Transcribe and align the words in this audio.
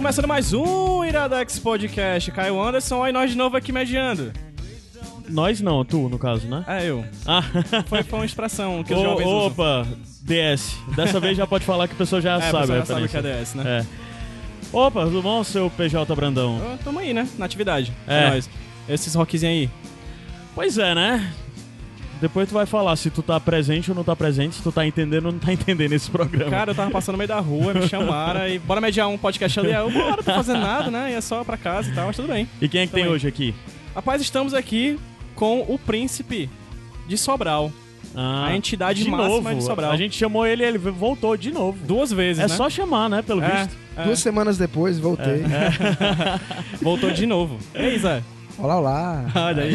Começando 0.00 0.26
mais 0.26 0.54
um 0.54 1.04
Iradex 1.04 1.58
Podcast. 1.58 2.30
Caio 2.32 2.58
Anderson, 2.58 3.06
e 3.06 3.12
nós 3.12 3.32
de 3.32 3.36
novo 3.36 3.54
aqui 3.58 3.70
mediando. 3.70 4.32
Nós 5.28 5.60
não, 5.60 5.84
tu, 5.84 6.08
no 6.08 6.18
caso, 6.18 6.48
né? 6.48 6.64
É, 6.66 6.88
eu. 6.88 7.04
Ah, 7.26 7.42
Foi, 7.86 8.02
foi 8.02 8.18
uma 8.20 8.24
expressão 8.24 8.82
que 8.82 8.94
os 8.94 9.02
jovens 9.02 9.26
usam. 9.26 9.46
opa, 9.48 9.86
DS. 10.22 10.78
Dessa 10.96 11.20
vez 11.20 11.36
já 11.36 11.46
pode 11.46 11.66
falar 11.66 11.86
que 11.86 11.92
a 11.92 11.98
pessoa 11.98 12.18
já 12.18 12.36
É, 12.40 12.50
sabe 12.50 12.72
a 12.72 12.78
já 12.78 12.86
sabe 12.86 13.08
que 13.08 13.16
é. 13.18 13.20
DS, 13.20 13.54
né? 13.54 13.84
É. 13.84 13.86
Opa, 14.74 15.04
tudo 15.04 15.20
bom, 15.20 15.44
seu 15.44 15.68
PJ 15.68 16.16
Brandão? 16.16 16.78
Tamo 16.82 16.98
aí, 16.98 17.12
né? 17.12 17.28
Na 17.36 17.44
atividade. 17.44 17.92
É. 18.08 18.24
É 18.24 18.30
nóis. 18.30 18.48
Esses 18.88 19.14
rockzinhos 19.14 19.54
aí. 19.54 19.70
Pois 20.54 20.78
é, 20.78 20.94
né? 20.94 21.30
Depois 22.20 22.48
tu 22.48 22.52
vai 22.52 22.66
falar 22.66 22.94
se 22.96 23.08
tu 23.10 23.22
tá 23.22 23.40
presente 23.40 23.90
ou 23.90 23.94
não 23.96 24.04
tá 24.04 24.14
presente, 24.14 24.56
se 24.56 24.62
tu 24.62 24.70
tá 24.70 24.86
entendendo 24.86 25.26
ou 25.26 25.32
não 25.32 25.38
tá 25.38 25.52
entendendo 25.52 25.92
esse 25.92 26.10
programa. 26.10 26.50
Cara, 26.50 26.70
eu 26.72 26.74
tava 26.74 26.90
passando 26.90 27.14
no 27.14 27.18
meio 27.18 27.28
da 27.28 27.40
rua, 27.40 27.72
me 27.72 27.88
chamaram 27.88 28.46
e 28.46 28.58
bora 28.58 28.80
mediar 28.80 29.08
um 29.08 29.16
podcast 29.16 29.58
ali. 29.58 29.68
Aí 29.72 29.80
Eu, 29.80 29.90
bora, 29.90 30.16
tô 30.22 30.32
fazendo 30.32 30.60
nada, 30.60 30.90
né? 30.90 31.12
E 31.12 31.14
é 31.14 31.20
só 31.20 31.42
pra 31.42 31.56
casa 31.56 31.90
e 31.90 31.94
tal, 31.94 32.06
mas 32.08 32.16
tudo 32.16 32.28
bem. 32.28 32.46
e 32.60 32.68
quem 32.68 32.82
é 32.82 32.86
que 32.86 32.92
tem 32.92 33.02
Também. 33.04 33.14
hoje 33.16 33.26
aqui? 33.26 33.54
Rapaz, 33.94 34.20
estamos 34.20 34.52
aqui 34.54 34.98
com 35.34 35.60
o 35.66 35.78
príncipe 35.78 36.50
de 37.08 37.16
Sobral. 37.16 37.72
Ah, 38.14 38.46
A 38.48 38.56
entidade 38.56 39.02
de 39.04 39.10
máxima 39.10 39.28
novo. 39.28 39.54
de 39.54 39.62
Sobral. 39.64 39.92
A 39.92 39.96
gente 39.96 40.16
chamou 40.16 40.44
ele 40.46 40.62
e 40.62 40.66
ele 40.66 40.78
voltou 40.78 41.36
de 41.36 41.50
novo. 41.52 41.78
Duas 41.86 42.12
vezes, 42.12 42.42
É 42.42 42.48
né? 42.48 42.54
só 42.56 42.68
chamar, 42.68 43.08
né, 43.08 43.22
pelo 43.22 43.42
É, 43.42 43.48
visto. 43.64 43.76
é. 43.96 44.04
Duas 44.04 44.18
semanas 44.18 44.58
depois, 44.58 44.98
voltei. 44.98 45.42
Voltou 46.82 47.10
de 47.10 47.26
novo. 47.26 47.58
E 47.74 47.78
aí, 47.78 47.98
Zé? 47.98 48.22
Olá, 48.62 48.76
olá. 48.78 49.24
Olha 49.34 49.62
aí. 49.62 49.74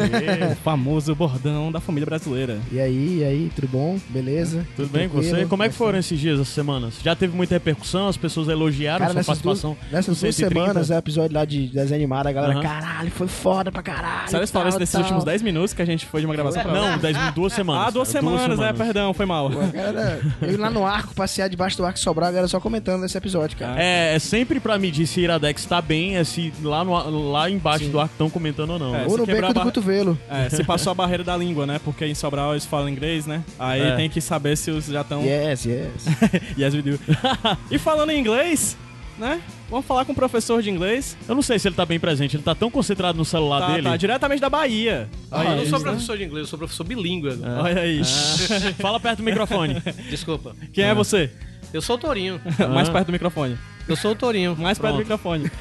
o 0.53 0.55
famoso 0.57 1.15
bordão 1.15 1.71
da 1.71 1.79
família 1.79 2.05
brasileira. 2.05 2.59
E 2.71 2.79
aí, 2.79 3.17
e 3.19 3.23
aí, 3.23 3.51
tudo 3.55 3.67
bom? 3.67 3.99
Beleza? 4.09 4.63
Tudo 4.75 4.89
bem 4.89 5.09
com 5.09 5.17
você? 5.17 5.43
Como 5.45 5.63
é 5.63 5.69
que 5.69 5.73
foram 5.73 5.97
esses 5.97 6.19
dias, 6.19 6.39
essas 6.39 6.53
semanas? 6.53 6.99
Já 7.03 7.15
teve 7.15 7.35
muita 7.35 7.55
repercussão? 7.55 8.07
As 8.07 8.15
pessoas 8.15 8.47
elogiaram 8.47 8.99
Cara, 8.99 9.11
sua 9.11 9.17
nessas 9.17 9.39
duas, 9.39 9.61
participação? 9.61 9.91
nessas 9.91 10.19
duas 10.19 10.35
130? 10.35 10.53
semanas, 10.65 10.91
é 10.91 10.95
o 10.95 10.99
episódio 10.99 11.35
lá 11.35 11.45
de 11.45 11.67
desenho 11.67 11.95
animado, 11.95 12.27
a 12.27 12.31
galera, 12.31 12.61
caralho, 12.61 13.09
foi 13.09 13.27
foda 13.27 13.71
pra 13.71 13.81
caralho. 13.81 14.29
Falou 14.29 14.43
isso 14.43 14.53
tal, 14.53 14.71
desses 14.77 14.95
últimos 14.95 15.23
10 15.23 15.41
minutos 15.41 15.73
que 15.73 15.81
a 15.81 15.85
gente 15.85 16.05
foi 16.05 16.19
de 16.21 16.27
uma 16.27 16.35
gravação 16.35 16.61
pra? 16.61 16.71
Não, 16.71 16.97
dez, 16.99 17.17
duas 17.33 17.53
semanas. 17.53 17.87
Ah, 17.87 17.89
duas 17.89 18.13
cara, 18.13 18.23
semanas, 18.23 18.59
é, 18.59 18.71
perdão, 18.71 19.15
foi 19.15 19.25
mal. 19.25 19.49
Pô, 19.49 19.61
a 19.61 19.65
galera, 19.65 20.21
eu 20.43 20.59
lá 20.59 20.69
no 20.69 20.85
arco, 20.85 21.15
passear 21.15 21.49
debaixo 21.49 21.75
do 21.75 21.85
arco 21.85 21.97
Sobral, 21.97 22.29
a 22.29 22.31
galera 22.31 22.47
só 22.47 22.59
comentando 22.59 23.01
nesse 23.01 23.17
episódio, 23.17 23.57
cara. 23.57 23.81
É, 23.81 24.13
é 24.13 24.19
sempre 24.19 24.59
pra 24.59 24.77
medir 24.77 25.07
se 25.07 25.21
Iradex 25.21 25.65
tá 25.65 25.81
bem, 25.81 26.17
é 26.17 26.23
se 26.23 26.53
lá, 26.61 26.83
no, 26.83 27.31
lá 27.31 27.49
embaixo 27.49 27.85
Sim. 27.85 27.91
do 27.91 27.99
arco 27.99 28.13
estão 28.13 28.29
comentando 28.29 28.74
ou 28.75 28.79
não. 28.79 28.95
É, 28.95 29.03
Ou 29.03 29.11
se 29.11 29.17
no 29.17 29.25
beco 29.25 29.53
do 29.53 29.61
cotovelo. 29.61 30.17
É, 30.29 30.49
se 30.49 30.63
passou 30.63 30.91
a 30.91 30.93
barreira 30.93 31.23
da 31.23 31.35
língua, 31.35 31.65
né? 31.65 31.79
Porque 31.83 32.05
em 32.05 32.13
Sobral 32.15 32.51
eles 32.53 32.65
falam 32.65 32.87
inglês, 32.89 33.25
né? 33.25 33.43
Aí 33.59 33.81
É. 33.81 33.95
tem 33.95 34.09
que 34.09 34.21
saber 34.21 34.55
se 34.55 34.71
os 34.71 34.85
já 34.85 35.01
estão. 35.01 35.21
Yes, 35.23 35.65
yes. 35.65 36.05
yes, 36.57 36.73
we 36.73 36.81
do. 36.81 36.99
e 37.71 37.77
falando 37.77 38.11
em 38.11 38.19
inglês, 38.19 38.77
né? 39.17 39.39
Vamos 39.69 39.85
falar 39.85 40.05
com 40.05 40.11
o 40.11 40.15
professor 40.15 40.61
de 40.61 40.69
inglês. 40.69 41.17
Eu 41.27 41.33
não 41.35 41.41
sei 41.41 41.57
se 41.57 41.67
ele 41.67 41.75
tá 41.75 41.85
bem 41.85 41.99
presente, 41.99 42.35
ele 42.35 42.43
tá 42.43 42.53
tão 42.53 42.69
concentrado 42.69 43.17
no 43.17 43.25
celular 43.25 43.61
Tá, 43.61 43.67
dele. 43.73 43.83
tá, 43.83 43.97
diretamente 43.97 44.41
da 44.41 44.49
Bahia. 44.49 45.09
Ah, 45.31 45.43
eu 45.43 45.49
não 45.51 45.61
isso, 45.61 45.69
sou 45.71 45.79
né? 45.79 45.85
professor 45.85 46.17
de 46.17 46.23
inglês, 46.23 46.41
eu 46.45 46.49
sou 46.49 46.59
professor 46.59 46.83
bilíngue. 46.83 47.29
agora. 47.29 47.63
Olha 47.63 47.81
aí. 47.81 48.01
Fala 48.79 48.99
perto 48.99 49.17
do 49.17 49.23
microfone. 49.23 49.81
Desculpa. 50.09 50.55
Quem 50.71 50.83
é 50.83 50.93
você? 50.93 51.31
Eu 51.73 51.81
sou 51.81 51.95
o 51.95 51.99
Torinho. 51.99 52.39
Mais 52.73 52.87
perto 52.89 53.07
do 53.07 53.11
microfone. 53.11 53.57
Eu 53.87 53.95
sou 53.95 54.11
o 54.11 54.15
Torinho. 54.15 54.55
Mais 54.57 54.77
perto 54.79 54.97
do 54.97 55.05
Pronto. 55.05 55.39
microfone. 55.39 55.51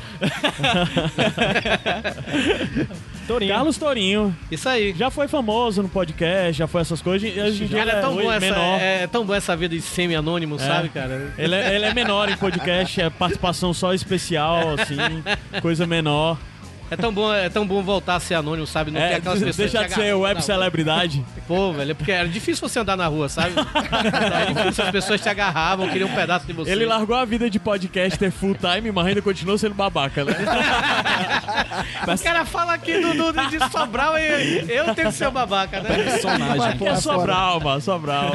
Torinho. 3.24 3.52
Carlos 3.52 3.78
Torinho. 3.78 4.36
Isso 4.50 4.68
aí. 4.68 4.94
Já 4.96 5.10
foi 5.10 5.28
famoso 5.28 5.82
no 5.82 5.88
podcast, 5.88 6.52
já 6.52 6.66
foi 6.66 6.80
essas 6.80 7.02
coisas. 7.02 7.30
Hoje 7.36 7.68
Cara, 7.68 7.82
ele 7.82 7.90
é 7.90 8.00
tão, 8.00 8.14
bom 8.14 8.32
essa, 8.32 8.40
menor. 8.40 8.80
é 8.80 9.06
tão 9.06 9.24
bom 9.24 9.34
essa 9.34 9.56
vida 9.56 9.74
de 9.74 9.82
semi-anônimo, 9.82 10.58
sabe, 10.58 10.88
cara? 10.88 11.32
Ele, 11.36 11.54
é, 11.54 11.74
ele 11.74 11.84
é 11.84 11.94
menor 11.94 12.28
em 12.28 12.36
podcast, 12.36 13.00
é 13.00 13.10
participação 13.10 13.72
só 13.74 13.92
especial, 13.92 14.74
assim, 14.78 14.96
coisa 15.60 15.86
menor. 15.86 16.38
É 16.94 16.96
tão 16.96 17.12
bom, 17.12 17.34
é 17.34 17.48
tão 17.48 17.66
bom 17.66 17.82
voltar 17.82 18.14
a 18.14 18.20
ser 18.20 18.34
anônimo, 18.34 18.66
sabe? 18.66 18.92
Não 18.92 19.00
ter 19.00 19.06
É, 19.06 19.14
aquelas 19.16 19.40
pessoas 19.40 19.56
deixa 19.72 19.82
que 19.82 19.88
de 19.88 19.94
ser 19.94 20.14
web 20.14 20.34
Não, 20.36 20.40
celebridade. 20.40 21.24
Pô, 21.48 21.72
velho, 21.72 21.90
é 21.90 21.94
porque 21.94 22.12
era 22.12 22.28
difícil 22.28 22.68
você 22.68 22.78
andar 22.78 22.96
na 22.96 23.06
rua, 23.08 23.28
sabe? 23.28 23.52
Era 23.84 24.52
difícil, 24.52 24.84
as 24.84 24.90
pessoas 24.90 25.20
te 25.20 25.28
agarravam, 25.28 25.88
queriam 25.88 26.08
um 26.08 26.14
pedaço 26.14 26.46
de 26.46 26.52
você. 26.52 26.70
Ele 26.70 26.86
largou 26.86 27.16
a 27.16 27.24
vida 27.24 27.50
de 27.50 27.58
podcaster 27.58 28.30
full 28.30 28.54
time, 28.54 28.90
mas 28.92 29.06
ainda 29.06 29.20
continuou 29.20 29.58
sendo 29.58 29.74
babaca, 29.74 30.24
né? 30.24 30.32
O 32.04 32.22
cara 32.22 32.44
fala 32.44 32.74
aqui 32.74 32.98
do, 33.00 33.14
do, 33.14 33.32
de 33.48 33.58
Sobral 33.70 34.16
e 34.18 34.64
eu 34.68 34.94
tenho 34.94 35.08
que 35.08 35.14
ser 35.14 35.26
o 35.26 35.30
babaca, 35.30 35.80
né? 35.80 35.90
Personagem. 36.04 36.78
Que 36.78 36.86
é 36.86 36.96
Sobral, 36.96 37.60
mano, 37.60 37.80
Sobral. 37.80 38.32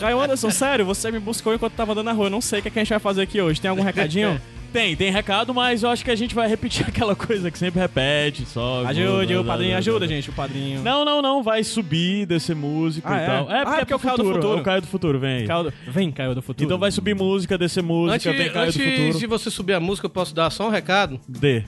Caio 0.00 0.20
Anderson, 0.20 0.50
sério, 0.50 0.84
você 0.84 1.10
me 1.10 1.18
buscou 1.18 1.54
enquanto 1.54 1.74
tava 1.74 1.92
andando 1.92 2.06
na 2.06 2.12
rua. 2.12 2.26
Eu 2.26 2.30
não 2.30 2.40
sei 2.40 2.60
o 2.60 2.62
que, 2.62 2.68
é 2.68 2.70
que 2.70 2.78
a 2.78 2.82
gente 2.82 2.90
vai 2.90 2.98
fazer 3.00 3.22
aqui 3.22 3.40
hoje. 3.40 3.60
Tem 3.60 3.68
algum 3.68 3.82
recadinho? 3.82 4.40
Tem, 4.76 4.94
tem 4.94 5.10
recado, 5.10 5.54
mas 5.54 5.82
eu 5.82 5.88
acho 5.88 6.04
que 6.04 6.10
a 6.10 6.14
gente 6.14 6.34
vai 6.34 6.46
repetir 6.46 6.84
aquela 6.88 7.16
coisa 7.16 7.50
que 7.50 7.58
sempre 7.58 7.80
repete, 7.80 8.44
só. 8.44 8.84
Ajude, 8.84 9.34
o 9.34 9.42
padrinho 9.42 9.74
ajuda, 9.74 10.06
gente, 10.06 10.28
o 10.28 10.34
padrinho. 10.34 10.82
Não, 10.82 11.02
não, 11.02 11.22
não, 11.22 11.42
vai 11.42 11.64
subir, 11.64 12.26
descer 12.26 12.54
música 12.54 13.08
Ah, 13.10 13.18
e 13.18 13.22
é? 13.22 13.26
tal. 13.26 13.50
É, 13.50 13.60
Ah, 13.62 13.64
porque 13.64 13.78
porque 13.86 13.92
é 13.92 13.96
o 13.96 13.98
Caio 13.98 14.16
do 14.18 14.24
futuro, 14.34 14.58
é 14.58 14.60
o 14.60 14.62
Caio 14.62 14.80
do 14.82 14.86
Futuro, 14.86 15.18
vem. 15.18 15.46
Caio 15.46 15.64
do- 15.64 15.72
Vem, 15.88 16.12
Caio 16.12 16.34
do 16.34 16.42
futuro. 16.42 16.66
Então 16.66 16.78
vai 16.78 16.90
subir 16.90 17.14
música, 17.14 17.56
descer 17.56 17.82
música, 17.82 18.16
Antes, 18.16 18.26
vem 18.38 18.52
Caio 18.52 18.70
do 18.70 18.78
antes 18.78 18.96
Futuro. 19.00 19.18
de 19.18 19.26
você 19.26 19.50
subir 19.50 19.72
a 19.72 19.80
música, 19.80 20.04
eu 20.04 20.10
posso 20.10 20.34
dar 20.34 20.50
só 20.50 20.66
um 20.68 20.70
recado? 20.70 21.18
Dê. 21.26 21.64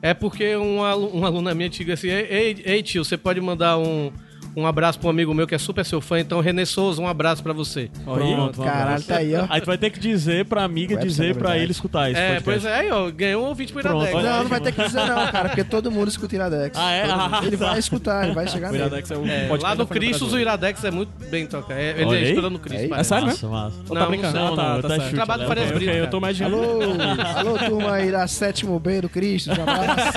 É 0.00 0.14
porque 0.14 0.56
um, 0.56 0.82
alu 0.82 1.10
um 1.14 1.26
aluno 1.26 1.54
minha 1.54 1.68
diga 1.68 1.92
assim: 1.92 2.08
ei, 2.08 2.26
ei, 2.30 2.62
ei, 2.64 2.82
tio, 2.82 3.04
você 3.04 3.18
pode 3.18 3.38
mandar 3.38 3.76
um, 3.76 4.10
um 4.56 4.66
abraço 4.66 4.98
pra 4.98 5.08
um 5.08 5.10
amigo 5.10 5.34
meu 5.34 5.46
que 5.46 5.54
é 5.54 5.58
super 5.58 5.84
seu 5.84 6.00
fã, 6.00 6.18
então 6.18 6.40
René 6.40 6.64
Souza, 6.64 7.00
um 7.02 7.06
abraço 7.06 7.42
pra 7.42 7.52
você. 7.52 7.90
Pronto, 8.04 8.62
um 8.62 8.64
Caralho, 8.64 9.02
tá 9.02 9.16
aí, 9.18 9.34
ó. 9.36 9.44
Aí 9.50 9.60
tu 9.60 9.66
vai 9.66 9.76
ter 9.76 9.90
que 9.90 10.00
dizer 10.00 10.46
pra 10.46 10.64
amiga, 10.64 10.94
Web 10.94 11.06
dizer 11.06 11.36
pra 11.36 11.58
ele 11.58 11.72
escutar 11.72 12.10
esse 12.10 12.18
é, 12.18 12.40
podcast. 12.40 12.44
pois 12.44 12.64
é, 12.64 12.80
aí, 12.80 12.90
ó, 12.90 13.10
ganhou 13.10 13.44
um 13.44 13.48
ouvinte 13.48 13.72
pro 13.72 13.82
Pronto, 13.82 13.96
Iradex. 13.96 14.16
olha 14.16 14.30
Não, 14.30 14.42
não 14.42 14.48
vai 14.48 14.60
ter 14.60 14.72
que 14.72 14.82
dizer 14.82 15.04
não, 15.06 15.26
cara, 15.30 15.48
porque 15.50 15.62
todo 15.64 15.90
mundo 15.90 16.08
escuta 16.08 16.34
Iradex. 16.34 16.78
Ah, 16.78 16.90
é? 16.90 17.06
Todo 17.06 17.18
mundo. 17.20 17.34
Ah, 17.34 17.40
Ele 17.44 17.56
tá. 17.56 17.66
vai 17.68 17.78
escutar, 17.78 18.24
ele 18.24 18.34
vai 18.34 18.48
chegar 18.48 18.68
O 18.68 18.72
nele. 18.72 18.84
Iradex 18.84 19.10
é 19.10 19.16
o 19.16 19.26
É, 19.26 19.48
lá 19.60 19.74
no 19.74 19.86
Cristos, 19.86 20.32
o. 20.32 20.38
Iradex 20.38 20.84
é 20.84 20.90
muito 20.90 21.10
bem 21.30 21.46
tocado. 21.46 21.78
É, 21.78 21.90
ele 21.90 22.04
Olha 22.06 22.18
aí. 22.18 22.34
no 22.50 22.58
Cristos. 22.58 22.84
É 22.84 22.88
parece. 22.88 23.08
sério 23.10 23.26
Massa, 23.26 23.48
massa. 23.48 23.76
Ou 23.88 23.94
tá 23.94 24.00
Não, 24.00 24.08
brincando? 24.08 24.38
não, 24.38 24.56
tá, 24.56 24.62
não, 24.62 24.76
tá 24.76 24.82
tá 24.82 24.88
certo. 24.88 25.02
chute, 25.02 25.14
Trabalho 25.16 25.42
né? 25.42 25.48
Farias 25.48 25.66
Ok, 25.66 25.76
Brito, 25.76 25.90
ok, 25.90 26.00
eu 26.00 26.04
cara. 26.04 26.10
tô 26.10 26.16
imaginando. 26.18 26.56
Alô, 26.56 27.48
alô, 27.50 27.58
turma 27.58 27.92
aí 27.92 28.10
da 28.10 28.26
sétimo 28.26 28.80
B 28.80 29.00
do 29.02 29.08
Cristo, 29.08 29.50
um 29.50 29.62
abraço. 29.62 30.16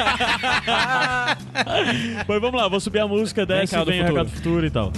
Pois 2.26 2.42
vamos 2.42 2.60
lá, 2.62 2.68
vou 2.68 2.80
subir 2.80 3.00
a 3.00 3.08
música, 3.08 3.46
Caio 3.46 3.86
do 3.86 3.92
vem 3.92 4.02
o 4.02 4.04
Futuro. 4.06 4.20
recado 4.24 4.29
do 4.30 4.36
futuro 4.36 4.66
e 4.66 4.70
tal. 4.70 4.92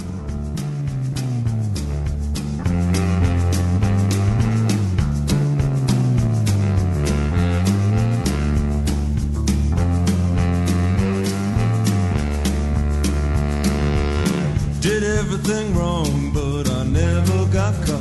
Did 14.80 15.04
everything 15.04 15.74
wrong, 15.76 16.32
but 16.32 16.68
I 16.70 16.84
never 16.84 17.46
got 17.52 17.74
caught. 17.86 18.00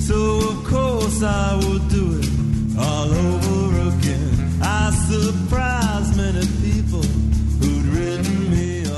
So 0.00 0.38
of 0.50 0.64
course 0.64 1.22
I 1.22 1.56
would 1.56 1.88
do 1.88 2.20
it 2.20 2.78
all 2.78 3.10
over 3.12 3.88
again. 3.88 4.60
I 4.62 4.90
surprised 4.90 5.73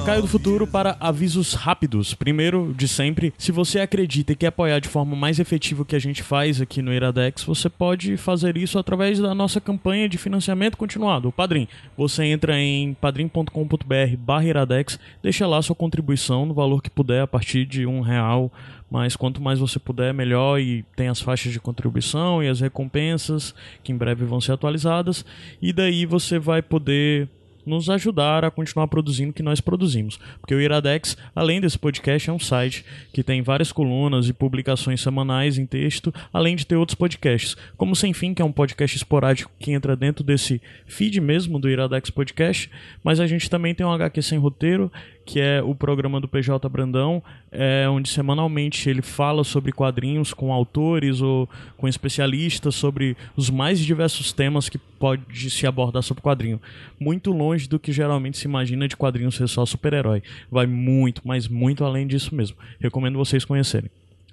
Caio 0.06 0.22
do 0.22 0.28
Futuro 0.28 0.68
para 0.68 0.96
avisos 1.00 1.54
rápidos. 1.54 2.14
Primeiro, 2.14 2.72
de 2.72 2.86
sempre, 2.86 3.34
se 3.36 3.50
você 3.50 3.80
acredita 3.80 4.32
e 4.32 4.36
quer 4.36 4.46
apoiar 4.46 4.78
de 4.78 4.88
forma 4.88 5.16
mais 5.16 5.40
efetiva 5.40 5.82
o 5.82 5.84
que 5.84 5.96
a 5.96 5.98
gente 5.98 6.22
faz 6.22 6.60
aqui 6.60 6.80
no 6.80 6.94
Iradex, 6.94 7.42
você 7.42 7.68
pode 7.68 8.16
fazer 8.16 8.56
isso 8.56 8.78
através 8.78 9.18
da 9.18 9.34
nossa 9.34 9.60
campanha 9.60 10.08
de 10.08 10.16
financiamento 10.16 10.76
continuado, 10.76 11.26
o 11.26 11.32
Padrim. 11.32 11.66
Você 11.96 12.24
entra 12.24 12.56
em 12.56 12.94
padrim.com.br 12.94 14.16
barra 14.16 14.44
Iradex, 14.44 14.96
deixa 15.20 15.44
lá 15.44 15.60
sua 15.60 15.74
contribuição 15.74 16.46
no 16.46 16.54
valor 16.54 16.80
que 16.80 16.88
puder, 16.88 17.22
a 17.22 17.26
partir 17.26 17.66
de 17.66 17.84
um 17.84 18.00
real, 18.00 18.52
mas 18.88 19.16
quanto 19.16 19.42
mais 19.42 19.58
você 19.58 19.80
puder, 19.80 20.14
melhor, 20.14 20.60
e 20.60 20.84
tem 20.94 21.08
as 21.08 21.20
faixas 21.20 21.52
de 21.52 21.58
contribuição 21.58 22.40
e 22.44 22.48
as 22.48 22.60
recompensas, 22.60 23.52
que 23.82 23.90
em 23.90 23.96
breve 23.96 24.24
vão 24.24 24.40
ser 24.40 24.52
atualizadas, 24.52 25.24
e 25.60 25.72
daí 25.72 26.06
você 26.06 26.38
vai 26.38 26.62
poder 26.62 27.28
nos 27.66 27.90
ajudar 27.90 28.44
a 28.44 28.50
continuar 28.50 28.86
produzindo 28.88 29.30
o 29.30 29.34
que 29.34 29.42
nós 29.42 29.60
produzimos. 29.60 30.18
Porque 30.40 30.54
o 30.54 30.60
Iradex, 30.60 31.16
além 31.34 31.60
desse 31.60 31.78
podcast, 31.78 32.30
é 32.30 32.32
um 32.32 32.38
site 32.38 32.84
que 33.12 33.22
tem 33.22 33.42
várias 33.42 33.72
colunas 33.72 34.28
e 34.28 34.32
publicações 34.32 35.00
semanais 35.00 35.58
em 35.58 35.66
texto, 35.66 36.14
além 36.32 36.54
de 36.54 36.66
ter 36.66 36.76
outros 36.76 36.94
podcasts, 36.94 37.56
como 37.76 37.96
Sem 37.96 38.12
Fim, 38.12 38.32
que 38.32 38.40
é 38.40 38.44
um 38.44 38.52
podcast 38.52 38.96
esporádico 38.96 39.50
que 39.58 39.72
entra 39.72 39.96
dentro 39.96 40.22
desse 40.22 40.62
feed 40.86 41.20
mesmo 41.20 41.58
do 41.58 41.68
Iradex 41.68 42.10
Podcast, 42.10 42.70
mas 43.02 43.20
a 43.20 43.26
gente 43.26 43.50
também 43.50 43.74
tem 43.74 43.84
um 43.84 43.92
HQ 43.92 44.22
Sem 44.22 44.38
Roteiro, 44.38 44.90
que 45.26 45.40
é 45.40 45.60
o 45.60 45.74
programa 45.74 46.20
do 46.20 46.28
PJ 46.28 46.66
Brandão, 46.68 47.20
é, 47.50 47.84
onde 47.90 48.08
semanalmente 48.08 48.88
ele 48.88 49.02
fala 49.02 49.42
sobre 49.42 49.72
quadrinhos 49.72 50.32
com 50.32 50.52
autores 50.52 51.20
ou 51.20 51.48
com 51.76 51.88
especialistas 51.88 52.76
sobre 52.76 53.16
os 53.36 53.50
mais 53.50 53.80
diversos 53.80 54.32
temas 54.32 54.68
que 54.68 54.78
pode 54.78 55.50
se 55.50 55.66
abordar 55.66 56.04
sobre 56.04 56.22
quadrinho. 56.22 56.60
Muito 56.98 57.32
longe 57.32 57.68
do 57.68 57.78
que 57.78 57.92
geralmente 57.92 58.38
se 58.38 58.46
imagina 58.46 58.86
de 58.86 58.96
quadrinhos 58.96 59.34
ser 59.34 59.48
só 59.48 59.66
super-herói. 59.66 60.22
Vai 60.50 60.66
muito, 60.66 61.20
mas 61.24 61.48
muito 61.48 61.84
além 61.84 62.06
disso 62.06 62.32
mesmo. 62.32 62.56
Recomendo 62.78 63.18
vocês 63.18 63.44
conhecerem. 63.44 63.90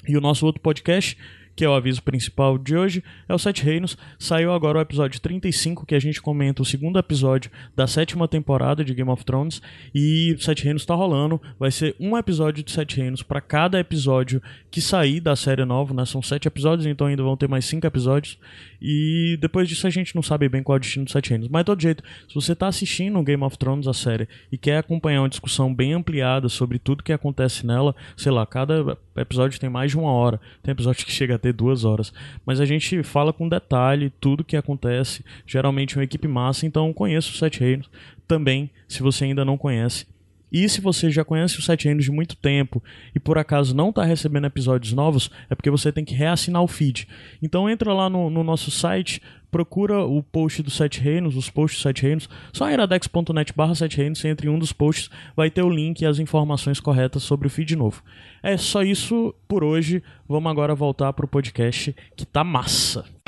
E 0.08 0.16
o 0.16 0.22
nosso 0.22 0.46
outro 0.46 0.62
podcast 0.62 1.18
que 1.56 1.64
é 1.64 1.70
o 1.70 1.74
aviso 1.74 2.02
principal 2.02 2.58
de 2.58 2.76
hoje, 2.76 3.04
é 3.28 3.34
o 3.34 3.38
Sete 3.38 3.64
Reinos. 3.64 3.98
Saiu 4.18 4.52
agora 4.54 4.80
o 4.80 4.82
episódio 4.82 5.20
35, 5.20 5.86
que 5.86 5.96
a 5.96 6.00
gente 6.00 6.22
comenta 6.22 6.62
o 6.62 6.66
segundo 6.66 6.98
episódio 6.98 7.52
da 7.76 7.88
sétima 7.88 8.28
temporada 8.28 8.84
de 8.84 8.94
Game 8.94 9.10
of 9.10 9.24
Thrones. 9.24 9.62
E 9.94 10.36
Sete 10.40 10.64
Reinos 10.64 10.86
tá 10.86 10.96
rolando. 10.96 11.42
Vai 11.60 11.72
ser 11.72 11.96
um 12.00 12.18
episódio 12.18 12.64
de 12.64 12.72
Sete 12.72 12.98
Reinos 12.98 13.22
para 13.22 13.42
cada 13.42 13.80
episódio 13.80 14.42
que 14.72 14.82
sair 14.82 15.20
da 15.20 15.36
série 15.36 15.66
nova, 15.66 15.94
né? 15.94 16.06
São 16.06 16.22
sete 16.22 16.48
episódios, 16.48 16.86
então 16.86 17.08
ainda 17.08 17.24
vão 17.24 17.38
ter 17.38 17.48
mais 17.48 17.66
cinco 17.66 17.86
episódios. 17.86 18.38
E 18.82 19.38
depois 19.40 19.70
disso 19.70 19.88
a 19.88 19.90
gente 19.90 20.14
não 20.16 20.22
sabe 20.22 20.50
bem 20.50 20.62
qual 20.62 20.76
é 20.76 20.78
o 20.78 20.80
destino 20.80 21.06
dos 21.06 21.14
Sete 21.14 21.30
Reinos. 21.30 21.48
Mas 21.48 21.62
de 21.62 21.66
todo 21.66 21.82
jeito, 21.82 22.04
se 22.28 22.36
você 22.36 22.56
tá 22.56 22.68
assistindo 22.68 23.22
Game 23.24 23.44
of 23.44 23.58
Thrones, 23.58 23.88
a 23.88 23.94
série, 23.94 24.28
e 24.52 24.58
quer 24.58 24.78
acompanhar 24.78 25.22
uma 25.22 25.30
discussão 25.30 25.74
bem 25.74 25.94
ampliada 25.94 26.50
sobre 26.50 26.80
tudo 26.80 27.04
que 27.04 27.14
acontece 27.14 27.66
nela, 27.66 27.96
sei 28.18 28.32
lá, 28.32 28.46
cada 28.46 28.98
episódio 29.16 29.60
tem 29.60 29.70
mais 29.70 29.92
de 29.92 29.98
uma 29.98 30.12
hora. 30.12 30.40
Tem 30.62 30.72
episódio 30.72 31.06
que 31.06 31.12
chega 31.12 31.38
ter 31.44 31.54
duas 31.54 31.84
horas. 31.84 32.14
Mas 32.46 32.60
a 32.60 32.66
gente 32.66 33.04
fala 33.04 33.34
com 33.34 33.50
detalhe 33.50 34.12
tudo 34.20 34.44
que 34.44 34.56
acontece. 34.56 35.24
Geralmente 35.46 35.98
uma 35.98 36.04
equipe 36.04 36.28
massa, 36.28 36.66
então 36.66 36.94
conheça 36.94 37.30
os 37.30 37.38
Sete 37.38 37.60
Reinos 37.60 37.90
também, 38.28 38.70
se 38.88 39.04
você 39.04 39.26
ainda 39.26 39.44
não 39.44 39.58
conhece. 39.58 40.06
E 40.54 40.70
se 40.70 40.80
você 40.80 41.10
já 41.10 41.26
conhece 41.26 41.58
os 41.58 41.66
Sete 41.66 41.86
Reinos 41.86 42.06
de 42.06 42.12
muito 42.12 42.36
tempo 42.36 42.82
e 43.16 43.20
por 43.20 43.40
acaso 43.40 43.76
não 43.76 43.90
está 43.90 44.04
recebendo 44.04 44.46
episódios 44.46 44.94
novos, 44.94 45.32
é 45.50 45.56
porque 45.56 45.72
você 45.72 45.92
tem 45.92 46.06
que 46.06 46.14
reassinar 46.14 46.62
o 46.62 46.68
feed. 46.68 47.08
Então 47.42 47.68
entra 47.68 47.92
lá 47.92 48.08
no, 48.08 48.30
no 48.30 48.44
nosso 48.44 48.70
site, 48.70 49.20
procura 49.50 50.04
o 50.04 50.22
post 50.22 50.62
do 50.62 50.70
Sete 50.70 51.02
Reinos, 51.02 51.36
os 51.36 51.50
posts 51.50 51.80
do 51.80 51.84
Sete 51.84 52.04
Reinos, 52.04 52.30
só 52.52 52.70
iradex.net 52.70 53.54
barra 53.56 53.74
Sete 53.74 53.98
Reinos, 53.98 54.24
em 54.24 54.50
um 54.50 54.60
dos 54.60 54.72
posts, 54.72 55.10
vai 55.36 55.50
ter 55.50 55.64
o 55.64 55.70
link 55.70 56.02
e 56.02 56.06
as 56.06 56.20
informações 56.20 56.80
corretas 56.80 57.24
sobre 57.24 57.48
o 57.48 57.50
feed 57.50 57.76
novo. 57.76 58.04
É 58.44 58.56
só 58.56 58.84
isso 58.84 59.34
por 59.48 59.64
hoje, 59.64 60.04
vamos 60.30 60.52
agora 60.52 60.76
voltar 60.76 61.12
pro 61.14 61.28
podcast 61.28 61.96
que 62.16 62.26
tá 62.26 62.44
massa. 62.44 63.23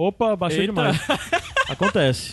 Opa, 0.00 0.34
baixou 0.34 0.62
Eita. 0.62 0.72
demais. 0.72 0.98
Acontece. 1.68 2.32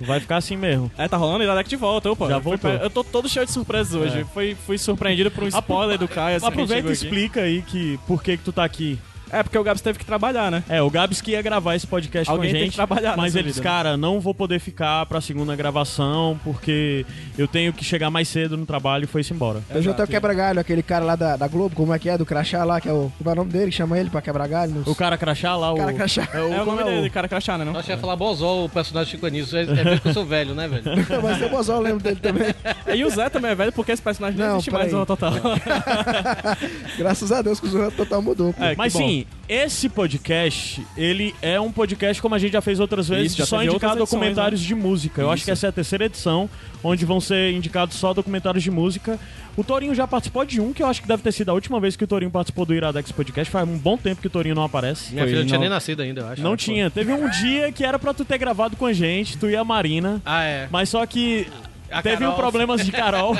Vai 0.00 0.18
ficar 0.18 0.38
assim 0.38 0.56
mesmo. 0.56 0.90
É, 0.98 1.06
tá 1.06 1.16
rolando 1.16 1.44
Iradex 1.44 1.70
de 1.70 1.76
volta, 1.76 2.10
opa. 2.10 2.28
Já 2.28 2.38
voltou. 2.38 2.68
Eu 2.70 2.90
tô 2.90 3.04
todo 3.04 3.28
cheio 3.28 3.46
de 3.46 3.52
surpresas 3.52 3.94
hoje. 3.94 4.22
É. 4.22 4.24
Fui, 4.24 4.56
fui 4.66 4.76
surpreendido 4.76 5.30
por 5.30 5.44
um 5.44 5.46
spoiler 5.48 5.96
do 5.96 6.08
Caio. 6.08 6.38
assim, 6.38 6.46
Aproveita 6.46 6.88
e 6.88 6.92
aqui. 6.92 7.04
explica 7.04 7.42
aí 7.42 7.62
que 7.62 7.98
por 8.04 8.20
que 8.20 8.36
que 8.36 8.42
tu 8.42 8.52
tá 8.52 8.64
aqui. 8.64 8.98
É, 9.38 9.42
porque 9.42 9.58
o 9.58 9.62
Gabs 9.64 9.80
teve 9.82 9.98
que 9.98 10.04
trabalhar, 10.04 10.50
né? 10.50 10.62
É, 10.68 10.80
o 10.82 10.90
Gabs 10.90 11.20
que 11.20 11.32
ia 11.32 11.42
gravar 11.42 11.74
esse 11.74 11.86
podcast 11.86 12.30
Alguém 12.30 12.50
com 12.50 12.56
a 12.56 12.58
tem 12.58 12.62
gente, 12.64 12.70
que 12.70 12.76
trabalhar 12.76 13.16
mas 13.16 13.26
nessa 13.26 13.38
ele 13.38 13.48
disse, 13.48 13.60
vida, 13.60 13.68
né? 13.70 13.76
cara, 13.76 13.96
não 13.96 14.20
vou 14.20 14.34
poder 14.34 14.58
ficar 14.60 15.04
pra 15.06 15.20
segunda 15.20 15.54
gravação 15.56 16.38
porque 16.44 17.04
eu 17.36 17.46
tenho 17.48 17.72
que 17.72 17.84
chegar 17.84 18.10
mais 18.10 18.28
cedo 18.28 18.56
no 18.56 18.64
trabalho 18.66 19.04
e 19.04 19.06
foi-se 19.06 19.32
embora. 19.32 19.60
Eu 19.70 19.82
já 19.82 19.92
tenho 19.92 20.06
o 20.06 20.10
quebra-galho, 20.10 20.60
aquele 20.60 20.82
cara 20.82 21.04
lá 21.04 21.16
da, 21.16 21.36
da 21.36 21.48
Globo, 21.48 21.74
como 21.74 21.92
é 21.92 21.98
que 21.98 22.08
é? 22.08 22.16
Do 22.16 22.24
Crachá 22.26 22.64
lá, 22.64 22.80
que 22.80 22.88
é 22.88 22.92
o. 22.92 23.10
Como 23.18 23.30
é 23.30 23.32
o 23.32 23.36
nome 23.36 23.50
dele? 23.52 23.72
Chama 23.72 23.98
ele 23.98 24.10
pra 24.10 24.22
quebra-galho. 24.22 24.72
nos- 24.72 24.86
O 24.86 24.94
cara 24.94 25.16
crachá 25.18 25.56
lá, 25.56 25.72
o... 25.72 25.76
cara 25.76 25.92
crachá. 25.92 26.28
É 26.32 26.40
o, 26.40 26.52
É 26.54 26.62
o 26.62 26.64
nome 26.66 26.82
é 26.82 26.84
dele, 26.84 27.10
cara 27.10 27.28
crachá, 27.28 27.58
né? 27.58 27.64
Não? 27.64 27.74
Eu 27.74 27.82
ia 27.86 27.98
falar 27.98 28.16
Bozol, 28.16 28.64
o 28.64 28.68
personagem 28.68 29.10
Chico 29.12 29.26
Anísio. 29.26 29.58
É, 29.58 29.62
é 29.62 29.66
ver 29.66 30.00
que 30.00 30.08
eu 30.08 30.12
sou 30.14 30.24
velho, 30.24 30.54
né, 30.54 30.68
velho? 30.68 30.84
Mas 31.22 31.42
o 31.42 31.48
Bozol, 31.48 31.76
eu 31.76 31.82
lembro 31.82 32.02
dele 32.02 32.16
também. 32.16 32.54
E 32.94 33.04
o 33.04 33.10
Zé 33.10 33.28
também 33.28 33.50
é 33.50 33.54
velho 33.54 33.72
porque 33.72 33.92
esse 33.92 34.02
personagem 34.02 34.38
não, 34.38 34.46
Não, 34.46 34.54
existe 34.56 34.70
mais 34.70 34.92
no 34.92 35.04
total. 35.04 35.32
Graças 36.98 37.32
a 37.32 37.42
Deus 37.42 37.60
que 37.60 37.66
o 37.66 37.70
Zorro 37.70 37.90
total 37.92 38.22
mudou. 38.22 38.54
É, 38.58 38.70
que 38.72 38.78
Mas 38.78 38.92
bom. 38.92 38.98
sim, 39.00 39.23
esse 39.48 39.88
podcast, 39.90 40.84
ele 40.96 41.34
é 41.42 41.60
um 41.60 41.70
podcast 41.70 42.20
como 42.22 42.34
a 42.34 42.38
gente 42.38 42.52
já 42.52 42.62
fez 42.62 42.80
outras 42.80 43.08
vezes, 43.08 43.32
Isso, 43.32 43.44
só 43.46 43.56
indicar 43.62 43.74
outras 43.90 43.92
edições, 43.92 44.10
documentários 44.10 44.60
de 44.60 44.74
música. 44.74 45.20
Eu 45.20 45.28
acho 45.30 45.40
Isso. 45.40 45.44
que 45.44 45.50
essa 45.50 45.66
é 45.66 45.68
a 45.68 45.72
terceira 45.72 46.06
edição, 46.06 46.48
onde 46.82 47.04
vão 47.04 47.20
ser 47.20 47.52
indicados 47.52 47.96
só 47.96 48.14
documentários 48.14 48.62
de 48.64 48.70
música. 48.70 49.18
O 49.56 49.62
Torinho 49.62 49.94
já 49.94 50.06
participou 50.06 50.44
de 50.46 50.60
um, 50.60 50.72
que 50.72 50.82
eu 50.82 50.86
acho 50.86 51.02
que 51.02 51.06
deve 51.08 51.22
ter 51.22 51.30
sido 51.32 51.50
a 51.50 51.52
última 51.52 51.78
vez 51.78 51.94
que 51.94 52.04
o 52.04 52.06
Torinho 52.06 52.30
participou 52.30 52.64
do 52.64 52.74
Iradex 52.74 53.12
Podcast. 53.12 53.50
Faz 53.50 53.68
um 53.68 53.76
bom 53.78 53.96
tempo 53.98 54.20
que 54.22 54.26
o 54.26 54.30
Torinho 54.30 54.54
não 54.54 54.64
aparece. 54.64 55.12
Minha 55.12 55.24
Foi, 55.24 55.28
filha 55.28 55.40
não 55.40 55.46
tinha 55.46 55.60
nem 55.60 55.68
nascido 55.68 56.00
ainda, 56.00 56.22
eu 56.22 56.28
acho. 56.28 56.42
Não 56.42 56.54
Ah, 56.54 56.56
tinha. 56.56 56.90
Teve 56.90 57.12
um 57.12 57.28
dia 57.28 57.70
que 57.70 57.84
era 57.84 57.98
pra 57.98 58.14
tu 58.14 58.24
ter 58.24 58.38
gravado 58.38 58.76
com 58.76 58.86
a 58.86 58.92
gente, 58.94 59.36
tu 59.36 59.48
e 59.50 59.54
a 59.56 59.62
Marina. 59.62 60.22
Ah, 60.24 60.42
é. 60.42 60.68
Mas 60.70 60.88
só 60.88 61.04
que 61.04 61.46
A 61.94 62.02
teve 62.02 62.16
um 62.16 62.30
Carol- 62.30 62.36
problemas 62.36 62.84
de 62.84 62.90
Carol 62.92 63.36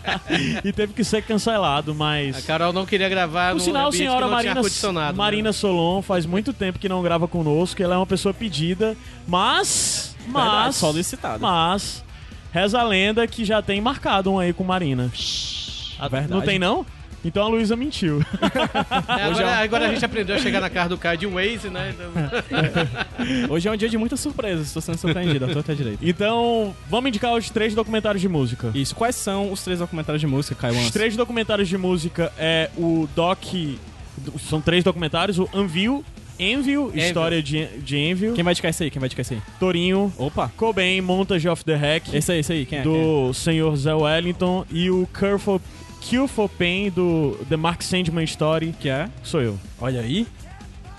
e 0.64 0.72
teve 0.72 0.92
que 0.92 1.04
ser 1.04 1.22
cancelado, 1.22 1.94
mas... 1.94 2.36
A 2.38 2.42
Carol 2.42 2.72
não 2.72 2.86
queria 2.86 3.08
gravar 3.08 3.52
Por 3.52 3.60
sinal, 3.60 3.92
senhora 3.92 4.26
Marina, 4.26 4.52
ar-condicionado. 4.54 5.16
Marina 5.16 5.48
né? 5.50 5.52
Solon 5.52 6.00
faz 6.02 6.24
muito 6.24 6.52
tempo 6.52 6.78
que 6.78 6.88
não 6.88 7.02
grava 7.02 7.28
conosco, 7.28 7.82
ela 7.82 7.94
é 7.94 7.98
uma 7.98 8.06
pessoa 8.06 8.32
pedida, 8.32 8.96
mas... 9.26 10.16
Verdade, 10.24 10.48
Mas... 10.66 10.76
solicitada. 10.76 11.38
Mas... 11.38 12.04
Reza 12.52 12.78
a 12.80 12.82
lenda 12.82 13.26
que 13.26 13.44
já 13.46 13.62
tem 13.62 13.80
marcado 13.80 14.30
um 14.30 14.38
aí 14.38 14.52
com 14.52 14.62
Marina. 14.62 15.10
Ah, 15.98 16.06
Verdade. 16.06 16.32
Não 16.32 16.42
tem 16.42 16.58
não? 16.58 16.84
Então 17.24 17.44
a 17.44 17.48
Luísa 17.48 17.76
mentiu. 17.76 18.20
É, 19.08 19.24
agora, 19.24 19.58
agora 19.58 19.86
a 19.88 19.92
gente 19.92 20.04
aprendeu 20.04 20.36
a 20.36 20.38
chegar 20.38 20.60
na 20.60 20.70
casa 20.70 20.88
do 20.90 20.98
Caio 20.98 21.18
de 21.18 21.26
um 21.26 21.34
Waze, 21.34 21.68
né? 21.68 21.94
Então- 21.94 22.12
Hoje 23.50 23.68
é 23.68 23.72
um 23.72 23.76
dia 23.76 23.88
de 23.88 23.96
muitas 23.98 24.20
surpresas, 24.20 24.66
estou 24.66 24.80
sendo 24.82 24.98
surpreendido, 24.98 25.44
à 25.44 25.48
torta 25.48 25.74
direita. 25.74 25.98
Então, 26.02 26.74
vamos 26.88 27.08
indicar 27.08 27.32
os 27.34 27.48
três 27.50 27.74
documentários 27.74 28.20
de 28.20 28.28
música. 28.28 28.70
Isso, 28.74 28.94
quais 28.94 29.14
são 29.16 29.52
os 29.52 29.62
três 29.62 29.78
documentários 29.78 30.20
de 30.20 30.26
música, 30.26 30.54
Caio? 30.54 30.78
Os 30.78 30.90
três 30.90 31.16
documentários 31.16 31.68
de 31.68 31.76
música 31.78 32.32
é 32.38 32.70
o 32.76 33.08
Doc. 33.14 33.44
São 34.48 34.60
três 34.60 34.82
documentários: 34.84 35.38
o 35.38 35.48
Anvil, 35.54 36.04
Envil, 36.38 36.90
História 36.94 37.42
de, 37.42 37.66
de 37.78 37.96
Envil, 37.98 38.34
Quem 38.34 38.42
vai 38.44 38.52
indicar 38.52 38.70
esse 38.70 38.84
aí? 38.84 38.90
Quem 38.90 39.00
vai 39.00 39.06
indicar 39.06 39.20
esse 39.22 39.34
aí? 39.34 39.40
Torinho, 39.60 40.12
Opa! 40.18 40.50
Cobain, 40.56 41.00
Montage 41.00 41.48
of 41.48 41.64
the 41.64 41.74
Hack, 41.76 42.12
Esse 42.12 42.32
aí, 42.32 42.38
esse 42.40 42.52
aí, 42.52 42.66
quem 42.66 42.80
é? 42.80 42.82
Quem 42.82 42.90
é? 42.90 42.94
do 42.94 43.32
Senhor 43.34 43.74
Zé 43.76 43.94
Wellington, 43.94 44.64
e 44.70 44.90
o 44.90 45.08
Cure 45.18 45.38
for, 45.38 45.60
Kill 46.02 46.26
for 46.28 46.48
Pain 46.48 46.90
do 46.90 47.38
The 47.48 47.56
Mark 47.56 47.82
Sandman 47.82 48.24
Story, 48.24 48.74
Que 48.78 48.88
é? 48.88 49.08
sou 49.22 49.40
eu. 49.40 49.58
Olha 49.80 50.00
aí. 50.00 50.26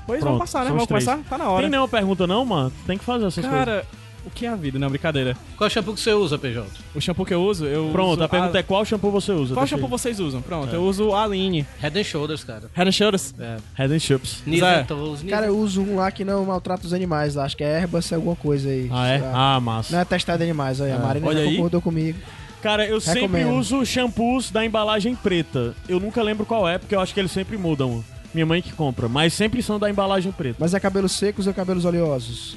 Pois 0.05 0.19
Pronto, 0.19 0.33
vamos 0.37 0.39
passar, 0.39 0.65
né? 0.65 0.71
Vamos 0.71 0.87
três. 0.87 1.05
começar? 1.05 1.23
Tá 1.29 1.37
na 1.37 1.49
hora. 1.49 1.61
Tem 1.61 1.69
nenhuma 1.69 1.87
pergunta 1.87 2.27
não, 2.27 2.45
mano? 2.45 2.71
Tem 2.85 2.97
que 2.97 3.03
fazer 3.05 3.25
essas 3.25 3.45
coisas. 3.45 3.51
Cara, 3.51 3.85
o 4.25 4.29
que 4.29 4.45
é 4.45 4.49
a 4.49 4.55
vida? 4.55 4.77
Não, 4.79 4.89
brincadeira. 4.89 5.35
Qual 5.57 5.69
shampoo 5.69 5.93
que 5.93 5.99
você 5.99 6.11
usa, 6.13 6.37
PJ? 6.37 6.65
O 6.95 6.99
shampoo 7.01 7.25
que 7.25 7.33
eu 7.33 7.41
uso, 7.41 7.65
eu 7.65 7.89
Pronto, 7.91 8.13
uso 8.13 8.23
a 8.23 8.29
pergunta 8.29 8.57
é 8.57 8.63
qual 8.63 8.83
shampoo 8.85 9.11
você 9.11 9.31
usa? 9.31 9.53
Qual 9.53 9.67
shampoo 9.67 9.87
vocês 9.87 10.19
usam? 10.19 10.41
Pronto, 10.41 10.73
eu 10.73 10.83
uso 10.83 11.13
a 11.13 11.23
Aline. 11.23 11.65
Head 11.79 11.99
and 11.99 12.03
Shoulders, 12.03 12.43
cara. 12.43 12.63
Head 12.73 12.89
and 12.89 12.91
Shoulders. 12.91 13.33
É. 13.39 13.57
Head 13.75 13.93
and 13.93 13.99
Shoulders. 13.99 14.41
Toes, 14.87 15.21
knees 15.21 15.29
Cara, 15.29 15.45
eu 15.47 15.57
uso 15.57 15.81
um 15.81 15.97
lá 15.97 16.11
que 16.11 16.25
não 16.25 16.45
maltrata 16.45 16.85
os 16.85 16.93
animais 16.93 17.35
lá. 17.35 17.45
Acho 17.45 17.55
que 17.55 17.63
é 17.63 17.77
Airbus 17.79 18.11
alguma 18.11 18.35
coisa 18.35 18.69
aí. 18.69 18.89
Ah, 18.91 19.07
é? 19.07 19.19
Lá. 19.19 19.55
Ah, 19.55 19.59
massa. 19.59 19.93
Não 19.93 20.01
é 20.01 20.05
testado 20.05 20.37
de 20.39 20.43
animais, 20.43 20.79
olha. 20.81 20.95
A 20.95 20.99
Marina 20.99 21.27
olha 21.27 21.43
já 21.43 21.49
aí. 21.49 21.55
concordou 21.55 21.81
comigo. 21.81 22.19
Cara, 22.63 22.87
eu 22.87 23.01
sempre 23.01 23.23
Recomendo. 23.23 23.55
uso 23.59 23.85
shampoos 23.85 24.49
da 24.49 24.65
embalagem 24.65 25.13
preta. 25.15 25.75
Eu 25.87 25.99
nunca 25.99 26.23
lembro 26.23 26.45
qual 26.45 26.65
é, 26.67 26.77
porque 26.77 26.95
eu 26.95 27.01
acho 27.01 27.13
que 27.13 27.19
eles 27.19 27.31
sempre 27.31 27.57
mudam. 27.57 28.01
Minha 28.33 28.45
mãe 28.45 28.61
que 28.61 28.71
compra, 28.71 29.09
mas 29.09 29.33
sempre 29.33 29.61
são 29.61 29.77
da 29.77 29.89
embalagem 29.89 30.31
preta. 30.31 30.55
Mas 30.59 30.73
é 30.73 30.79
cabelos 30.79 31.11
secos 31.11 31.45
ou 31.45 31.53
cabelos 31.53 31.83
oleosos? 31.83 32.55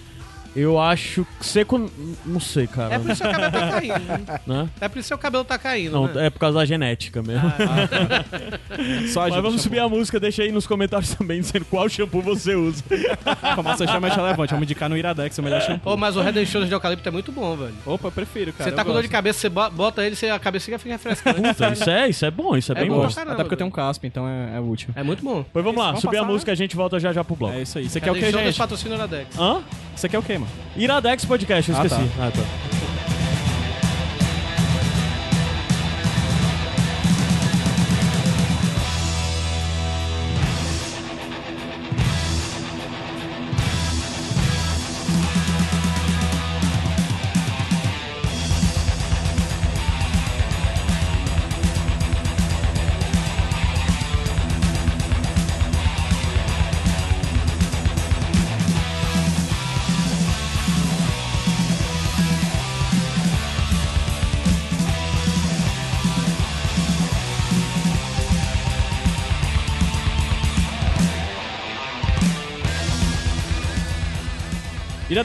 Eu 0.56 0.80
acho 0.80 1.26
que 1.38 1.46
seco. 1.46 1.90
Não 2.24 2.40
sei, 2.40 2.66
cara. 2.66 2.94
É 2.94 2.98
por 2.98 3.10
isso 3.10 3.22
que 3.22 3.28
seu 3.28 3.32
cabelo 3.40 3.52
tá 3.52 3.70
caindo. 3.70 4.40
Né? 4.46 4.68
É 4.80 4.88
por 4.88 4.98
isso 4.98 5.02
que 5.04 5.08
seu 5.08 5.18
cabelo 5.18 5.44
tá 5.44 5.58
caindo, 5.58 5.92
Não, 5.92 6.06
né? 6.08 6.26
é 6.26 6.30
por 6.30 6.38
causa 6.38 6.58
da 6.58 6.64
genética 6.64 7.22
mesmo. 7.22 7.52
Só 9.12 9.28
Mas 9.28 9.34
vamos 9.42 9.62
subir 9.62 9.78
a 9.80 9.88
música, 9.88 10.18
deixa 10.18 10.42
aí 10.42 10.50
nos 10.52 10.66
comentários 10.66 11.14
também 11.14 11.40
dizendo 11.40 11.64
qual 11.66 11.88
shampoo 11.88 12.22
você 12.22 12.54
usa. 12.54 12.82
Informação 13.52 13.84
extremamente 13.84 14.16
relevante. 14.16 14.50
Vamos 14.50 14.64
indicar 14.64 14.88
no 14.88 14.96
Iradex, 14.96 15.36
o 15.38 15.42
melhor 15.42 15.60
shampoo. 15.60 15.92
Ô, 15.92 15.96
mas 15.96 16.16
o 16.16 16.20
and 16.20 16.32
Shoulders 16.46 16.68
de 16.68 16.74
eucalipto 16.74 17.08
é 17.08 17.12
muito 17.12 17.30
bom, 17.30 17.56
velho. 17.56 17.74
Opa, 17.84 18.08
eu 18.08 18.12
prefiro, 18.12 18.52
cara. 18.52 18.70
Você 18.70 18.74
tá 18.76 18.84
com 18.84 18.92
dor 18.92 19.02
de 19.02 19.08
gosto. 19.08 19.12
cabeça, 19.12 19.38
você 19.40 19.48
bo- 19.48 19.70
bota 19.70 20.04
ele, 20.04 20.16
você, 20.16 20.30
a 20.30 20.38
cabeça 20.38 20.64
fica 20.78 20.78
refrescante. 20.94 21.40
Puta, 21.42 21.68
isso 21.72 21.90
é, 21.90 22.08
isso 22.08 22.24
é 22.24 22.30
bom, 22.30 22.56
isso 22.56 22.72
é, 22.72 22.76
É 22.76 22.80
bem 22.80 22.88
bom. 22.88 22.96
bom. 22.96 23.02
Gosto. 23.02 23.16
caramba, 23.16 23.34
Até 23.34 23.42
porque 23.44 23.54
eu 23.54 23.58
tenho 23.58 23.68
um 23.68 23.72
caspa, 23.72 24.06
então 24.06 24.26
é, 24.26 24.56
é 24.56 24.60
útil. 24.60 24.88
É 24.94 25.02
muito 25.02 25.22
bom. 25.22 25.44
Pois 25.52 25.64
vamos 25.64 25.78
lá, 25.80 25.86
Vamos 25.88 26.00
subir 26.00 26.16
a 26.16 26.20
passar, 26.20 26.32
música, 26.32 26.52
a 26.52 26.54
gente 26.54 26.74
volta 26.76 26.98
já 26.98 27.12
já 27.12 27.22
pro 27.22 27.36
bloco. 27.36 27.54
É 27.54 27.62
isso 27.62 27.78
aí. 27.78 27.86
Aqui 27.86 28.08
é 28.08 28.12
o 28.12 28.14
que, 28.14 28.30
gente? 28.30 28.58
patrocina 28.58 28.94
o 28.94 28.98
Iradex. 28.98 29.38
Hã? 29.38 29.62
Aqui 30.02 30.14
é 30.14 30.18
o 30.18 30.22
que, 30.22 30.32
mano? 30.38 30.45
Iradex 30.76 31.24
Podcast, 31.24 31.70
eu 31.70 31.76
Ah, 31.78 31.84
esqueci. 31.86 32.08
tá. 32.16 32.26
Ah, 32.26 32.30
tá. 32.30 32.75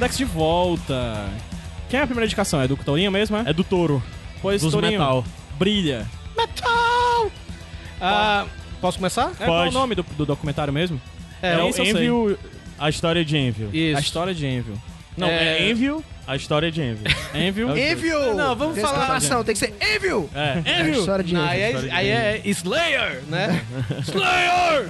Iradex 0.01 0.17
de 0.17 0.25
volta. 0.25 1.29
Quem 1.87 1.99
é 1.99 2.03
a 2.03 2.07
primeira 2.07 2.25
indicação? 2.25 2.59
É 2.59 2.67
do 2.67 2.75
Torinho 2.75 3.11
mesmo, 3.11 3.37
é? 3.37 3.43
É 3.45 3.53
do 3.53 3.63
touro. 3.63 4.01
Pois, 4.41 4.59
dos 4.59 4.71
Torinho, 4.73 4.93
metal. 4.93 5.23
brilha. 5.59 6.07
Ah, 8.01 8.47
posso 8.81 8.97
começar? 8.97 9.31
É, 9.39 9.45
qual 9.45 9.57
é 9.57 9.61
o 9.61 9.63
Pode. 9.65 9.73
nome 9.75 9.93
do, 9.93 10.01
do 10.01 10.25
documentário 10.25 10.73
mesmo? 10.73 10.99
É, 11.39 11.53
É, 11.53 11.57
o 11.63 11.69
isso 11.69 11.81
eu 11.81 11.85
sei. 11.85 11.93
Envio, 11.93 12.39
a 12.79 12.89
história 12.89 13.23
de 13.23 13.37
Envio. 13.37 13.69
Isso. 13.71 13.97
A 13.97 13.99
história 14.01 14.33
de 14.33 14.43
Envil. 14.47 14.75
Não, 15.17 15.27
é, 15.27 15.59
É- 15.59 15.69
Envio, 15.69 16.03
a 16.25 16.35
história 16.35 16.71
de 16.71 16.81
Envio. 16.81 17.03
Envil. 17.33 17.77
Envio! 17.77 18.33
Não, 18.33 18.55
vamos 18.55 18.79
falar- 18.79 18.99
Exclamação, 19.01 19.43
tem 19.43 19.53
que 19.53 19.59
ser 19.59 19.73
Envio! 19.95 20.29
É, 20.33 20.61
É 20.63 20.75
a 20.81 20.89
história 20.89 21.23
de 21.23 21.33
Não, 21.33 21.41
Envio. 21.45 21.51
aí, 21.53 21.61
é, 21.61 21.91
aí 21.91 22.07
é 22.09 22.41
Slayer, 22.45 23.21
né? 23.27 23.61
Slayer! 24.07 24.89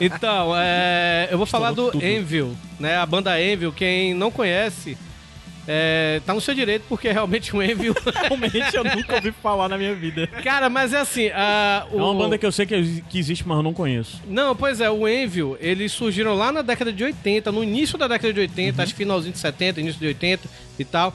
Então, 0.00 0.52
é, 0.56 1.28
eu 1.30 1.36
vou 1.38 1.46
falar 1.46 1.72
do. 1.72 1.92
Envil, 2.04 2.56
né? 2.80 2.96
A 2.96 3.06
banda 3.06 3.40
Envil, 3.40 3.72
quem 3.72 4.14
não 4.14 4.30
conhece, 4.30 4.96
é, 5.66 6.20
tá 6.26 6.34
no 6.34 6.40
seu 6.40 6.54
direito, 6.54 6.84
porque 6.88 7.10
realmente 7.10 7.54
o 7.56 7.62
Envil... 7.62 7.94
Realmente 8.22 8.74
eu 8.76 8.82
nunca 8.84 9.14
ouvi 9.16 9.30
falar 9.30 9.68
na 9.68 9.78
minha 9.78 9.94
vida. 9.94 10.26
Cara, 10.42 10.68
mas 10.68 10.92
é 10.92 10.98
assim... 11.00 11.28
a- 11.28 11.86
É 11.90 11.94
uma 11.96 12.10
o- 12.10 12.14
banda 12.18 12.36
que 12.36 12.44
eu 12.44 12.50
sei 12.52 12.66
que, 12.66 13.02
que 13.08 13.18
existe, 13.18 13.46
mas 13.46 13.56
eu 13.56 13.62
não 13.62 13.72
conheço. 13.72 14.20
Não, 14.28 14.56
pois 14.56 14.80
é, 14.80 14.90
o 14.90 15.06
Envil, 15.08 15.56
eles 15.60 15.92
surgiram 15.92 16.34
lá 16.34 16.50
na 16.50 16.62
década 16.62 16.92
de 16.92 17.04
80, 17.04 17.52
no 17.52 17.62
início 17.62 17.96
da 17.96 18.08
década 18.08 18.32
de 18.32 18.40
80, 18.40 18.82
acho 18.82 18.92
que 18.92 18.98
finalzinho 18.98 19.32
de 19.32 19.38
70, 19.38 19.80
início 19.80 20.00
de 20.00 20.06
80 20.08 20.48
e 20.78 20.84
tal. 20.84 21.14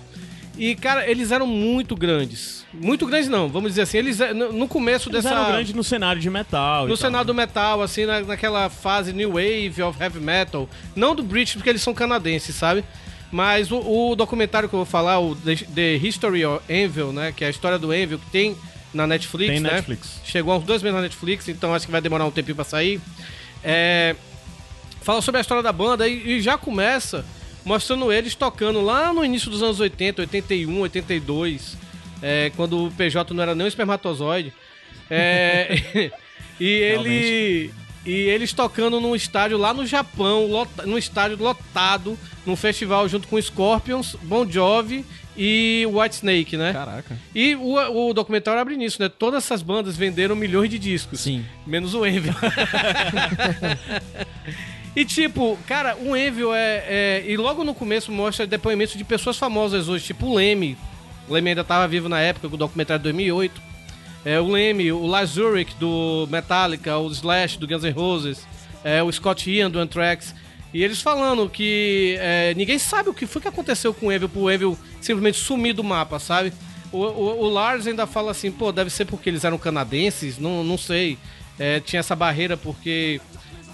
E, 0.58 0.74
cara, 0.76 1.08
eles 1.08 1.32
eram 1.32 1.46
muito 1.46 1.96
grandes. 1.96 2.66
Muito 2.74 3.06
grandes 3.06 3.30
não, 3.30 3.48
vamos 3.48 3.72
dizer 3.72 3.84
assim, 3.84 3.98
eles 4.00 4.18
no 4.54 4.68
começo 4.68 5.08
Eles 5.10 5.24
dessa... 5.24 5.36
eram 5.36 5.52
grandes 5.52 5.74
no 5.74 5.84
cenário 5.84 6.20
de 6.22 6.30
metal. 6.30 6.84
No 6.84 6.90
tal. 6.90 6.98
cenário 6.98 7.28
do 7.28 7.34
metal, 7.34 7.82
assim, 7.82 8.06
na- 8.06 8.22
naquela 8.22 8.68
fase 8.70 9.14
New 9.14 9.34
Wave 9.34 9.84
of 9.84 10.02
Heavy 10.02 10.20
Metal. 10.20 10.68
Não 10.96 11.14
do 11.14 11.22
British, 11.22 11.54
porque 11.56 11.70
eles 11.70 11.82
são 11.82 11.94
canadenses, 11.94 12.56
sabe? 12.56 12.84
Mas 13.32 13.72
o, 13.72 13.80
o 13.80 14.16
documentário 14.16 14.70
que 14.70 14.76
eu 14.76 14.80
vou 14.80 14.86
falar, 14.86 15.20
o 15.20 15.36
The, 15.36 15.96
History 15.96 16.46
of 16.46 16.64
Anvil, 16.72 17.12
né? 17.12 17.34
Que 17.36 17.44
é 17.44 17.48
a 17.48 17.50
história 17.50 17.78
do 17.78 17.92
Anvil, 17.92 18.20
que 18.20 18.30
tem 18.32 18.56
na 18.94 19.06
Netflix, 19.06 19.54
Tem 19.54 19.60
né? 19.60 19.74
Netflix. 19.74 20.22
Chegou 20.24 20.54
há 20.54 20.58
uns 20.58 20.64
dois 20.64 20.82
meses 20.82 20.96
na 20.96 21.02
Netflix, 21.02 21.48
então 21.50 21.74
acho 21.74 21.86
que 21.86 21.92
vai 21.92 22.02
demorar 22.02 22.26
um 22.26 22.32
tempinho 22.32 22.56
pra 22.56 22.64
sair. 22.64 23.02
É, 23.64 24.16
fala 25.02 25.22
sobre 25.22 25.40
a 25.40 25.42
história 25.42 25.62
da 25.62 25.72
banda 25.72 26.08
e, 26.08 26.38
e 26.38 26.42
já 26.42 26.58
começa 26.58 27.26
mostrando 27.66 28.12
eles 28.14 28.34
tocando 28.34 28.82
lá 28.82 29.14
no 29.14 29.26
início 29.26 29.52
dos 29.52 29.62
anos 29.62 29.80
80, 29.80 30.22
81, 30.22 30.80
82, 30.80 31.78
é, 32.22 32.50
quando 32.56 32.86
o 32.86 32.92
PJ 32.92 33.34
não 33.34 33.44
era 33.44 33.54
nem 33.54 33.66
um 33.66 33.68
espermatozoide. 33.68 34.54
É, 35.10 36.12
e 36.60 36.66
ele. 36.66 37.74
E 38.08 38.30
eles 38.30 38.54
tocando 38.54 39.02
num 39.02 39.14
estádio 39.14 39.58
lá 39.58 39.74
no 39.74 39.86
Japão, 39.86 40.48
lota, 40.48 40.86
num 40.86 40.98
estádio 40.98 41.38
lotado, 41.38 42.18
num 42.46 42.56
festival 42.56 43.06
junto 43.10 43.28
com 43.28 43.40
Scorpions, 43.42 44.16
Bon 44.24 44.50
Jovi 44.50 45.06
e 45.36 45.86
Whitesnake, 45.92 46.56
né? 46.56 46.72
Caraca. 46.72 47.20
E 47.36 47.54
o, 47.56 48.08
o 48.10 48.14
documentário 48.14 48.62
abre 48.62 48.78
nisso, 48.78 49.02
né? 49.02 49.10
Todas 49.10 49.44
essas 49.44 49.62
bandas 49.62 49.98
venderam 49.98 50.38
milhões 50.38 50.70
de 50.70 50.80
discos. 50.80 51.20
Sim. 51.20 51.44
Menos 51.66 51.94
o 51.94 52.06
Envil. 52.06 52.34
e 54.96 55.04
tipo, 55.04 55.60
cara, 55.68 55.98
o 55.98 56.16
Envil 56.16 56.54
é, 56.54 56.86
é- 56.88 57.24
E 57.28 57.36
logo 57.36 57.66
no 57.66 57.76
começo 57.76 58.10
mostra 58.10 58.48
depoimentos 58.48 58.96
de 58.96 59.04
pessoas 59.04 59.38
famosas 59.38 59.90
hoje, 59.90 60.06
tipo 60.06 60.28
o 60.28 60.36
Leme. 60.36 60.78
O 61.28 61.34
Leme 61.34 61.50
ainda 61.50 61.64
tava 61.66 61.86
vivo 61.90 62.08
na 62.08 62.22
época, 62.22 62.48
com 62.48 62.56
o 62.56 62.58
documentário 62.58 63.00
de 63.00 63.04
2008. 63.04 63.67
É, 64.30 64.42
o 64.42 64.48
Leme, 64.50 64.92
o 64.92 65.06
Lars 65.06 65.38
Ulrich 65.38 65.74
do 65.80 66.28
Metallica, 66.30 66.98
o 66.98 67.10
Slash 67.10 67.58
do 67.58 67.66
Guns 67.66 67.84
N' 67.84 67.92
Roses, 67.92 68.46
é, 68.84 69.02
o 69.02 69.10
Scott 69.10 69.50
Ian 69.50 69.72
do 69.72 69.80
Anthrax. 69.80 70.36
E 70.74 70.84
eles 70.84 71.02
falando 71.02 71.50
que 71.50 72.18
é, 72.20 72.54
ninguém 72.56 72.78
sabe 72.78 73.10
o 73.10 73.14
que 73.14 73.26
foi 73.26 73.42
que 73.42 73.48
aconteceu 73.48 73.94
com 73.94 74.08
o 74.08 74.12
Envil, 74.12 74.28
pro 74.28 74.52
Envil 74.52 74.78
simplesmente 75.00 75.38
sumir 75.40 75.74
do 75.74 75.82
mapa, 75.84 76.20
sabe? 76.20 76.52
O, 76.92 76.98
o- 76.98 77.44
o 77.46 77.50
Lars 77.50 77.88
ainda 77.88 78.06
fala 78.06 78.32
assim, 78.32 78.52
pô, 78.52 78.70
deve 78.74 78.90
ser 78.90 79.06
porque 79.06 79.30
eles 79.30 79.46
eram 79.46 79.58
canadenses, 79.58 80.38
não, 80.38 80.62
não 80.62 80.78
sei. 80.78 81.18
É, 81.58 81.80
tinha 81.80 82.02
essa 82.02 82.16
barreira 82.16 82.58
porque 82.58 83.22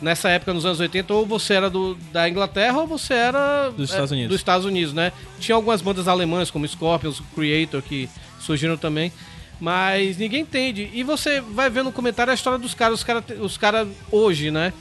nessa 0.03 0.29
época, 0.29 0.53
nos 0.53 0.65
anos 0.65 0.79
80, 0.79 1.11
ou 1.15 1.25
você 1.25 1.55
era 1.55 1.69
do, 1.69 1.95
da 2.11 2.29
Inglaterra 2.29 2.77
ou 2.79 2.85
você 2.85 3.13
era 3.15 3.69
Dos 3.71 3.89
é, 3.89 3.93
Estados 3.93 4.11
Unidos. 4.11 4.29
dos 4.29 4.39
Estados 4.39 4.65
Unidos, 4.67 4.93
né? 4.93 5.11
Tinha 5.39 5.55
algumas 5.55 5.81
bandas 5.81 6.07
alemãs, 6.07 6.51
como 6.51 6.67
Scorpions, 6.67 7.21
Creator, 7.33 7.81
que 7.81 8.07
surgiram 8.39 8.77
também. 8.77 9.11
Mas 9.59 10.17
ninguém 10.17 10.41
entende. 10.41 10.89
E 10.93 11.03
você 11.03 11.39
vai 11.41 11.69
ver 11.69 11.83
no 11.83 11.91
comentário 11.91 12.31
a 12.31 12.33
história 12.33 12.59
dos 12.59 12.73
caras, 12.73 12.99
os 12.99 13.03
caras 13.03 13.23
os 13.39 13.57
cara 13.57 13.87
hoje, 14.11 14.51
né? 14.51 14.73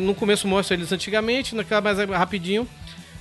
No 0.00 0.14
começo 0.14 0.46
mostra 0.48 0.74
eles 0.76 0.90
antigamente, 0.92 1.54
naquela 1.54 1.80
mais 1.80 1.98
rapidinho. 1.98 2.66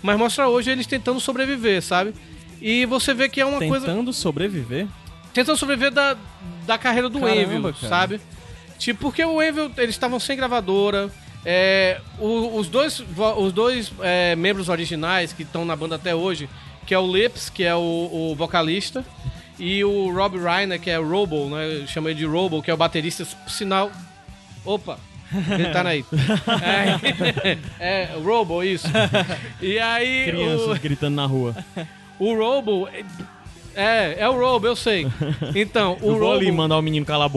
Mas 0.01 0.17
mostra 0.17 0.47
hoje 0.47 0.71
eles 0.71 0.87
tentando 0.87 1.19
sobreviver, 1.19 1.81
sabe? 1.81 2.13
E 2.61 2.85
você 2.85 3.13
vê 3.13 3.27
que 3.27 3.41
é 3.41 3.45
uma 3.45 3.59
coisa 3.59 3.85
Tentando 3.87 4.13
sobreviver. 4.13 4.87
tentando 5.33 5.57
sobreviver 5.57 5.91
da, 5.91 6.15
da 6.65 6.77
carreira 6.77 7.09
do 7.09 7.19
Caramba, 7.19 7.41
Envil, 7.41 7.61
cara. 7.63 7.75
sabe? 7.89 8.21
Tipo, 8.77 8.99
porque 9.01 9.23
o 9.25 9.41
Envil, 9.41 9.71
eles 9.77 9.95
estavam 9.95 10.19
sem 10.19 10.35
gravadora. 10.37 11.09
é, 11.43 11.99
o- 12.19 12.55
os 12.57 12.67
dois, 12.69 13.03
os 13.37 13.51
dois 13.51 13.91
é, 14.01 14.35
membros 14.35 14.69
originais 14.69 15.33
que 15.33 15.41
estão 15.41 15.65
na 15.65 15.75
banda 15.75 15.95
até 15.95 16.13
hoje, 16.13 16.47
que 16.85 16.93
é 16.93 16.99
o 16.99 17.11
Lips, 17.11 17.49
que 17.49 17.63
é 17.63 17.73
o, 17.75 17.79
o 18.31 18.35
vocalista, 18.35 19.03
e 19.63 19.83
o 19.85 20.11
Rob 20.11 20.37
Reiner, 20.39 20.79
que 20.81 20.89
é 20.89 20.99
o 20.99 21.07
Robo, 21.07 21.47
né? 21.49 21.81
Eu 21.81 21.87
chamo 21.87 22.09
ele 22.09 22.17
de 22.19 22.25
Robo, 22.25 22.61
que 22.63 22.71
é 22.71 22.73
o 22.73 22.77
baterista, 22.77 23.23
por 23.25 23.51
sinal. 23.51 23.91
Opa! 24.65 24.97
Gritando 25.31 25.87
aí. 25.89 26.03
É, 27.79 28.11
é, 28.13 28.17
o 28.17 28.21
Robo, 28.23 28.63
isso. 28.63 28.87
E 29.61 29.77
aí. 29.79 30.25
Crianças 30.25 30.77
o- 30.77 30.81
gritando 30.81 31.15
na 31.15 31.25
rua. 31.25 31.55
o 32.19 32.35
Robo. 32.35 32.89
É, 33.75 34.15
é 34.19 34.27
o 34.27 34.37
Robo, 34.37 34.67
eu 34.67 34.75
sei. 34.75 35.07
Então, 35.55 35.97
o 36.01 36.07
Eu 36.11 36.19
vou 36.19 36.33
ali 36.33 36.45
Robo. 36.47 36.57
mandar 36.57 36.77
o 36.77 36.81
menino 36.81 37.05
calar 37.05 37.27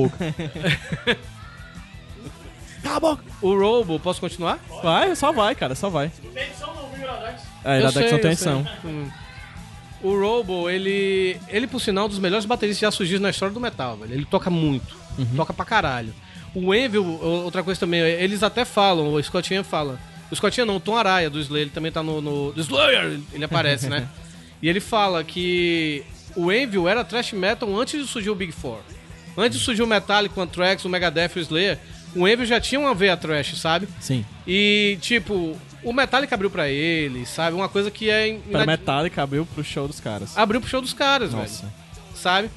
a 2.84 3.00
boca. 3.00 3.22
O 3.40 3.54
Robo, 3.58 3.98
posso 4.00 4.20
continuar? 4.20 4.58
Vai, 4.82 5.14
só 5.14 5.30
vai, 5.32 5.54
cara, 5.54 5.74
só 5.74 5.88
vai. 5.88 6.10
É, 7.64 7.76
Eu 7.76 7.80
Iradex 7.80 7.92
sei, 7.94 8.10
não 8.12 8.18
tem 8.18 8.30
eu 8.30 8.36
sei. 8.36 8.52
edição. 8.52 8.66
Hum. 8.84 9.08
O 10.04 10.20
Robo, 10.20 10.68
ele. 10.68 11.40
Ele, 11.48 11.66
por 11.66 11.80
sinal, 11.80 12.04
um 12.04 12.08
dos 12.10 12.18
melhores 12.18 12.44
bateristas 12.44 12.80
já 12.80 12.90
surgidos 12.90 13.22
na 13.22 13.30
história 13.30 13.54
do 13.54 13.58
metal, 13.58 13.96
velho. 13.96 14.12
Ele 14.12 14.26
toca 14.26 14.50
muito. 14.50 14.94
Uhum. 15.16 15.34
Toca 15.34 15.54
pra 15.54 15.64
caralho. 15.64 16.14
O 16.54 16.74
Envil, 16.74 17.02
outra 17.04 17.62
coisa 17.62 17.80
também, 17.80 18.00
eles 18.00 18.42
até 18.42 18.66
falam, 18.66 19.14
o 19.14 19.22
Scottinha 19.22 19.64
fala. 19.64 19.98
O 20.30 20.36
Scottinha 20.36 20.66
não, 20.66 20.76
o 20.76 20.80
Tom 20.80 20.94
Araya 20.94 21.30
do 21.30 21.40
Slayer, 21.40 21.62
ele 21.62 21.70
também 21.70 21.90
tá 21.90 22.02
no. 22.02 22.20
no 22.20 22.52
do 22.52 22.60
Slayer, 22.60 23.18
ele 23.32 23.44
aparece, 23.44 23.88
né? 23.88 24.06
E 24.62 24.68
ele 24.68 24.80
fala 24.80 25.22
que 25.22 26.02
o 26.34 26.50
Envil 26.50 26.88
era 26.88 27.04
thrash 27.04 27.32
metal 27.32 27.78
antes 27.78 28.00
de 28.00 28.06
surgir 28.08 28.30
o 28.30 28.34
Big 28.34 28.50
Four. 28.50 28.78
Antes 29.36 29.58
de 29.58 29.64
surgir 29.64 29.82
o 29.82 29.86
Metallica, 29.86 30.40
o 30.40 30.42
Anthrax, 30.42 30.82
o 30.86 30.88
Megadeth 30.88 31.32
e 31.36 31.38
o 31.38 31.42
Slayer, 31.42 31.78
o 32.14 32.26
Envil 32.26 32.46
já 32.46 32.58
tinha 32.58 32.80
uma 32.80 32.94
veia 32.94 33.14
thrash, 33.14 33.58
sabe? 33.60 33.86
Sim. 34.00 34.24
E, 34.46 34.96
tipo, 35.02 35.54
o 35.84 35.92
Metallica 35.92 36.34
abriu 36.34 36.50
pra 36.50 36.68
eles, 36.68 37.28
sabe? 37.28 37.54
Uma 37.56 37.68
coisa 37.68 37.90
que 37.90 38.08
é. 38.10 38.38
Pra 38.50 38.62
inad- 38.62 38.66
Metallica 38.66 39.22
abriu 39.22 39.46
pro 39.46 39.62
show 39.62 39.86
dos 39.86 40.00
caras. 40.00 40.36
Abriu 40.36 40.60
pro 40.60 40.68
show 40.70 40.80
dos 40.80 40.92
caras, 40.92 41.32
Nossa. 41.32 41.62
velho. 41.62 41.72
Sabe? 42.14 42.50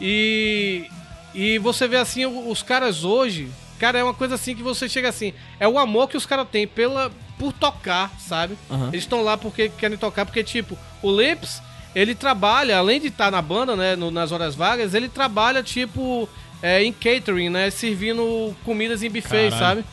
E. 0.00 0.86
E 1.34 1.58
você 1.58 1.86
vê 1.86 1.96
assim, 1.96 2.24
os 2.26 2.62
caras 2.62 3.04
hoje. 3.04 3.48
Cara, 3.78 3.98
é 3.98 4.02
uma 4.02 4.14
coisa 4.14 4.34
assim 4.34 4.56
que 4.56 4.62
você 4.62 4.88
chega 4.88 5.08
assim. 5.08 5.32
É 5.60 5.68
o 5.68 5.78
amor 5.78 6.08
que 6.08 6.16
os 6.16 6.26
caras 6.26 6.48
têm 6.50 6.66
pela, 6.66 7.12
por 7.38 7.52
tocar, 7.52 8.10
sabe? 8.18 8.56
Aham. 8.70 8.88
Eles 8.88 9.04
estão 9.04 9.22
lá 9.22 9.36
porque 9.36 9.68
querem 9.68 9.96
tocar, 9.96 10.24
porque, 10.26 10.42
tipo, 10.42 10.76
o 11.00 11.12
Lips, 11.20 11.62
ele 11.94 12.14
trabalha, 12.14 12.76
além 12.78 13.00
de 13.00 13.06
estar 13.06 13.30
na 13.30 13.40
banda, 13.40 13.76
né, 13.76 13.94
no- 13.94 14.10
nas 14.10 14.32
horas 14.32 14.56
vagas, 14.56 14.94
ele 14.94 15.08
trabalha, 15.08 15.62
tipo, 15.62 16.28
é, 16.60 16.82
em 16.82 16.92
catering, 16.92 17.50
né, 17.50 17.70
servindo 17.70 18.56
comidas 18.64 19.02
em 19.04 19.10
buffet, 19.10 19.50
Caralho. 19.50 19.58
sabe? 19.58 19.84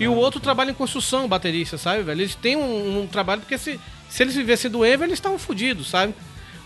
E 0.00 0.08
o 0.08 0.14
outro 0.14 0.40
trabalha 0.40 0.70
em 0.70 0.74
construção, 0.74 1.28
baterista, 1.28 1.76
sabe, 1.78 2.02
velho? 2.02 2.20
Eles 2.20 2.34
têm 2.34 2.56
um, 2.56 3.02
um 3.02 3.06
trabalho, 3.06 3.40
porque 3.42 3.58
se, 3.58 3.78
se 4.08 4.22
eles 4.22 4.34
vivessem 4.34 4.70
do 4.70 4.84
Enver, 4.84 5.04
eles 5.06 5.18
estavam 5.18 5.38
fodidos, 5.38 5.88
sabe? 5.88 6.14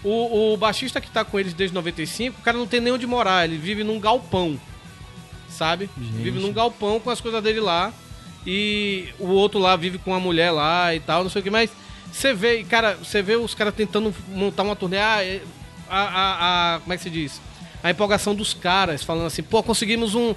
O, 0.04 0.52
o 0.52 0.56
baixista 0.56 1.00
que 1.00 1.10
tá 1.10 1.24
com 1.24 1.38
eles 1.40 1.52
desde 1.52 1.74
95, 1.74 2.38
o 2.38 2.42
cara 2.42 2.56
não 2.56 2.66
tem 2.66 2.80
nem 2.80 2.92
onde 2.92 3.06
morar, 3.06 3.44
ele 3.44 3.56
vive 3.58 3.82
num 3.82 3.98
galpão, 3.98 4.58
sabe? 5.48 5.90
Vive 5.96 6.38
num 6.38 6.52
galpão 6.52 7.00
com 7.00 7.10
as 7.10 7.20
coisas 7.20 7.42
dele 7.42 7.60
lá. 7.60 7.92
E 8.46 9.08
o 9.18 9.26
outro 9.28 9.58
lá 9.58 9.74
vive 9.76 9.98
com 9.98 10.10
uma 10.12 10.20
mulher 10.20 10.50
lá 10.52 10.94
e 10.94 11.00
tal, 11.00 11.22
não 11.22 11.30
sei 11.30 11.40
o 11.40 11.42
que, 11.42 11.50
mas 11.50 11.70
você 12.12 12.32
vê, 12.32 12.62
cara, 12.64 12.94
você 12.96 13.20
vê 13.20 13.36
os 13.36 13.54
caras 13.54 13.74
tentando 13.74 14.14
montar 14.28 14.62
uma 14.62 14.76
turnê, 14.76 14.98
ah, 14.98 15.22
é- 15.22 15.42
a, 15.90 15.98
a, 16.02 16.74
a- 16.76 16.80
como 16.80 16.92
é 16.92 16.96
que 16.96 17.02
se 17.02 17.10
diz? 17.10 17.40
A 17.82 17.90
empolgação 17.90 18.34
dos 18.34 18.54
caras, 18.54 19.02
falando 19.02 19.26
assim, 19.26 19.42
pô, 19.42 19.62
conseguimos 19.62 20.14
um, 20.14 20.34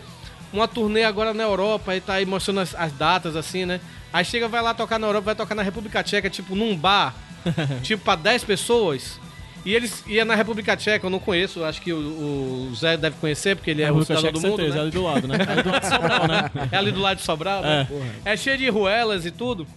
uma 0.53 0.67
turnê 0.67 1.03
agora 1.03 1.33
na 1.33 1.43
Europa 1.43 1.95
e 1.95 2.01
tá 2.01 2.15
aí 2.15 2.25
mostrando 2.25 2.59
as, 2.59 2.75
as 2.75 2.91
datas, 2.93 3.35
assim, 3.35 3.65
né? 3.65 3.79
Aí 4.11 4.25
chega, 4.25 4.47
vai 4.47 4.61
lá 4.61 4.73
tocar 4.73 4.99
na 4.99 5.07
Europa, 5.07 5.25
vai 5.25 5.35
tocar 5.35 5.55
na 5.55 5.61
República 5.63 6.03
Tcheca, 6.03 6.29
tipo, 6.29 6.55
num 6.55 6.75
bar, 6.75 7.15
tipo, 7.81 8.03
pra 8.03 8.15
10 8.15 8.43
pessoas. 8.43 9.19
E 9.63 9.73
eles 9.75 10.03
ia 10.07 10.25
na 10.25 10.35
República 10.35 10.75
Tcheca, 10.75 11.05
eu 11.05 11.09
não 11.09 11.19
conheço, 11.19 11.63
acho 11.63 11.81
que 11.81 11.93
o, 11.93 11.97
o 11.97 12.75
Zé 12.75 12.97
deve 12.97 13.15
conhecer, 13.17 13.55
porque 13.55 13.69
ele 13.69 13.83
é 13.83 13.91
o 13.91 14.03
cidadão 14.03 14.31
do 14.31 14.41
mundo, 14.41 14.55
certeza, 14.57 14.75
é 14.75 14.75
né? 14.75 14.81
ali 14.81 14.91
do 14.91 15.03
lado, 15.03 15.27
né? 15.27 15.37
É 15.47 15.57
ali 15.57 15.61
do 15.61 15.69
lado 15.69 15.81
de 15.81 15.87
Sobral, 15.87 16.27
né? 16.27 16.51
É 16.71 16.77
ali 16.77 16.91
do 16.91 16.99
lado 16.99 17.17
de 17.17 17.23
Sobral, 17.23 17.61
né? 17.61 17.87
É. 18.25 18.37
cheio 18.37 18.57
de 18.57 18.69
ruelas 18.69 19.25
e 19.25 19.31
tudo. 19.31 19.67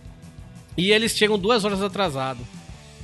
E 0.76 0.90
eles 0.90 1.12
chegam 1.12 1.38
duas 1.38 1.64
horas 1.64 1.82
atrasados. 1.82 2.44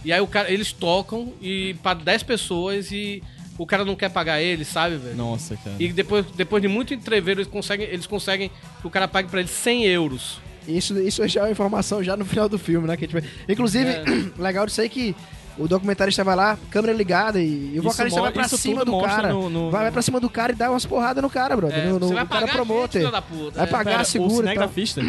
E 0.04 0.12
aí 0.12 0.20
o 0.20 0.26
cara, 0.26 0.50
eles 0.50 0.72
tocam 0.72 1.34
e 1.40 1.74
para 1.82 1.94
10 1.94 2.22
pessoas 2.22 2.90
e 2.90 3.22
o 3.62 3.66
cara 3.66 3.84
não 3.84 3.94
quer 3.96 4.08
pagar 4.10 4.40
eles, 4.40 4.68
sabe, 4.68 4.96
velho? 4.96 5.16
Nossa, 5.16 5.56
cara. 5.56 5.76
E 5.78 5.92
depois, 5.92 6.24
depois 6.34 6.62
de 6.62 6.68
muito 6.68 6.94
entreveiro, 6.94 7.40
eles 7.40 7.50
conseguem, 7.50 7.86
eles 7.88 8.06
conseguem 8.06 8.50
que 8.80 8.86
o 8.86 8.90
cara 8.90 9.06
pague 9.06 9.28
pra 9.28 9.40
eles 9.40 9.50
100 9.50 9.84
euros. 9.86 10.40
Isso, 10.68 10.98
isso 11.00 11.26
já 11.26 11.40
é 11.40 11.44
uma 11.44 11.50
informação 11.50 12.02
já 12.02 12.16
no 12.16 12.24
final 12.24 12.48
do 12.48 12.58
filme, 12.58 12.86
né? 12.86 12.96
Que 12.96 13.04
a 13.04 13.08
gente 13.08 13.28
Inclusive, 13.48 13.90
É. 13.90 14.04
legal 14.40 14.66
disso 14.66 14.80
aí 14.80 14.88
que 14.88 15.14
o 15.58 15.66
documentarista 15.68 16.22
vai 16.24 16.36
lá, 16.36 16.56
câmera 16.70 16.92
ligada 16.92 17.40
e, 17.40 17.72
e 17.74 17.80
o 17.80 17.82
vocalista 17.82 18.20
vai 18.20 18.30
pra 18.32 18.48
cima 18.48 18.84
do 18.84 18.98
cara. 19.02 19.28
no- 19.32 19.50
no- 19.50 19.70
vai, 19.70 19.82
vai 19.82 19.90
pra 19.92 20.00
cima 20.00 20.18
do 20.20 20.30
cara 20.30 20.52
e 20.52 20.54
dá 20.54 20.70
umas 20.70 20.86
porradas 20.86 21.22
no 21.22 21.28
cara, 21.28 21.56
brother. 21.56 21.78
É, 21.80 21.86
no, 21.86 21.98
no, 21.98 22.08
você 22.08 22.14
vai 22.14 22.24
o 22.24 22.28
cara 22.28 22.40
pagar 22.40 22.44
a 22.44 22.46
gente, 22.46 22.56
promoter. 22.66 22.98
filho 23.00 23.12
da 23.12 23.20
puta. 23.22 23.50
Vai 23.58 23.64
É. 23.64 23.66
pagar, 23.66 23.90
Pera, 23.90 24.02
o 24.02 24.06
segura 24.06 24.34
cinegrafista? 24.36 25.02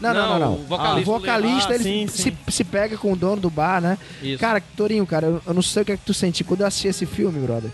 Não, 0.00 0.12
não, 0.12 0.28
não, 0.28 0.38
não. 0.38 0.52
o 0.54 0.64
vocalista. 0.64 1.00
o 1.00 1.04
vocalista, 1.14 1.72
Ah, 1.72 1.74
ele 1.74 1.84
sim, 1.84 2.06
se, 2.06 2.22
sim. 2.24 2.36
se 2.48 2.64
pega 2.64 2.96
com 2.98 3.12
o 3.12 3.16
dono 3.16 3.40
do 3.40 3.50
bar, 3.50 3.80
né? 3.80 3.96
Isso. 4.22 4.38
Cara, 4.38 4.62
Torinho, 4.76 5.06
cara, 5.06 5.26
eu, 5.26 5.42
eu 5.46 5.54
não 5.54 5.62
sei 5.62 5.82
o 5.82 5.84
que 5.86 5.92
é 5.92 5.96
que 5.96 6.04
tu 6.04 6.12
senti 6.14 6.44
quando 6.44 6.60
eu 6.60 6.66
assisti 6.66 6.88
esse 6.88 7.06
filme, 7.06 7.38
brother. 7.40 7.70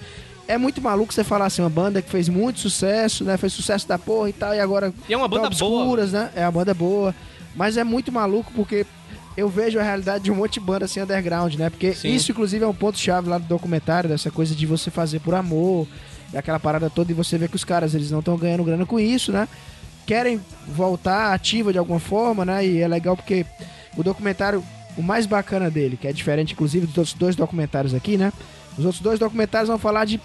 É 0.47 0.57
muito 0.59 0.81
maluco 0.81 1.13
você 1.13 1.25
falar 1.25 1.47
assim, 1.47 1.63
uma 1.63 1.71
banda 1.71 2.03
que 2.03 2.11
fez 2.11 2.29
muito 2.29 2.61
sucesso, 2.61 3.25
né? 3.25 3.37
Fez 3.37 3.53
sucesso 3.53 3.87
da 3.89 3.99
porra 3.99 4.29
e 4.29 4.33
tal, 4.33 4.55
e 4.55 4.61
agora. 4.61 4.93
E 5.09 5.13
é 5.13 5.17
uma 5.17 5.29
banda 5.29 5.47
obscuras, 5.47 6.13
né? 6.13 6.31
É 6.35 6.45
uma 6.45 6.53
banda 6.53 6.75
boa. 6.75 7.15
Mas 7.55 7.77
é 7.77 7.85
muito 7.85 8.11
maluco 8.13 8.53
porque 8.55 8.87
eu 9.37 9.49
vejo 9.49 9.79
a 9.79 9.83
realidade 9.83 10.25
de 10.25 10.31
um 10.31 10.35
monte 10.35 10.55
de 10.55 10.61
banda 10.61 10.85
assim 10.85 11.01
underground, 11.01 11.55
né? 11.55 11.71
Porque 11.71 11.93
Sim. 11.95 12.09
isso, 12.15 12.31
inclusive, 12.33 12.65
é 12.65 12.69
um 12.69 12.75
ponto-chave 12.75 13.29
lá 13.29 13.39
do 13.39 13.47
documentário, 13.47 14.09
dessa 14.09 14.31
coisa 14.31 14.55
de 14.55 14.67
você 14.67 14.91
fazer 14.91 15.21
por 15.21 15.35
amor, 15.35 15.87
e 16.33 16.37
aquela 16.37 16.61
parada 16.61 16.91
toda, 16.91 17.11
e 17.13 17.15
você 17.15 17.39
vê 17.39 17.49
que 17.49 17.57
os 17.57 17.65
caras 17.65 17.95
eles 17.95 18.11
não 18.11 18.19
estão 18.19 18.37
ganhando 18.37 18.65
grana 18.65 18.85
com 18.85 18.99
isso, 19.01 19.33
né? 19.33 19.49
Querem 20.07 20.41
voltar 20.67 21.33
ativa 21.33 21.73
de 21.73 21.79
alguma 21.79 22.01
forma, 22.01 22.45
né? 22.45 22.67
E 22.67 22.81
é 22.81 22.89
legal 22.89 23.17
porque 23.17 23.47
o 23.97 24.03
documentário, 24.03 24.63
o 24.97 25.03
mais 25.03 25.27
bacana 25.27 25.71
dele, 25.71 25.97
que 25.97 26.09
é 26.09 26.13
diferente, 26.13 26.53
inclusive, 26.53 26.87
dos 26.87 26.99
outros 26.99 27.15
dois 27.15 27.37
documentários 27.37 27.95
aqui, 27.95 28.17
né? 28.17 28.33
Os 28.77 28.85
outros 28.85 29.03
dois 29.03 29.19
documentários 29.19 29.69
vão 29.69 29.79
falar 29.79 30.05
de 30.05 30.21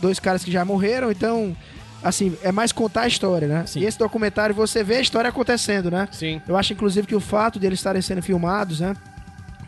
dois 0.00 0.18
caras 0.18 0.44
que 0.44 0.50
já 0.50 0.64
morreram, 0.64 1.10
então, 1.10 1.56
assim, 2.02 2.36
é 2.42 2.50
mais 2.50 2.72
contar 2.72 3.02
a 3.02 3.06
história, 3.06 3.46
né? 3.46 3.64
Sim. 3.66 3.80
E 3.80 3.84
esse 3.84 3.98
documentário 3.98 4.54
você 4.54 4.82
vê 4.82 4.96
a 4.96 5.00
história 5.00 5.28
acontecendo, 5.28 5.90
né? 5.90 6.08
Sim. 6.10 6.40
Eu 6.46 6.56
acho, 6.56 6.72
inclusive, 6.72 7.06
que 7.06 7.14
o 7.14 7.20
fato 7.20 7.58
de 7.58 7.66
eles 7.66 7.78
estarem 7.78 8.02
sendo 8.02 8.22
filmados, 8.22 8.80
né? 8.80 8.94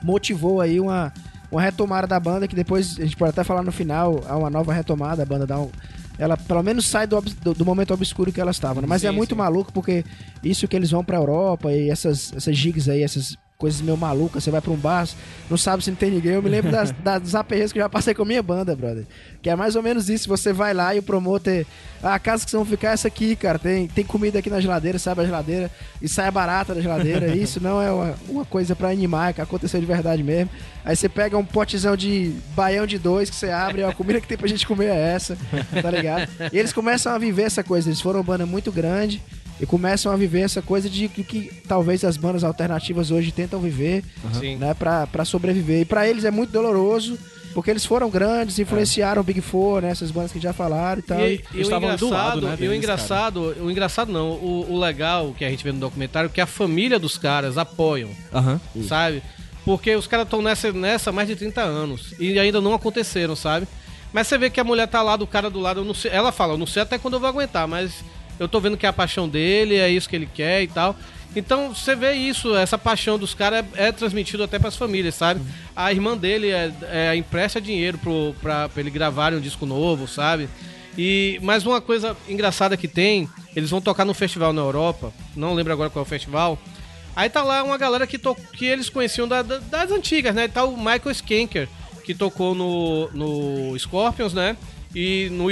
Motivou 0.02 0.60
aí 0.60 0.78
uma, 0.80 1.12
uma 1.50 1.62
retomada 1.62 2.06
da 2.06 2.18
banda, 2.18 2.48
que 2.48 2.54
depois 2.54 2.96
a 2.98 3.02
gente 3.02 3.16
pode 3.16 3.30
até 3.30 3.44
falar 3.44 3.62
no 3.62 3.72
final, 3.72 4.22
há 4.28 4.36
uma 4.36 4.50
nova 4.50 4.72
retomada, 4.72 5.22
a 5.22 5.26
banda 5.26 5.46
dá 5.46 5.58
um. 5.58 5.70
Ela 6.18 6.36
pelo 6.36 6.62
menos 6.62 6.86
sai 6.86 7.06
do, 7.06 7.20
do, 7.20 7.54
do 7.54 7.64
momento 7.64 7.92
obscuro 7.92 8.32
que 8.32 8.40
ela 8.40 8.50
estava, 8.50 8.80
né? 8.80 8.86
Mas 8.88 9.02
Sim, 9.02 9.08
é 9.08 9.10
muito 9.10 9.34
sim. 9.34 9.38
maluco 9.38 9.72
porque 9.72 10.04
isso 10.42 10.66
que 10.66 10.74
eles 10.76 10.90
vão 10.90 11.04
pra 11.04 11.18
Europa 11.18 11.72
e 11.72 11.90
essas, 11.90 12.32
essas 12.34 12.56
gigs 12.56 12.88
aí, 12.88 13.02
essas 13.02 13.36
coisas 13.58 13.80
meio 13.80 13.96
malucas, 13.96 14.44
você 14.44 14.50
vai 14.50 14.60
pra 14.60 14.70
um 14.70 14.76
bar, 14.76 15.08
não 15.48 15.56
sabe 15.56 15.82
se 15.82 15.90
não 15.90 15.96
tem 15.96 16.10
ninguém. 16.10 16.32
Eu 16.32 16.42
me 16.42 16.48
lembro 16.48 16.70
das, 16.70 16.90
das, 17.02 17.22
dos 17.22 17.34
aperreios 17.34 17.72
que 17.72 17.78
eu 17.78 17.82
já 17.82 17.88
passei 17.88 18.14
com 18.14 18.22
a 18.22 18.26
minha 18.26 18.42
banda, 18.42 18.76
brother. 18.76 19.04
Que 19.40 19.48
é 19.48 19.56
mais 19.56 19.76
ou 19.76 19.82
menos 19.82 20.08
isso, 20.10 20.28
você 20.28 20.52
vai 20.52 20.74
lá 20.74 20.94
e 20.94 20.98
o 20.98 21.02
promotor. 21.02 21.64
Ah, 22.02 22.14
a 22.14 22.18
casa 22.18 22.44
que 22.44 22.50
vocês 22.50 22.58
vão 22.58 22.70
ficar 22.70 22.90
é 22.90 22.92
essa 22.92 23.08
aqui, 23.08 23.34
cara. 23.34 23.58
Tem, 23.58 23.88
tem 23.88 24.04
comida 24.04 24.38
aqui 24.38 24.50
na 24.50 24.60
geladeira, 24.60 24.98
sabe 24.98 25.22
a 25.22 25.24
geladeira 25.24 25.70
e 26.00 26.08
sai 26.08 26.30
barata 26.30 26.74
da 26.74 26.80
geladeira. 26.80 27.28
Isso 27.34 27.60
não 27.60 27.80
é 27.80 27.90
uma, 27.90 28.14
uma 28.28 28.44
coisa 28.44 28.76
pra 28.76 28.90
animar, 28.90 29.32
que 29.32 29.40
aconteceu 29.40 29.80
de 29.80 29.86
verdade 29.86 30.22
mesmo. 30.22 30.50
Aí 30.84 30.94
você 30.94 31.08
pega 31.08 31.38
um 31.38 31.44
potezão 31.44 31.96
de 31.96 32.34
baião 32.54 32.86
de 32.86 32.98
dois 32.98 33.30
que 33.30 33.36
você 33.36 33.50
abre, 33.50 33.82
ó, 33.82 33.88
a 33.88 33.94
comida 33.94 34.20
que 34.20 34.28
tem 34.28 34.36
pra 34.36 34.46
gente 34.46 34.66
comer 34.66 34.86
é 34.86 35.14
essa, 35.14 35.36
tá 35.82 35.90
ligado? 35.90 36.30
E 36.52 36.58
eles 36.58 36.72
começam 36.72 37.12
a 37.12 37.18
viver 37.18 37.42
essa 37.42 37.64
coisa. 37.64 37.88
Eles 37.88 38.00
foram 38.00 38.20
uma 38.20 38.24
banda 38.24 38.46
muito 38.46 38.70
grande 38.70 39.22
e 39.60 39.66
começam 39.66 40.12
a 40.12 40.16
viver 40.16 40.40
essa 40.40 40.60
coisa 40.62 40.88
de 40.90 41.08
que, 41.08 41.22
que 41.24 41.50
talvez 41.66 42.04
as 42.04 42.16
bandas 42.16 42.44
alternativas 42.44 43.10
hoje 43.10 43.32
tentam 43.32 43.58
viver, 43.60 44.04
Sim. 44.38 44.56
né, 44.56 44.74
pra, 44.74 45.06
pra 45.06 45.24
sobreviver. 45.24 45.80
E 45.80 45.84
pra 45.84 46.06
eles 46.08 46.24
é 46.24 46.30
muito 46.30 46.50
doloroso. 46.52 47.18
Porque 47.54 47.70
eles 47.70 47.86
foram 47.86 48.10
grandes, 48.10 48.58
influenciaram 48.58 49.22
o 49.22 49.24
Big 49.24 49.40
Four, 49.40 49.80
né? 49.80 49.88
Essas 49.88 50.10
bandas 50.10 50.30
que 50.30 50.38
já 50.38 50.52
falaram 50.52 50.98
e 50.98 51.02
tal. 51.02 51.18
E, 51.20 51.22
E- 51.22 51.26
e 51.26 51.36
o 51.38 51.56
Eles 51.56 51.66
estavam 51.68 51.88
do 51.96 52.04
engraçado, 52.06 52.12
lado, 52.12 52.46
né, 52.48 52.56
e 52.60 52.68
o 52.68 52.74
engraçado, 52.74 53.40
o 53.62 53.70
engraçado 53.70 54.12
não, 54.12 54.32
o, 54.32 54.66
o 54.72 54.78
legal 54.78 55.32
que 55.32 55.42
a 55.42 55.48
gente 55.48 55.64
vê 55.64 55.72
no 55.72 55.78
documentário 55.80 56.26
é 56.28 56.30
que 56.30 56.40
a 56.42 56.44
família 56.44 56.98
dos 56.98 57.16
caras 57.16 57.56
apoiam, 57.56 58.10
sabe? 58.86 59.22
Porque 59.64 59.96
os 59.96 60.06
caras 60.06 60.26
estão 60.26 60.42
nessa, 60.42 60.70
nessa 60.70 61.08
há 61.08 61.12
mais 61.14 61.28
de 61.28 61.34
30 61.34 61.62
anos 61.62 62.12
e 62.20 62.38
ainda 62.38 62.60
não 62.60 62.74
aconteceram, 62.74 63.34
sabe? 63.34 63.66
Mas 64.12 64.26
você 64.26 64.36
vê 64.36 64.50
que 64.50 64.60
a 64.60 64.64
mulher 64.64 64.86
tá 64.86 65.00
lá 65.00 65.16
do 65.16 65.26
cara 65.26 65.48
do 65.48 65.58
lado, 65.58 65.80
eu 65.80 65.84
não 65.86 65.94
sei, 65.94 66.10
ela 66.10 66.30
fala, 66.32 66.52
eu 66.52 66.58
não 66.58 66.66
sei 66.66 66.82
até 66.82 66.98
quando 66.98 67.14
eu 67.14 67.20
vou 67.20 67.28
aguentar, 67.30 67.66
mas 67.66 68.04
eu 68.38 68.48
tô 68.48 68.60
vendo 68.60 68.76
que 68.76 68.86
é 68.86 68.88
a 68.88 68.92
paixão 68.92 69.28
dele, 69.28 69.76
é 69.76 69.88
isso 69.90 70.08
que 70.08 70.16
ele 70.16 70.28
quer 70.32 70.62
e 70.62 70.68
tal. 70.68 70.96
Então 71.34 71.74
você 71.74 71.94
vê 71.94 72.12
isso, 72.14 72.56
essa 72.56 72.78
paixão 72.78 73.18
dos 73.18 73.34
caras 73.34 73.64
é, 73.74 73.88
é 73.88 73.92
transmitido 73.92 74.42
até 74.42 74.58
pras 74.58 74.74
famílias, 74.76 75.14
sabe? 75.14 75.40
A 75.74 75.92
irmã 75.92 76.16
dele 76.16 76.48
é, 76.50 76.72
é 76.90 77.16
empresta 77.16 77.60
dinheiro 77.60 77.98
pro, 77.98 78.34
pra, 78.40 78.68
pra 78.70 78.80
ele 78.80 78.90
gravarem 78.90 79.38
um 79.38 79.42
disco 79.42 79.66
novo, 79.66 80.08
sabe? 80.08 80.48
E 80.96 81.38
mais 81.42 81.66
uma 81.66 81.78
coisa 81.80 82.16
engraçada 82.26 82.74
que 82.76 82.88
tem, 82.88 83.28
eles 83.54 83.68
vão 83.68 83.82
tocar 83.82 84.06
num 84.06 84.14
festival 84.14 84.52
na 84.54 84.62
Europa, 84.62 85.12
não 85.36 85.52
lembro 85.52 85.72
agora 85.74 85.90
qual 85.90 86.02
é 86.02 86.06
o 86.06 86.08
festival. 86.08 86.58
Aí 87.14 87.28
tá 87.28 87.42
lá 87.42 87.62
uma 87.62 87.76
galera 87.76 88.06
que, 88.06 88.16
to... 88.18 88.34
que 88.54 88.64
eles 88.64 88.88
conheciam 88.88 89.28
da- 89.28 89.42
da- 89.42 89.58
das 89.58 89.90
antigas, 89.90 90.34
né? 90.34 90.48
Tá 90.48 90.64
o 90.64 90.76
Michael 90.76 91.10
Skanker, 91.10 91.68
que 92.04 92.14
tocou 92.14 92.54
no, 92.54 93.10
no 93.12 93.78
Scorpions, 93.78 94.32
né? 94.32 94.56
E 94.98 95.28
no 95.30 95.44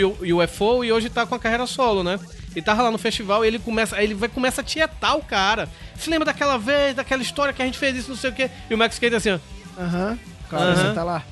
UFO 0.43 0.83
e 0.83 0.91
hoje 0.91 1.11
tá 1.11 1.27
com 1.27 1.35
a 1.35 1.39
carreira 1.39 1.67
solo, 1.67 2.03
né? 2.03 2.19
E 2.57 2.63
tava 2.63 2.83
lá 2.83 2.91
no 2.91 2.97
festival 2.97 3.45
e 3.45 3.49
ele 3.49 3.59
começa, 3.59 4.03
ele 4.03 4.15
vai, 4.15 4.27
começa 4.27 4.63
a 4.63 4.65
tietar 4.65 5.19
o 5.19 5.23
cara. 5.23 5.69
Se 5.99 6.09
lembra 6.09 6.25
daquela 6.25 6.57
vez, 6.57 6.95
daquela 6.97 7.21
história 7.21 7.53
que 7.53 7.61
a 7.61 7.67
gente 7.67 7.77
fez 7.77 7.95
isso, 7.95 8.09
não 8.09 8.17
sei 8.17 8.31
o 8.31 8.33
quê? 8.33 8.49
E 8.71 8.75
o 8.75 8.79
Max 8.79 8.95
Skanker 8.95 9.19
assim, 9.19 9.33
ó. 9.33 9.39
Aham. 9.79 10.19
Cara, 10.49 10.65
Aham. 10.73 10.75
você 10.89 10.95
tá 10.95 11.05
lá. 11.05 11.23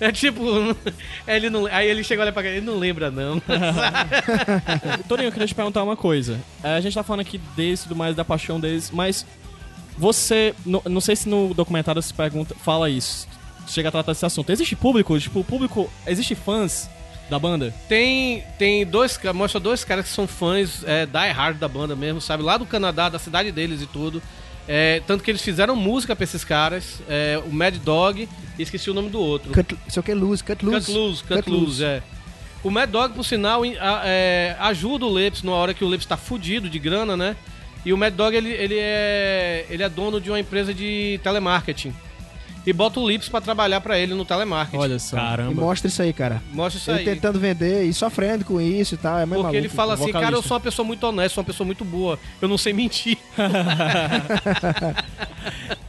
É 0.00 0.10
tipo, 0.12 0.40
ele 1.28 1.50
não, 1.50 1.66
aí 1.66 1.86
ele 1.88 2.02
chega 2.02 2.22
olha 2.22 2.32
pra 2.32 2.42
cá, 2.42 2.48
ele 2.48 2.64
não 2.64 2.78
lembra 2.78 3.10
não. 3.10 3.38
Torinho, 5.08 5.28
eu 5.28 5.32
queria 5.32 5.46
te 5.46 5.54
perguntar 5.54 5.82
uma 5.82 5.96
coisa. 5.96 6.40
É, 6.62 6.74
a 6.76 6.80
gente 6.80 6.94
tá 6.94 7.02
falando 7.02 7.20
aqui 7.20 7.36
deles 7.54 7.80
e 7.80 7.82
tudo 7.82 7.96
mais, 7.96 8.16
da 8.16 8.24
paixão 8.24 8.58
deles, 8.58 8.90
mas 8.90 9.26
você. 9.98 10.54
no- 10.64 10.82
não 10.88 11.00
sei 11.00 11.16
se 11.16 11.28
no 11.28 11.52
documentário 11.52 12.00
se 12.00 12.14
pergunta, 12.14 12.54
fala 12.64 12.88
isso. 12.88 13.28
Chega 13.66 13.88
a 13.90 13.92
tratar 13.92 14.12
desse 14.12 14.24
assunto. 14.24 14.50
Existe 14.50 14.74
público? 14.74 15.18
Tipo, 15.20 15.44
público. 15.44 15.90
Existe 16.06 16.34
fãs 16.34 16.88
da 17.28 17.38
banda? 17.38 17.74
Tem, 17.88 18.42
tem 18.58 18.86
dois, 18.86 19.18
mostra 19.34 19.60
dois 19.60 19.84
caras 19.84 20.06
que 20.06 20.12
são 20.12 20.26
fãs 20.26 20.82
é, 20.84 21.06
die 21.06 21.30
hard 21.32 21.58
da 21.58 21.68
banda 21.68 21.94
mesmo, 21.94 22.20
sabe? 22.20 22.42
Lá 22.42 22.56
do 22.56 22.66
Canadá, 22.66 23.08
da 23.08 23.18
cidade 23.18 23.52
deles 23.52 23.82
e 23.82 23.86
tudo. 23.86 24.22
É, 24.66 25.00
tanto 25.06 25.24
que 25.24 25.30
eles 25.30 25.40
fizeram 25.40 25.74
música 25.74 26.14
pra 26.14 26.24
esses 26.24 26.44
caras. 26.44 27.00
é, 27.08 27.40
o 27.46 27.50
Mad 27.52 27.76
Dog, 27.76 28.28
e 28.58 28.62
esqueci 28.62 28.90
o 28.90 28.94
nome 28.94 29.08
do 29.08 29.18
outro. 29.18 29.52
Cut, 29.52 29.76
isso 29.86 29.98
aqui 29.98 30.10
é 30.10 30.14
luz, 30.14 30.42
cut 30.42 30.64
loose. 30.64 30.86
Cut 30.86 30.92
Loose, 30.98 31.24
Cut, 31.24 31.50
Loose, 31.50 31.84
é. 31.84 32.02
O 32.62 32.70
Mad 32.70 32.90
Dog, 32.90 33.14
por 33.14 33.24
sinal, 33.24 33.62
é, 33.64 34.56
ajuda 34.58 35.06
o 35.06 35.12
Leps 35.12 35.42
numa 35.42 35.56
hora 35.56 35.72
que 35.72 35.84
o 35.84 35.88
Leps 35.88 36.04
tá 36.06 36.16
fudido 36.16 36.68
de 36.68 36.78
grana, 36.78 37.16
né? 37.16 37.36
E 37.84 37.92
o 37.92 37.96
Mad 37.96 38.12
Dog, 38.12 38.36
ele, 38.36 38.50
ele, 38.50 38.76
é, 38.76 39.64
ele 39.70 39.82
é 39.82 39.88
dono 39.88 40.20
de 40.20 40.28
uma 40.28 40.40
empresa 40.40 40.74
de 40.74 41.20
telemarketing. 41.22 41.94
E 42.68 42.72
bota 42.74 43.00
o 43.00 43.08
Lips 43.08 43.30
pra 43.30 43.40
trabalhar 43.40 43.80
pra 43.80 43.98
ele 43.98 44.14
no 44.14 44.26
telemarketing. 44.26 44.76
Olha 44.76 44.98
só. 44.98 45.16
E 45.16 45.20
Caramba. 45.20 45.62
mostra 45.62 45.88
isso 45.88 46.02
aí, 46.02 46.12
cara. 46.12 46.42
Mostra 46.52 46.78
isso 46.78 46.90
Ele 46.90 46.98
aí. 46.98 47.04
tentando 47.06 47.40
vender 47.40 47.84
e 47.84 47.94
sofrendo 47.94 48.44
com 48.44 48.60
isso 48.60 48.94
e 48.94 48.98
tal. 48.98 49.18
É 49.18 49.24
meio 49.24 49.40
Porque 49.40 49.56
ele 49.56 49.68
maluco. 49.68 49.74
fala 49.74 49.94
assim, 49.94 50.02
vocalista. 50.02 50.20
cara, 50.26 50.36
eu 50.36 50.42
sou 50.42 50.54
uma 50.54 50.60
pessoa 50.60 50.86
muito 50.86 51.02
honesta, 51.04 51.36
sou 51.36 51.40
uma 51.42 51.46
pessoa 51.46 51.64
muito 51.64 51.82
boa. 51.82 52.18
Eu 52.42 52.46
não 52.46 52.58
sei 52.58 52.74
mentir. 52.74 53.16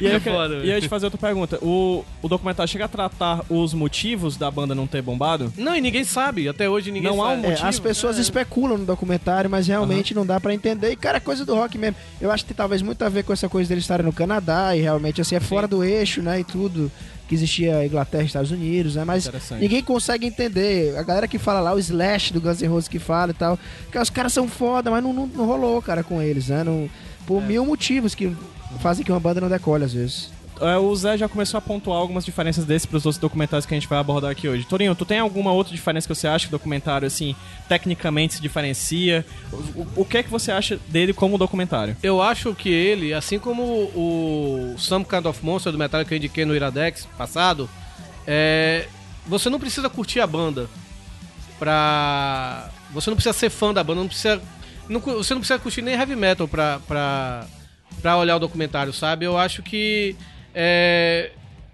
E 0.00 0.06
aí, 0.06 0.12
É 0.12 0.16
eu, 0.16 0.20
foda, 0.20 0.54
e 0.56 0.70
aí 0.70 0.76
eu 0.76 0.80
te 0.80 0.88
fazer 0.88 1.06
outra 1.06 1.18
pergunta. 1.18 1.58
O, 1.62 2.04
o 2.22 2.28
documentário 2.28 2.70
chega 2.70 2.84
a 2.84 2.88
tratar 2.88 3.42
os 3.48 3.72
motivos 3.74 4.36
da 4.36 4.50
banda 4.50 4.74
não 4.74 4.86
ter 4.86 5.00
bombado? 5.02 5.52
Não, 5.56 5.74
e 5.74 5.80
ninguém 5.80 6.04
sabe. 6.04 6.48
Até 6.48 6.68
hoje 6.68 6.90
ninguém 6.92 7.10
Não 7.10 7.22
há 7.22 7.28
sabe. 7.30 7.40
um 7.40 7.44
É, 7.44 7.48
motivo? 7.50 7.68
as 7.68 7.78
pessoas 7.80 8.18
especulam 8.18 8.78
no 8.78 8.84
documentário, 8.84 9.48
mas 9.48 9.66
realmente 9.66 10.14
não 10.14 10.26
dá 10.26 10.38
pra 10.40 10.52
entender. 10.54 10.92
E, 10.92 10.96
cara, 10.96 11.16
é 11.18 11.20
coisa 11.20 11.44
do 11.44 11.54
rock 11.54 11.78
mesmo. 11.78 11.96
Eu 12.20 12.30
acho 12.30 12.44
que 12.44 12.48
tem 12.48 12.56
talvez 12.56 12.82
muito 12.82 13.02
a 13.02 13.08
ver 13.08 13.22
com 13.24 13.32
essa 13.32 13.48
coisa 13.48 13.68
deles 13.68 13.84
estarem 13.84 14.04
no 14.04 14.12
Canadá 14.12 14.76
e 14.76 14.80
realmente, 14.80 15.20
assim, 15.20 15.34
é 15.36 15.40
fora 15.40 15.66
do 15.66 15.82
eixo, 15.84 16.20
né? 16.22 16.40
E 16.40 16.44
tudo 16.44 16.90
que 17.28 17.34
existia 17.34 17.84
Inglaterra 17.84 18.22
e 18.22 18.26
Estados 18.26 18.50
Unidos, 18.52 18.94
né? 18.94 19.04
Mas 19.04 19.28
ninguém 19.58 19.82
consegue 19.82 20.26
entender. 20.26 20.96
A 20.96 21.02
galera 21.02 21.26
que 21.26 21.38
fala 21.38 21.58
lá, 21.60 21.72
o 21.74 21.78
Slash 21.78 22.32
do 22.32 22.40
Guns 22.40 22.60
N' 22.62 22.68
Roses 22.68 22.88
que 22.88 22.98
fala 23.00 23.32
e 23.32 23.34
tal, 23.34 23.58
que 23.90 23.98
os 23.98 24.10
caras 24.10 24.32
são 24.32 24.46
foda, 24.46 24.90
mas 24.92 25.02
não, 25.02 25.12
não, 25.12 25.26
não 25.26 25.44
rolou, 25.46 25.82
cara, 25.82 26.04
com 26.04 26.22
eles, 26.22 26.48
né? 26.48 26.62
Não, 26.62 26.88
por 27.26 27.42
É. 27.42 27.46
mil 27.46 27.66
motivos 27.66 28.14
que 28.14 28.32
fazem 28.78 29.04
que 29.04 29.10
uma 29.12 29.20
banda 29.20 29.40
não 29.40 29.48
decole, 29.48 29.84
às 29.84 29.92
vezes. 29.92 30.30
É, 30.58 30.78
o 30.78 30.96
Zé 30.96 31.18
já 31.18 31.28
começou 31.28 31.58
a 31.58 31.60
pontuar 31.60 31.98
algumas 31.98 32.24
diferenças 32.24 32.64
desses 32.64 32.86
pros 32.86 33.04
outros 33.04 33.20
documentários 33.20 33.66
que 33.66 33.74
a 33.74 33.76
gente 33.78 33.86
vai 33.88 33.98
abordar 33.98 34.30
aqui 34.30 34.48
hoje. 34.48 34.64
Torinho, 34.64 34.94
tu 34.94 35.04
tem 35.04 35.18
alguma 35.18 35.52
outra 35.52 35.70
diferença 35.74 36.08
que 36.08 36.14
você 36.14 36.26
acha 36.26 36.46
que 36.46 36.54
o 36.54 36.56
documentário, 36.58 37.06
assim, 37.06 37.36
tecnicamente 37.68 38.34
se 38.36 38.40
diferencia? 38.40 39.22
O, 39.52 39.56
o- 39.56 39.88
o 39.96 40.04
que 40.06 40.16
é 40.16 40.22
que 40.22 40.30
você 40.30 40.50
acha 40.50 40.80
dele 40.88 41.12
como 41.12 41.36
documentário? 41.36 41.94
Eu 42.02 42.22
acho 42.22 42.54
que 42.54 42.70
ele, 42.70 43.12
assim 43.12 43.38
como 43.38 43.62
o 43.62 44.74
Some 44.78 45.04
Kind 45.04 45.26
of 45.26 45.44
Monster 45.44 45.70
do 45.72 45.76
Metallica 45.78 46.08
que 46.08 46.14
eu 46.14 46.18
indiquei 46.18 46.46
no 46.46 46.56
Iradex 46.56 47.06
passado, 47.18 47.68
é, 48.26 48.86
você 49.26 49.50
não 49.50 49.60
precisa 49.60 49.90
curtir 49.90 50.20
a 50.20 50.26
banda 50.26 50.70
pra. 51.58 52.70
Você 52.92 53.10
não 53.10 53.16
precisa 53.16 53.32
ser 53.32 53.50
fã 53.50 53.74
da 53.74 53.82
banda, 53.84 54.00
não 54.00 54.08
precisa. 54.08 54.40
não 54.88 55.00
você 55.00 55.34
não 55.34 55.40
precisa 55.40 55.58
curtir 55.58 55.82
nem 55.82 55.94
heavy 55.94 56.16
metal 56.16 56.46
pra, 56.48 56.80
pra, 56.86 57.46
pra 58.02 58.16
olhar 58.16 58.36
o 58.36 58.40
documentário, 58.40 58.92
sabe? 58.92 59.24
Eu 59.24 59.36
acho 59.36 59.62
que. 59.62 60.14
É, 60.54 61.30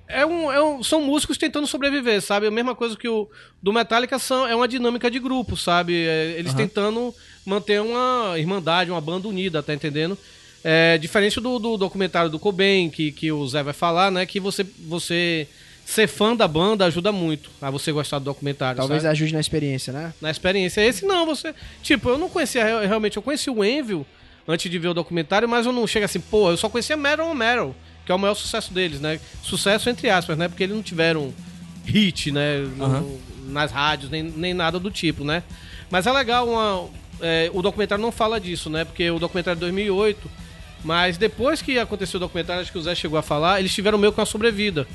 é 0.08 0.26
um, 0.26 0.50
é 0.52 0.62
um- 0.62 0.82
são 0.82 1.00
músicos 1.00 1.38
tentando 1.38 1.66
sobreviver, 1.66 2.20
sabe? 2.20 2.46
A 2.46 2.50
mesma 2.50 2.74
coisa 2.74 2.96
que 2.96 3.08
o 3.08 3.28
do 3.62 3.72
Metallica 3.72 4.18
são, 4.18 4.46
é 4.46 4.54
uma 4.54 4.68
dinâmica 4.68 5.10
de 5.10 5.18
grupo, 5.18 5.56
sabe? 5.56 5.94
É, 6.06 6.34
eles 6.38 6.52
tentando 6.52 7.14
manter 7.46 7.80
uma 7.80 8.34
irmandade, 8.36 8.90
uma 8.90 9.00
banda 9.00 9.28
unida, 9.28 9.62
tá 9.62 9.72
entendendo? 9.72 10.18
É, 10.64 10.98
diferente 10.98 11.40
do, 11.40 11.58
do 11.58 11.76
documentário 11.76 12.30
do 12.30 12.38
Cobain, 12.38 12.90
que, 12.90 13.10
que 13.10 13.32
o 13.32 13.46
Zé 13.48 13.62
vai 13.62 13.72
falar, 13.72 14.10
né? 14.12 14.26
Que 14.26 14.38
você, 14.38 14.64
você 14.86 15.48
ser 15.84 16.06
fã 16.06 16.36
da 16.36 16.46
banda 16.46 16.84
ajuda 16.84 17.10
muito 17.10 17.50
a 17.60 17.68
você 17.70 17.90
gostar 17.90 18.18
do 18.20 18.24
documentário, 18.26 18.76
Talvez 18.78 19.02
sabe? 19.02 19.12
ajude 19.12 19.32
na 19.32 19.40
experiência, 19.40 19.92
né? 19.92 20.12
na 20.20 20.30
experiência. 20.30 20.80
Esse 20.80 21.04
não, 21.04 21.24
você. 21.26 21.54
Tipo, 21.82 22.10
eu 22.10 22.18
não 22.18 22.28
conhecia 22.28 22.64
real- 22.64 22.80
realmente, 22.82 23.16
eu 23.16 23.22
conheci 23.22 23.48
o 23.50 23.64
Envil 23.64 24.06
antes 24.46 24.70
de 24.70 24.78
ver 24.78 24.88
o 24.88 24.94
documentário, 24.94 25.48
mas 25.48 25.66
eu 25.66 25.72
não 25.72 25.86
chego 25.86 26.04
assim, 26.04 26.20
pô, 26.20 26.50
eu 26.50 26.56
só 26.56 26.68
conhecia 26.68 26.96
Metal 26.96 27.28
on 27.28 27.34
Metal, 27.34 27.74
que 28.04 28.10
é 28.12 28.14
o 28.14 28.18
maior 28.18 28.34
sucesso 28.34 28.72
deles, 28.72 29.00
né? 29.00 29.20
Sucesso 29.42 29.88
entre 29.90 30.10
aspas, 30.10 30.36
né? 30.36 30.48
Porque 30.48 30.62
eles 30.64 30.74
não 30.74 30.82
tiveram 30.82 31.32
hit, 31.84 32.30
né? 32.30 32.58
no- 32.76 33.20
nas 33.52 33.70
rádios, 33.72 34.10
nem, 34.10 34.22
nem 34.22 34.54
nada 34.54 34.78
do 34.78 34.90
tipo, 34.90 35.24
né? 35.24 35.42
Mas 35.90 36.06
é 36.06 36.12
legal 36.12 36.48
uma. 36.48 36.88
é, 37.20 37.50
o 37.52 37.60
documentário 37.60 38.00
não 38.02 38.12
fala 38.12 38.40
disso, 38.40 38.70
né? 38.70 38.84
Porque 38.84 39.10
o 39.10 39.18
documentário 39.18 39.56
é 39.56 39.58
de 39.58 39.60
2008. 39.60 40.30
Mas 40.84 41.16
depois 41.16 41.62
que 41.62 41.78
aconteceu 41.78 42.18
o 42.18 42.20
documentário, 42.20 42.60
acho 42.62 42.72
que 42.72 42.78
o 42.78 42.82
Zé 42.82 42.94
chegou 42.94 43.16
a 43.18 43.22
falar, 43.22 43.60
eles 43.60 43.72
tiveram 43.72 43.96
meio 43.98 44.12
que 44.12 44.18
uma 44.18 44.26
sobrevida. 44.26 44.86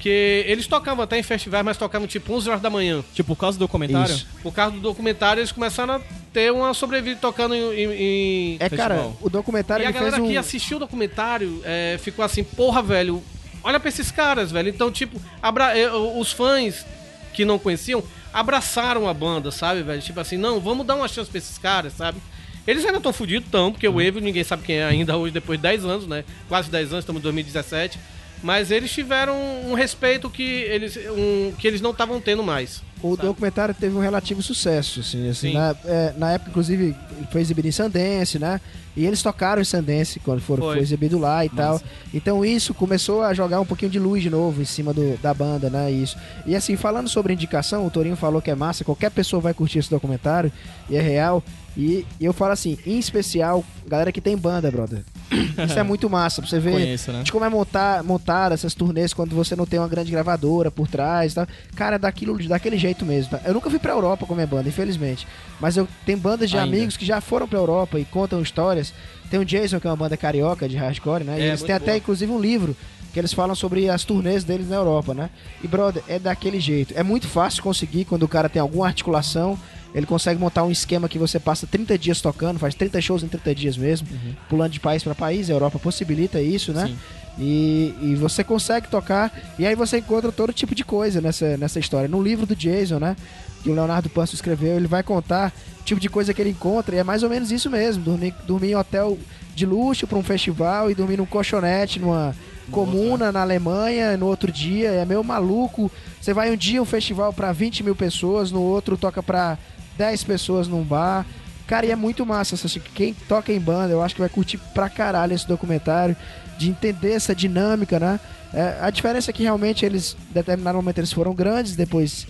Que 0.00 0.44
eles 0.46 0.66
tocavam 0.66 1.04
até 1.04 1.18
em 1.18 1.22
festivais, 1.22 1.64
mas 1.64 1.76
tocavam 1.76 2.06
tipo 2.06 2.32
11 2.32 2.48
horas 2.48 2.62
da 2.62 2.70
manhã. 2.70 3.04
Tipo, 3.12 3.34
por 3.34 3.40
causa 3.40 3.58
do 3.58 3.60
documentário? 3.66 4.14
Isso. 4.14 4.26
Por 4.42 4.52
causa 4.54 4.72
do 4.74 4.80
documentário, 4.80 5.40
eles 5.40 5.52
começaram 5.52 5.94
a 5.94 6.00
ter 6.32 6.50
uma 6.52 6.72
sobrevida 6.72 7.18
tocando 7.20 7.54
em, 7.54 7.84
em- 7.92 8.54
É, 8.60 8.68
cara, 8.70 8.94
Festival. 8.94 9.16
o 9.20 9.28
documentário 9.28 9.84
e 9.84 9.86
a 9.86 9.90
galera 9.90 10.22
um... 10.22 10.28
que 10.28 10.36
assistiu 10.36 10.78
o 10.78 10.80
documentário 10.80 11.60
é, 11.64 11.98
ficou 12.00 12.24
assim, 12.24 12.42
porra, 12.42 12.82
velho, 12.82 13.22
olha 13.62 13.78
pra 13.78 13.88
esses 13.88 14.10
caras, 14.10 14.50
velho. 14.50 14.68
Então, 14.70 14.90
tipo, 14.90 15.20
abra- 15.42 15.76
é, 15.76 15.90
os 15.92 16.32
fãs 16.32 16.86
que 17.34 17.44
não 17.44 17.58
conheciam 17.58 18.02
abraçaram 18.32 19.08
a 19.08 19.14
banda, 19.14 19.50
sabe, 19.50 19.82
velho? 19.82 20.00
Tipo 20.00 20.20
assim, 20.20 20.36
não, 20.36 20.60
vamos 20.60 20.86
dar 20.86 20.94
uma 20.94 21.08
chance 21.08 21.28
pra 21.30 21.38
esses 21.38 21.58
caras, 21.58 21.92
sabe? 21.94 22.18
Eles 22.66 22.84
ainda 22.84 22.98
estão 22.98 23.12
fudidos, 23.12 23.48
tão, 23.50 23.70
porque 23.70 23.86
o 23.86 24.00
Evil 24.00 24.20
ninguém 24.20 24.42
sabe 24.42 24.62
quem 24.64 24.76
é 24.76 24.84
ainda 24.84 25.16
hoje, 25.16 25.32
depois 25.32 25.58
de 25.58 25.62
10 25.62 25.84
anos, 25.84 26.06
né? 26.06 26.24
Quase 26.48 26.70
10 26.70 26.92
anos, 26.92 27.02
estamos 27.02 27.20
em 27.20 27.22
2017. 27.22 27.98
Mas 28.42 28.70
eles 28.70 28.90
tiveram 28.92 29.34
um 29.64 29.74
respeito 29.74 30.28
que 30.28 30.42
eles, 30.42 30.96
um, 30.96 31.52
que 31.58 31.66
eles 31.66 31.80
não 31.80 31.90
estavam 31.92 32.20
tendo 32.20 32.42
mais. 32.42 32.82
O 33.02 33.16
documentário 33.16 33.74
teve 33.74 33.94
um 33.96 34.00
relativo 34.00 34.42
sucesso, 34.42 35.00
assim, 35.00 35.28
assim 35.28 35.48
Sim. 35.48 35.54
na, 35.54 35.76
é, 35.84 36.14
na 36.16 36.32
época, 36.32 36.50
inclusive, 36.50 36.94
foi 37.30 37.40
exibido 37.40 37.68
em 37.68 37.72
Sundance, 37.72 38.38
né? 38.38 38.60
E 38.96 39.04
eles 39.04 39.22
tocaram 39.22 39.60
em 39.60 39.64
Sundance 39.64 40.18
quando 40.20 40.40
foram, 40.40 40.62
Foi. 40.62 40.74
foi 40.76 40.82
exibido 40.82 41.18
lá 41.18 41.44
e 41.44 41.48
tal. 41.50 41.80
Então 42.14 42.44
isso 42.44 42.72
começou 42.72 43.22
a 43.22 43.34
jogar 43.34 43.60
um 43.60 43.66
pouquinho 43.66 43.90
de 43.90 43.98
luz 43.98 44.22
de 44.22 44.30
novo 44.30 44.62
em 44.62 44.64
cima 44.64 44.92
do, 44.94 45.18
da 45.18 45.34
banda, 45.34 45.68
né? 45.68 45.90
Isso. 45.90 46.16
E 46.46 46.56
assim, 46.56 46.76
falando 46.76 47.08
sobre 47.08 47.34
indicação, 47.34 47.86
o 47.86 47.90
Torinho 47.90 48.16
falou 48.16 48.40
que 48.40 48.50
é 48.50 48.54
massa, 48.54 48.84
qualquer 48.84 49.10
pessoa 49.10 49.40
vai 49.40 49.52
curtir 49.52 49.80
esse 49.80 49.90
documentário, 49.90 50.50
e 50.88 50.96
é 50.96 51.00
real. 51.00 51.42
E, 51.76 52.06
eu 52.18 52.32
falo 52.32 52.52
assim, 52.52 52.78
em 52.86 52.98
especial, 52.98 53.62
galera 53.86 54.10
que 54.10 54.20
tem 54.20 54.34
banda, 54.34 54.70
brother. 54.70 55.04
Isso 55.30 55.78
é 55.78 55.82
muito 55.82 56.08
massa, 56.08 56.40
pra 56.40 56.48
você 56.48 56.58
ver 56.58 56.72
Conheço, 56.72 57.12
né? 57.12 57.22
de 57.22 57.30
como 57.30 57.44
é 57.44 57.48
montar, 57.50 58.02
montar 58.02 58.50
essas 58.52 58.74
turnês 58.74 59.12
quando 59.12 59.34
você 59.34 59.54
não 59.54 59.66
tem 59.66 59.78
uma 59.78 59.88
grande 59.88 60.10
gravadora 60.10 60.70
por 60.70 60.88
trás 60.88 61.32
e 61.32 61.34
tal. 61.34 61.46
Cara, 61.74 61.96
é 61.96 61.98
daquilo, 61.98 62.38
daquele 62.48 62.78
jeito 62.78 63.04
mesmo. 63.04 63.32
tá? 63.32 63.40
Eu 63.44 63.52
nunca 63.52 63.68
fui 63.68 63.78
pra 63.78 63.92
Europa 63.92 64.24
com 64.24 64.34
minha 64.34 64.46
banda, 64.46 64.68
infelizmente. 64.68 65.26
Mas 65.60 65.76
eu 65.76 65.86
tenho 66.06 66.16
bandas 66.16 66.48
de 66.48 66.56
Ainda. 66.56 66.74
amigos 66.74 66.96
que 66.96 67.04
já 67.04 67.20
foram 67.20 67.46
pra 67.46 67.58
Europa 67.58 67.98
e 67.98 68.06
contam 68.06 68.40
histórias. 68.40 68.85
Tem 69.30 69.40
o 69.40 69.44
Jason, 69.44 69.80
que 69.80 69.86
é 69.86 69.90
uma 69.90 69.96
banda 69.96 70.16
carioca 70.16 70.68
de 70.68 70.76
hardcore, 70.76 71.24
né? 71.24 71.38
E 71.38 71.42
É, 71.42 71.46
eles 71.48 71.60
muito 71.60 71.66
têm 71.66 71.74
até, 71.76 71.86
boa. 71.86 71.96
inclusive, 71.98 72.30
um 72.32 72.40
livro 72.40 72.76
que 73.12 73.18
eles 73.18 73.32
falam 73.32 73.54
sobre 73.54 73.88
as 73.88 74.04
turnês 74.04 74.44
deles 74.44 74.68
na 74.68 74.76
Europa, 74.76 75.14
né? 75.14 75.30
E, 75.64 75.66
brother, 75.66 76.02
é 76.06 76.18
daquele 76.18 76.60
jeito. 76.60 76.92
É 76.96 77.02
muito 77.02 77.26
fácil 77.26 77.62
conseguir 77.62 78.04
quando 78.04 78.24
o 78.24 78.28
cara 78.28 78.48
tem 78.48 78.60
alguma 78.60 78.86
articulação. 78.86 79.58
Ele 79.94 80.04
consegue 80.04 80.38
montar 80.38 80.62
um 80.64 80.70
esquema 80.70 81.08
que 81.08 81.18
você 81.18 81.40
passa 81.40 81.66
30 81.66 81.96
dias 81.96 82.20
tocando, 82.20 82.58
faz 82.58 82.74
30 82.74 83.00
shows 83.00 83.22
em 83.22 83.28
30 83.28 83.54
dias 83.54 83.76
mesmo, 83.78 84.06
pulando 84.48 84.72
de 84.72 84.80
país 84.80 85.02
para 85.02 85.14
país. 85.14 85.48
A 85.48 85.54
Europa 85.54 85.78
possibilita 85.78 86.40
isso, 86.40 86.72
né? 86.72 86.88
Sim. 86.88 86.96
E, 87.38 87.94
e 88.02 88.14
você 88.14 88.42
consegue 88.44 88.88
tocar, 88.88 89.32
e 89.58 89.66
aí 89.66 89.74
você 89.74 89.98
encontra 89.98 90.30
todo 90.32 90.52
tipo 90.52 90.74
de 90.74 90.84
coisa 90.84 91.20
nessa, 91.20 91.56
nessa 91.56 91.78
história. 91.78 92.08
No 92.08 92.22
livro 92.22 92.44
do 92.46 92.54
Jason, 92.56 92.98
né? 92.98 93.16
Que 93.62 93.70
o 93.70 93.74
Leonardo 93.74 94.08
Panso 94.08 94.34
escreveu, 94.34 94.76
ele 94.76 94.86
vai 94.86 95.02
contar 95.02 95.52
o 95.80 95.84
tipo 95.84 96.00
de 96.00 96.08
coisa 96.08 96.32
que 96.32 96.40
ele 96.40 96.50
encontra, 96.50 96.94
e 96.94 96.98
é 96.98 97.04
mais 97.04 97.22
ou 97.22 97.30
menos 97.30 97.50
isso 97.50 97.70
mesmo: 97.70 98.02
dormir, 98.02 98.34
dormir 98.46 98.70
em 98.70 98.76
hotel 98.76 99.18
de 99.54 99.64
luxo 99.64 100.06
para 100.06 100.18
um 100.18 100.22
festival 100.22 100.90
e 100.90 100.94
dormir 100.94 101.16
num 101.16 101.26
colchonete 101.26 101.98
numa 101.98 102.34
comuna 102.70 103.30
na 103.32 103.40
Alemanha 103.40 104.16
no 104.16 104.26
outro 104.26 104.50
dia, 104.50 104.90
é 104.90 105.04
meio 105.04 105.22
maluco. 105.22 105.90
Você 106.20 106.32
vai 106.32 106.50
um 106.50 106.56
dia 106.56 106.82
um 106.82 106.86
festival 106.86 107.32
para 107.32 107.52
20 107.52 107.82
mil 107.82 107.96
pessoas, 107.96 108.50
no 108.50 108.60
outro 108.60 108.96
toca 108.96 109.22
para 109.22 109.58
10 109.96 110.24
pessoas 110.24 110.68
num 110.68 110.82
bar. 110.82 111.24
Cara, 111.66 111.86
e 111.86 111.90
é 111.90 111.96
muito 111.96 112.24
massa. 112.24 112.54
assim, 112.54 112.80
Quem 112.94 113.14
toca 113.28 113.52
em 113.52 113.58
banda, 113.60 113.92
eu 113.92 114.02
acho 114.02 114.14
que 114.14 114.20
vai 114.20 114.30
curtir 114.30 114.58
pra 114.72 114.88
caralho 114.88 115.32
esse 115.32 115.48
documentário, 115.48 116.16
de 116.58 116.70
entender 116.70 117.12
essa 117.12 117.34
dinâmica, 117.34 117.98
né? 117.98 118.20
É, 118.54 118.78
a 118.80 118.90
diferença 118.90 119.30
é 119.30 119.34
que 119.34 119.42
realmente 119.42 119.84
eles, 119.84 120.16
em 120.30 120.32
determinado 120.32 120.76
momento, 120.76 120.98
eles 120.98 121.12
foram 121.12 121.34
grandes, 121.34 121.74
depois 121.74 122.26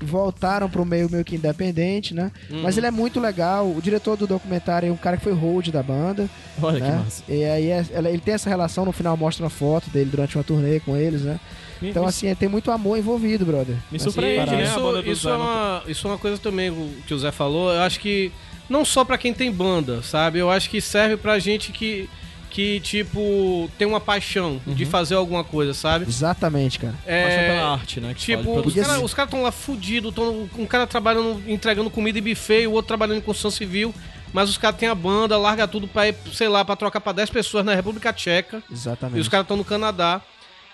voltaram 0.00 0.68
pro 0.68 0.84
meio 0.84 1.10
meio 1.10 1.24
que 1.24 1.36
independente, 1.36 2.14
né? 2.14 2.30
Mas 2.62 2.76
ele 2.76 2.86
é 2.86 2.90
muito 2.90 3.18
legal. 3.20 3.66
O 3.70 3.80
diretor 3.80 4.16
do 4.16 4.26
documentário 4.26 4.88
é 4.88 4.92
um 4.92 4.96
cara 4.96 5.16
que 5.16 5.24
foi 5.24 5.32
hold 5.32 5.68
da 5.68 5.82
banda. 5.82 6.28
Olha 6.62 6.80
que 6.80 6.86
né? 6.88 6.96
massa. 7.04 7.22
E 7.28 7.44
aí 7.44 7.70
é- 7.70 7.84
ele 7.92 8.18
tem 8.18 8.34
essa 8.34 8.48
relação, 8.48 8.84
no 8.84 8.92
final 8.92 9.16
mostra 9.16 9.44
uma 9.44 9.50
foto 9.50 9.88
dele 9.90 10.10
durante 10.10 10.36
uma 10.36 10.44
turnê 10.44 10.80
com 10.80 10.96
eles, 10.96 11.22
né? 11.22 11.40
Me- 11.80 11.90
Então, 11.90 12.02
me- 12.04 12.08
assim, 12.08 12.34
tem 12.34 12.48
muito 12.48 12.70
amor 12.70 12.98
envolvido, 12.98 13.44
brother. 13.44 13.76
Me 13.90 13.98
surpreende, 13.98 14.46
parada. 14.46 14.56
né? 14.56 14.64
Isso, 14.64 15.10
isso, 15.10 15.28
é 15.28 15.32
não 15.32 15.40
uma, 15.40 15.82
isso 15.86 16.06
é 16.06 16.10
uma 16.10 16.18
coisa 16.18 16.38
também 16.38 16.70
o- 16.70 16.90
que 17.06 17.12
o 17.14 17.18
Zé 17.18 17.30
falou. 17.30 17.72
Eu 17.72 17.82
acho 17.82 18.00
que 18.00 18.32
não 18.68 18.84
só 18.84 19.04
pra 19.04 19.18
quem 19.18 19.32
tem 19.34 19.50
banda, 19.52 20.02
sabe? 20.02 20.38
Eu 20.38 20.50
acho 20.50 20.70
que 20.70 20.80
serve 20.80 21.16
pra 21.16 21.38
gente 21.38 21.72
que, 21.72 22.08
que 22.56 22.80
tipo, 22.80 23.70
tem 23.76 23.86
uma 23.86 24.00
paixão 24.00 24.58
de 24.66 24.86
fazer 24.86 25.14
alguma 25.14 25.44
coisa, 25.44 25.74
sabe? 25.74 26.06
Exatamente, 26.08 26.78
cara. 26.78 26.94
É, 27.04 27.22
Paixão 27.24 27.44
pela 27.44 27.72
arte, 27.74 28.00
né? 28.00 28.14
Tipo, 28.14 28.60
os 28.60 28.74
caras 28.74 29.10
ser. 29.10 29.14
cara 29.14 29.26
estão 29.26 29.42
lá 29.42 29.52
fudidos, 29.52 30.14
um 30.58 30.64
cara 30.64 30.86
trabalhando, 30.86 31.42
entregando 31.46 31.90
comida 31.90 32.16
e 32.16 32.22
buffet, 32.22 32.62
e 32.62 32.66
o 32.66 32.72
outro 32.72 32.88
trabalhando 32.88 33.18
em 33.18 33.20
construção 33.20 33.50
civil, 33.50 33.94
mas 34.32 34.48
os 34.48 34.56
caras 34.56 34.78
têm 34.78 34.88
a 34.88 34.94
banda, 34.94 35.36
larga 35.36 35.68
tudo 35.68 35.86
pra 35.86 36.08
ir, 36.08 36.16
sei 36.32 36.48
lá, 36.48 36.64
pra 36.64 36.74
trocar 36.76 36.98
pra 36.98 37.12
10 37.12 37.28
pessoas 37.28 37.62
na 37.62 37.74
República 37.74 38.10
Tcheca. 38.10 38.62
Exatamente. 38.72 39.18
E 39.18 39.20
os 39.20 39.28
caras 39.28 39.44
estão 39.44 39.58
no 39.58 39.64
Canadá. 39.64 40.22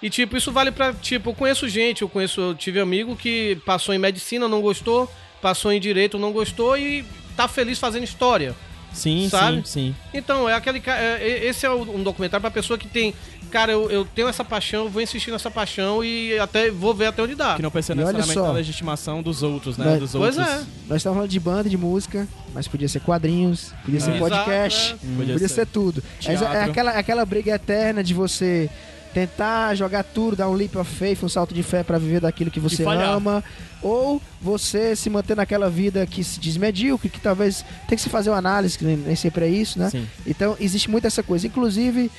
E, 0.01 0.09
tipo, 0.09 0.37
isso 0.37 0.53
vale 0.53 0.71
pra. 0.71 0.93
Tipo, 0.93 1.31
eu 1.31 1.35
conheço 1.35 1.69
gente, 1.69 2.03
eu 2.03 2.09
conheço, 2.09 2.41
eu 2.41 2.55
tive 2.55 2.79
amigo 2.79 3.17
que 3.17 3.59
passou 3.67 3.93
em 3.93 3.99
medicina, 3.99 4.47
não 4.47 4.61
gostou, 4.61 5.13
passou 5.41 5.73
em 5.73 5.81
direito, 5.81 6.17
não 6.17 6.31
gostou 6.31 6.79
e 6.79 7.05
tá 7.37 7.49
feliz 7.49 7.81
fazendo 7.81 8.05
história. 8.05 8.55
Sim, 8.93 9.29
Sabe? 9.31 9.57
sim, 9.59 9.63
sim. 9.65 9.95
Então, 10.13 10.49
é 10.49 10.55
aquele 10.55 10.83
é, 10.87 11.19
é- 11.21 11.47
esse 11.47 11.65
é 11.65 11.71
um 11.71 12.03
documentário 12.03 12.41
pra 12.43 12.51
pessoa 12.51 12.79
que 12.79 12.87
tem. 12.87 13.15
Cara, 13.51 13.71
eu, 13.73 13.91
eu 13.91 14.05
tenho 14.07 14.29
essa 14.29 14.43
paixão, 14.45 14.89
vou 14.89 15.03
insistir 15.03 15.31
nessa 15.31 15.51
paixão 15.51 16.03
e 16.03 16.39
até 16.39 16.71
vou 16.71 16.95
ver 16.95 17.07
até 17.07 17.23
onde 17.23 17.35
dá. 17.35 17.55
Que 17.55 17.63
não 17.63 17.71
pensa 17.71 17.95
necessariamente 17.95 18.39
na 18.39 18.53
legitimação 18.53 19.23
dos 19.23 19.43
outros, 19.43 19.77
né? 19.77 19.85
Mas- 19.91 20.01
Dos 20.01 20.13
Pois 20.13 20.39
outros. 20.39 20.55
é. 20.55 20.59
Nós 20.89 20.97
estamos 20.99 21.17
falando 21.17 21.29
de 21.31 21.41
banda, 21.41 21.69
de 21.69 21.77
música, 21.77 22.27
mas 22.55 22.67
podia 22.67 22.89
ser 22.89 23.01
quadrinhos, 23.01 23.73
podia 23.85 24.01
ser 24.01 24.13
É. 24.13 24.19
podcast, 24.19 24.87
Exato, 24.87 24.99
Podia 25.17 25.17
podia 25.35 25.49
ser. 25.49 25.55
ser 25.55 25.67
tudo. 25.67 26.03
Mas 26.25 26.41
é 26.41 26.47
Teatro. 26.47 26.71
aquela, 26.71 26.91
aquela 26.93 27.25
briga 27.27 27.55
eterna 27.55 28.03
de 28.03 28.15
você 28.15 28.71
tentar 29.13 29.75
jogar 29.75 30.03
tudo, 30.03 30.37
dar 30.37 30.49
um 30.49 30.55
leap 30.55 30.77
of 30.77 30.91
faith, 30.91 31.23
um 31.23 31.29
salto 31.29 31.55
de 31.55 31.63
fé 31.63 31.83
pra 31.83 31.99
viver 31.99 32.21
daquilo 32.21 32.51
que 32.51 32.61
você 32.61 32.85
ama, 32.85 33.45
ou 33.83 34.21
você 34.41 34.97
se 34.97 35.11
manter 35.11 35.37
naquela 35.37 35.69
vida 35.69 36.07
que 36.07 36.25
se 36.25 36.41
diz 36.41 36.57
medíocre, 36.57 37.09
que 37.09 37.21
talvez 37.21 37.65
tem 37.89 37.97
que 37.97 38.03
se 38.03 38.09
fazer 38.09 38.31
uma 38.31 38.39
análise, 38.39 38.79
que 38.79 38.85
nem, 38.85 39.15
sempre 39.17 39.45
é 39.45 39.49
isso, 39.49 39.79
né? 39.79 39.91
Sim. 39.91 40.07
Então 40.27 40.57
existe 40.59 40.91
muito 40.91 41.07
essa 41.07 41.23
coisa. 41.23 41.47
Inclusive, 41.47 42.11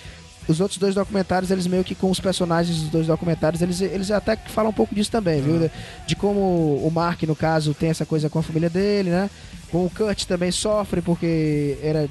os 0.48 0.60
outros 0.60 0.78
dois 0.78 0.94
documentários, 0.94 1.50
eles 1.52 1.68
meio 1.68 1.84
que 1.84 1.96
com 1.96 2.12
os 2.12 2.20
personagens 2.20 2.82
dos 2.82 2.90
dois 2.90 3.08
documentários, 3.08 3.62
eles, 3.62 3.82
eles 3.82 4.12
até 4.12 4.36
falam 4.36 4.72
um 4.72 4.74
pouco 4.74 4.94
disso 4.94 5.10
também, 5.10 5.42
viu? 5.42 5.60
De, 5.60 5.72
de 6.08 6.16
como 6.16 6.40
o 6.40 6.92
Mark, 6.94 7.24
no 7.24 7.36
caso, 7.36 7.74
tem 7.74 7.90
essa 7.90 8.06
coisa 8.06 8.30
com 8.30 8.40
a 8.40 8.44
família 8.44 8.70
dele, 8.70 9.10
né? 9.10 9.30
Com 9.72 9.86
o 9.86 9.90
Kurt 9.90 10.26
também 10.26 10.52
sofre 10.52 11.02
porque 11.02 11.78
era 11.82 12.08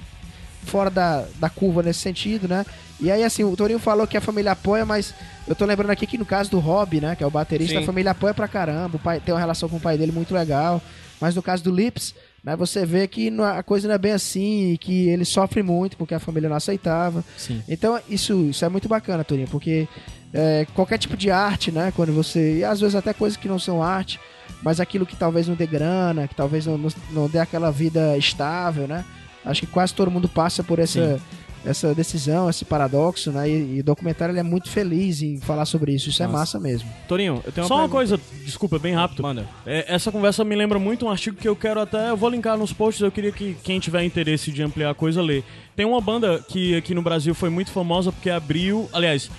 fora 0.64 0.90
da, 0.90 1.24
da 1.38 1.48
curva 1.50 1.82
nesse 1.82 2.00
sentido, 2.00 2.48
né? 2.48 2.64
E 3.00 3.10
aí, 3.10 3.24
assim, 3.24 3.42
o 3.42 3.56
Torinho 3.56 3.78
falou 3.78 4.06
que 4.06 4.16
a 4.16 4.20
família 4.20 4.52
apoia, 4.52 4.84
mas 4.86 5.12
eu 5.48 5.54
tô 5.56 5.64
lembrando 5.64 5.90
aqui 5.90 6.06
que 6.06 6.16
no 6.16 6.24
caso 6.24 6.50
do 6.50 6.58
Rob, 6.60 7.00
né, 7.00 7.16
que 7.16 7.24
é 7.24 7.26
o 7.26 7.30
baterista, 7.30 7.76
Sim. 7.76 7.82
a 7.82 7.86
família 7.86 8.12
apoia 8.12 8.32
pra 8.32 8.46
caramba, 8.46 8.96
o 8.96 9.00
pai 9.00 9.18
tem 9.20 9.34
uma 9.34 9.40
relação 9.40 9.68
com 9.68 9.76
o 9.76 9.80
pai 9.80 9.98
dele 9.98 10.12
muito 10.12 10.32
legal. 10.32 10.80
Mas 11.20 11.34
no 11.34 11.42
caso 11.42 11.62
do 11.64 11.70
Lips, 11.72 12.14
né, 12.44 12.54
você 12.56 12.84
vê 12.86 13.06
que 13.08 13.28
não- 13.30 13.44
a 13.44 13.62
coisa 13.62 13.86
não 13.88 13.94
é 13.94 13.98
bem 13.98 14.12
assim, 14.12 14.76
que 14.80 15.08
ele 15.08 15.24
sofre 15.24 15.62
muito 15.62 15.96
porque 15.96 16.14
a 16.14 16.20
família 16.20 16.48
não 16.48 16.56
aceitava. 16.56 17.24
Sim. 17.36 17.60
Então, 17.68 17.98
isso, 18.08 18.34
isso 18.50 18.64
é 18.64 18.68
muito 18.68 18.88
bacana, 18.88 19.24
Torinho, 19.24 19.48
porque 19.48 19.88
é, 20.32 20.66
qualquer 20.74 20.98
tipo 20.98 21.16
de 21.16 21.30
arte, 21.30 21.70
né, 21.72 21.92
quando 21.94 22.12
você. 22.12 22.58
E 22.58 22.64
às 22.64 22.80
vezes 22.80 22.94
até 22.94 23.12
coisas 23.12 23.36
que 23.36 23.48
não 23.48 23.58
são 23.58 23.82
arte, 23.82 24.18
mas 24.62 24.78
aquilo 24.80 25.04
que 25.06 25.16
talvez 25.16 25.46
não 25.48 25.54
dê 25.56 25.66
grana, 25.66 26.26
que 26.28 26.34
talvez 26.34 26.66
não, 26.66 26.78
não, 26.78 26.88
não 27.10 27.28
dê 27.28 27.38
aquela 27.40 27.70
vida 27.70 28.16
estável, 28.16 28.86
né? 28.88 29.04
Acho 29.44 29.62
que 29.62 29.66
quase 29.66 29.94
todo 29.94 30.10
mundo 30.10 30.28
passa 30.28 30.62
por 30.62 30.78
essa, 30.78 31.20
essa 31.64 31.94
decisão, 31.94 32.48
esse 32.48 32.64
paradoxo, 32.64 33.30
né? 33.32 33.48
E, 33.48 33.76
e 33.76 33.80
o 33.80 33.84
documentário 33.84 34.32
ele 34.32 34.40
é 34.40 34.42
muito 34.42 34.68
feliz 34.70 35.20
em 35.22 35.38
falar 35.40 35.64
sobre 35.64 35.92
isso. 35.92 36.08
Isso 36.08 36.22
é 36.22 36.26
Nossa. 36.26 36.38
massa 36.38 36.60
mesmo. 36.60 36.88
Torinho, 37.08 37.40
eu 37.44 37.52
tenho 37.52 37.64
uma 37.64 37.68
Só 37.68 37.74
uma 37.74 37.88
pergunta. 37.88 38.18
coisa, 38.18 38.20
desculpa, 38.44 38.78
bem 38.78 38.94
rápido. 38.94 39.22
Manda. 39.22 39.46
É, 39.66 39.92
essa 39.92 40.12
conversa 40.12 40.44
me 40.44 40.54
lembra 40.54 40.78
muito 40.78 41.06
um 41.06 41.10
artigo 41.10 41.36
que 41.36 41.48
eu 41.48 41.56
quero 41.56 41.80
até. 41.80 42.10
Eu 42.10 42.16
vou 42.16 42.30
linkar 42.30 42.56
nos 42.56 42.72
posts, 42.72 43.02
eu 43.02 43.10
queria 43.10 43.32
que 43.32 43.56
quem 43.62 43.80
tiver 43.80 44.04
interesse 44.04 44.50
de 44.50 44.62
ampliar 44.62 44.90
a 44.90 44.94
coisa 44.94 45.20
lê. 45.20 45.42
Tem 45.74 45.86
uma 45.86 46.00
banda 46.00 46.44
que 46.46 46.76
aqui 46.76 46.94
no 46.94 47.02
Brasil 47.02 47.34
foi 47.34 47.50
muito 47.50 47.70
famosa 47.70 48.12
porque 48.12 48.30
abriu. 48.30 48.88
Aliás, 48.92 49.30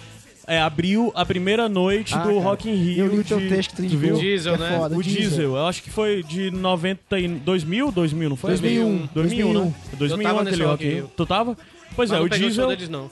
é, 0.47 0.59
abriu 0.61 1.11
a 1.15 1.25
primeira 1.25 1.67
noite 1.69 2.13
Ah, 2.13 2.19
do 2.19 2.29
cara, 2.29 2.41
Rock 2.41 2.69
in 2.69 2.75
Rio. 2.75 2.97
Eu 2.99 3.07
li 3.07 3.19
o 3.19 3.23
de- 3.23 3.29
teu 3.29 3.49
texto 3.49 3.75
que 3.75 3.89
tu 3.89 3.97
viu? 3.97 4.15
Diesel, 4.17 4.55
é 4.55 4.57
né? 4.57 4.77
foda, 4.77 4.97
O 4.97 5.03
Diesel, 5.03 5.55
eu 5.55 5.65
acho 5.67 5.81
que 5.83 5.89
foi 5.89 6.23
de 6.23 6.51
90 6.51 7.19
e 7.19 7.27
2000, 7.27 7.91
2000, 7.91 8.29
não 8.29 8.35
foi? 8.35 8.49
2001, 8.51 9.09
2001, 9.13 9.53
né? 9.65 9.73
2001 9.97 10.21
Eu 10.21 10.23
tava 10.23 10.41
aquele 10.41 10.51
nesse 10.57 10.63
Rock 10.69 10.85
in 10.85 10.89
Rio. 10.89 11.11
Tu 11.15 11.25
tava? 11.25 11.57
Pois 11.95 12.09
Mas 12.09 12.17
é, 12.17 12.19
não 12.19 12.25
o 12.25 12.29
Diesel, 12.29 12.67
deles, 12.67 12.89
não. 12.89 13.09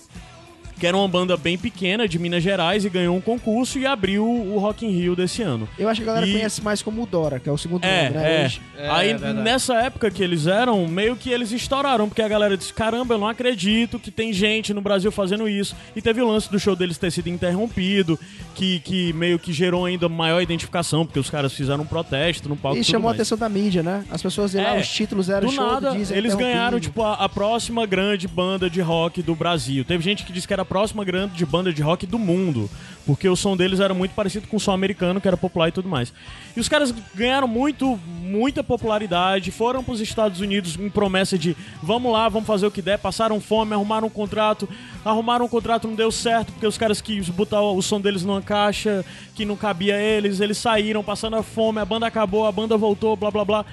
Que 0.81 0.87
era 0.87 0.97
uma 0.97 1.07
banda 1.07 1.37
bem 1.37 1.59
pequena 1.59 2.07
de 2.07 2.17
Minas 2.17 2.41
Gerais 2.41 2.83
e 2.83 2.89
ganhou 2.89 3.15
um 3.15 3.21
concurso 3.21 3.77
e 3.77 3.85
abriu 3.85 4.25
o 4.27 4.57
Rock 4.57 4.83
in 4.83 4.89
Rio 4.89 5.15
desse 5.15 5.43
ano. 5.43 5.69
Eu 5.77 5.87
acho 5.87 6.01
que 6.01 6.09
a 6.09 6.11
galera 6.11 6.27
E- 6.27 6.33
conhece 6.33 6.59
mais 6.63 6.81
como 6.81 7.03
o 7.03 7.05
Dora, 7.05 7.39
que 7.39 7.47
é 7.47 7.51
o 7.51 7.57
segundo 7.57 7.85
É, 7.85 8.05
nome, 8.05 8.15
né? 8.17 8.45
é. 8.45 8.51
É, 8.79 8.89
Aí 8.89 9.09
é 9.11 9.17
nessa 9.33 9.75
época 9.75 10.09
que 10.09 10.23
eles 10.23 10.47
eram, 10.47 10.87
meio 10.87 11.15
que 11.15 11.29
eles 11.29 11.51
estouraram, 11.51 12.09
porque 12.09 12.23
a 12.23 12.27
galera 12.27 12.57
disse: 12.57 12.73
caramba, 12.73 13.13
eu 13.13 13.19
não 13.19 13.27
acredito 13.27 13.99
que 13.99 14.09
tem 14.09 14.33
gente 14.33 14.73
no 14.73 14.81
Brasil 14.81 15.11
fazendo 15.11 15.47
isso. 15.47 15.75
E 15.95 16.01
teve 16.01 16.19
o 16.19 16.27
lance 16.27 16.49
do 16.51 16.59
show 16.59 16.75
deles 16.75 16.97
ter 16.97 17.11
sido 17.11 17.29
interrompido, 17.29 18.19
que, 18.55 18.79
que 18.79 19.13
meio 19.13 19.37
que 19.37 19.53
gerou 19.53 19.85
ainda 19.85 20.09
maior 20.09 20.41
identificação, 20.41 21.05
porque 21.05 21.19
os 21.19 21.29
caras 21.29 21.53
fizeram 21.53 21.83
um 21.83 21.85
protesto 21.85 22.49
no 22.49 22.55
palco. 22.55 22.77
E 22.77 22.81
tudo 22.81 22.89
chamou 22.91 23.09
a 23.09 23.11
mais. 23.11 23.19
atenção 23.21 23.37
da 23.37 23.47
mídia, 23.47 23.83
né? 23.83 24.03
As 24.09 24.21
pessoas 24.21 24.55
iam 24.55 24.63
lá, 24.63 24.77
É, 24.77 24.79
os 24.81 24.87
títulos 24.89 25.29
eram 25.29 25.47
Do 25.47 25.53
show 25.53 25.63
nada, 25.73 25.91
do 25.93 26.13
eles 26.13 26.33
ganharam, 26.33 26.79
tipo, 26.79 27.03
a, 27.03 27.13
a 27.13 27.29
próxima 27.29 27.85
grande 27.85 28.27
banda 28.27 28.67
de 28.67 28.81
rock 28.81 29.21
do 29.21 29.35
Brasil. 29.35 29.85
Teve 29.85 30.03
gente 30.03 30.23
que 30.25 30.33
disse 30.33 30.47
que 30.47 30.53
era 30.53 30.63
a 30.63 30.65
próxima 30.71 31.03
grande 31.03 31.45
banda 31.45 31.73
de 31.73 31.81
rock 31.81 32.05
do 32.05 32.17
mundo. 32.17 32.69
Porque 33.05 33.27
o 33.27 33.35
som 33.35 33.57
deles 33.57 33.81
era 33.81 33.93
muito 33.93 34.13
parecido 34.15 34.47
com 34.47 34.55
o 34.55 34.59
som 34.59 34.71
americano, 34.71 35.19
que 35.19 35.27
era 35.27 35.35
popular 35.35 35.67
e 35.67 35.71
tudo 35.73 35.89
mais. 35.89 36.13
E 36.55 36.61
os 36.61 36.69
caras 36.69 36.93
ganharam 37.13 37.45
muito, 37.45 37.99
muita 38.21 38.63
popularidade, 38.63 39.51
foram 39.51 39.83
pros 39.83 39.99
Estados 39.99 40.39
Unidos 40.39 40.77
em 40.79 40.89
promessa 40.89 41.37
de 41.37 41.57
vamos 41.83 42.13
lá, 42.13 42.29
vamos 42.29 42.47
fazer 42.47 42.65
o 42.67 42.71
que 42.71 42.81
der, 42.81 42.97
passaram 42.97 43.41
fome, 43.41 43.73
arrumaram 43.73 44.07
um 44.07 44.09
contrato, 44.09 44.69
arrumaram 45.03 45.43
um 45.43 45.49
contrato, 45.49 45.89
não 45.89 45.95
deu 45.95 46.09
certo, 46.09 46.53
porque 46.53 46.67
os 46.67 46.77
caras 46.77 47.01
quis 47.01 47.27
botar 47.27 47.61
o 47.61 47.81
som 47.81 47.99
deles 47.99 48.23
numa 48.23 48.41
caixa 48.41 49.03
que 49.35 49.43
não 49.43 49.57
cabia 49.57 49.97
eles, 49.99 50.39
eles 50.39 50.57
saíram 50.57 51.03
passando 51.03 51.35
a 51.35 51.43
fome, 51.43 51.79
a 51.79 51.85
banda 51.85 52.07
acabou, 52.07 52.45
a 52.45 52.51
banda 52.51 52.77
voltou, 52.77 53.17
blá 53.17 53.29
blá 53.29 53.43
blá. 53.43 53.65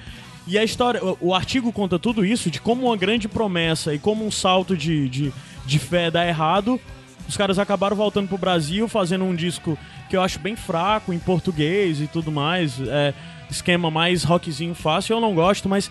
E 0.49 0.59
a 0.59 0.65
história, 0.65 1.05
o, 1.05 1.29
o 1.29 1.35
artigo 1.35 1.71
conta 1.71 1.97
tudo 1.97 2.25
isso, 2.25 2.51
de 2.51 2.61
como 2.61 2.87
uma 2.87 2.97
grande 2.97 3.29
promessa 3.29 3.95
e 3.95 4.01
como 4.01 4.27
um 4.27 4.31
salto 4.31 4.75
de, 4.77 5.09
de, 5.09 5.33
de 5.69 5.79
fé 5.79 6.11
dá 6.11 6.27
errado. 6.27 6.81
Os 7.29 7.37
caras 7.37 7.59
acabaram 7.59 7.95
voltando 7.95 8.27
pro 8.27 8.39
Brasil, 8.39 8.89
fazendo 8.89 9.25
um 9.25 9.35
disco 9.35 9.79
que 10.09 10.17
eu 10.17 10.23
acho 10.23 10.39
bem 10.39 10.57
fraco, 10.57 11.13
em 11.13 11.19
português 11.19 12.01
e 12.01 12.07
tudo 12.07 12.33
mais. 12.33 12.81
É, 12.81 13.13
esquema 13.51 13.91
mais 13.91 14.25
rockzinho 14.25 14.75
fácil, 14.75 15.17
eu 15.17 15.21
não 15.21 15.35
gosto, 15.35 15.69
mas 15.69 15.91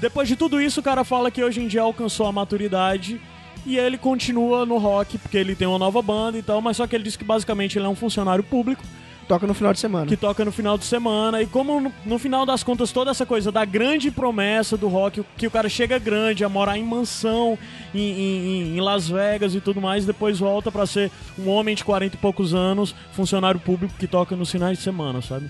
depois 0.00 0.26
de 0.26 0.36
tudo 0.36 0.60
isso, 0.60 0.80
o 0.80 0.82
cara 0.82 1.04
fala 1.04 1.30
que 1.30 1.44
hoje 1.44 1.60
em 1.60 1.68
dia 1.68 1.82
alcançou 1.82 2.26
a 2.26 2.32
maturidade 2.32 3.20
e 3.66 3.76
ele 3.76 3.98
continua 3.98 4.64
no 4.64 4.78
rock, 4.78 5.18
porque 5.18 5.36
ele 5.36 5.54
tem 5.54 5.68
uma 5.68 5.78
nova 5.78 6.00
banda 6.00 6.38
e 6.38 6.42
tal, 6.42 6.62
mas 6.62 6.78
só 6.78 6.86
que 6.86 6.96
ele 6.96 7.04
diz 7.04 7.16
que 7.16 7.24
basicamente 7.24 7.78
ele 7.78 7.84
é 7.84 7.88
um 7.88 7.94
funcionário 7.94 8.42
público 8.42 8.82
Toca 9.30 9.46
no 9.46 9.54
final 9.54 9.72
de 9.72 9.78
semana. 9.78 10.06
que 10.06 10.16
toca 10.16 10.44
no 10.44 10.50
final 10.50 10.76
de 10.76 10.84
semana. 10.84 11.40
E 11.40 11.46
como 11.46 11.80
no, 11.80 11.92
no 12.04 12.18
final 12.18 12.44
das 12.44 12.64
contas, 12.64 12.90
toda 12.90 13.12
essa 13.12 13.24
coisa 13.24 13.52
da 13.52 13.64
grande 13.64 14.10
promessa 14.10 14.76
do 14.76 14.88
rock, 14.88 15.24
que 15.38 15.46
o 15.46 15.50
cara 15.50 15.68
chega 15.68 15.98
grande, 16.00 16.42
a 16.44 16.48
morar 16.48 16.76
em 16.76 16.82
mansão 16.84 17.56
em, 17.94 18.00
em- 18.00 18.76
em 18.76 18.80
Las 18.80 19.08
Vegas 19.08 19.54
e 19.54 19.60
tudo 19.60 19.80
mais, 19.80 20.04
depois 20.04 20.40
volta 20.40 20.72
pra 20.72 20.84
ser 20.84 21.12
um 21.38 21.48
homem 21.48 21.76
de 21.76 21.84
40 21.84 22.16
e 22.16 22.18
poucos 22.18 22.52
anos, 22.54 22.92
funcionário 23.12 23.60
público 23.60 23.94
que 23.98 24.08
toca 24.08 24.34
nos 24.34 24.50
finais 24.50 24.78
de 24.78 24.82
semana, 24.82 25.22
sabe? 25.22 25.48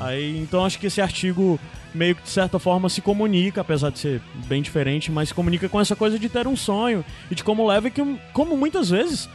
Aí, 0.00 0.38
então 0.38 0.64
acho 0.64 0.78
que 0.78 0.86
esse 0.86 1.00
artigo 1.00 1.58
meio 1.92 2.14
que 2.14 2.22
de 2.22 2.28
certa 2.30 2.58
forma 2.60 2.88
se 2.88 3.00
comunica, 3.02 3.62
apesar 3.62 3.90
de 3.90 3.98
ser 3.98 4.22
bem 4.46 4.62
diferente, 4.62 5.10
mas 5.10 5.28
se 5.30 5.34
comunica 5.34 5.68
com 5.68 5.80
essa 5.80 5.96
coisa 5.96 6.18
de 6.18 6.28
ter 6.28 6.46
um 6.46 6.54
sonho 6.54 7.04
e 7.30 7.34
de 7.34 7.42
como 7.42 7.66
leva 7.66 7.90
que, 7.90 8.00
como 8.32 8.56
muitas 8.56 8.90
vezes 8.90 9.28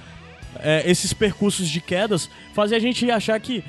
é, 0.60 0.90
esses 0.90 1.14
percursos 1.14 1.70
de 1.70 1.82
quedas 1.82 2.30
fazem 2.54 2.78
a 2.78 2.82
gente 2.82 3.10
achar 3.10 3.40
que 3.40 3.64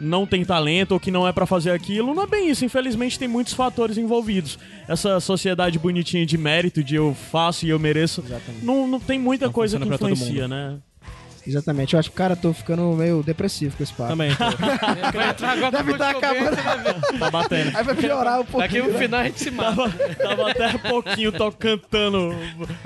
não 0.00 0.26
tem 0.26 0.44
talento 0.44 0.92
ou 0.92 1.00
que 1.00 1.10
não 1.10 1.26
é 1.26 1.32
pra 1.32 1.46
fazer 1.46 1.70
aquilo. 1.70 2.14
Não 2.14 2.22
é 2.22 2.26
bem 2.26 2.50
isso. 2.50 2.64
Infelizmente 2.64 3.18
tem 3.18 3.28
muitos 3.28 3.52
fatores 3.52 3.96
envolvidos. 3.96 4.58
Essa 4.86 5.18
sociedade 5.20 5.78
bonitinha 5.78 6.26
de 6.26 6.36
mérito, 6.36 6.84
de 6.84 6.94
eu 6.94 7.14
faço 7.14 7.66
e 7.66 7.70
eu 7.70 7.78
mereço, 7.78 8.22
não, 8.62 8.86
não 8.86 9.00
tem 9.00 9.18
muita 9.18 9.46
Não 9.46 9.52
coisa 9.52 9.78
que 9.78 9.88
influencia, 9.88 10.46
né? 10.46 10.78
Exatamente. 11.46 11.94
Eu 11.94 12.00
acho 12.00 12.10
que, 12.10 12.16
cara, 12.16 12.34
tô 12.34 12.52
ficando 12.52 12.82
meio 12.92 13.22
depressivo 13.22 13.76
com 13.76 13.82
esse 13.82 13.92
papo. 13.92 14.10
Também, 14.10 14.34
tô. 14.34 14.44
Deve 15.70 15.92
estar 15.92 16.12
ver, 16.12 16.18
acabando. 16.18 17.18
tá 17.18 17.30
batendo. 17.30 17.76
Aí 17.76 17.84
vai 17.84 17.94
piorar 17.94 18.40
um 18.40 18.44
pouquinho. 18.44 18.82
Daqui 18.82 18.92
no 18.92 18.92
né? 18.92 18.98
final 18.98 19.20
a 19.20 19.24
gente 19.24 19.40
se 19.40 19.50
mata. 19.50 19.76
Tava, 19.76 19.94
tava 20.14 20.50
até 20.50 20.78
pouquinho 20.78 21.32
tô 21.32 21.52
cantando. 21.52 22.34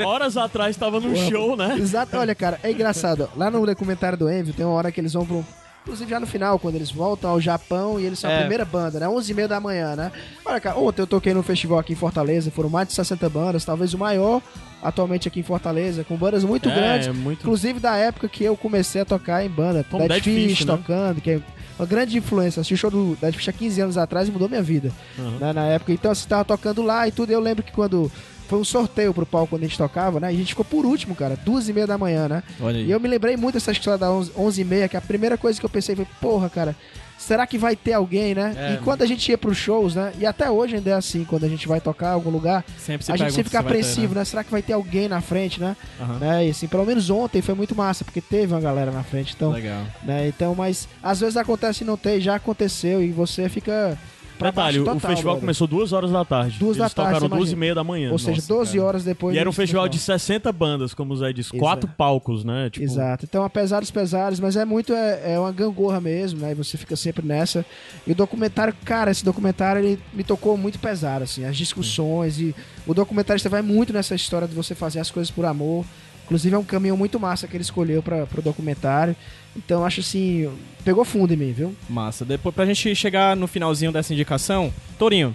Horas 0.04 0.36
atrás 0.36 0.76
tava 0.76 1.00
num 1.00 1.16
show, 1.28 1.56
né? 1.56 1.76
Exato. 1.78 2.16
Olha, 2.16 2.34
cara, 2.34 2.58
é 2.62 2.70
engraçado. 2.70 3.28
Lá 3.36 3.50
no 3.50 3.64
documentário 3.64 4.18
do 4.18 4.30
Envy 4.30 4.52
tem 4.52 4.66
uma 4.66 4.74
hora 4.74 4.92
que 4.92 5.00
eles 5.00 5.12
vão 5.12 5.24
pro. 5.24 5.44
Inclusive 5.90 6.08
já 6.10 6.20
no 6.20 6.26
final, 6.26 6.56
quando 6.56 6.76
eles 6.76 6.90
voltam 6.92 7.30
ao 7.30 7.40
Japão 7.40 7.98
e 7.98 8.04
eles 8.04 8.20
são 8.20 8.30
a 8.30 8.34
É. 8.34 8.38
primeira 8.40 8.64
banda, 8.64 9.00
né? 9.00 9.08
11h30 9.08 9.48
da 9.48 9.58
manhã, 9.58 9.96
né? 9.96 10.12
Olha, 10.44 10.60
cara, 10.60 10.78
ontem 10.78 11.02
eu 11.02 11.06
toquei 11.06 11.34
num 11.34 11.42
festival 11.42 11.80
aqui 11.80 11.94
em 11.94 11.96
Fortaleza, 11.96 12.48
foram 12.52 12.70
mais 12.70 12.86
de 12.86 12.94
60 12.94 13.28
bandas, 13.28 13.64
talvez 13.64 13.92
o 13.92 13.98
maior 13.98 14.40
atualmente 14.80 15.26
aqui 15.26 15.40
em 15.40 15.42
Fortaleza, 15.42 16.04
com 16.04 16.16
bandas 16.16 16.44
muito 16.44 16.68
É, 16.68 16.74
grandes. 16.74 17.08
muito- 17.08 17.40
Inclusive 17.40 17.80
da 17.80 17.96
época 17.96 18.28
que 18.28 18.44
eu 18.44 18.56
comecei 18.56 19.00
a 19.00 19.04
tocar 19.04 19.44
em 19.44 19.48
banda. 19.48 19.84
Como 19.90 20.06
Dead, 20.06 20.22
Dead 20.22 20.22
Fish, 20.22 20.58
Fish, 20.58 20.64
né? 20.64 20.76
tocando, 20.76 21.20
que 21.20 21.30
é 21.32 21.40
uma 21.76 21.86
grande 21.86 22.16
influência. 22.16 22.60
Assisti 22.60 22.74
o 22.74 22.76
show 22.78 22.90
do 22.90 23.18
Dead 23.20 23.34
Fish 23.34 23.48
há 23.48 23.52
15 23.52 23.80
anos 23.80 23.98
atrás 23.98 24.28
e 24.28 24.30
mudou 24.30 24.48
minha 24.48 24.62
vida. 24.62 24.92
Uhum. 25.18 25.38
né, 25.40 25.52
na 25.52 25.66
época. 25.66 25.92
Então, 25.92 26.12
assim, 26.12 26.28
tava 26.28 26.44
tocando 26.44 26.82
lá 26.82 27.06
e 27.08 27.10
tudo. 27.12 27.30
Eu 27.32 27.40
lembro 27.40 27.62
que 27.64 27.72
quando 27.72 28.10
foi 28.50 28.58
um 28.58 28.64
sorteio 28.64 29.14
pro 29.14 29.24
palco 29.24 29.50
quando 29.50 29.62
a 29.62 29.66
gente 29.66 29.78
tocava, 29.78 30.18
né? 30.18 30.32
E 30.32 30.34
a 30.34 30.38
gente 30.38 30.48
ficou 30.48 30.64
por 30.64 30.84
último, 30.84 31.14
cara, 31.14 31.36
duas 31.36 31.68
e 31.68 31.72
meia 31.72 31.86
da 31.86 31.96
manhã, 31.96 32.28
né? 32.28 32.42
Olha 32.60 32.78
aí. 32.78 32.86
E 32.86 32.90
eu 32.90 32.98
me 32.98 33.06
lembrei 33.06 33.36
muito 33.36 33.54
dessa 33.54 33.70
história 33.70 33.96
da 33.96 34.10
11, 34.10 34.32
11 34.36 34.60
e 34.60 34.64
meia, 34.64 34.88
que 34.88 34.96
a 34.96 35.00
primeira 35.00 35.38
coisa 35.38 35.60
que 35.60 35.64
eu 35.64 35.70
pensei 35.70 35.94
foi, 35.94 36.04
porra, 36.20 36.50
cara, 36.50 36.74
será 37.16 37.46
que 37.46 37.56
vai 37.56 37.76
ter 37.76 37.92
alguém, 37.92 38.34
né? 38.34 38.52
É, 38.56 38.74
e 38.74 38.78
quando 38.78 39.02
a 39.02 39.06
gente 39.06 39.30
ia 39.30 39.38
pros 39.38 39.56
shows, 39.56 39.94
né? 39.94 40.12
E 40.18 40.26
até 40.26 40.50
hoje 40.50 40.74
ainda 40.74 40.90
é 40.90 40.94
assim, 40.94 41.24
quando 41.24 41.44
a 41.44 41.48
gente 41.48 41.68
vai 41.68 41.80
tocar 41.80 42.08
em 42.08 42.14
algum 42.14 42.30
lugar, 42.30 42.64
Sempre 42.76 43.06
se 43.06 43.12
a 43.12 43.16
gente 43.16 43.32
sempre 43.32 43.44
fica 43.44 43.58
se 43.58 43.62
vai 43.62 43.72
ter, 43.72 43.78
apreensivo, 43.78 44.14
né? 44.16 44.24
Será 44.24 44.42
que 44.42 44.50
vai 44.50 44.62
ter 44.62 44.72
alguém 44.72 45.08
na 45.08 45.20
frente, 45.20 45.60
né? 45.60 45.76
Aham. 46.00 46.18
né? 46.18 46.46
E 46.48 46.50
assim, 46.50 46.66
pelo 46.66 46.84
menos 46.84 47.08
ontem 47.08 47.40
foi 47.40 47.54
muito 47.54 47.76
massa, 47.76 48.04
porque 48.04 48.20
teve 48.20 48.52
uma 48.52 48.60
galera 48.60 48.90
na 48.90 49.04
frente, 49.04 49.32
então... 49.36 49.52
Legal. 49.52 49.84
Né? 50.02 50.26
Então, 50.26 50.56
mas 50.56 50.88
às 51.00 51.20
vezes 51.20 51.36
acontece 51.36 51.84
e 51.84 51.86
não 51.86 51.96
tem, 51.96 52.20
já 52.20 52.34
aconteceu 52.34 53.00
e 53.00 53.12
você 53.12 53.48
fica 53.48 53.96
pra 54.40 54.50
Detalhe, 54.50 54.78
baixo 54.78 54.90
o 54.90 54.94
total, 54.94 55.10
festival 55.10 55.34
brother. 55.34 55.40
começou 55.40 55.66
duas 55.66 55.92
horas 55.92 56.10
da 56.10 56.24
tarde. 56.24 56.58
Duas 56.58 56.76
da 56.76 56.84
Eles 56.84 56.94
tarde, 56.94 57.14
tocaram 57.20 57.36
duas 57.36 57.52
e 57.52 57.56
meia 57.56 57.74
da 57.74 57.84
manhã. 57.84 58.10
Ou 58.10 58.18
seja, 58.18 58.36
Nossa, 58.36 58.48
12 58.48 58.72
cara. 58.72 58.84
horas 58.84 59.04
depois. 59.04 59.36
E 59.36 59.38
era 59.38 59.48
um 59.48 59.52
festival 59.52 59.88
de 59.88 59.98
60 59.98 60.50
bandas, 60.52 60.94
como 60.94 61.12
o 61.12 61.16
Zé 61.16 61.32
disse. 61.32 61.50
Exato. 61.50 61.60
Quatro 61.60 61.88
palcos, 61.96 62.42
né? 62.44 62.70
Tipo, 62.70 62.84
Exato. 62.84 63.26
Então, 63.28 63.44
apesar 63.44 63.80
dos 63.80 63.90
pesares, 63.90 64.40
mas 64.40 64.56
é 64.56 64.64
muito 64.64 64.92
é, 64.92 65.34
é 65.34 65.38
uma 65.38 65.52
gangorra 65.52 66.00
mesmo, 66.00 66.40
né? 66.40 66.52
E 66.52 66.54
você 66.54 66.76
fica 66.78 66.96
sempre 66.96 67.24
nessa. 67.24 67.64
E 68.06 68.12
o 68.12 68.14
documentário, 68.14 68.74
cara, 68.84 69.10
esse 69.10 69.24
documentário 69.24 69.82
ele 69.84 69.98
me 70.12 70.24
tocou 70.24 70.56
muito 70.56 70.78
pesado, 70.78 71.24
assim, 71.24 71.44
as 71.44 71.56
discussões 71.56 72.40
e 72.40 72.54
o 72.86 72.94
documentarista 72.94 73.48
vai 73.48 73.62
muito 73.62 73.92
nessa 73.92 74.14
história 74.14 74.48
de 74.48 74.54
você 74.54 74.74
fazer 74.74 75.00
as 75.00 75.10
coisas 75.10 75.30
por 75.30 75.44
amor. 75.44 75.84
Inclusive 76.30 76.54
é 76.54 76.58
um 76.58 76.64
caminho 76.64 76.96
muito 76.96 77.18
massa 77.18 77.48
que 77.48 77.56
ele 77.56 77.62
escolheu 77.62 78.00
para 78.04 78.24
pro 78.24 78.40
documentário. 78.40 79.16
Então, 79.56 79.84
acho 79.84 79.98
assim, 79.98 80.48
pegou 80.84 81.04
fundo 81.04 81.34
em 81.34 81.36
mim, 81.36 81.52
viu? 81.52 81.74
Massa. 81.88 82.24
Depois, 82.24 82.54
pra 82.54 82.64
gente 82.64 82.94
chegar 82.94 83.34
no 83.34 83.48
finalzinho 83.48 83.90
dessa 83.90 84.12
indicação, 84.12 84.72
Torinho, 84.96 85.34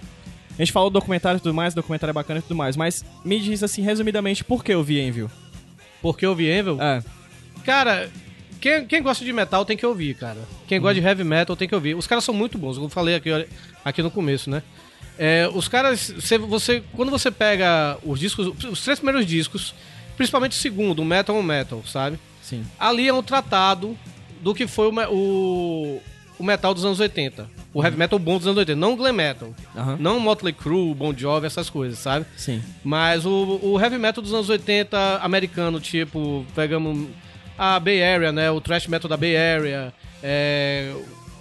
a 0.58 0.62
gente 0.62 0.72
falou 0.72 0.88
do 0.88 0.94
documentário 0.94 1.36
e 1.36 1.40
tudo 1.40 1.52
mais, 1.52 1.74
o 1.74 1.76
documentário 1.76 2.12
é 2.12 2.14
bacana 2.14 2.38
e 2.38 2.42
tudo 2.42 2.54
mais, 2.56 2.78
mas 2.78 3.04
me 3.22 3.38
diz 3.38 3.62
assim, 3.62 3.82
resumidamente, 3.82 4.42
por 4.42 4.64
que 4.64 4.72
eu 4.72 4.82
vi 4.82 4.98
Envio? 4.98 5.30
Porque 6.00 6.24
eu 6.24 6.34
vi 6.34 6.50
Envil. 6.50 6.80
É, 6.80 7.02
Cara, 7.62 8.08
quem, 8.58 8.86
quem 8.86 9.02
gosta 9.02 9.22
de 9.22 9.32
metal 9.34 9.66
tem 9.66 9.76
que 9.76 9.84
ouvir, 9.84 10.14
cara. 10.14 10.38
Quem 10.66 10.80
gosta 10.80 10.98
de 10.98 11.06
heavy 11.06 11.24
metal 11.24 11.54
tem 11.54 11.68
que 11.68 11.74
ouvir. 11.74 11.94
Os 11.94 12.06
caras 12.06 12.24
são 12.24 12.32
muito 12.34 12.56
bons, 12.56 12.78
eu 12.78 12.88
falei 12.88 13.16
aqui, 13.16 13.28
aqui 13.84 14.02
no 14.02 14.10
começo, 14.10 14.48
né? 14.48 14.62
É, 15.18 15.46
os 15.52 15.68
caras, 15.68 16.10
você, 16.10 16.38
você- 16.38 16.82
quando 16.94 17.10
você 17.10 17.30
pega 17.30 17.98
os 18.02 18.18
discos, 18.18 18.46
os 18.64 18.82
três 18.82 18.98
primeiros 18.98 19.26
discos, 19.26 19.74
principalmente 20.16 20.52
o 20.52 20.60
segundo, 20.60 21.00
o 21.00 21.04
Metal 21.04 21.36
on 21.36 21.42
Metal, 21.42 21.82
sabe? 21.86 22.18
sim. 22.42 22.64
Ali 22.78 23.08
é 23.08 23.12
um 23.12 23.22
tratado 23.22 23.96
do 24.40 24.54
que 24.54 24.66
foi 24.66 24.88
o, 24.88 24.92
o, 25.12 26.00
o 26.38 26.44
metal 26.44 26.72
dos 26.72 26.84
anos 26.84 27.00
80. 27.00 27.48
O 27.74 27.82
heavy 27.84 27.96
metal 27.98 28.18
bom 28.18 28.38
dos 28.38 28.46
anos 28.46 28.58
80, 28.58 28.78
não 28.78 28.92
o 28.92 28.96
glam 28.96 29.12
metal. 29.12 29.54
Aham. 29.76 29.96
Não 29.98 30.18
Motley 30.20 30.52
Crue, 30.52 30.94
Bon 30.94 31.12
Jovi, 31.14 31.46
essas 31.46 31.68
coisas, 31.68 31.98
sabe? 31.98 32.24
Sim. 32.36 32.62
Mas 32.84 33.26
o, 33.26 33.58
o 33.62 33.80
heavy 33.80 33.98
metal 33.98 34.22
dos 34.22 34.32
anos 34.32 34.48
80 34.48 35.18
americano, 35.22 35.80
tipo, 35.80 36.46
pegamos 36.54 37.08
a 37.58 37.78
Bay 37.80 38.02
Area, 38.02 38.30
né? 38.32 38.50
O 38.50 38.60
thrash 38.60 38.86
metal 38.86 39.08
da 39.08 39.16
Bay 39.16 39.36
Area, 39.36 39.92
é, 40.22 40.94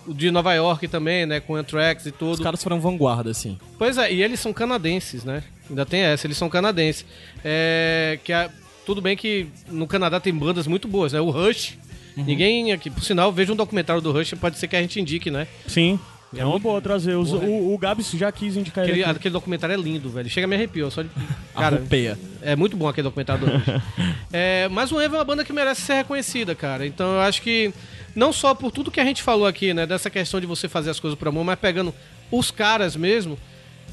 o 0.07 0.13
de 0.13 0.29
Nova 0.31 0.53
York 0.53 0.88
também, 0.88 1.25
né? 1.25 1.39
Com 1.39 1.55
Anthrax 1.55 2.05
e 2.07 2.11
tudo. 2.11 2.33
Os 2.33 2.39
caras 2.39 2.61
foram 2.63 2.81
vanguarda, 2.81 3.29
assim. 3.31 3.57
Pois 3.77 3.97
é, 3.97 4.11
e 4.11 4.21
eles 4.23 4.39
são 4.39 4.51
canadenses, 4.51 5.23
né? 5.23 5.43
Ainda 5.69 5.85
tem 5.85 6.01
essa, 6.01 6.25
eles 6.27 6.38
são 6.38 6.49
canadenses. 6.49 7.05
É, 7.43 8.19
que 8.23 8.33
a- 8.33 8.49
tudo 8.86 9.02
bem 9.02 9.17
que 9.17 9.48
no 9.69 9.88
Canadá 9.88 10.19
tem 10.19 10.34
bandas 10.34 10.67
muito 10.67 10.88
boas, 10.88 11.13
né? 11.13 11.19
O 11.19 11.30
Rush. 11.30 11.78
Ninguém 12.15 12.71
aqui, 12.71 12.89
por 12.89 13.04
sinal, 13.04 13.32
veja 13.32 13.52
um 13.52 13.56
documentário 13.56 14.02
do 14.02 14.12
Rush, 14.12 14.36
pode 14.39 14.58
ser 14.58 14.69
que 14.69 14.76
a 14.76 14.82
gente 14.82 15.00
indique, 15.02 15.30
né? 15.30 15.48
Sim. 15.67 16.00
É 16.36 16.45
uma 16.45 16.60
boa 16.60 16.82
trazer. 16.82 17.15
Os, 17.15 17.30
Porra. 17.30 17.45
o, 17.45 17.74
o 17.74 17.78
Gabs 17.78 18.12
já 18.12 18.32
quis 18.32 18.58
indicar 18.58 18.84
Aquele, 18.84 19.00
ele. 19.00 19.10
aqui. 19.10 19.17
aquele 19.17 19.34
documentário 19.34 19.74
é 19.74 19.78
lindo, 19.78 20.10
velho. 20.10 20.30
Chega 20.30 20.45
a 20.45 20.48
me 20.48 20.56
arrepiou, 20.56 20.89
só 20.91 21.02
de. 21.02 21.10
Cara, 21.54 21.78
roupeia. 21.78 22.17
É 22.41 22.56
muito 22.56 22.76
bom 22.76 22.88
aquele 22.88 23.04
documentário 23.04 23.45
do 23.45 23.52
Rush. 23.52 23.82
é, 24.32 24.67
mas 24.69 24.91
o 24.91 25.02
Envy 25.02 25.15
é 25.15 25.17
uma 25.17 25.24
banda 25.24 25.43
que 25.43 25.54
merece 25.54 25.82
ser 25.82 25.93
reconhecida, 25.95 26.54
cara. 26.56 26.86
Então 26.86 27.13
eu 27.13 27.21
acho 27.21 27.41
que, 27.41 27.74
não 28.13 28.34
só 28.34 28.54
por 28.54 28.71
tudo 28.71 28.91
que 28.91 29.00
a 29.00 29.06
gente 29.06 29.24
falou 29.24 29.48
aqui, 29.48 29.74
né, 29.74 29.86
dessa 29.86 30.10
questão 30.10 30.39
de 30.41 30.45
você 30.45 30.67
fazer 30.67 30.89
as 30.89 31.00
coisas 31.00 31.17
por 31.17 31.28
amor, 31.28 31.43
mas 31.43 31.58
pegando 31.58 31.93
os 32.32 32.52
caras 32.52 32.95
mesmo, 32.95 33.38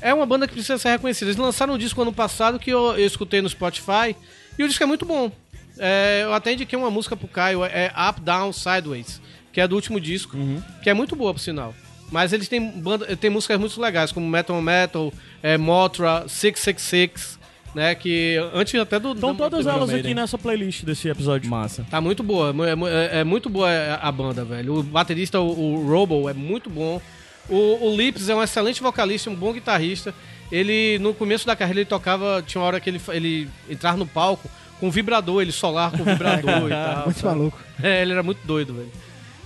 é 0.01 0.13
uma 0.13 0.27
banda 0.27 0.49
que 0.49 0.55
precisa 0.55 0.79
ser 0.79 0.91
reconhecida. 0.91 1.31
Eles 1.31 1.37
lançaram 1.37 1.75
um 1.75 1.79
disco 1.79 2.03
ano 2.03 2.13
passado 2.13 2.59
que 2.59 2.71
eu, 2.71 2.99
eu 2.99 3.07
escutei 3.07 3.41
no 3.41 3.49
Spotify 3.49 4.17
e 4.59 4.65
o 4.65 4.69
disco 4.69 4.83
é 4.83 4.87
muito 4.87 5.05
bom. 5.05 5.31
É, 5.79 6.21
eu 6.25 6.33
até 6.35 6.53
indiquei 6.53 6.79
uma 6.79 6.91
música 6.91 7.17
pro 7.17 7.27
Caio, 7.29 7.65
é 7.65 7.93
Up, 8.09 8.21
Down, 8.21 8.53
Sideways, 8.53 9.21
que 9.53 9.61
é 9.61 9.67
do 9.67 9.75
último 9.75 10.01
disco, 10.01 10.37
que 10.83 10.91
é 10.91 10.95
muito 10.95 11.17
boa, 11.17 11.33
por 11.33 11.41
sinal. 11.41 11.75
Mas 12.11 12.33
eles 12.35 12.47
têm, 12.47 12.71
banda, 12.71 13.17
tem 13.17 13.31
músicas 13.31 13.59
muito 13.59 13.81
legais, 13.81 14.13
como 14.13 14.29
Metal 14.29 14.55
on 14.55 14.61
Metal, 14.61 15.11
é, 15.43 15.57
Motra, 15.57 16.25
666, 16.29 17.39
né? 17.75 17.95
Que 17.95 18.37
antes 18.53 18.79
até 18.79 18.99
do. 19.01 19.13
Estão 19.15 19.35
todas 19.35 19.67
elas 19.67 19.89
aqui 19.89 20.13
nessa 20.15 20.37
playlist 20.37 20.85
desse 20.85 21.09
episódio. 21.09 21.49
Massa. 21.49 21.87
Tá 21.91 22.03
muito 22.03 22.23
boa, 22.23 22.55
é 22.67 22.71
é, 22.71 23.17
é- 23.17 23.21
é 23.21 23.25
muito 23.25 23.49
boa 23.49 23.69
a 24.01 24.13
banda, 24.13 24.45
velho. 24.45 24.75
O 24.81 24.83
baterista, 24.83 25.41
o, 25.41 25.75
o 25.75 25.89
Robo, 25.89 26.29
é 26.29 26.35
muito 26.35 26.69
bom. 26.69 27.01
O, 27.49 27.89
o 27.89 27.97
Lips 27.97 28.29
é 28.29 28.35
um 28.35 28.43
excelente 28.43 28.83
vocalista, 28.83 29.31
um 29.31 29.35
bom 29.35 29.53
guitarrista. 29.55 30.15
Ele, 30.53 30.99
no 30.99 31.15
começo 31.15 31.47
da 31.47 31.57
carreira, 31.57 31.81
ele 31.81 31.89
tocava. 31.89 32.45
Tinha 32.47 32.61
uma 32.61 32.67
hora 32.67 32.79
que 32.79 32.91
ele, 32.91 33.01
ele 33.09 33.49
entrar 33.71 33.97
no 33.97 34.07
palco 34.07 34.49
com 34.79 34.91
vibrador, 34.91 35.41
ele 35.41 35.51
solar 35.51 35.91
com 35.91 36.05
vibrador 36.05 36.67
e 36.67 36.71
tal. 36.71 37.05
Muito 37.07 37.21
sabe? 37.21 37.37
maluco. 37.39 37.59
É, 37.83 38.03
ele 38.03 38.13
era 38.13 38.23
muito 38.23 38.47
doido, 38.47 38.75
velho. 38.75 38.93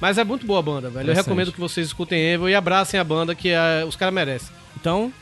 Mas 0.01 0.19
é 0.19 0.25
muito 0.25 0.45
boa 0.45 0.59
a 0.59 0.63
banda, 0.63 0.91
velho. 0.91 1.11
Eu 1.11 1.15
recomendo 1.15 1.53
que 1.53 1.61
vocês 1.61 1.87
escutem 1.87 2.21
Evil 2.21 2.49
e 2.49 2.55
abracem 2.55 2.99
a 2.99 3.05
banda 3.05 3.35
que 3.35 3.51
eh, 3.51 3.85
os 3.87 3.97
caras 3.97 4.13
merecem. 4.13 4.49
Então, 4.79 5.13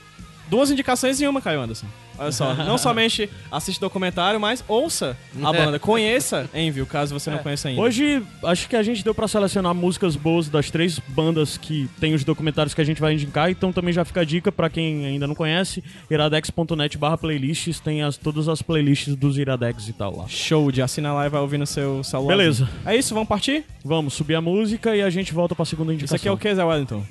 duas 0.55 0.71
indicações 0.71 1.21
em 1.21 1.27
uma, 1.27 1.41
Caio 1.41 1.61
Anderson. 1.61 1.87
Olha 2.17 2.31
só, 2.31 2.55
não 2.63 2.79
somente 2.79 3.29
assiste 3.51 3.81
documentário, 3.81 4.39
mas 4.39 4.63
ouça 4.69 5.17
a 5.43 5.53
banda. 5.53 5.81
Conheça 5.81 6.49
Envio, 6.55 6.87
caso 6.87 7.13
você 7.13 7.29
não 7.29 7.39
conheça 7.39 7.69
ainda. 7.69 7.81
Hoje, 7.81 8.23
acho 8.45 8.69
que 8.69 8.77
a 8.77 8.83
gente 8.85 9.03
deu 9.03 9.13
pra 9.13 9.27
selecionar 9.27 9.75
músicas 9.75 10.15
boas 10.15 10.49
das 10.49 10.71
três 10.71 11.01
bandas 11.09 11.57
que 11.57 11.91
tem 11.99 12.15
os 12.15 12.23
documentários 12.23 12.73
que 12.73 12.81
a 12.81 12.85
gente 12.85 13.01
vai 13.01 13.15
indicar, 13.15 13.51
então 13.51 13.73
também 13.73 13.93
já 13.93 14.05
fica 14.05 14.21
a 14.21 14.25
dica 14.25 14.53
pra 14.53 14.71
quem 14.71 15.05
ainda 15.05 15.27
não 15.27 15.35
conhece, 15.35 15.83
iradex.net 16.09 16.97
barra 16.97 17.19
playlists, 17.19 17.81
tem 17.81 18.05
as, 18.05 18.17
todas 18.17 18.49
as 18.49 18.63
playlists 18.63 19.17
dos 19.17 19.37
Iradex 19.37 19.89
e 19.89 19.93
tal 19.93 20.17
lá. 20.17 20.29
Show 20.29 20.71
de 20.71 20.83
assinar 20.83 21.17
lá 21.17 21.27
e 21.27 21.29
vai 21.29 21.41
ouvir 21.41 21.59
no 21.59 21.67
seu 21.67 22.05
celular. 22.05 22.37
Beleza. 22.37 22.69
É 22.87 22.95
isso, 22.95 23.13
vamos 23.13 23.29
partir? 23.29 23.65
Vamos 23.85 24.15
subir 24.15 24.37
a 24.37 24.41
música 24.41 24.95
e 24.95 25.03
a 25.03 25.11
gente 25.11 25.35
volta 25.35 25.57
pra 25.57 25.65
segunda 25.65 25.93
indicação. 25.93 26.15
Isso 26.15 26.23
aqui 26.23 26.29
é 26.29 26.33
o 26.33 26.39
que, 26.39 26.55
Zé 26.55 26.63
Wellington? 26.63 27.03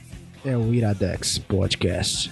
É 0.46 0.56
o 0.56 0.74
Iradex 0.74 1.40
Podcast. 1.40 2.32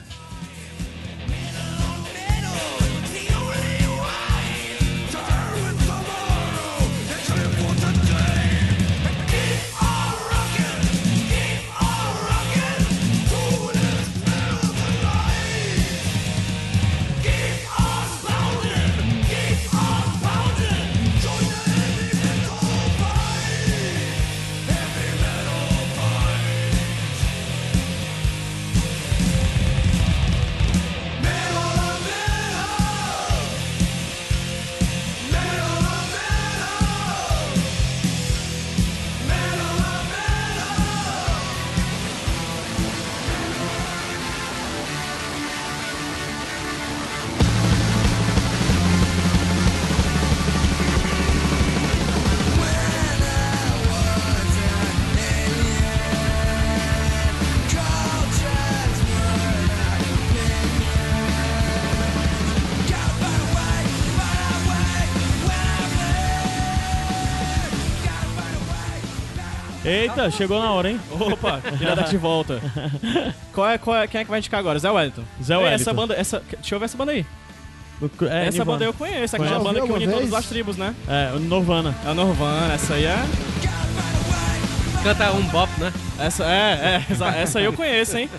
Eita, 69.92 70.32
chegou 70.32 70.60
na 70.60 70.72
hora, 70.72 70.90
hein? 70.90 71.00
Opa, 71.12 71.62
Iradex 71.80 72.10
de 72.10 72.18
volta. 72.18 72.62
qual 73.54 73.70
é, 73.70 73.78
qual 73.78 73.98
é, 73.98 74.08
quem 74.08 74.22
é 74.22 74.24
que 74.24 74.30
vai 74.30 74.40
indicar 74.40 74.60
agora? 74.60 74.80
Zé 74.80 74.90
Wellington. 74.90 75.24
Zé 75.44 75.58
Wellington. 75.58 75.76
Essa 75.76 75.94
banda, 75.94 76.14
essa, 76.16 76.42
deixa 76.52 76.76
eu 76.76 76.80
ver 76.80 76.86
essa 76.86 76.98
banda 76.98 77.12
aí. 77.12 77.26
É, 78.02 78.48
essa 78.48 78.58
Nirvana. 78.58 78.66
banda 78.66 78.86
eu 78.86 78.94
conheço, 78.94 79.36
aquela 79.36 79.60
banda 79.60 79.82
que 79.82 79.92
une 79.92 80.08
todas 80.08 80.34
as 80.34 80.46
tribos, 80.48 80.78
né? 80.78 80.96
É, 81.08 81.32
o 81.36 81.40
Nirvana. 81.40 81.94
É 82.04 82.10
o 82.10 82.16
Nirvana, 82.16 82.74
essa 82.74 82.96
aí 82.96 83.06
é... 83.06 83.18
Canta 85.04 85.32
um 85.34 85.44
bop, 85.48 85.70
né? 85.80 85.92
Essa, 86.20 86.46
é, 86.46 86.48
é, 86.48 87.06
essa, 87.12 87.28
essa 87.30 87.60
aí 87.60 87.66
eu 87.66 87.74
conheço, 87.74 88.18
hein? 88.18 88.30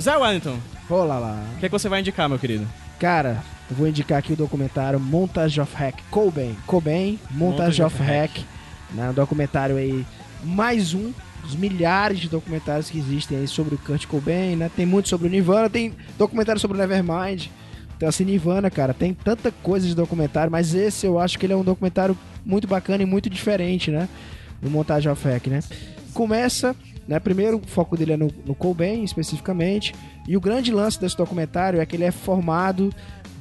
Zé 0.00 0.16
Wellington, 0.16 0.58
Olá 0.88 1.18
lá. 1.18 1.42
o 1.56 1.58
que, 1.58 1.66
é 1.66 1.68
que 1.68 1.72
você 1.72 1.88
vai 1.88 2.00
indicar, 2.00 2.28
meu 2.28 2.38
querido? 2.38 2.66
Cara, 2.98 3.42
eu 3.68 3.76
vou 3.76 3.88
indicar 3.88 4.18
aqui 4.18 4.34
o 4.34 4.36
documentário 4.36 5.00
Montage 5.00 5.60
of 5.60 5.74
Hack. 5.74 5.96
Cobain. 6.10 6.56
Cobain, 6.66 7.18
Montage 7.30 7.80
Montage 7.80 7.82
of 7.82 7.96
of 7.96 8.04
Hack. 8.04 8.44
Né, 8.92 9.10
um 9.10 9.14
documentário 9.14 9.76
aí, 9.76 10.06
mais 10.46 10.94
um 10.94 11.12
dos 11.42 11.54
milhares 11.54 12.18
de 12.18 12.28
documentários 12.28 12.90
que 12.90 12.98
existem 12.98 13.38
aí 13.38 13.48
sobre 13.48 13.74
o 13.74 13.78
Kurt 13.78 14.06
Cobain, 14.06 14.56
né? 14.56 14.70
Tem 14.74 14.86
muito 14.86 15.08
sobre 15.08 15.28
o 15.28 15.30
Nirvana, 15.30 15.70
tem 15.70 15.92
documentário 16.18 16.60
sobre 16.60 16.76
o 16.76 16.80
Nevermind. 16.80 17.48
Então, 17.96 18.08
assim, 18.08 18.24
Nirvana, 18.24 18.70
cara, 18.70 18.92
tem 18.92 19.14
tanta 19.14 19.50
coisa 19.50 19.86
de 19.86 19.94
documentário, 19.94 20.50
mas 20.50 20.74
esse 20.74 21.06
eu 21.06 21.18
acho 21.18 21.38
que 21.38 21.46
ele 21.46 21.52
é 21.52 21.56
um 21.56 21.64
documentário 21.64 22.16
muito 22.44 22.68
bacana 22.68 23.02
e 23.02 23.06
muito 23.06 23.30
diferente, 23.30 23.90
né? 23.90 24.08
Do 24.60 24.70
Montage 24.70 25.08
of 25.08 25.26
Hack, 25.26 25.46
né? 25.46 25.60
Começa 26.12 26.74
Né? 27.06 27.20
Primeiro, 27.20 27.58
o 27.58 27.66
foco 27.66 27.96
dele 27.96 28.14
é 28.14 28.16
no, 28.16 28.30
no 28.44 28.54
Cobain, 28.54 29.04
especificamente. 29.04 29.94
E 30.26 30.36
o 30.36 30.40
grande 30.40 30.72
lance 30.72 31.00
desse 31.00 31.16
documentário 31.16 31.80
é 31.80 31.86
que 31.86 31.94
ele 31.94 32.04
é 32.04 32.10
formado 32.10 32.92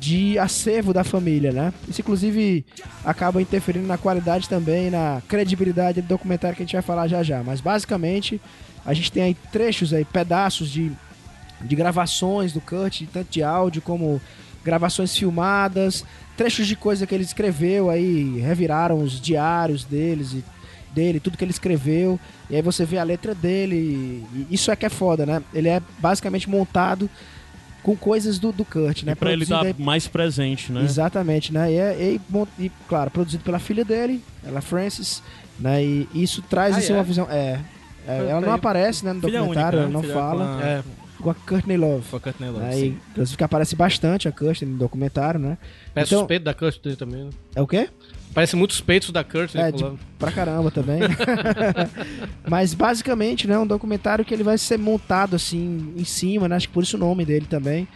de 0.05 0.37
acervo 0.37 0.93
da 0.93 1.03
família, 1.03 1.51
né? 1.51 1.73
Isso, 1.87 1.99
inclusive, 1.99 2.63
acaba 3.03 3.41
interferindo 3.41 3.87
na 3.87 3.97
qualidade 3.97 4.47
também, 4.47 4.91
na 4.91 5.19
credibilidade 5.27 5.99
do 5.99 6.07
documentário 6.07 6.55
que 6.55 6.61
a 6.61 6.65
gente 6.65 6.75
vai 6.75 6.83
falar 6.83 7.07
já 7.07 7.23
já. 7.23 7.41
Mas, 7.41 7.59
basicamente, 7.59 8.39
a 8.85 8.93
gente 8.93 9.11
tem 9.11 9.23
aí 9.23 9.33
trechos 9.51 9.93
aí, 9.93 10.05
pedaços 10.05 10.69
de, 10.69 10.91
de 11.59 11.75
gravações 11.75 12.53
do 12.53 12.61
Kurt, 12.61 13.01
tanto 13.11 13.31
de 13.31 13.41
áudio 13.41 13.81
como 13.81 14.21
gravações 14.63 15.17
filmadas, 15.17 16.05
trechos 16.37 16.67
de 16.67 16.75
coisa 16.75 17.07
que 17.07 17.15
ele 17.15 17.23
escreveu 17.23 17.89
aí, 17.89 18.39
reviraram 18.39 18.99
os 18.99 19.19
diários 19.19 19.85
deles 19.85 20.33
e 20.33 20.43
dele, 20.93 21.19
tudo 21.19 21.35
que 21.35 21.43
ele 21.43 21.51
escreveu, 21.51 22.19
e 22.47 22.55
aí 22.55 22.61
você 22.61 22.85
vê 22.85 22.99
a 22.99 23.03
letra 23.03 23.33
dele, 23.33 24.23
isso 24.51 24.69
é 24.69 24.75
que 24.75 24.85
é 24.85 24.89
foda, 24.89 25.25
né? 25.25 25.41
Ele 25.51 25.67
é 25.67 25.81
basicamente 25.97 26.47
montado 26.47 27.09
com 27.85 27.95
coisas 27.95 28.39
do, 28.39 28.51
do 28.51 28.65
Kurt, 28.65 29.03
né? 29.03 29.13
Pra 29.13 29.31
ele 29.31 29.43
estar 29.43 29.61
aí- 29.61 29.75
mais 29.77 30.07
presente, 30.07 30.71
né? 30.71 30.81
Exatamente, 30.83 31.53
né? 31.53 31.71
E, 31.71 31.75
é- 31.77 32.13
e, 32.15 32.21
bom, 32.27 32.47
e, 32.57 32.71
claro, 32.89 33.11
produzido 33.11 33.43
pela 33.43 33.59
filha 33.59 33.85
dele, 33.85 34.23
ela 34.43 34.59
Francis, 34.59 35.21
né? 35.59 35.83
E 35.83 36.07
isso 36.11 36.41
traz 36.41 36.73
Ah, 36.75 36.79
assim, 36.79 36.93
é? 36.93 36.95
uma 36.95 37.03
visão. 37.03 37.27
É. 37.29 37.59
é, 38.07 38.27
ela 38.29 38.41
não 38.41 38.53
aparece 38.53 39.05
né, 39.05 39.13
no 39.13 39.21
Filha 39.21 39.37
documentário, 39.39 39.79
única, 39.81 39.93
ela 39.93 40.01
não 40.01 40.07
né? 40.09 40.13
Fala. 40.15 40.45
com 40.45 40.63
a- 40.63 40.67
É, 40.67 40.83
Com 41.21 41.29
a 41.29 41.33
Courtney 41.33 41.77
Love. 41.77 42.03
Foi 42.03 42.17
a 42.17 42.21
Courtney 42.21 42.49
Love, 42.49 42.73
sim. 42.73 42.83
E, 42.83 42.97
inclusive 43.11 43.37
que 43.37 43.43
aparece 43.43 43.75
bastante 43.75 44.27
a 44.27 44.31
Kirsten 44.31 44.67
no 44.69 44.77
documentário, 44.77 45.39
né? 45.39 45.57
parece 45.93 46.13
Então- 46.13 46.23
os 46.23 46.27
peitos 46.27 46.45
da 46.45 46.53
dele 46.81 46.95
também, 46.95 47.23
né? 47.25 47.29
É 47.55 47.61
o 47.61 47.67
quê? 47.67 47.89
Parece 48.33 48.55
muitos 48.57 48.81
peitos 48.81 49.11
da 49.11 49.23
Kurt, 49.23 49.55
né? 49.55 49.69
É, 49.69 49.71
de, 49.71 49.85
pra 50.19 50.29
caramba 50.29 50.69
também. 50.69 50.99
Mas 52.47 52.73
basicamente, 52.73 53.47
né, 53.47 53.57
um 53.57 53.65
documentário 53.65 54.25
que 54.25 54.33
ele 54.33 54.43
vai 54.43 54.57
ser 54.57 54.77
montado 54.77 55.37
assim 55.37 55.93
em 55.95 56.03
cima, 56.03 56.47
né? 56.49 56.57
Acho 56.57 56.67
que 56.67 56.73
por 56.73 56.83
isso 56.83 56.97
o 56.97 56.99
nome 56.99 57.23
dele 57.25 57.45
também. 57.49 57.87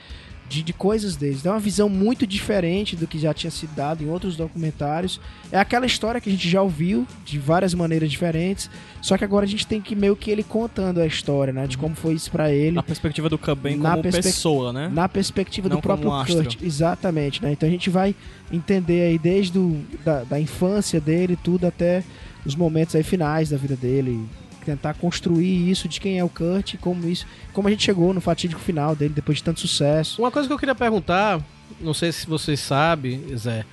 De, 0.49 0.63
de 0.63 0.73
coisas 0.73 1.15
deles. 1.15 1.39
Então 1.39 1.51
é 1.51 1.55
uma 1.55 1.61
visão 1.61 1.87
muito 1.87 2.25
diferente 2.25 2.95
do 2.95 3.05
que 3.05 3.19
já 3.19 3.33
tinha 3.33 3.51
sido 3.51 3.75
dado 3.75 4.03
em 4.03 4.09
outros 4.09 4.35
documentários. 4.35 5.21
É 5.51 5.59
aquela 5.59 5.85
história 5.85 6.19
que 6.19 6.27
a 6.27 6.31
gente 6.31 6.49
já 6.49 6.59
ouviu 6.61 7.05
de 7.23 7.37
várias 7.37 7.73
maneiras 7.75 8.09
diferentes. 8.09 8.69
Só 8.99 9.15
que 9.15 9.23
agora 9.23 9.45
a 9.45 9.47
gente 9.47 9.67
tem 9.67 9.79
que 9.79 9.95
meio 9.95 10.15
que 10.15 10.31
ele 10.31 10.43
contando 10.43 10.99
a 10.99 11.05
história, 11.05 11.53
né? 11.53 11.67
De 11.67 11.77
como 11.77 11.95
foi 11.95 12.15
isso 12.15 12.31
pra 12.31 12.51
ele. 12.51 12.71
Na 12.71 12.83
perspectiva 12.83 13.29
do 13.29 13.37
Cobain 13.37 13.77
Na 13.77 13.91
como 13.91 14.01
pessoa, 14.01 14.73
né? 14.73 14.89
Na 14.91 15.07
perspectiva 15.07 15.69
Não 15.69 15.77
do 15.77 15.81
próprio 15.81 16.11
astro. 16.11 16.43
Kurt. 16.43 16.61
Exatamente, 16.61 17.43
né? 17.43 17.51
Então 17.51 17.69
a 17.69 17.71
gente 17.71 17.89
vai 17.89 18.15
entender 18.51 19.03
aí 19.03 19.19
desde 19.19 19.53
do, 19.53 19.79
da, 20.03 20.23
da 20.23 20.39
infância 20.39 20.99
dele, 20.99 21.37
tudo 21.41 21.67
até 21.67 22.03
os 22.43 22.55
momentos 22.55 22.95
aí 22.95 23.03
finais 23.03 23.51
da 23.51 23.57
vida 23.57 23.75
dele. 23.75 24.27
Tentar 24.69 24.93
construir 24.93 25.67
isso 25.71 25.87
de 25.87 25.99
quem 25.99 26.19
é 26.19 26.23
o 26.23 26.29
Kurt, 26.29 26.75
como 26.79 27.09
isso, 27.09 27.25
como 27.53 27.67
a 27.67 27.71
gente 27.71 27.83
chegou 27.83 28.13
no 28.13 28.21
fatídico 28.21 28.61
final 28.61 28.95
dele 28.95 29.13
depois 29.15 29.39
de 29.39 29.43
tanto 29.43 29.59
sucesso. 29.59 30.21
Uma 30.21 30.29
coisa 30.29 30.47
que 30.47 30.53
eu 30.53 30.59
queria 30.59 30.75
perguntar, 30.75 31.41
não 31.81 31.91
sei 31.91 32.11
se 32.11 32.27
vocês 32.27 32.59
sabem, 32.59 33.23
Zé, 33.35 33.65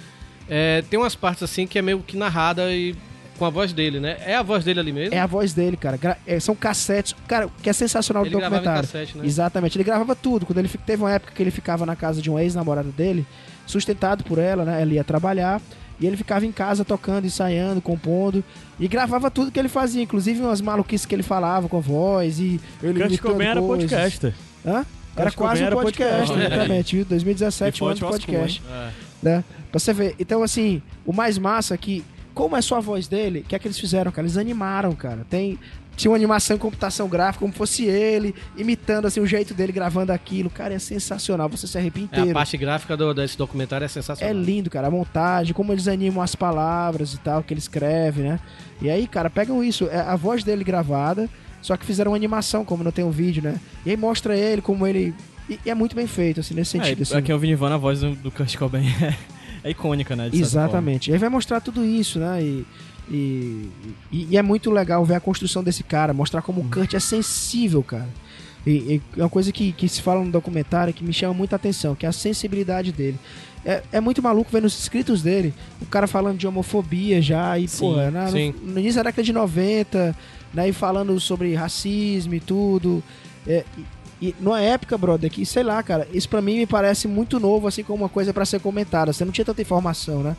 é, 0.48 0.82
tem 0.88 0.98
umas 0.98 1.14
partes 1.14 1.42
assim 1.42 1.66
que 1.66 1.78
é 1.78 1.82
meio 1.82 1.98
que 2.00 2.16
narrada 2.16 2.72
e 2.72 2.94
com 3.38 3.44
a 3.44 3.50
voz 3.50 3.74
dele, 3.74 4.00
né? 4.00 4.16
É 4.24 4.34
a 4.36 4.42
voz 4.42 4.64
dele 4.64 4.80
ali 4.80 4.90
mesmo? 4.90 5.14
É 5.14 5.18
a 5.20 5.26
voz 5.26 5.52
dele, 5.52 5.76
cara. 5.76 5.98
Gra- 5.98 6.16
é, 6.26 6.40
são 6.40 6.54
cassetes, 6.56 7.14
cara, 7.28 7.50
que 7.62 7.68
é 7.68 7.72
sensacional 7.74 8.24
Ele 8.24 8.30
do 8.34 8.40
documentário. 8.40 8.80
cassete, 8.80 9.18
né? 9.18 9.26
Exatamente, 9.26 9.76
ele 9.76 9.84
gravava 9.84 10.16
tudo. 10.16 10.46
Quando 10.46 10.56
ele 10.58 10.68
teve 10.86 11.02
uma 11.02 11.12
época 11.12 11.34
que 11.34 11.42
ele 11.42 11.50
ficava 11.50 11.84
na 11.84 11.94
casa 11.94 12.22
de 12.22 12.30
um 12.30 12.38
ex-namorado 12.38 12.88
dele, 12.92 13.26
sustentado 13.66 14.24
por 14.24 14.38
ela, 14.38 14.64
né? 14.64 14.80
Ele 14.80 14.94
ia 14.94 15.04
trabalhar 15.04 15.60
e 16.00 16.06
ele 16.06 16.16
ficava 16.16 16.46
em 16.46 16.52
casa 16.52 16.86
tocando, 16.86 17.26
ensaiando, 17.26 17.82
compondo 17.82 18.42
e 18.78 18.86
gravava 18.88 19.30
tudo 19.30 19.50
que 19.50 19.58
ele 19.58 19.68
fazia, 19.68 20.02
inclusive 20.02 20.40
umas 20.40 20.60
maluquices 20.60 21.06
que 21.06 21.14
ele 21.14 21.22
falava 21.22 21.68
com 21.68 21.78
a 21.78 21.80
voz 21.80 22.38
e 22.38 22.60
ele 22.82 23.00
Kurt 23.00 23.20
Cobain 23.20 23.46
era 23.48 23.60
podcaster. 23.62 24.34
Hã? 24.64 24.84
Era 25.16 25.30
Kurt 25.30 25.34
quase 25.34 25.64
um 25.64 25.70
podcast, 25.70 26.26
podcast. 26.32 26.46
exatamente, 26.52 26.96
viu? 26.96 27.04
2017, 27.06 27.78
E 27.78 27.84
um 27.84 27.86
ano 27.86 27.94
de 27.94 28.00
podcast 28.02 28.62
hein? 28.68 28.90
né? 29.22 29.44
Pra 29.70 29.80
você 29.80 29.92
ver. 29.92 30.14
Então, 30.18 30.42
assim, 30.42 30.82
o 31.06 31.12
mais 31.12 31.38
massa 31.38 31.74
é 31.74 31.78
que, 31.78 32.04
como 32.34 32.54
é 32.56 32.60
só 32.60 32.76
a 32.76 32.80
voz 32.80 33.08
dele, 33.08 33.40
o 33.40 33.44
que 33.44 33.54
é 33.56 33.58
que 33.58 33.66
eles 33.66 33.78
fizeram, 33.78 34.12
cara? 34.12 34.26
Eles 34.26 34.36
animaram, 34.36 34.92
cara. 34.92 35.26
Tem. 35.30 35.58
Tinha 35.96 36.10
uma 36.10 36.16
animação 36.16 36.56
em 36.56 36.58
computação 36.58 37.08
gráfica, 37.08 37.40
como 37.40 37.52
fosse 37.54 37.84
ele, 37.86 38.34
imitando 38.56 39.06
assim 39.06 39.18
o 39.18 39.26
jeito 39.26 39.54
dele 39.54 39.72
gravando 39.72 40.12
aquilo. 40.12 40.50
Cara, 40.50 40.74
é 40.74 40.78
sensacional. 40.78 41.48
Você 41.48 41.66
se 41.66 41.78
arrepia 41.78 42.02
É, 42.02 42.04
inteiro. 42.04 42.30
a 42.30 42.34
parte 42.34 42.56
gráfica 42.58 42.96
do- 42.96 43.14
desse 43.14 43.38
documentário 43.38 43.84
é 43.84 43.86
É 43.86 43.88
sensacional. 43.88 44.34
lindo, 44.36 44.68
cara. 44.68 44.88
A 44.88 44.90
montagem, 44.90 45.54
como 45.54 45.72
eles 45.72 45.88
animam 45.88 46.22
as 46.22 46.34
palavras 46.34 47.14
e 47.14 47.18
tal, 47.18 47.42
que 47.42 47.54
ele 47.54 47.60
escreve, 47.60 48.22
né? 48.22 48.38
E 48.82 48.90
aí, 48.90 49.06
cara, 49.06 49.30
pegam 49.30 49.64
isso. 49.64 49.86
É 49.90 49.98
a 50.00 50.16
voz 50.16 50.44
dele 50.44 50.62
gravada, 50.62 51.30
só 51.62 51.76
que 51.78 51.86
fizeram 51.86 52.10
uma 52.10 52.16
animação, 52.16 52.62
como 52.62 52.84
não 52.84 52.92
tem 52.92 53.04
um 53.04 53.10
vídeo, 53.10 53.42
né? 53.42 53.56
E 53.86 53.90
aí 53.90 53.96
mostra 53.96 54.36
ele, 54.36 54.60
como 54.60 54.86
ele. 54.86 55.14
E, 55.48 55.58
e 55.64 55.70
é 55.70 55.74
muito 55.74 55.96
bem 55.96 56.06
feito, 56.06 56.40
assim, 56.40 56.52
nesse 56.52 56.72
sentido. 56.72 56.98
É, 56.98 57.02
assim. 57.04 57.16
aqui 57.16 57.32
eu 57.32 57.38
vi 57.38 57.46
Nirvana, 57.46 57.76
a 57.76 57.78
voz 57.78 58.00
do, 58.00 58.14
do 58.16 58.30
Kurt 58.30 58.54
Cobain 58.58 58.86
é, 59.02 59.16
é 59.64 59.70
icônica, 59.70 60.14
né? 60.14 60.28
Exatamente. 60.30 61.10
E 61.10 61.14
aí 61.14 61.18
vai 61.18 61.30
mostrar 61.30 61.60
tudo 61.62 61.82
isso, 61.84 62.18
né? 62.18 62.42
E, 62.42 62.66
e, 63.10 63.68
e- 64.12 64.28
e 64.30 64.36
é 64.36 64.42
muito 64.42 64.70
legal 64.70 65.04
ver 65.04 65.14
a 65.14 65.20
construção 65.20 65.62
desse 65.62 65.82
cara, 65.82 66.12
mostrar 66.12 66.42
como 66.42 66.60
o 66.60 66.68
Kurt 66.68 66.94
é 66.94 67.00
sensível, 67.00 67.82
cara. 67.82 68.08
E, 68.66 69.00
é 69.16 69.22
uma 69.22 69.28
coisa 69.28 69.52
que, 69.52 69.70
que 69.72 69.88
se 69.88 70.02
fala 70.02 70.24
no 70.24 70.30
documentário 70.32 70.92
que 70.92 71.04
me 71.04 71.12
chama 71.12 71.32
muita 71.32 71.54
atenção, 71.54 71.94
que 71.94 72.04
é 72.04 72.08
a 72.08 72.12
sensibilidade 72.12 72.90
dele. 72.90 73.16
É, 73.64 73.82
é 73.92 74.00
muito 74.00 74.20
maluco 74.22 74.50
ver 74.50 74.60
nos 74.62 74.76
escritos 74.78 75.22
dele 75.22 75.54
o 75.80 75.86
cara 75.86 76.06
falando 76.06 76.36
de 76.38 76.46
homofobia 76.48 77.20
já, 77.22 77.56
e, 77.58 77.68
Sim, 77.68 77.78
pô, 77.78 77.96
na- 78.10 78.28
no, 78.62 78.72
no 78.72 78.78
início 78.80 78.96
da 78.96 79.04
década 79.04 79.22
de 79.22 79.32
90, 79.32 80.16
né? 80.52 80.68
E 80.68 80.72
falando 80.72 81.18
sobre 81.20 81.54
racismo 81.54 82.34
e 82.34 82.40
tudo. 82.40 83.02
É, 83.46 83.64
e, 84.20 84.34
numa 84.40 84.60
época, 84.60 84.96
brother, 84.98 85.30
que, 85.30 85.44
sei 85.46 85.62
lá, 85.62 85.80
cara, 85.82 86.08
isso 86.12 86.28
pra 86.28 86.40
mim 86.42 86.56
me 86.58 86.66
parece 86.66 87.06
muito 87.06 87.38
novo, 87.38 87.68
assim, 87.68 87.84
como 87.84 88.02
uma 88.02 88.08
coisa 88.08 88.32
pra 88.34 88.44
ser 88.44 88.60
comentada. 88.60 89.12
Você 89.12 89.24
não 89.24 89.32
tinha 89.32 89.44
tanta 89.44 89.62
informação, 89.62 90.22
né? 90.24 90.36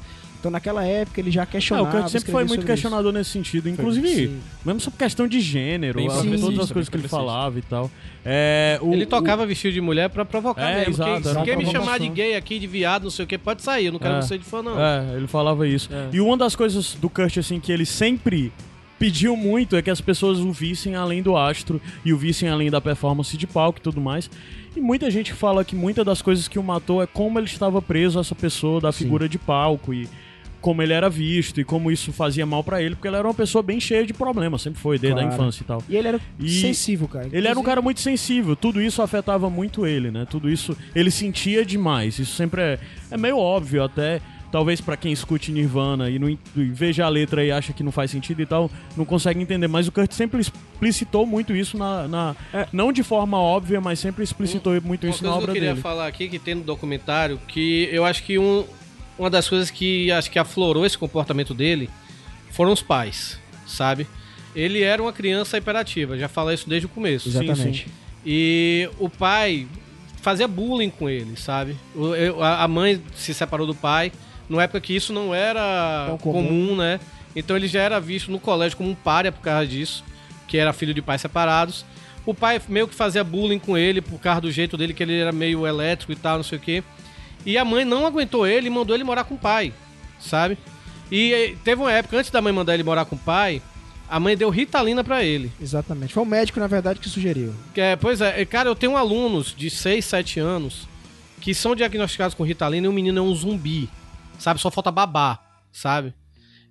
Então 0.48 0.52
naquela 0.54 0.86
época 0.86 1.20
ele 1.20 1.30
já 1.30 1.43
Ah, 1.43 1.45
questionava. 1.45 1.89
o 1.89 1.91
Kurt 1.91 2.08
sempre 2.10 2.32
foi 2.32 2.45
muito 2.45 2.66
questionador 2.66 3.12
nesse 3.12 3.32
sentido. 3.32 3.68
Inclusive, 3.68 4.08
Sim. 4.28 4.39
mesmo 4.66 4.80
sobre 4.80 4.98
questão 4.98 5.28
de 5.28 5.41
gênero, 5.41 6.00
a- 6.10 6.24
todas 6.39 6.60
as 6.60 6.72
coisas 6.72 6.88
que 6.88 6.95
ele 6.95 7.08
falava 7.10 7.60
e 7.60 7.62
tal. 7.62 7.91
É, 8.24 8.80
o- 8.82 8.93
Ele 8.93 9.04
o- 9.04 9.08
tocava 9.08 9.45
vestido 9.45 9.74
de 9.74 9.82
mulher 9.82 10.10
pra 10.10 10.24
provocar 10.24 10.70
É, 10.70 10.86
mesmo. 10.88 10.93
exato, 11.04 11.36
quem 11.36 11.43
quem 11.43 11.58
me 11.58 11.66
chamar 11.66 12.00
de 12.00 12.08
gay 12.08 12.36
aqui, 12.36 12.60
de 12.60 12.68
viado, 12.68 13.04
não 13.04 13.12
sei 13.12 13.26
o 13.26 13.28
que, 13.28 13.38
pode 13.38 13.62
sair. 13.62 13.88
Eu 13.88 13.91
não 13.91 14.00
quero 14.00 14.16
É. 14.16 14.22
você 14.22 14.38
de 14.38 14.45
fã, 14.45 14.62
não. 14.64 14.80
É, 14.82 15.18
ele 15.18 15.28
falava 15.28 15.68
isso. 15.68 15.89
É. 15.93 16.08
E 16.14 16.22
uma 16.22 16.38
das 16.38 16.56
coisas 16.56 16.93
do 16.95 17.10
Kurt, 17.10 17.38
assim, 17.38 17.60
que 17.60 17.72
ele 17.72 17.86
sempre 17.86 18.52
pediu 18.98 19.36
muito 19.36 19.76
é 19.76 19.82
que 19.82 19.89
as 19.91 20.00
pessoas 20.02 20.39
o 20.39 20.52
vissem 20.52 20.95
além 20.95 21.22
do 21.22 21.36
astro 21.38 21.80
e 22.06 22.12
o 22.14 22.18
vissem 22.18 22.48
além 22.50 22.72
da 22.72 22.80
performance 22.82 23.36
de 23.38 23.45
palco 23.45 23.80
e 23.80 23.82
tudo 23.82 24.00
mais. 24.02 24.30
E 24.76 24.80
muita 24.82 25.10
gente 25.12 25.34
fala 25.34 25.64
que 25.66 25.76
muitas 25.76 26.06
das 26.06 26.22
coisas 26.22 26.48
que 26.48 26.58
o 26.60 26.64
matou 26.64 27.02
é 27.02 27.08
como 27.08 27.38
ele 27.39 27.45
estava 27.48 27.82
preso 27.82 28.18
a 28.18 28.22
essa 28.22 28.36
pessoa 28.36 28.80
da 28.80 28.91
figura 28.91 29.28
de 29.28 29.38
palco 29.39 29.93
e 29.93 30.08
como 30.68 30.82
ele 30.82 30.91
era 30.91 31.09
visto 31.09 31.61
e 31.61 31.63
como 31.63 31.89
isso 31.89 32.11
fazia 32.11 32.45
mal 32.45 32.61
pra 32.61 32.82
ele, 32.82 32.93
porque 32.93 33.07
ele 33.07 33.15
era 33.15 33.26
uma 33.26 33.34
pessoa 33.34 33.63
bem 33.63 33.80
cheia 33.80 34.05
de 34.05 34.13
problemas, 34.13 34.61
sempre 34.61 34.82
foi, 34.82 34.99
desde 34.99 35.18
a 35.18 35.24
Claro. 35.24 35.34
infância 35.34 35.63
e 35.63 35.65
tal. 35.65 35.82
E 35.88 35.95
ele 35.95 36.09
era 36.09 36.20
E 36.38 36.49
sensível, 36.59 37.07
cara. 37.07 37.28
Ele 37.28 37.36
era 37.38 37.41
um 37.41 37.61
Inclusive- 37.61 37.65
cara 37.65 37.82
muito 37.82 38.01
sensível, 38.01 38.53
tudo 38.53 38.82
isso 38.82 39.01
afetava 39.01 39.49
muito 39.49 39.88
ele, 39.88 40.11
né? 40.11 40.28
Tudo 40.30 40.49
isso 40.49 40.76
ele 40.93 41.09
sentia 41.09 41.65
demais. 41.65 42.20
Isso 42.20 42.36
sempre 42.36 42.59
é, 42.61 42.80
é 43.09 43.15
meio 43.18 43.38
óbvio 43.38 43.82
até. 43.82 44.20
Talvez 44.51 44.80
pra 44.80 44.95
quem 44.95 45.11
escute 45.11 45.51
Nirvana 45.51 46.09
e, 46.09 46.18
não, 46.18 46.30
e 46.30 46.38
veja 46.55 47.05
a 47.05 47.09
letra 47.09 47.43
e 47.43 47.51
acha 47.51 47.74
que 47.74 47.84
não 47.84 47.91
faz 47.91 48.11
sentido 48.11 48.41
e 48.41 48.45
tal, 48.45 48.72
não 48.95 49.03
consegue 49.03 49.41
entender. 49.41 49.68
Mas 49.68 49.88
o 49.89 49.91
Kurt 49.91 50.11
sempre 50.13 50.39
explicitou 50.39 51.26
muito 51.26 51.53
isso 51.55 51.78
na. 51.78 52.07
na- 52.07 52.36
não 52.72 52.91
de 52.93 53.03
forma 53.03 53.38
óbvia, 53.38 53.82
mas 53.82 53.99
sempre 53.99 54.24
explicitou 54.24 54.72
muito 54.82 55.05
Uma 55.05 55.09
isso 55.13 55.22
na 55.24 55.32
coisa 55.32 55.38
que 55.39 55.43
obra 55.43 55.51
eu 55.51 55.53
queria 55.53 55.70
dele. 55.72 55.82
falar 55.82 56.07
aqui, 56.07 56.30
que 56.30 56.39
tem 56.39 56.55
no 56.55 56.63
documentário, 56.63 57.38
que 57.45 57.89
eu 57.91 58.05
acho 58.05 58.24
que 58.24 58.39
um, 58.39 58.63
uma 59.18 59.30
das 59.30 59.47
coisas 59.49 59.70
que 59.72 60.11
acho 60.11 60.30
que 60.30 60.39
aflorou 60.39 60.86
esse 60.86 60.97
comportamento 60.97 61.53
dele 61.53 61.89
foram 62.51 62.72
os 62.72 62.82
pais, 62.82 63.39
sabe? 63.65 64.07
Ele 64.55 64.82
era 64.82 65.01
uma 65.01 65.13
criança 65.13 65.57
hiperativa, 65.57 66.18
já 66.18 66.28
fala 66.28 66.53
isso 66.53 66.68
desde 66.68 66.86
o 66.86 66.89
começo. 66.89 67.30
Exatamente. 67.30 67.88
E 68.26 68.89
o 68.99 69.09
pai 69.09 69.68
fazia 70.22 70.47
bullying 70.47 70.89
com 70.89 71.09
ele, 71.09 71.38
sabe? 71.38 71.78
A 72.41 72.68
mãe 72.68 73.01
se 73.15 73.34
separou 73.34 73.68
do 73.68 73.76
pai, 73.76 74.11
numa 74.49 74.63
época 74.63 74.82
que 74.82 74.95
isso 74.95 75.13
não 75.13 75.34
era 75.34 76.18
comum. 76.22 76.47
comum. 76.47 76.76
né? 76.76 76.99
Então 77.36 77.55
ele 77.55 77.68
já 77.68 77.82
era 77.82 77.99
visto 77.99 78.32
no 78.32 78.39
colégio 78.39 78.78
como 78.78 78.89
um 78.89 78.95
párea 78.95 79.32
por 79.32 79.41
causa 79.41 79.68
disso, 79.68 80.03
que 80.47 80.57
era 80.57 80.74
filho 80.74 80.93
de 80.93 81.01
pais 81.01 81.22
separados. 81.22 81.86
O 82.26 82.34
pai 82.34 82.59
meio 82.68 82.88
que 82.88 82.95
fazia 82.95 83.24
bullying 83.24 83.59
com 83.59 83.78
ele 83.78 84.01
por 84.01 84.20
causa 84.20 84.41
do 84.41 84.51
jeito 84.51 84.76
dele, 84.76 84.93
que 84.93 85.03
ele 85.03 85.18
era 85.18 85.32
meio 85.32 85.65
elétrico 85.65 86.11
e 86.11 86.15
tal, 86.15 86.38
não 86.38 86.43
sei 86.43 86.57
o 86.57 86.61
quê. 86.61 86.84
E 87.48 87.58
a 87.58 87.64
mãe 87.64 87.86
não 87.86 88.06
aguentou 88.06 88.45
ele 88.45 88.68
e 88.68 88.70
mandou 88.70 88.93
ele 88.93 89.06
morar 89.06 89.24
com 89.24 89.36
o 89.36 89.38
pai, 89.39 89.74
sabe? 90.20 90.58
E 91.10 91.34
eh, 91.34 91.56
teve 91.64 91.82
uma 91.82 91.91
época, 91.91 92.18
antes 92.18 92.30
da 92.30 92.41
mãe 92.41 92.52
mandar 92.52 92.74
ele 92.74 92.84
morar 92.84 93.06
com 93.06 93.16
o 93.16 93.20
pai, 93.20 93.62
a 94.10 94.20
mãe 94.20 94.36
deu 94.36 94.50
ritalina 94.50 95.02
pra 95.02 95.24
ele. 95.24 95.50
Exatamente. 95.62 96.14
Foi 96.14 96.24
o 96.24 96.26
médico, 96.26 96.60
na 96.60 96.68
verdade, 96.68 97.00
que 97.00 97.08
sugeriu. 97.08 97.54
É, 97.74 97.95
pois 97.95 98.20
é, 98.20 98.43
cara, 98.43 98.68
eu 98.68 98.76
tenho 98.76 98.98
alunos 98.98 99.56
de 99.56 99.70
6, 99.70 100.04
7 100.04 100.41
anos 100.41 100.89
que 101.39 101.54
são 101.54 101.74
diagnosticados 101.74 102.36
com 102.36 102.43
Ritalina 102.43 102.86
e 102.88 102.89
o 102.89 102.93
menino 102.93 103.20
é 103.20 103.22
um 103.22 103.34
zumbi, 103.34 103.89
sabe? 104.38 104.60
Só 104.60 104.70
falta 104.70 104.91
babar, 104.91 105.39
sabe? 105.72 106.14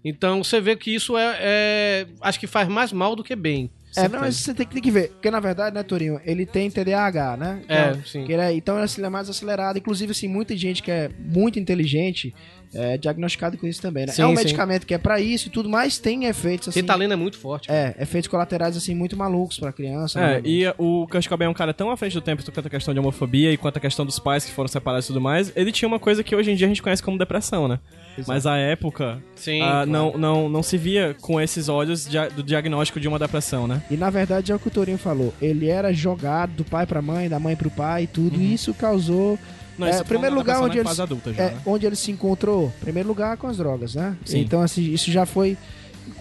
Então 0.05 0.45
você 0.45 0.61
vê 0.61 0.77
que 0.77 0.95
isso 0.95 1.17
é, 1.17 1.37
é- 1.41 2.07
Acho 2.21 2.39
que 2.39 2.47
faz 2.47 2.69
mais 2.69 2.93
mal 2.93 3.17
do 3.17 3.25
que 3.25 3.35
bem. 3.35 3.71
É, 3.97 4.09
não, 4.09 4.21
mas 4.21 4.37
você 4.37 4.53
tem 4.55 4.67
que, 4.67 4.73
tem 4.75 4.83
que 4.83 4.91
ver. 4.91 5.09
Porque, 5.11 5.31
na 5.31 5.41
verdade, 5.41 5.75
né, 5.75 5.83
Torinho, 5.83 6.21
ele 6.25 6.45
tem 6.47 6.71
TDAH, 6.71 7.37
né? 7.37 7.63
É, 7.69 7.91
Então, 7.91 8.05
sim. 8.05 8.25
que 8.25 8.33
ele 8.33 8.43
é- 8.43 8.53
então 8.53 8.79
ele 8.79 9.07
é 9.07 9.09
mais 9.09 9.29
acelerado. 9.29 9.79
Inclusive, 9.79 10.13
assim, 10.13 10.29
muita 10.29 10.57
gente 10.57 10.83
que 10.83 10.91
é 10.91 11.11
muito 11.19 11.59
inteligente 11.59 12.35
é 12.77 12.99
diagnosticado 12.99 13.57
com 13.57 13.67
isso 13.67 13.81
também, 13.81 14.07
né? 14.07 14.13
Sim, 14.13 14.23
é 14.23 14.27
um 14.27 14.31
sim. 14.31 14.37
medicamento 14.37 14.87
que 14.87 14.95
é 14.95 14.99
pra 14.99 15.21
isso 15.21 15.49
e 15.49 15.51
tudo, 15.51 15.69
mas 15.69 15.99
tem 15.99 16.27
efeitos, 16.27 16.69
assim... 16.69 16.81
Ritalina 16.81 17.15
é 17.15 17.17
muito 17.17 17.39
forte. 17.39 17.71
É, 17.71 17.95
efeitos 17.99 18.29
colaterais, 18.29 18.77
assim, 18.77 18.95
muito 18.95 19.17
malucos 19.17 19.59
pra 19.59 19.73
criança. 19.73 20.21
É, 20.21 20.35
né? 20.35 20.43
e 20.45 20.67
o 20.79 21.07
Kurt 21.07 21.29
Cobain 21.29 21.47
é 21.47 21.51
um 21.51 21.55
cara 21.55 21.73
tão 21.73 21.91
à 21.91 21.97
frente 21.97 22.13
do 22.15 22.21
tempo 22.21 22.43
quanto 22.53 22.67
a 22.67 22.71
questão 22.71 22.95
de 22.95 23.01
homofobia 23.01 23.53
e 23.53 23.57
quanto 23.57 23.79
a 23.79 23.81
questão 23.81 24.05
dos 24.05 24.19
pais 24.19 24.45
que 24.45 24.53
foram 24.53 24.69
separados 24.69 25.07
e 25.07 25.09
tudo 25.09 25.21
mais. 25.21 25.53
Ele 25.57 25.73
tinha 25.73 25.89
uma 25.89 25.99
coisa 25.99 26.23
que 26.23 26.35
hoje 26.35 26.51
em 26.51 26.55
dia 26.55 26.67
a 26.67 26.69
gente 26.69 26.83
conhece 26.83 27.03
como 27.03 27.19
depressão, 27.19 27.67
né? 27.69 27.79
Mas 28.27 28.47
a 28.47 28.57
época 28.57 29.23
Sim, 29.35 29.61
ah, 29.61 29.85
claro. 29.85 29.91
não, 29.91 30.17
não, 30.17 30.49
não 30.49 30.63
se 30.63 30.79
via 30.79 31.15
com 31.21 31.41
esses 31.41 31.69
olhos 31.69 32.09
dia- 32.09 32.31
do 32.31 32.43
diagnóstico 32.43 32.99
de 32.99 33.07
uma 33.07 33.19
depressão, 33.19 33.67
né? 33.67 33.83
E 33.91 33.97
na 33.97 34.09
verdade 34.09 34.53
é 34.53 34.55
o 34.55 34.59
que 34.59 34.69
o 34.69 34.71
Torinho 34.71 34.97
falou. 34.97 35.35
Ele 35.41 35.69
era 35.69 35.93
jogado 35.93 36.53
do 36.53 36.65
pai 36.65 36.87
pra 36.87 37.03
mãe, 37.03 37.29
da 37.29 37.39
mãe 37.39 37.55
pro 37.55 37.71
pai 37.71 38.05
e 38.05 38.07
tudo. 38.07 38.41
E 38.41 38.55
isso 38.55 38.73
causou. 38.73 39.39
Não, 39.79 39.87
É, 39.87 39.91
isso 39.91 40.03
o 40.03 40.07
primeiro 40.07 40.35
lugar 40.35 40.61
onde 40.63 40.79
ele, 40.79 40.89
fase 40.89 41.03
adulta 41.03 41.33
já, 41.33 41.43
é, 41.43 41.51
né? 41.51 41.61
onde 41.67 41.87
ele 41.87 41.97
se 41.97 42.11
encontrou, 42.11 42.73
primeiro 42.81 43.09
lugar 43.09 43.37
com 43.37 43.47
as 43.47 43.57
drogas, 43.57 43.95
né? 43.95 44.17
Sim. 44.25 44.41
Então, 44.41 44.63
assim, 44.63 44.93
isso 44.93 45.11
já 45.11 45.27
foi 45.27 45.57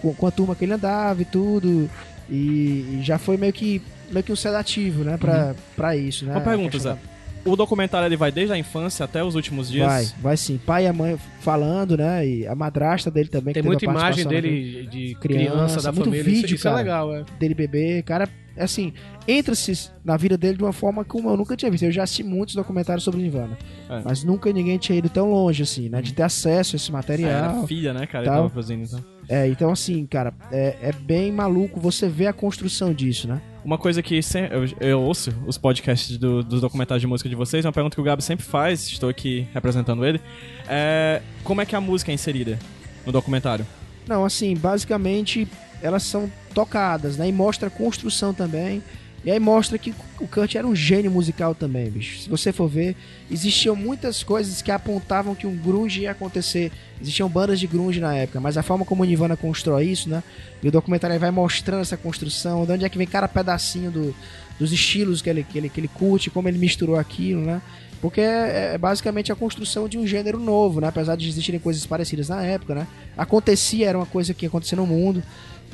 com, 0.00 0.14
com 0.14 0.26
a 0.26 0.30
turma 0.30 0.54
que 0.54 0.64
ele 0.64 0.72
andava 0.72 1.22
e 1.22 1.24
tudo. 1.24 1.88
E, 2.28 2.98
e 2.98 3.00
já 3.02 3.18
foi 3.18 3.36
meio 3.36 3.52
que, 3.52 3.80
meio 4.10 4.24
que 4.24 4.32
um 4.32 4.36
sedativo, 4.36 5.04
né? 5.04 5.16
Pra, 5.16 5.54
pra 5.76 5.96
isso, 5.96 6.24
né? 6.24 6.32
Uma 6.32 6.40
pergunta, 6.40 6.78
Zé. 6.78 6.96
O 7.44 7.54
documentário 7.54 8.06
ele 8.06 8.16
vai 8.16 8.32
desde 8.32 8.52
a 8.52 8.58
infância 8.58 9.04
até 9.04 9.22
os 9.22 9.36
últimos 9.36 9.70
dias? 9.70 9.86
Vai, 9.86 10.08
vai 10.20 10.36
sim. 10.36 10.58
Pai 10.66 10.84
e 10.84 10.88
a 10.88 10.92
mãe 10.92 11.16
falando, 11.40 11.96
né? 11.96 12.26
E 12.26 12.46
a 12.46 12.56
madrasta 12.56 13.08
dele 13.08 13.28
também. 13.28 13.54
Tem 13.54 13.62
muita 13.62 13.84
imagem 13.84 14.24
participação 14.24 14.32
dele 14.32 14.88
de 14.90 15.14
Criança, 15.20 15.52
criança, 15.52 15.82
da 15.82 15.92
muito 15.92 16.04
família. 16.06 16.24
vídeo, 16.24 16.46
isso, 16.46 16.54
isso 16.56 16.66
é 16.66 16.70
cara. 16.72 16.82
legal, 16.82 17.14
é. 17.14 17.24
dele 17.38 17.54
bebê. 17.54 18.02
Cara, 18.02 18.24
é 18.24 18.28
assim, 18.64 18.92
entra-se 19.26 19.90
na 20.04 20.16
vida 20.16 20.36
dele 20.36 20.56
de 20.56 20.62
uma 20.62 20.72
forma 20.72 21.04
como 21.04 21.28
eu 21.28 21.36
nunca 21.36 21.56
tinha 21.56 21.70
visto. 21.70 21.84
Eu 21.84 21.92
já 21.92 22.02
assisti 22.04 22.22
muitos 22.22 22.54
documentários 22.54 23.04
sobre 23.04 23.20
Nirvana. 23.22 23.56
É. 23.88 24.02
Mas 24.04 24.24
nunca 24.24 24.52
ninguém 24.52 24.78
tinha 24.78 24.98
ido 24.98 25.08
tão 25.08 25.30
longe, 25.30 25.62
assim, 25.62 25.88
né? 25.88 26.00
De 26.02 26.12
ter 26.12 26.22
acesso 26.22 26.74
a 26.74 26.76
esse 26.76 26.90
Ah, 26.90 26.92
material. 26.92 27.30
era 27.30 27.66
filha, 27.66 27.92
né, 27.92 28.06
cara? 28.06 28.24
Ele 28.24 28.34
tava 28.34 28.48
fazendo, 28.50 28.84
então. 28.84 29.04
É, 29.28 29.48
então 29.48 29.70
assim, 29.72 30.06
cara, 30.06 30.32
é, 30.52 30.76
é 30.80 30.92
bem 30.92 31.32
maluco 31.32 31.80
você 31.80 32.08
ver 32.08 32.28
a 32.28 32.32
construção 32.32 32.94
disso, 32.94 33.26
né? 33.26 33.42
Uma 33.64 33.76
coisa 33.76 34.00
que 34.00 34.20
eu, 34.52 34.88
eu 34.88 35.00
ouço 35.00 35.32
os 35.46 35.58
podcasts 35.58 36.16
do- 36.16 36.44
dos 36.44 36.60
documentários 36.60 37.00
de 37.00 37.08
música 37.08 37.28
de 37.28 37.34
vocês, 37.34 37.64
uma 37.64 37.72
pergunta 37.72 37.96
que 37.96 38.00
o 38.00 38.04
Gabi 38.04 38.22
sempre 38.22 38.46
faz, 38.46 38.86
estou 38.86 39.08
aqui 39.08 39.48
representando 39.52 40.06
ele, 40.06 40.20
é 40.68 41.20
como 41.42 41.60
é 41.60 41.66
que 41.66 41.74
a 41.74 41.80
música 41.80 42.12
é 42.12 42.14
inserida 42.14 42.56
no 43.04 43.10
documentário? 43.10 43.66
Não, 44.06 44.24
assim, 44.24 44.54
basicamente 44.54 45.48
elas 45.86 46.02
são 46.02 46.30
tocadas, 46.54 47.16
né? 47.16 47.28
E 47.28 47.32
mostra 47.32 47.68
a 47.68 47.70
construção 47.70 48.34
também. 48.34 48.82
E 49.24 49.30
aí 49.30 49.40
mostra 49.40 49.76
que 49.76 49.92
o 50.20 50.28
Kurt 50.28 50.54
era 50.54 50.64
um 50.64 50.74
gênio 50.76 51.10
musical 51.10 51.52
também, 51.52 51.90
bicho. 51.90 52.20
Se 52.20 52.28
você 52.28 52.52
for 52.52 52.68
ver, 52.68 52.94
existiam 53.28 53.74
muitas 53.74 54.22
coisas 54.22 54.62
que 54.62 54.70
apontavam 54.70 55.34
que 55.34 55.48
um 55.48 55.56
grunge 55.56 56.02
ia 56.02 56.12
acontecer. 56.12 56.70
Existiam 57.00 57.28
bandas 57.28 57.58
de 57.58 57.66
grunge 57.66 57.98
na 57.98 58.14
época, 58.14 58.38
mas 58.40 58.56
a 58.56 58.62
forma 58.62 58.84
como 58.84 59.02
o 59.02 59.04
Nirvana 59.06 59.36
constrói 59.36 59.86
isso, 59.86 60.08
né? 60.08 60.22
E 60.62 60.68
o 60.68 60.70
documentário 60.70 61.18
vai 61.18 61.32
mostrando 61.32 61.80
essa 61.80 61.96
construção, 61.96 62.64
de 62.64 62.72
onde 62.72 62.84
é 62.84 62.88
que 62.88 62.96
vem 62.98 63.06
cada 63.06 63.26
pedacinho 63.26 63.90
do- 63.90 64.14
dos 64.60 64.72
estilos 64.72 65.20
que 65.20 65.28
ele, 65.28 65.42
que, 65.42 65.58
ele, 65.58 65.68
que 65.68 65.80
ele 65.80 65.88
curte, 65.88 66.30
como 66.30 66.48
ele 66.48 66.58
misturou 66.58 66.96
aquilo, 66.96 67.40
né? 67.40 67.60
Porque 68.00 68.20
é, 68.20 68.74
é 68.74 68.78
basicamente 68.78 69.32
a 69.32 69.34
construção 69.34 69.88
de 69.88 69.98
um 69.98 70.06
gênero 70.06 70.38
novo, 70.38 70.80
né? 70.80 70.86
Apesar 70.86 71.16
de 71.16 71.28
existirem 71.28 71.58
coisas 71.58 71.84
parecidas 71.84 72.28
na 72.28 72.44
época, 72.44 72.76
né? 72.76 72.86
Acontecia, 73.16 73.88
era 73.88 73.98
uma 73.98 74.06
coisa 74.06 74.32
que 74.32 74.46
acontecia 74.46 74.76
no 74.76 74.86
mundo, 74.86 75.20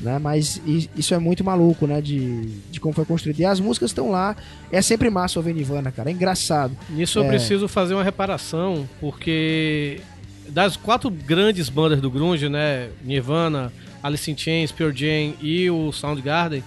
né? 0.01 0.19
Mas 0.19 0.61
isso 0.95 1.13
é 1.13 1.19
muito 1.19 1.43
maluco, 1.43 1.85
né? 1.87 2.01
De, 2.01 2.41
de 2.71 2.79
como 2.79 2.93
foi 2.93 3.05
construído. 3.05 3.39
E 3.39 3.45
as 3.45 3.59
músicas 3.59 3.89
estão 3.91 4.09
lá. 4.11 4.35
É 4.71 4.81
sempre 4.81 5.09
massa 5.09 5.39
ouvir 5.39 5.53
Nirvana, 5.53 5.91
cara. 5.91 6.09
É 6.09 6.13
engraçado. 6.13 6.75
Nisso 6.89 7.19
eu 7.19 7.23
É. 7.25 7.27
preciso 7.27 7.67
fazer 7.67 7.93
uma 7.93 8.03
reparação, 8.03 8.87
porque 8.99 10.01
das 10.49 10.75
quatro 10.75 11.09
grandes 11.09 11.69
bandas 11.69 12.01
do 12.01 12.11
grunge, 12.11 12.49
né, 12.49 12.89
Nirvana, 13.03 13.71
Alice 14.01 14.29
in 14.29 14.37
Chains, 14.37 14.71
Pearl 14.71 14.91
Jam 14.93 15.33
e 15.41 15.69
o 15.69 15.91
Soundgarden, 15.91 16.63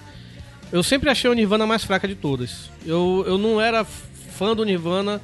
eu 0.71 0.81
sempre 0.83 1.09
achei 1.09 1.29
o 1.29 1.33
Nirvana 1.33 1.63
a 1.63 1.67
mais 1.67 1.83
fraca 1.83 2.07
de 2.07 2.15
todas. 2.15 2.69
Eu, 2.85 3.23
eu 3.27 3.37
não 3.37 3.61
era 3.61 3.85
fã 3.85 4.55
do 4.55 4.65
Nirvana 4.65 5.21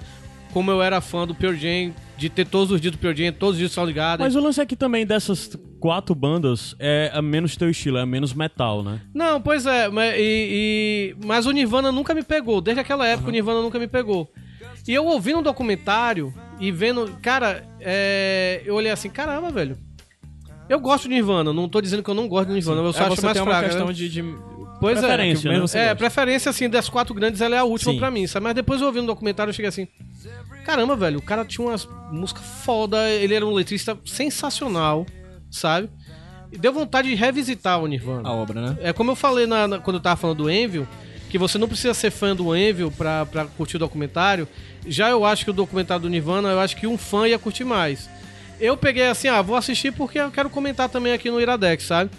como 0.53 0.69
eu 0.69 0.81
era 0.83 1.01
fã 1.01 1.25
do 1.25 1.33
Pearl 1.33 1.55
Jam, 1.55 1.91
de 2.17 2.29
ter 2.29 2.45
todos 2.45 2.71
os 2.71 2.79
dias 2.79 2.91
do 2.91 2.97
Pearl 2.97 3.15
Jam, 3.15 3.31
todos 3.33 3.53
os 3.55 3.57
dias 3.59 3.71
do 3.71 3.73
Soundgarden. 3.73 4.25
Mas 4.25 4.35
o 4.35 4.39
lance 4.39 4.61
é 4.61 4.65
que 4.65 4.75
também 4.75 5.05
dessas 5.05 5.57
quatro 5.79 6.13
bandas 6.15 6.75
é 6.79 7.11
a 7.13 7.21
menos 7.21 7.57
teu 7.57 7.69
estilo, 7.69 7.97
é 7.97 8.01
a 8.01 8.05
menos 8.05 8.33
metal, 8.33 8.83
né? 8.83 9.01
Não, 9.13 9.41
pois 9.41 9.65
é, 9.65 9.89
mas, 9.89 10.13
e, 10.17 10.19
e- 11.21 11.25
mas 11.25 11.45
o 11.45 11.51
Nirvana 11.51 11.91
nunca 11.91 12.13
me 12.13 12.23
pegou. 12.23 12.61
Desde 12.61 12.79
aquela 12.81 13.05
época 13.07 13.29
o 13.29 13.31
Nirvana 13.31 13.61
nunca 13.61 13.77
me 13.79 13.87
pegou. 13.87 14.31
E 14.87 14.93
eu 14.93 15.05
ouvindo 15.05 15.39
um 15.39 15.43
documentário 15.43 16.33
e 16.59 16.71
vendo, 16.71 17.09
cara, 17.21 17.65
é, 17.79 18.61
eu 18.65 18.75
olhei 18.75 18.91
assim, 18.91 19.09
caramba, 19.09 19.49
velho. 19.49 19.77
Eu 20.69 20.79
gosto 20.79 21.03
de 21.03 21.09
Nirvana, 21.15 21.51
não 21.51 21.67
tô 21.67 21.81
dizendo 21.81 22.01
que 22.03 22.09
eu 22.09 22.13
não 22.15 22.27
gosto 22.27 22.47
de 22.47 22.53
Nirvana, 22.53 22.81
eu 22.81 22.93
só 22.93 23.03
É, 23.03 23.07
acho 23.07 23.21
mais 23.21 23.33
tem 23.33 23.41
uma 23.41 23.51
fraca. 23.51 23.67
questão 23.67 23.87
né? 23.87 23.93
de, 23.93 24.07
de 24.09 24.23
Pois 24.79 24.99
preferência, 24.99 25.47
é, 25.47 25.51
né? 25.51 25.57
é, 25.57 25.59
gosta. 25.61 25.95
preferência 25.95 26.49
assim 26.49 26.69
das 26.69 26.89
quatro 26.89 27.13
grandes, 27.13 27.39
ela 27.41 27.55
é 27.55 27.59
a 27.59 27.63
última 27.63 27.93
Sim. 27.93 27.99
pra 27.99 28.09
mim, 28.11 28.27
sabe? 28.27 28.43
Mas 28.45 28.55
depois 28.55 28.79
eu 28.81 28.87
ouvi 28.87 28.99
no 29.01 29.07
documentário 29.07 29.49
eu 29.49 29.53
cheguei 29.53 29.69
assim, 29.69 29.87
caramba, 30.63 30.95
velho, 30.95 31.19
o 31.19 31.21
cara 31.21 31.43
tinha 31.45 31.67
umas 31.67 31.87
músicas 32.11 32.43
foda, 32.63 33.09
ele 33.09 33.33
era 33.33 33.45
um 33.45 33.51
letrista 33.53 33.97
sensacional, 34.05 35.05
sabe? 35.51 35.89
E 36.51 36.57
deu 36.57 36.71
vontade 36.73 37.09
de 37.09 37.15
revisitar 37.15 37.81
o 37.81 37.87
Nirvana. 37.87 38.27
a 38.27 38.31
obra, 38.31 38.61
né? 38.61 38.77
É 38.81 38.93
como 38.93 39.11
eu 39.11 39.15
falei 39.15 39.45
na- 39.47 39.67
na- 39.67 39.79
quando 39.79 39.97
eu 39.97 40.01
tava 40.01 40.15
falando 40.15 40.37
do 40.37 40.49
Envil, 40.51 40.87
que 41.29 41.37
você 41.37 41.57
não 41.57 41.67
precisa 41.67 41.93
ser 41.95 42.11
fã 42.11 42.35
do 42.35 42.55
Envil 42.55 42.91
pra, 42.91 43.25
pra 43.25 43.45
curtir 43.45 43.77
o 43.77 43.79
documentário. 43.79 44.47
Já 44.87 45.09
eu 45.09 45.25
acho 45.25 45.43
que 45.45 45.49
o 45.49 45.53
documentário 45.53 46.03
do 46.03 46.09
Nirvana, 46.09 46.49
eu 46.49 46.59
acho 46.59 46.75
que 46.77 46.85
um 46.85 46.97
fã 46.97 47.27
ia 47.27 47.39
curtir 47.39 47.63
mais. 47.63 48.07
Eu 48.59 48.77
peguei 48.77 49.07
assim, 49.07 49.27
ah, 49.27 49.41
vou 49.41 49.55
assistir 49.55 49.91
porque 49.91 50.19
eu 50.19 50.29
quero 50.29 50.49
comentar 50.49 50.87
também 50.89 51.11
aqui 51.11 51.31
no 51.31 51.41
Iradex, 51.41 51.85
sabe? 51.85 52.11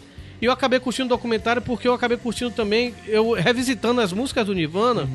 E 0.42 0.47
eu 0.47 0.51
acabei 0.53 0.80
curtindo 0.80 1.07
o 1.07 1.16
documentário 1.16 1.62
porque 1.62 1.86
eu 1.86 1.95
acabei 1.95 2.16
curtindo 2.16 2.51
também, 2.51 2.92
eu 3.07 3.32
revisitando 3.32 4.01
as 4.01 4.12
músicas 4.12 4.45
do 4.45 4.53
Nirvana. 4.53 5.09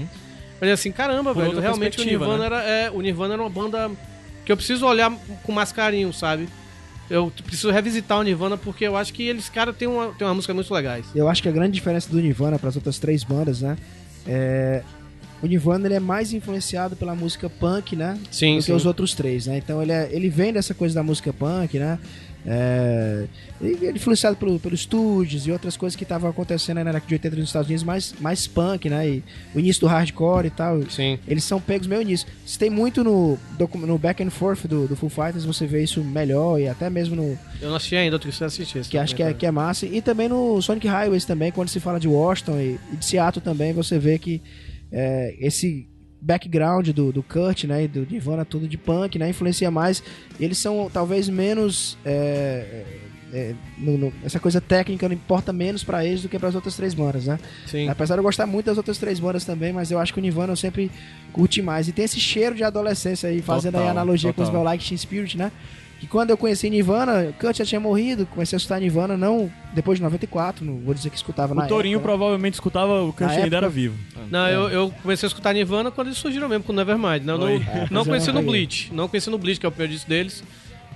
Falei 0.60 0.74
assim, 0.74 0.91
caramba, 0.91 1.34
Por 1.34 1.43
velho, 1.43 1.60
realmente 1.60 2.01
o 2.01 2.03
Nirvana, 2.03 2.45
era, 2.45 2.64
é, 2.64 2.91
o 2.91 2.99
Nirvana 3.01 3.36
era 3.36 3.41
uma 3.41 3.49
banda 3.49 3.89
que 4.45 4.51
eu 4.51 4.57
preciso 4.57 4.86
olhar 4.86 5.12
com 5.43 5.51
mais 5.51 5.72
carinho, 5.72 6.12
sabe? 6.12 6.49
Eu 7.10 7.32
preciso 7.43 7.72
revisitar 7.72 8.20
o 8.20 8.24
Nirvana 8.24 8.57
porque 8.57 8.86
eu 8.86 8.95
acho 8.95 9.14
que 9.14 9.24
eles, 9.24 9.49
cara, 9.49 9.74
tem 9.74 9.88
uma, 9.88 10.07
tem 10.14 10.28
uma 10.28 10.34
música 10.34 10.53
muito 10.53 10.72
legais. 10.74 11.05
Eu 11.16 11.28
acho 11.28 11.41
que 11.41 11.49
a 11.49 11.51
grande 11.51 11.74
diferença 11.74 12.10
do 12.10 12.20
Nirvana 12.20 12.60
para 12.60 12.70
as 12.70 12.76
outras 12.76 12.99
três 12.99 13.24
bandas, 13.24 13.62
né? 13.62 13.78
É. 14.28 14.84
O 15.41 15.47
Nirvana 15.47 15.88
ele 15.88 15.93
é 15.95 15.99
mais 15.99 16.34
influenciado 16.34 16.97
pela 16.97 17.16
música 17.16 17.49
punk, 17.49 17.95
né? 17.95 18.20
Sim, 18.30 18.57
do 18.57 18.62
sim. 18.62 18.72
que 18.72 18.74
os 18.74 18.86
outros 18.86 19.14
três, 19.14 19.47
né? 19.47 19.57
Então 19.57 19.82
ele, 19.82 19.93
é, 19.93 20.10
ele 20.12 20.30
vem 20.30 20.51
dessa 20.51 20.74
coisa 20.74 20.93
da 20.93 21.01
música 21.01 21.32
punk, 21.32 21.80
né? 21.80 21.97
É, 22.46 23.26
é 23.62 23.92
influenciado 23.92 24.38
pelo, 24.38 24.60
pelos 24.60 24.82
estúdios 24.82 25.46
e 25.46 25.52
outras 25.52 25.76
coisas 25.76 25.96
que 25.96 26.04
estavam 26.04 26.30
acontecendo 26.30 26.78
aí 26.78 26.84
na 26.84 26.92
década 26.92 27.08
de 27.08 27.14
80 27.16 27.36
nos 27.36 27.50
Estados 27.50 27.68
Unidos, 27.68 27.84
mais, 27.84 28.16
mais 28.20 28.48
punk, 28.48 28.90
né? 28.90 29.08
E 29.08 29.24
o 29.54 29.60
início 29.60 29.82
do 29.82 29.88
hardcore 29.88 30.48
e 30.48 30.50
tal. 30.50 30.82
Sim. 30.90 31.20
Eles 31.28 31.44
são 31.44 31.60
pegos 31.60 31.88
meio 31.88 32.02
nisso. 32.02 32.26
Você 32.46 32.58
tem 32.58 32.70
muito 32.70 33.04
no, 33.04 33.38
no 33.76 33.98
back 33.98 34.24
and 34.24 34.30
forth 34.30 34.68
do, 34.68 34.88
do 34.88 34.96
Full 34.96 35.10
Fighters, 35.10 35.46
você 35.46 35.68
vê 35.68 35.84
isso 35.84 36.04
melhor 36.04 36.60
e 36.60 36.68
até 36.68 36.90
mesmo 36.90 37.16
no, 37.16 37.38
Eu 37.62 37.70
não 37.70 37.76
assisti 37.76 37.96
ainda, 37.96 38.16
eu 38.16 38.20
preciso 38.20 38.46
assistir. 38.46 38.80
esse 38.80 38.90
que 38.90 38.98
acho 38.98 39.16
que 39.16 39.22
é, 39.22 39.34
documentário. 39.34 39.40
que 39.40 39.46
é 39.46 39.52
massa. 39.52 39.86
E 39.86 40.02
também 40.02 40.30
no 40.30 40.62
Sonic 40.62 40.88
Highways 40.88 41.26
também, 41.26 41.52
quando 41.52 41.70
se 41.70 41.80
fala 41.80 42.00
de 42.00 42.08
Washington 42.08 42.60
e, 42.60 42.80
e 42.94 42.96
de 42.96 43.06
Seattle 43.06 43.44
também, 43.44 43.74
você 43.74 44.00
vê 44.00 44.18
que 44.18 44.42
é, 44.92 45.36
esse 45.40 45.88
background 46.22 46.89
do, 46.89 47.11
do 47.11 47.24
Kurt, 47.24 47.63
né, 47.63 47.84
e 47.84 47.88
do 47.88 48.05
Nirvana 48.09 48.43
tudo 48.45 48.67
de 48.67 48.78
punk, 48.78 49.17
né, 49.17 49.30
influencia 49.30 49.72
mais. 49.72 50.03
Eles 50.39 50.57
são 50.57 50.89
talvez 50.91 51.30
menos 51.30 51.97
é, 52.05 52.84
é, 53.32 53.53
no- 53.78 53.97
no- 53.97 54.13
essa 54.24 54.39
coisa 54.39 54.59
técnica 54.59 55.07
não 55.07 55.15
importa 55.15 55.53
menos 55.53 55.84
pra 55.84 56.03
eles 56.05 56.22
do 56.22 56.30
que 56.30 56.38
para 56.39 56.49
as 56.49 56.55
outras 56.55 56.76
três 56.76 56.93
bandas, 56.93 57.26
né? 57.26 57.39
Sim. 57.67 57.88
Apesar 57.88 58.15
de 58.15 58.20
eu 58.20 58.24
gostar 58.24 58.45
muito 58.45 58.65
das 58.65 58.78
outras 58.78 58.97
três 58.97 59.20
bandas 59.20 59.45
também, 59.45 59.72
mas 59.72 59.91
eu 59.91 59.99
acho 59.99 60.11
que 60.13 60.20
o 60.20 60.22
Nirvana 60.22 60.51
eu 60.53 60.57
sempre 60.57 60.91
curti 61.32 61.61
mais. 61.61 61.88
E 61.88 61.91
tem 61.91 62.05
esse 62.05 62.20
cheiro 62.20 62.55
de 62.55 62.63
adolescência 62.63 63.30
aí, 63.30 63.41
fazendo 63.41 63.76
aí 63.76 63.82
Total, 63.82 63.91
analogia 63.91 64.34
com 64.34 64.41
os 64.41 64.47
total. 64.49 64.61
meu 64.61 64.70
Like 64.70 64.84
Teen 64.88 64.97
Spirit, 64.97 65.38
né? 65.38 65.51
Que 66.00 66.08
quando 66.08 66.30
eu 66.30 66.38
conheci 66.38 66.70
Nirvana, 66.70 67.34
Kurt 67.39 67.58
já 67.58 67.66
tinha 67.66 67.80
morrido, 67.80 68.26
comecei 68.26 68.56
a 68.56 68.58
escutar 68.58 68.80
Nirvana, 68.80 69.18
não 69.18 69.52
depois 69.74 70.00
de 70.00 70.04
94, 70.04 70.66
não 70.66 70.80
vou 70.80 70.93
dizer 70.93 71.10
que 71.10 71.18
escutava 71.18 71.54
na 71.54 71.66
o 71.66 71.68
Torinho 71.68 71.97
época, 71.97 72.12
né? 72.12 72.18
provavelmente 72.18 72.54
escutava 72.54 73.02
o 73.02 73.12
Kurt 73.12 73.30
ainda 73.30 73.58
era 73.58 73.70
vivo. 73.70 73.97
Não, 74.32 74.47
eu, 74.47 74.70
eu 74.70 74.93
comecei 75.02 75.28
a 75.28 75.30
escutar 75.30 75.54
Nirvana 75.54 75.91
quando 75.91 76.08
eles 76.08 76.18
surgiram 76.18 76.47
mesmo, 76.47 76.64
com 76.64 76.72
o 76.72 76.76
Nevermind. 76.76 77.24
Não, 77.24 77.38
não, 77.38 77.47
não 77.91 78.02
é, 78.02 78.06
conheci 78.06 78.30
eu 78.30 78.34
no. 78.34 78.41
Bleach. 78.41 78.93
Não 78.93 79.08
conheci 79.08 79.30
no 79.30 79.38
Bleach, 79.38 79.60
que 79.60 79.66
é 79.66 79.70
o 79.70 79.72
pior 79.72 79.88
disco 79.88 80.10
deles. 80.10 80.43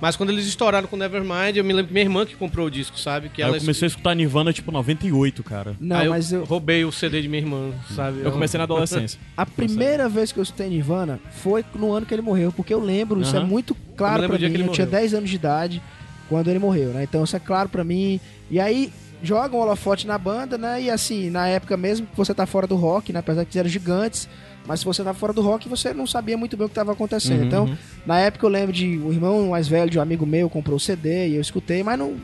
Mas 0.04 0.18
quando 0.18 0.32
eles 0.32 0.45
estouraram 0.45 0.86
com 0.86 0.97
o 0.97 0.99
Nevermind, 0.99 1.56
eu 1.56 1.64
me 1.64 1.72
lembro 1.72 1.88
que 1.88 1.93
minha 1.93 2.04
irmã 2.04 2.26
que 2.26 2.36
comprou 2.36 2.68
o 2.68 2.70
disco, 2.70 2.99
sabe? 2.99 3.30
Que 3.30 3.41
Aí 3.41 3.47
ela 3.47 3.56
eu 3.56 3.62
comecei 3.62 3.86
a 3.86 3.88
escutar 3.88 4.14
Nirvana 4.14 4.51
tipo 4.51 4.70
98, 4.70 5.41
cara. 5.45 5.78
Não, 5.80 5.95
Aí 5.95 6.10
mas 6.10 6.34
eu, 6.34 6.43
roubei 6.43 6.84
o 6.84 6.91
CD 6.91 7.22
de 7.22 7.30
minha 7.30 7.41
irmã, 7.41 7.72
sabe? 7.95 8.20
Eu 8.22 8.30
comecei 8.30 8.58
na 8.58 8.66
adolescência. 8.66 9.18
a 9.38 9.45
primeira 9.45 10.10
vez 10.10 10.34
que 10.34 10.39
eu 10.39 10.43
escutei 10.43 10.68
Nirvana 10.68 11.22
foi 11.32 11.64
no 11.74 11.93
ano 11.93 12.06
que 12.06 12.14
ele 12.14 12.22
morreu, 12.22 12.51
porque 12.51 12.74
eu 12.74 12.82
lembro, 12.82 13.22
isso 13.22 13.38
é 13.38 13.39
muito 13.39 13.72
Eu 13.72 13.95
claro 13.95 14.24
pra 14.28 14.34
mim. 14.34 14.39
que 14.39 14.43
Eu 14.43 14.47
ele 14.49 14.70
tinha 14.72 14.86
morreu. 14.86 14.99
10 14.99 15.14
anos 15.14 15.30
de 15.30 15.36
idade 15.38 15.82
quando 16.28 16.49
ele 16.49 16.60
morreu, 16.60 16.89
né? 16.89 17.04
Então 17.04 17.24
isso 17.24 17.38
é 17.38 17.39
claro 17.39 17.70
pra 17.70 17.86
mim. 17.86 18.20
E 18.51 18.60
aí 18.60 18.91
jogam 19.24 19.58
um 19.58 19.64
holofote 19.64 20.06
na 20.06 20.18
banda, 20.18 20.58
né? 20.58 20.82
E 20.82 20.89
assim, 20.89 21.30
na 21.30 21.47
época 21.47 21.78
mesmo 21.78 22.08
que 22.08 22.18
você 22.18 22.34
tá 22.34 22.45
fora 22.45 22.68
do 22.68 22.76
rock, 22.76 23.14
né? 23.14 23.20
Apesar 23.20 23.45
que 23.45 23.51
eles 23.51 23.56
eram 23.56 23.70
gigantes, 23.70 24.28
mas 24.66 24.80
se 24.80 24.86
você 24.86 25.03
tá 25.03 25.14
fora 25.14 25.34
do 25.34 25.41
rock, 25.41 25.68
você 25.68 25.93
não 25.93 26.07
sabia 26.07 26.38
muito 26.38 26.55
bem 26.55 26.66
o 26.66 26.70
que 26.70 26.72
estava 26.72 26.93
acontecendo. 26.93 27.41
Uhum, 27.41 27.47
então, 27.47 27.66
uhum. 27.66 27.78
na 28.05 28.20
época 28.20 28.45
eu 28.45 28.49
lembro 28.49 28.72
de 28.72 28.97
o 28.97 29.11
irmão 29.11 29.49
mais 29.49 29.68
velho 29.68 29.89
de 29.89 29.99
um 29.99 30.01
amigo 30.01 30.26
meu 30.26 30.49
comprou 30.49 30.78
o 30.78 30.80
CD 30.80 31.30
e 31.30 31.36
eu 31.36 31.41
escutei, 31.41 31.84
mas 31.84 31.99
não, 31.99 32.16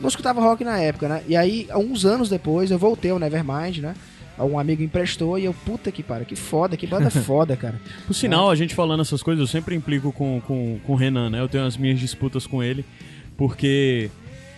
não 0.00 0.08
escutava 0.08 0.40
rock 0.40 0.62
na 0.64 0.78
época, 0.78 1.08
né? 1.08 1.22
E 1.26 1.36
aí, 1.36 1.68
uns 1.74 2.04
anos 2.04 2.28
depois, 2.28 2.70
eu 2.70 2.78
voltei 2.78 3.10
ao 3.10 3.18
Nevermind, 3.18 3.78
né? 3.78 3.94
Um 4.38 4.58
amigo 4.58 4.82
emprestou 4.82 5.38
e 5.38 5.44
eu, 5.44 5.52
puta 5.52 5.92
que 5.92 6.02
pariu, 6.02 6.24
que 6.24 6.36
foda, 6.36 6.76
que 6.76 6.86
banda 6.86 7.10
foda, 7.12 7.56
cara. 7.56 7.78
Por 8.06 8.14
sinal, 8.14 8.50
a 8.50 8.54
gente 8.54 8.74
falando 8.74 9.00
essas 9.00 9.22
coisas, 9.22 9.40
eu 9.40 9.46
sempre 9.46 9.74
implico 9.74 10.12
com, 10.12 10.40
com, 10.40 10.78
com 10.86 10.92
o 10.92 10.96
Renan, 10.96 11.28
né? 11.28 11.40
Eu 11.40 11.48
tenho 11.48 11.66
as 11.66 11.76
minhas 11.76 12.00
disputas 12.00 12.46
com 12.46 12.62
ele, 12.62 12.84
porque 13.36 14.10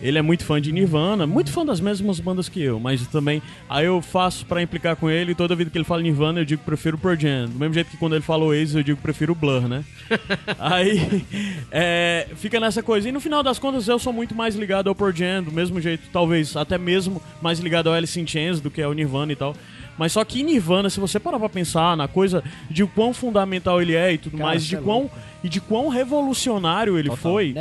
ele 0.03 0.19
é 0.19 0.21
muito 0.21 0.43
fã 0.43 0.61
de 0.61 0.71
Nirvana, 0.71 1.25
muito 1.25 1.49
fã 1.49 1.65
das 1.65 1.79
mesmas 1.79 2.19
bandas 2.19 2.49
que 2.49 2.61
eu, 2.61 2.77
mas 2.77 3.07
também. 3.07 3.41
Aí 3.69 3.85
eu 3.85 4.01
faço 4.01 4.45
pra 4.45 4.61
implicar 4.61 4.97
com 4.97 5.09
ele, 5.09 5.31
e 5.31 5.35
toda 5.35 5.55
vida 5.55 5.71
que 5.71 5.77
ele 5.77 5.85
fala 5.85 6.01
Nirvana, 6.01 6.41
eu 6.41 6.45
digo 6.45 6.59
que 6.59 6.65
prefiro 6.65 6.97
o 6.97 6.99
Pearl 6.99 7.17
Jam. 7.17 7.45
Do 7.47 7.57
mesmo 7.57 7.73
jeito 7.73 7.89
que 7.89 7.97
quando 7.97 8.13
ele 8.13 8.21
falou 8.21 8.49
Oasis, 8.49 8.75
eu 8.75 8.83
digo 8.83 8.97
que 8.97 9.03
prefiro 9.03 9.31
o 9.31 9.35
Blur, 9.35 9.67
né? 9.67 9.85
Aí 10.59 11.23
é, 11.71 12.27
fica 12.35 12.59
nessa 12.59 12.83
coisa. 12.83 13.07
E 13.07 13.13
no 13.13 13.21
final 13.21 13.41
das 13.41 13.57
contas, 13.57 13.87
eu 13.87 13.97
sou 13.97 14.11
muito 14.11 14.35
mais 14.35 14.55
ligado 14.55 14.89
ao 14.89 14.95
Pearl 14.95 15.15
Jam, 15.15 15.43
do 15.43 15.51
mesmo 15.51 15.79
jeito, 15.79 16.03
talvez 16.11 16.57
até 16.57 16.77
mesmo 16.77 17.21
mais 17.41 17.59
ligado 17.59 17.87
ao 17.87 17.93
Alice 17.93 18.19
in 18.19 18.27
Chains 18.27 18.59
do 18.59 18.69
que 18.69 18.81
ao 18.81 18.91
Nirvana 18.91 19.31
e 19.31 19.35
tal. 19.37 19.55
Mas 19.97 20.11
só 20.13 20.23
que 20.25 20.41
Nirvana, 20.43 20.89
se 20.89 20.99
você 20.99 21.19
parar 21.19 21.39
pra 21.39 21.49
pensar 21.49 21.95
na 21.95 22.07
coisa 22.07 22.43
de 22.69 22.85
quão 22.85 23.13
fundamental 23.13 23.81
ele 23.81 23.95
é 23.95 24.13
e 24.13 24.17
tudo 24.17 24.37
Cara, 24.37 24.49
mais, 24.49 24.65
de 24.65 24.75
é 24.75 24.79
quão, 24.81 25.09
e 25.43 25.49
de 25.49 25.61
quão 25.61 25.87
revolucionário 25.87 26.97
ele 26.97 27.09
Total. 27.09 27.31
foi, 27.31 27.55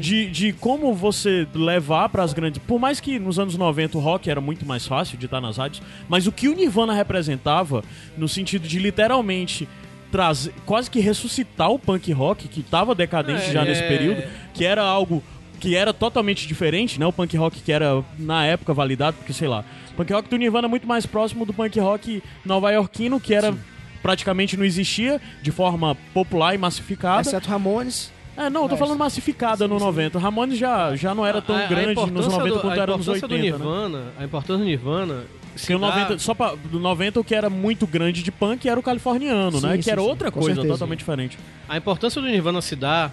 de, 0.00 0.30
de 0.30 0.52
como 0.54 0.94
você 0.94 1.46
levar 1.54 2.08
para 2.08 2.22
as 2.22 2.32
grandes. 2.32 2.60
Por 2.66 2.78
mais 2.78 3.00
que 3.00 3.18
nos 3.18 3.38
anos 3.38 3.56
90 3.56 3.98
o 3.98 4.00
rock 4.00 4.30
era 4.30 4.40
muito 4.40 4.64
mais 4.64 4.86
fácil 4.86 5.18
de 5.18 5.26
estar 5.26 5.40
nas 5.40 5.56
rádios, 5.58 5.82
mas 6.08 6.26
o 6.26 6.32
que 6.32 6.48
o 6.48 6.54
Nirvana 6.54 6.94
representava, 6.94 7.84
no 8.16 8.28
sentido 8.28 8.66
de 8.66 8.78
literalmente 8.78 9.68
trazer, 10.10 10.54
quase 10.64 10.88
que 10.90 11.00
ressuscitar 11.00 11.70
o 11.70 11.78
punk 11.78 12.12
rock, 12.12 12.46
que 12.48 12.60
estava 12.60 12.94
decadente 12.94 13.42
É, 13.48 13.52
já 13.52 13.62
é. 13.62 13.64
nesse 13.64 13.82
período, 13.82 14.22
que 14.52 14.64
era 14.64 14.82
algo 14.82 15.22
que 15.60 15.74
era 15.76 15.92
totalmente 15.92 16.46
diferente, 16.46 16.98
né? 17.00 17.06
O 17.06 17.12
punk 17.12 17.36
rock 17.36 17.60
que 17.60 17.72
era 17.72 18.02
na 18.18 18.44
época 18.44 18.74
validado, 18.74 19.16
porque 19.16 19.32
sei 19.32 19.48
lá, 19.48 19.64
o 19.92 19.94
punk 19.94 20.12
rock 20.12 20.28
do 20.28 20.36
Nirvana 20.36 20.66
é 20.66 20.70
muito 20.70 20.86
mais 20.86 21.06
próximo 21.06 21.46
do 21.46 21.52
punk 21.52 21.78
rock 21.80 22.22
nova-iorquino, 22.44 23.18
que 23.20 23.34
era 23.34 23.54
praticamente 24.02 24.56
não 24.56 24.64
existia 24.64 25.20
de 25.42 25.50
forma 25.50 25.96
popular 26.12 26.54
e 26.54 26.58
massificada. 26.58 27.22
Exceto 27.22 27.48
Ramones. 27.48 28.12
É, 28.36 28.50
não, 28.50 28.64
eu 28.64 28.68
tô 28.68 28.76
falando 28.76 28.98
massificada 28.98 29.68
no 29.68 29.78
90. 29.78 30.18
Ramones 30.18 30.58
já, 30.58 30.94
já 30.96 31.14
não 31.14 31.24
era 31.24 31.40
tão 31.40 31.54
A- 31.56 31.64
a 31.64 31.66
grande 31.68 31.94
nos 31.94 32.26
importância 32.26 32.30
90 32.38 32.54
do- 32.54 32.60
quanto 32.60 32.80
era 32.80 32.96
nos 32.96 33.06
importância 33.06 33.28
80, 33.28 33.58
do 33.58 33.64
né? 33.64 33.64
Nirvana, 33.64 34.04
A 34.18 34.24
importância 34.24 34.58
do 34.58 34.64
Nirvana... 34.64 35.24
se 35.54 35.60
Porque 35.60 35.74
o 35.76 35.78
dá- 35.78 35.86
90, 35.86 36.18
só 36.18 36.34
pra, 36.34 36.54
do 36.56 36.80
90 36.80 37.20
o 37.20 37.24
que 37.24 37.32
era 37.32 37.48
muito 37.48 37.86
grande 37.86 38.24
de 38.24 38.32
punk 38.32 38.68
era 38.68 38.78
o 38.78 38.82
californiano, 38.82 39.60
Sim, 39.60 39.66
né? 39.68 39.76
sim, 39.76 39.82
que 39.82 39.90
era 39.90 40.00
sim, 40.02 40.08
outra 40.08 40.32
coisa 40.32 40.48
certeza. 40.56 40.74
totalmente 40.74 40.98
diferente. 40.98 41.38
A 41.68 41.76
importância 41.76 42.20
do 42.20 42.26
Nirvana 42.26 42.60
se 42.60 42.74
dá 42.74 43.12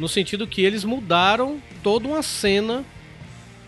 no 0.00 0.08
sentido 0.08 0.46
que 0.46 0.62
eles 0.62 0.82
mudaram 0.82 1.60
toda 1.82 2.08
uma 2.08 2.22
cena 2.22 2.82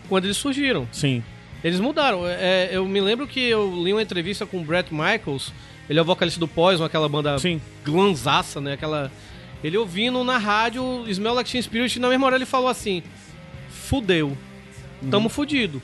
quando 0.09 0.25
eles 0.25 0.35
surgiram. 0.35 0.87
Sim. 0.91 1.23
Eles 1.63 1.79
mudaram. 1.79 2.27
É, 2.27 2.69
eu 2.71 2.85
me 2.87 2.99
lembro 2.99 3.27
que 3.27 3.39
eu 3.39 3.83
li 3.83 3.93
uma 3.93 4.01
entrevista 4.01 4.45
com 4.45 4.57
o 4.57 4.63
Brett 4.63 4.91
Michaels, 4.91 5.53
ele 5.87 5.99
é 5.99 6.01
o 6.01 6.05
vocalista 6.05 6.39
do 6.39 6.47
Poison, 6.47 6.83
aquela 6.83 7.07
banda 7.07 7.37
Sim. 7.37 7.61
glanzaça, 7.85 8.59
né? 8.59 8.73
Aquela... 8.73 9.11
Ele 9.63 9.77
ouvindo 9.77 10.21
na 10.23 10.37
rádio 10.37 11.05
Smell 11.07 11.35
Like 11.35 11.49
Teen 11.49 11.61
Spirit, 11.61 11.95
e 11.95 12.01
na 12.01 12.09
mesma 12.09 12.25
hora 12.25 12.35
ele 12.35 12.45
falou 12.45 12.67
assim, 12.67 13.01
fudeu, 13.69 14.35
tamo 15.09 15.29
fudido. 15.29 15.81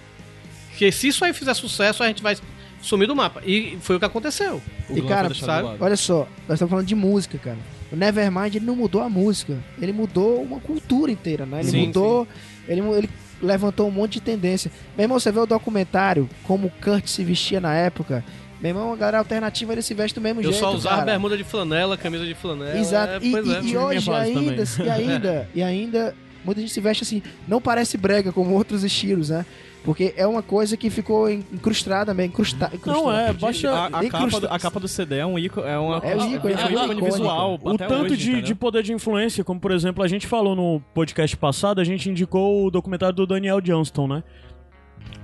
Porque 0.70 0.92
se 0.92 1.10
isso 1.10 1.24
aí 1.24 1.32
fizer 1.32 1.54
sucesso, 1.54 2.04
a 2.04 2.08
gente 2.08 2.22
vai 2.22 2.36
sumir 2.82 3.08
do 3.08 3.16
mapa. 3.16 3.42
E 3.46 3.78
foi 3.82 3.96
o 3.96 4.00
que 4.00 4.06
aconteceu. 4.06 4.62
O 4.90 4.98
E 4.98 5.02
Glam 5.02 5.08
cara, 5.08 5.78
olha 5.80 5.96
só, 5.96 6.28
nós 6.48 6.56
estamos 6.56 6.70
falando 6.72 6.88
de 6.88 6.96
música, 6.96 7.38
cara. 7.38 7.58
O 7.92 7.96
Nevermind 7.96 8.56
ele 8.56 8.66
não 8.66 8.76
mudou 8.76 9.02
a 9.02 9.10
música, 9.10 9.58
ele 9.82 9.92
mudou 9.92 10.42
uma 10.44 10.60
cultura 10.60 11.12
inteira, 11.12 11.46
né? 11.46 11.62
Ele 11.62 11.72
Sim, 11.72 11.88
mudou, 11.88 12.28
Ele, 12.68 12.82
mu- 12.82 12.96
ele 12.96 13.10
levantou 13.42 13.88
um 13.88 13.92
monte 13.92 14.14
de 14.14 14.22
tendência. 14.22 14.72
Meu 14.96 15.06
irmão, 15.06 15.20
você 15.20 15.32
vê 15.32 15.40
o 15.40 15.46
documentário, 15.46 16.30
como 16.44 16.68
o 16.68 16.72
Kurt 16.84 17.08
se 17.08 17.24
vestia 17.24 17.60
na 17.60 17.74
época. 17.74 18.24
Meu 18.62 18.70
irmão, 18.72 18.94
a 18.94 18.96
galera 18.96 19.18
alternativa 19.20 19.72
ele 19.74 19.82
se 19.82 19.94
veste 19.94 20.14
do 20.14 20.22
mesmo 20.22 20.42
Eu 20.42 20.52
jeito. 20.52 20.60
só 20.60 20.72
usava 20.74 20.98
cara. 20.98 21.06
bermuda 21.12 21.36
de 21.38 21.44
flanela, 21.44 21.98
camisa 21.98 22.26
de 22.26 22.36
flanela. 22.36 22.78
Exato. 22.78 23.14
é, 23.14 23.20
e, 23.22 23.32
e- 23.32 23.36
é. 23.36 23.62
e 23.64 23.78
hoje 23.78 24.12
ainda, 24.12 24.64
e 24.86 24.90
ainda, 24.90 25.50
e 25.56 25.64
ainda, 25.64 26.16
muita 26.46 26.62
gente 26.62 26.74
se 26.74 26.82
veste 26.82 27.04
assim, 27.04 27.24
não 27.48 27.60
parece 27.62 27.98
brega 27.98 28.32
como 28.32 28.54
outros 28.54 28.84
estilos, 28.84 29.30
né? 29.30 29.46
Porque 29.84 30.14
é 30.18 30.28
uma 30.28 30.42
coisa 30.44 30.76
que 30.76 30.90
ficou 30.90 31.30
incrustada 31.30 32.14
mesmo, 32.14 32.32
incrusta, 32.32 32.72
Não, 32.86 33.12
é, 33.12 33.32
baixa. 33.32 33.72
A, 33.72 33.86
a 33.88 34.10
capa 34.10 34.40
do, 34.40 34.48
a 34.48 34.60
capa 34.60 34.80
do 34.80 34.88
CD 34.88 35.18
é 35.18 35.26
um 35.26 35.40
ícone, 35.40 35.68
é 35.68 35.78
uma 35.78 35.98
É 35.98 36.16
um 36.16 36.36
ícone, 36.36 36.54
é 36.54 36.62
é 36.62 36.66
um 36.66 36.84
ícone 36.84 37.02
visual. 37.02 37.60
O 37.64 37.78
tanto 37.78 38.14
hoje, 38.14 38.18
de, 38.18 38.42
de 38.42 38.56
poder 38.56 38.84
de 38.84 38.94
influência, 38.94 39.44
como 39.44 39.60
por 39.60 39.72
exemplo, 39.72 40.04
a 40.04 40.08
gente 40.08 40.28
falou 40.28 40.56
no 40.56 40.82
podcast 40.94 41.36
passado, 41.38 41.80
a 41.80 41.84
gente 41.84 42.10
indicou 42.10 42.66
o 42.66 42.72
documentário 42.72 43.16
do 43.16 43.26
Daniel 43.26 43.62
Johnston, 43.62 44.08
né? 44.08 44.24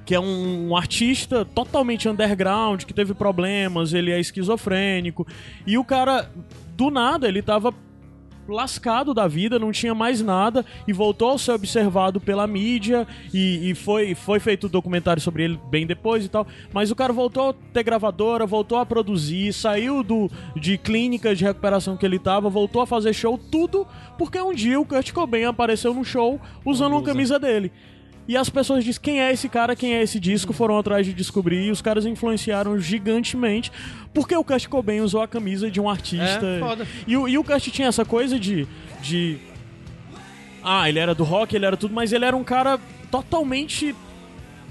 Que 0.05 0.15
é 0.15 0.19
um, 0.19 0.69
um 0.69 0.77
artista 0.77 1.43
totalmente 1.43 2.07
underground, 2.07 2.83
que 2.83 2.93
teve 2.93 3.13
problemas, 3.13 3.93
ele 3.93 4.11
é 4.11 4.19
esquizofrênico. 4.19 5.27
E 5.67 5.77
o 5.77 5.83
cara, 5.83 6.29
do 6.75 6.89
nada, 6.89 7.27
ele 7.27 7.41
tava 7.41 7.73
lascado 8.47 9.13
da 9.13 9.27
vida, 9.27 9.59
não 9.59 9.71
tinha 9.71 9.93
mais 9.93 10.21
nada 10.21 10.65
e 10.87 10.93
voltou 10.93 11.31
a 11.31 11.37
ser 11.37 11.51
observado 11.51 12.19
pela 12.19 12.45
mídia 12.45 13.07
e, 13.33 13.71
e 13.71 13.75
foi, 13.75 14.15
foi 14.15 14.39
feito 14.39 14.67
um 14.67 14.69
documentário 14.69 15.21
sobre 15.21 15.43
ele 15.43 15.59
bem 15.69 15.85
depois 15.85 16.25
e 16.25 16.29
tal. 16.29 16.47
Mas 16.73 16.91
o 16.91 16.95
cara 16.95 17.11
voltou 17.11 17.49
a 17.49 17.53
ter 17.73 17.83
gravadora, 17.83 18.45
voltou 18.45 18.77
a 18.77 18.85
produzir, 18.85 19.53
saiu 19.53 20.03
do 20.03 20.29
de 20.55 20.77
clínica 20.77 21.35
de 21.35 21.43
recuperação 21.43 21.97
que 21.97 22.05
ele 22.05 22.19
tava, 22.19 22.49
voltou 22.49 22.81
a 22.81 22.87
fazer 22.87 23.13
show, 23.13 23.37
tudo 23.37 23.87
porque 24.17 24.39
um 24.39 24.53
dia 24.53 24.79
o 24.79 24.85
Kurt 24.85 25.11
Cobain 25.11 25.45
apareceu 25.45 25.93
no 25.93 26.03
show 26.03 26.39
usando 26.65 26.93
uma 26.93 27.03
camisa 27.03 27.39
dele. 27.39 27.71
E 28.27 28.35
as 28.35 28.49
pessoas 28.49 28.83
dizem 28.83 28.99
quem 29.01 29.21
é 29.21 29.31
esse 29.31 29.47
cara, 29.47 29.75
quem 29.75 29.93
é 29.93 30.01
esse 30.01 30.19
disco, 30.19 30.51
foram 30.51 30.77
atrás 30.79 31.05
de 31.05 31.13
descobrir 31.13 31.65
e 31.65 31.71
os 31.71 31.79
caras 31.81 32.05
influenciaram 32.07 32.79
gigantemente 32.79 33.71
porque 34.13 34.35
o 34.35 34.43
Kurt 34.43 34.67
Cobain 34.67 35.01
usou 35.01 35.21
a 35.21 35.27
camisa 35.27 35.69
de 35.69 35.79
um 35.79 35.87
artista. 35.89 36.45
É, 36.45 36.59
foda. 36.59 36.87
E, 37.05 37.15
o- 37.15 37.27
e 37.27 37.37
o 37.37 37.43
Kurt 37.43 37.67
tinha 37.69 37.87
essa 37.87 38.03
coisa 38.03 38.39
de, 38.39 38.67
de. 39.01 39.37
Ah, 40.63 40.89
ele 40.89 40.97
era 40.97 41.13
do 41.13 41.23
rock, 41.23 41.55
ele 41.55 41.65
era 41.65 41.77
tudo, 41.77 41.93
mas 41.93 42.11
ele 42.11 42.25
era 42.25 42.35
um 42.35 42.43
cara 42.43 42.79
totalmente 43.11 43.95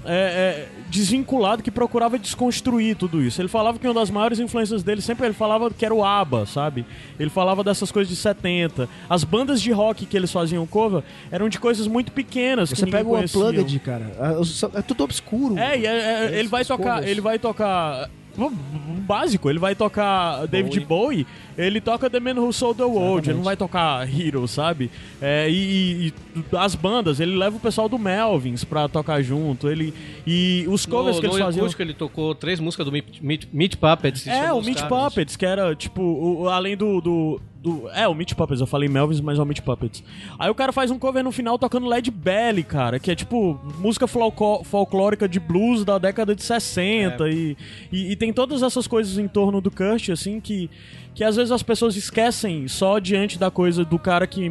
é, 0.05 0.13
é, 0.13 0.67
desvinculado 0.89 1.61
que 1.63 1.71
procurava 1.71 2.17
desconstruir 2.17 2.95
tudo 2.95 3.21
isso. 3.21 3.41
Ele 3.41 3.47
falava 3.47 3.77
que 3.79 3.87
uma 3.87 3.93
das 3.93 4.09
maiores 4.09 4.39
influências 4.39 4.83
dele 4.83 5.01
sempre 5.01 5.25
ele 5.27 5.33
falava 5.33 5.69
que 5.71 5.85
era 5.85 5.93
o 5.93 6.03
ABBA, 6.03 6.45
sabe? 6.45 6.85
Ele 7.19 7.29
falava 7.29 7.63
dessas 7.63 7.91
coisas 7.91 8.09
de 8.09 8.15
70. 8.15 8.87
As 9.09 9.23
bandas 9.23 9.61
de 9.61 9.71
rock 9.71 10.05
que 10.05 10.15
eles 10.15 10.31
faziam 10.31 10.65
cover 10.65 11.03
eram 11.31 11.49
de 11.49 11.59
coisas 11.59 11.87
muito 11.87 12.11
pequenas. 12.11 12.71
que 12.71 12.79
Você 12.79 12.85
pega 12.87 13.09
o. 13.09 13.17
Unplugged, 13.19 13.79
cara. 13.79 14.11
É, 14.19 14.79
é 14.79 14.81
tudo 14.81 15.03
obscuro. 15.03 15.57
É, 15.57 15.77
e 15.79 15.85
é- 15.85 15.89
é- 15.89 16.25
É, 16.35 16.39
ele 16.39 16.47
vai 16.47 16.63
tocar, 16.63 17.07
ele 17.07 17.21
vai 17.21 17.39
tocar 17.39 18.09
um 18.37 18.99
básico, 18.99 19.49
ele 19.49 19.59
vai 19.59 19.75
tocar 19.75 20.45
David 20.47 20.79
Bowie, 20.81 21.25
ele 21.57 21.79
toca 21.79 22.09
The 22.09 22.19
Man 22.19 22.33
Who 22.41 22.51
Sold 22.51 22.77
the 22.77 22.83
World, 22.83 23.29
ele 23.29 23.37
não 23.37 23.43
vai 23.43 23.55
tocar 23.55 24.07
Hero, 24.07 24.47
sabe? 24.47 24.89
É, 25.21 25.49
e, 25.49 26.07
e- 26.07 26.13
as 26.57 26.75
bandas, 26.75 27.19
ele 27.19 27.35
leva 27.37 27.55
o 27.57 27.59
pessoal 27.59 27.87
do 27.87 27.97
Melvins 27.99 28.63
pra 28.63 28.87
tocar 28.87 29.21
junto, 29.21 29.69
ele 29.69 29.93
e 30.25 30.65
os 30.67 30.85
covers 30.85 31.15
no, 31.15 31.21
que 31.21 31.27
eles 31.27 31.37
no 31.37 31.45
faziam 31.45 31.63
acústico 31.63 31.81
ele 31.81 31.93
tocou 31.93 32.33
três 32.35 32.59
músicas 32.59 32.85
do 32.85 32.91
Meat, 32.91 33.21
Meat, 33.21 33.47
Meat 33.53 33.77
Puppets. 33.77 34.27
é, 34.27 34.51
o 34.51 34.57
os 34.57 34.65
Meat. 34.65 34.83
Puppets, 34.87 35.35
que 35.35 35.45
era, 35.45 35.75
tipo, 35.75 36.01
o- 36.01 36.49
além 36.49 36.75
do, 36.75 36.99
do, 36.99 37.41
do- 37.65 37.89
É, 37.89 38.07
o 38.07 38.13
Meat 38.13 38.35
Puppets, 38.35 38.61
eu 38.61 38.67
falei 38.67 38.87
Melvins, 38.87 39.19
mas 39.19 39.39
é 39.39 39.41
o 39.41 39.45
Meat 39.45 39.61
Puppets. 39.61 40.03
Aí 40.37 40.49
o 40.49 40.55
cara 40.55 40.71
faz 40.71 40.91
um 40.91 40.99
cover 40.99 41.23
no 41.23 41.31
final 41.31 41.57
tocando 41.57 41.87
Led 41.87 42.09
Belly, 42.11 42.63
cara, 42.63 42.99
que 42.99 43.09
é 43.09 43.15
tipo 43.15 43.59
música 43.79 44.05
folcló- 44.07 44.63
folclórica 44.63 45.27
de 45.27 45.39
blues 45.39 45.83
da 45.83 45.97
década 45.97 46.35
de 46.35 46.43
60 46.43 47.27
e, 47.29 47.57
e, 47.91 48.11
e 48.11 48.15
tem 48.15 48.31
todas 48.31 48.61
essas 48.63 48.85
coisas 48.87 49.17
em 49.17 49.27
torno 49.27 49.59
do 49.59 49.71
Kurt, 49.71 50.09
assim, 50.09 50.39
que, 50.39 50.69
que 51.15 51.23
às 51.23 51.35
vezes 51.35 51.51
as 51.51 51.63
pessoas 51.63 51.95
esquecem 51.95 52.67
só 52.67 52.99
diante 52.99 53.39
da 53.39 53.49
coisa 53.49 53.83
do 53.83 53.97
cara 53.97 54.27
que. 54.27 54.49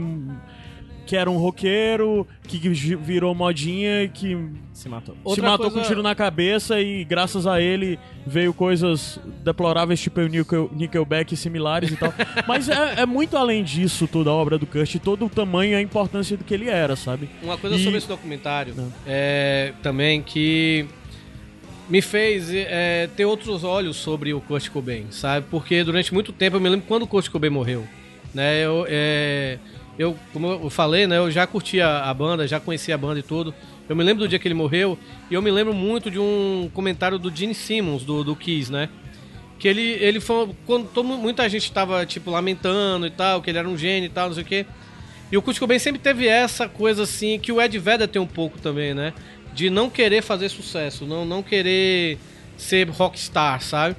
Que 1.07 1.17
era 1.17 1.31
um 1.31 1.37
roqueiro, 1.37 2.27
que 2.49 2.57
virou 2.97 3.35
modinha 3.35 4.03
e 4.05 4.09
que 4.09 4.37
Se 4.73 4.89
matou. 4.89 5.15
se 5.15 5.21
Outra 5.23 5.43
matou 5.51 5.67
coisa- 5.67 5.75
com 5.77 5.85
um 5.85 5.89
tiro 5.89 6.03
na 6.03 6.15
cabeça 6.15 6.81
e 6.81 7.05
graças 7.05 7.47
a 7.47 7.61
ele 7.61 7.99
veio 8.27 8.55
coisas 8.55 9.21
deploráveis 9.45 10.01
tipo 10.01 10.21
o 10.21 10.27
Nickel, 10.27 10.71
Nickelback 10.75 11.35
e 11.35 11.37
similares 11.37 11.91
e 11.93 11.97
tal. 11.97 12.13
Mas 12.49 12.69
é, 12.71 13.03
é 13.03 13.07
muito 13.07 13.37
além 13.37 13.63
disso 13.63 14.09
toda 14.09 14.31
a 14.31 14.33
obra 14.33 14.57
do 14.57 14.67
Kurt, 14.67 14.97
todo 14.99 15.27
o 15.27 15.29
tamanho 15.29 15.73
e 15.73 15.75
a 15.75 15.81
importância 15.83 16.37
do 16.39 16.43
que 16.45 16.55
ele 16.55 16.71
era, 16.71 16.97
sabe? 16.97 17.29
Uma 17.43 17.59
coisa 17.59 17.77
E- 17.77 17.85
sobre 17.85 17.99
esse 17.99 18.09
documentário 18.09 18.75
é 19.07 19.73
também 19.83 20.23
que 20.23 20.87
me 21.87 22.01
fez 22.01 22.49
é, 22.51 23.09
ter 23.15 23.27
outros 23.27 23.63
olhos 23.63 23.97
sobre 23.97 24.33
o 24.33 24.41
Kurt 24.41 24.71
Cobain, 24.71 25.05
sabe? 25.11 25.45
Porque 25.51 25.85
durante 25.85 26.15
muito 26.15 26.33
tempo 26.33 26.57
eu 26.57 26.61
me 26.61 26.69
lembro 26.71 26.87
quando 26.89 27.03
o 27.03 27.07
Kurt 27.07 27.29
Cobain 27.29 27.51
morreu, 27.51 27.85
né? 28.33 28.65
Eu, 28.65 28.87
é, 28.89 29.59
eu, 29.99 30.17
como 30.33 30.49
eu 30.49 30.71
falei, 30.71 31.07
né, 31.07 31.19
eu 31.19 31.31
já 31.31 31.47
curtia 31.47 31.87
a 31.87 32.13
banda, 32.13 32.47
já 32.49 32.59
conhecia 32.59 32.95
a 32.95 32.99
banda 32.99 33.21
e 33.21 33.23
tudo. 33.23 33.55
Eu 33.89 33.95
me 33.95 34.03
lembro 34.03 34.25
do 34.25 34.29
dia 34.29 34.39
que 34.39 34.49
ele 34.49 34.55
morreu 34.55 34.99
e 35.31 35.35
eu 35.35 35.43
me 35.43 35.51
lembro 35.51 35.75
muito 35.75 36.11
de 36.11 36.19
um 36.19 36.71
comentário 36.73 37.19
do 37.19 37.35
Gene 37.35 37.55
Simmons, 37.55 38.03
do, 38.03 38.25
do 38.25 38.35
Kiss, 38.35 38.73
né? 38.73 38.89
Que 39.59 39.69
ele, 39.69 39.83
ele 39.83 40.21
foi. 40.21 40.51
Quando 40.67 40.89
todo, 40.89 41.07
muita 41.07 41.49
gente 41.49 41.71
tava, 41.71 42.05
tipo, 42.05 42.31
lamentando 42.31 43.07
e 43.07 43.11
tal, 43.11 43.41
que 43.41 43.51
ele 43.51 43.59
era 43.59 43.69
um 43.69 43.77
gênio 43.77 44.07
e 44.07 44.11
tal, 44.11 44.29
não 44.29 44.35
sei 44.35 44.43
o 44.43 44.47
quê. 44.47 44.67
E 45.31 45.37
o 45.37 45.43
Kurt 45.43 45.59
Cobain 45.59 45.79
sempre 45.79 46.01
teve 46.01 46.27
essa 46.27 46.69
coisa 46.69 47.03
assim, 47.03 47.39
que 47.39 47.53
o 47.53 47.61
Ed 47.61 47.79
Vedder 47.79 48.09
tem 48.09 48.21
um 48.21 48.27
pouco 48.27 48.59
também, 48.59 48.95
né? 48.95 49.13
De 49.53 49.71
não 49.71 49.89
querer 49.89 50.23
fazer 50.23 50.49
sucesso, 50.49 51.05
não, 51.07 51.25
não 51.25 51.43
querer 51.43 52.19
ser 52.57 52.89
rockstar, 52.89 53.61
sabe? 53.61 53.97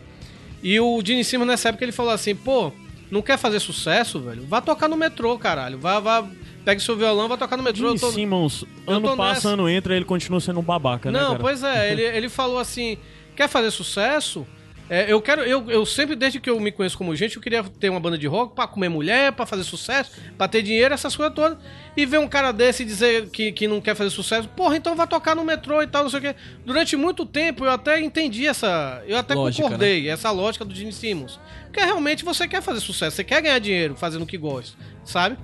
E 0.63 0.79
o 0.79 1.01
Gene 1.03 1.23
Simmons 1.23 1.47
nessa 1.47 1.69
época 1.69 1.85
ele 1.85 1.91
falou 1.91 2.11
assim, 2.11 2.35
pô, 2.35 2.71
não 3.11 3.21
quer 3.21 3.37
fazer 3.37 3.59
sucesso, 3.59 4.19
velho? 4.19 4.45
Vá 4.47 4.61
tocar 4.61 4.87
no 4.87 4.95
metrô, 4.97 5.37
caralho. 5.37 5.77
Vá, 5.79 5.99
vá, 5.99 6.25
pegue 6.63 6.81
seu 6.81 6.95
violão, 6.97 7.27
vá 7.27 7.37
tocar 7.37 7.57
no 7.57 7.63
metrô. 7.63 7.87
Gene 7.87 7.95
Eu 7.95 7.99
tô- 7.99 8.11
Simmons, 8.11 8.65
ano 8.87 9.07
tô 9.09 9.15
passa, 9.17 9.33
nessa. 9.33 9.49
ano 9.49 9.69
entra, 9.69 9.95
ele 9.95 10.05
continua 10.05 10.39
sendo 10.39 10.59
um 10.59 10.63
babaca, 10.63 11.11
né, 11.11 11.19
Não, 11.19 11.27
cara? 11.31 11.39
pois 11.39 11.63
é, 11.63 11.91
ele, 11.91 12.01
ele 12.03 12.29
falou 12.29 12.57
assim: 12.59 12.97
quer 13.35 13.47
fazer 13.47 13.71
sucesso? 13.71 14.45
É, 14.89 15.11
eu 15.11 15.19
quero, 15.19 15.41
eu, 15.41 15.69
eu 15.69 15.85
sempre, 15.85 16.15
desde 16.15 16.39
que 16.39 16.49
eu 16.49 16.59
me 16.59 16.71
conheço 16.71 16.97
como 16.97 17.15
gente, 17.15 17.35
eu 17.35 17.41
queria 17.41 17.63
ter 17.63 17.89
uma 17.89 17.99
banda 17.99 18.17
de 18.17 18.27
rock 18.27 18.53
pra 18.53 18.67
comer 18.67 18.87
mulher, 18.87 19.31
pra 19.31 19.45
fazer 19.45 19.63
sucesso, 19.63 20.11
pra 20.37 20.47
ter 20.47 20.61
dinheiro, 20.61 20.93
essas 20.93 21.15
coisas 21.15 21.33
todas. 21.33 21.57
E 21.97 22.05
ver 22.05 22.19
um 22.19 22.27
cara 22.27 22.51
desse 22.51 22.85
dizer 22.85 23.29
que, 23.29 23.51
que 23.51 23.67
não 23.67 23.81
quer 23.81 23.95
fazer 23.95 24.11
sucesso, 24.11 24.47
porra, 24.49 24.77
então 24.77 24.95
vai 24.95 25.07
tocar 25.07 25.35
no 25.35 25.43
metrô 25.43 25.81
e 25.81 25.87
tal, 25.87 26.03
não 26.03 26.09
sei 26.09 26.19
o 26.19 26.21
quê. 26.21 26.35
Durante 26.63 26.95
muito 26.95 27.25
tempo 27.25 27.65
eu 27.65 27.71
até 27.71 27.99
entendi 27.99 28.45
essa. 28.45 29.03
Eu 29.07 29.17
até 29.17 29.33
Lógica, 29.33 29.63
concordei, 29.63 30.07
essa 30.07 30.29
lógica 30.29 30.63
do 30.63 30.75
Gene 30.75 30.93
Simmons. 30.93 31.39
Porque 31.63 31.79
realmente 31.79 32.23
você 32.23 32.47
quer 32.47 32.61
fazer 32.61 32.79
sucesso, 32.79 33.15
você 33.15 33.23
quer 33.23 33.41
ganhar 33.41 33.59
dinheiro 33.59 33.95
fazendo 33.95 34.21
o 34.21 34.27
que 34.27 34.37
gosta, 34.37 34.77
sabe? 35.03 35.37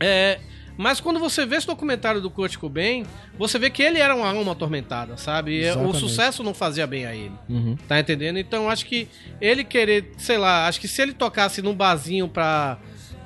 É, 0.00 0.40
mas 0.76 1.00
quando 1.00 1.18
você 1.18 1.46
vê 1.46 1.56
esse 1.56 1.66
documentário 1.66 2.20
do 2.20 2.30
Kurt 2.30 2.56
Cobain, 2.56 3.04
você 3.38 3.58
vê 3.58 3.70
que 3.70 3.82
ele 3.82 3.98
era 3.98 4.14
uma 4.14 4.28
alma 4.28 4.52
atormentada, 4.52 5.16
sabe? 5.16 5.52
E 5.52 5.60
O 5.60 5.66
Exatamente. 5.68 5.98
sucesso 5.98 6.42
não 6.42 6.52
fazia 6.54 6.86
bem 6.86 7.06
a 7.06 7.14
ele. 7.14 7.32
Uhum. 7.48 7.76
Tá 7.88 7.98
entendendo? 7.98 8.38
Então 8.38 8.68
acho 8.68 8.86
que 8.86 9.08
ele 9.40 9.64
querer, 9.64 10.12
sei 10.18 10.38
lá, 10.38 10.66
acho 10.66 10.80
que 10.80 10.88
se 10.88 11.00
ele 11.00 11.12
tocasse 11.12 11.62
num 11.62 11.74
barzinho 11.74 12.28
pra 12.28 12.78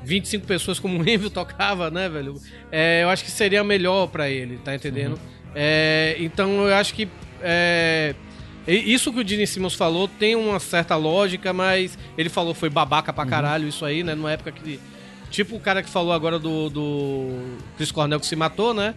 25 0.05 0.47
pessoas 0.47 0.79
como 0.79 0.99
o 1.03 1.09
Envio 1.09 1.29
tocava, 1.31 1.91
né, 1.91 2.09
velho? 2.09 2.41
É, 2.71 3.03
eu 3.03 3.09
acho 3.11 3.25
que 3.25 3.31
seria 3.31 3.65
melhor 3.65 4.07
pra 4.07 4.29
ele, 4.31 4.59
tá 4.59 4.75
entendendo? 4.75 5.19
É, 5.55 6.17
então 6.21 6.69
eu 6.69 6.75
acho 6.75 6.95
que 6.95 7.09
é, 7.43 8.15
isso 8.67 9.13
que 9.13 9.21
o 9.21 9.27
Gene 9.27 9.47
Simmons 9.47 9.75
falou 9.75 10.07
tem 10.07 10.37
uma 10.37 10.61
certa 10.61 10.95
lógica, 10.97 11.53
mas 11.53 11.99
ele 12.17 12.29
falou 12.29 12.55
foi 12.55 12.69
babaca 12.71 13.13
pra 13.13 13.27
caralho 13.27 13.67
isso 13.67 13.85
aí, 13.85 14.03
né? 14.05 14.15
Numa 14.15 14.31
época 14.33 14.53
que. 14.53 14.79
Tipo 15.31 15.57
o 15.57 15.61
cara 15.61 15.83
que 15.83 15.89
falou 15.89 16.13
agora 16.13 16.39
do, 16.39 16.69
do 16.69 17.39
Chris 17.77 17.91
Cornell 17.93 18.19
que 18.21 18.27
se 18.27 18.35
matou, 18.37 18.75
né? 18.75 18.95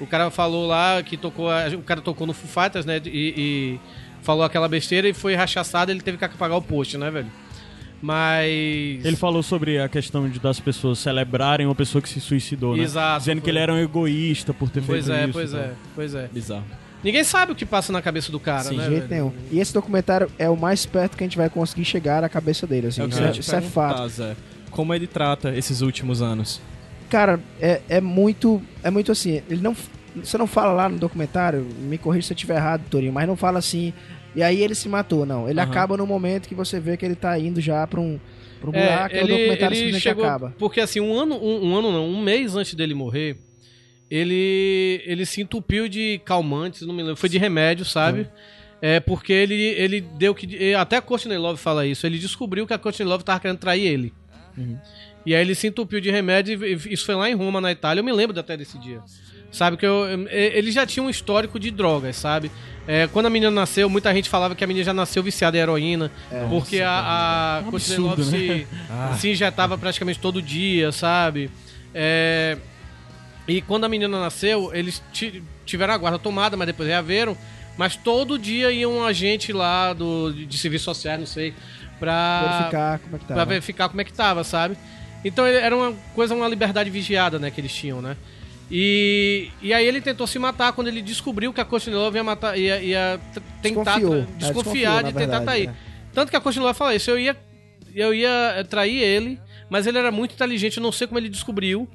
O 0.00 0.06
cara 0.06 0.30
falou 0.30 0.66
lá 0.66 1.02
que 1.02 1.16
tocou. 1.16 1.48
O 1.78 1.82
cara 1.82 2.00
tocou 2.00 2.26
no 2.26 2.32
Foo 2.32 2.62
Fighters, 2.62 2.84
né? 2.84 3.00
E, 3.06 3.34
e 3.36 3.80
falou 4.22 4.44
aquela 4.44 4.68
besteira 4.68 5.08
e 5.08 5.12
foi 5.14 5.34
rachaçado 5.34 5.90
ele 5.90 6.00
teve 6.00 6.18
que 6.18 6.28
pagar 6.36 6.56
o 6.56 6.62
post, 6.62 6.96
né, 6.98 7.10
velho? 7.10 7.30
Mas. 8.02 9.04
Ele 9.04 9.16
falou 9.16 9.42
sobre 9.42 9.78
a 9.80 9.88
questão 9.88 10.28
de 10.28 10.40
das 10.40 10.58
pessoas 10.58 10.98
celebrarem 10.98 11.66
uma 11.66 11.74
pessoa 11.74 12.02
que 12.02 12.08
se 12.08 12.20
suicidou, 12.20 12.76
né? 12.76 12.82
Exato, 12.82 13.20
Dizendo 13.20 13.38
que 13.40 13.44
foi. 13.44 13.50
ele 13.52 13.58
era 13.60 13.72
um 13.72 13.78
egoísta 13.78 14.52
por 14.52 14.68
ter 14.68 14.82
Pois 14.82 15.06
feito 15.06 15.16
é, 15.18 15.24
isso. 15.24 15.32
pois 15.32 15.52
e 15.52 15.56
tal. 15.56 15.64
é, 15.64 15.72
pois 15.94 16.14
é. 16.14 16.28
Bizarro. 16.32 16.64
Ninguém 17.04 17.24
sabe 17.24 17.52
o 17.52 17.54
que 17.54 17.64
passa 17.66 17.92
na 17.92 18.00
cabeça 18.02 18.30
do 18.30 18.38
cara, 18.38 18.64
Sim, 18.64 18.76
né? 18.76 18.84
De 18.84 18.90
jeito 18.90 19.08
velho? 19.08 19.24
nenhum. 19.32 19.32
E 19.50 19.58
esse 19.60 19.72
documentário 19.72 20.30
é 20.38 20.48
o 20.48 20.56
mais 20.56 20.84
perto 20.86 21.16
que 21.16 21.24
a 21.24 21.26
gente 21.26 21.36
vai 21.36 21.48
conseguir 21.48 21.84
chegar 21.84 22.22
à 22.22 22.28
cabeça 22.28 22.66
dele, 22.66 22.88
assim. 22.88 23.00
É 23.00 23.04
o 23.04 23.08
que 23.08 23.14
isso, 23.40 23.54
é, 23.54 23.58
é 23.58 23.60
fato. 23.60 24.08
Zé. 24.08 24.36
Como 24.72 24.92
ele 24.92 25.06
trata 25.06 25.54
esses 25.56 25.80
últimos 25.82 26.20
anos? 26.20 26.60
Cara, 27.08 27.38
é, 27.60 27.80
é 27.88 28.00
muito. 28.00 28.60
É 28.82 28.90
muito 28.90 29.12
assim. 29.12 29.42
Ele 29.48 29.60
não. 29.62 29.76
Você 30.16 30.36
não 30.36 30.46
fala 30.46 30.72
lá 30.72 30.88
no 30.90 30.98
documentário, 30.98 31.60
me 31.78 31.96
corrija 31.96 32.26
se 32.26 32.32
eu 32.32 32.34
estiver 32.34 32.56
errado, 32.56 32.82
Torinho, 32.90 33.12
mas 33.12 33.26
não 33.26 33.36
fala 33.36 33.58
assim. 33.58 33.92
E 34.34 34.42
aí 34.42 34.60
ele 34.62 34.74
se 34.74 34.88
matou, 34.88 35.24
não. 35.24 35.48
Ele 35.48 35.60
Aham. 35.60 35.70
acaba 35.70 35.96
no 35.96 36.06
momento 36.06 36.48
que 36.48 36.54
você 36.54 36.80
vê 36.80 36.96
que 36.96 37.04
ele 37.04 37.14
tá 37.14 37.38
indo 37.38 37.60
já 37.60 37.86
pra 37.86 38.00
um, 38.00 38.18
pra 38.60 38.70
um 38.70 38.74
É, 38.74 38.82
buraco 38.86 39.14
e 39.14 39.18
o 39.18 39.20
ele, 39.20 39.28
documentário 39.28 39.64
ele 39.66 39.74
simplesmente 39.76 40.02
chegou. 40.02 40.24
acaba. 40.24 40.54
Porque 40.58 40.80
assim, 40.80 41.00
um 41.00 41.14
ano, 41.14 41.34
um, 41.36 41.68
um 41.70 41.76
ano 41.76 41.92
não, 41.92 42.06
um 42.08 42.20
mês 42.22 42.54
antes 42.56 42.74
dele 42.74 42.94
morrer, 42.94 43.36
ele, 44.10 45.02
ele 45.06 45.24
se 45.24 45.40
entupiu 45.40 45.88
de 45.88 46.20
calmantes, 46.24 46.82
não 46.82 46.94
me 46.94 47.02
lembro, 47.02 47.16
foi 47.16 47.28
de 47.28 47.38
remédio, 47.38 47.84
sabe? 47.84 48.26
É 48.80 49.00
porque 49.00 49.32
ele, 49.32 49.54
ele 49.54 50.00
deu 50.00 50.34
que. 50.34 50.74
Até 50.74 50.96
a 50.96 51.02
Courtney 51.02 51.38
Love 51.38 51.58
fala 51.58 51.86
isso. 51.86 52.04
Ele 52.06 52.18
descobriu 52.18 52.66
que 52.66 52.74
a 52.74 52.78
Courtney 52.78 53.06
Love 53.08 53.22
tava 53.24 53.38
querendo 53.40 53.58
trair 53.58 53.86
ele. 53.86 54.12
E 55.24 55.34
aí 55.34 55.40
ele 55.40 55.54
se 55.54 55.66
entupiu 55.68 56.00
de 56.00 56.10
remédio 56.10 56.64
e 56.64 56.72
isso 56.92 57.04
foi 57.06 57.14
lá 57.14 57.30
em 57.30 57.34
Roma, 57.34 57.60
na 57.60 57.70
Itália. 57.72 58.00
Eu 58.00 58.04
me 58.04 58.12
lembro 58.12 58.38
até 58.38 58.56
desse 58.56 58.78
dia. 58.78 59.00
Sabe 59.50 59.76
que 59.76 59.84
eu, 59.84 60.06
ele 60.30 60.72
já 60.72 60.86
tinha 60.86 61.02
um 61.02 61.10
histórico 61.10 61.60
de 61.60 61.70
drogas, 61.70 62.16
sabe? 62.16 62.50
É, 62.88 63.06
quando 63.06 63.26
a 63.26 63.30
menina 63.30 63.50
nasceu, 63.50 63.88
muita 63.88 64.12
gente 64.14 64.28
falava 64.30 64.54
que 64.54 64.64
a 64.64 64.66
menina 64.66 64.84
já 64.84 64.94
nasceu 64.94 65.22
viciada 65.22 65.56
em 65.56 65.60
heroína, 65.60 66.10
porque 66.48 66.80
a, 66.80 66.90
a 66.90 67.60
Um 67.60 67.70
Courtney 67.70 67.96
absurdo, 67.96 68.22
Love 68.22 68.38
né? 68.38 68.66
se, 69.14 69.20
se 69.20 69.30
injetava 69.30 69.76
praticamente 69.76 70.18
todo 70.18 70.40
dia, 70.40 70.90
sabe? 70.90 71.50
É, 71.94 72.56
e 73.46 73.60
quando 73.60 73.84
a 73.84 73.88
menina 73.90 74.18
nasceu, 74.18 74.70
eles 74.74 75.02
ti- 75.12 75.42
tiveram 75.66 75.92
a 75.92 75.98
guarda 75.98 76.18
tomada, 76.18 76.56
mas 76.56 76.66
depois 76.66 76.88
reaveram. 76.88 77.36
Mas 77.76 77.94
todo 77.96 78.38
dia 78.38 78.70
ia 78.72 78.88
um 78.88 79.02
agente 79.04 79.52
lá 79.52 79.92
do, 79.92 80.32
de 80.32 80.58
serviços 80.58 80.84
sociais, 80.84 81.18
não 81.18 81.26
sei, 81.26 81.54
pra 82.02 82.40
Verificar 82.50 82.98
como 82.98 83.14
é 83.14 83.18
que 83.20 83.24
tá. 83.26 83.34
pra 83.34 83.44
verificar 83.44 83.88
como 83.88 84.00
é 84.00 84.04
que 84.04 84.12
tava, 84.12 84.42
sabe? 84.42 84.76
Então 85.24 85.46
era 85.46 85.76
uma 85.76 85.92
coisa, 86.16 86.34
uma 86.34 86.48
liberdade 86.48 86.90
vigiada, 86.90 87.38
né, 87.38 87.48
que 87.48 87.60
eles 87.60 87.72
tinham, 87.72 88.02
né? 88.02 88.16
E, 88.68 89.50
e 89.60 89.72
aí 89.72 89.86
ele 89.86 90.00
tentou 90.00 90.26
se 90.26 90.38
matar 90.38 90.72
quando 90.72 90.88
ele 90.88 91.00
descobriu 91.00 91.52
que 91.52 91.60
a 91.60 91.64
Courtney 91.64 91.94
Love 91.94 92.16
ia 92.16 92.24
matar, 92.24 92.58
ia, 92.58 92.82
ia 92.82 93.20
tentar 93.62 93.98
Desconfiou. 94.00 94.14
É, 94.16 94.26
desconfiar 94.38 94.48
desconfiou, 94.52 94.96
de 94.96 95.02
tentar 95.04 95.18
verdade, 95.18 95.44
trair. 95.44 95.66
né? 95.68 95.76
Tanto 96.12 96.30
que 96.30 96.36
a 96.36 96.40
Courtney 96.40 96.64
Love 96.64 96.76
falou 96.78 96.92
isso, 96.92 97.10
eu 97.10 97.18
ia 97.18 97.36
eu 97.94 98.14
ia 98.14 98.54
eh, 98.56 98.64
trair 98.64 98.98
ele, 99.00 99.38
mas 99.68 99.86
ele 99.86 99.98
era 99.98 100.10
muito 100.10 100.32
inteligente, 100.32 100.78
eu 100.78 100.82
não 100.82 100.90
sei 100.90 101.06
como 101.06 101.20
ele 101.20 101.28
descobriu, 101.28 101.86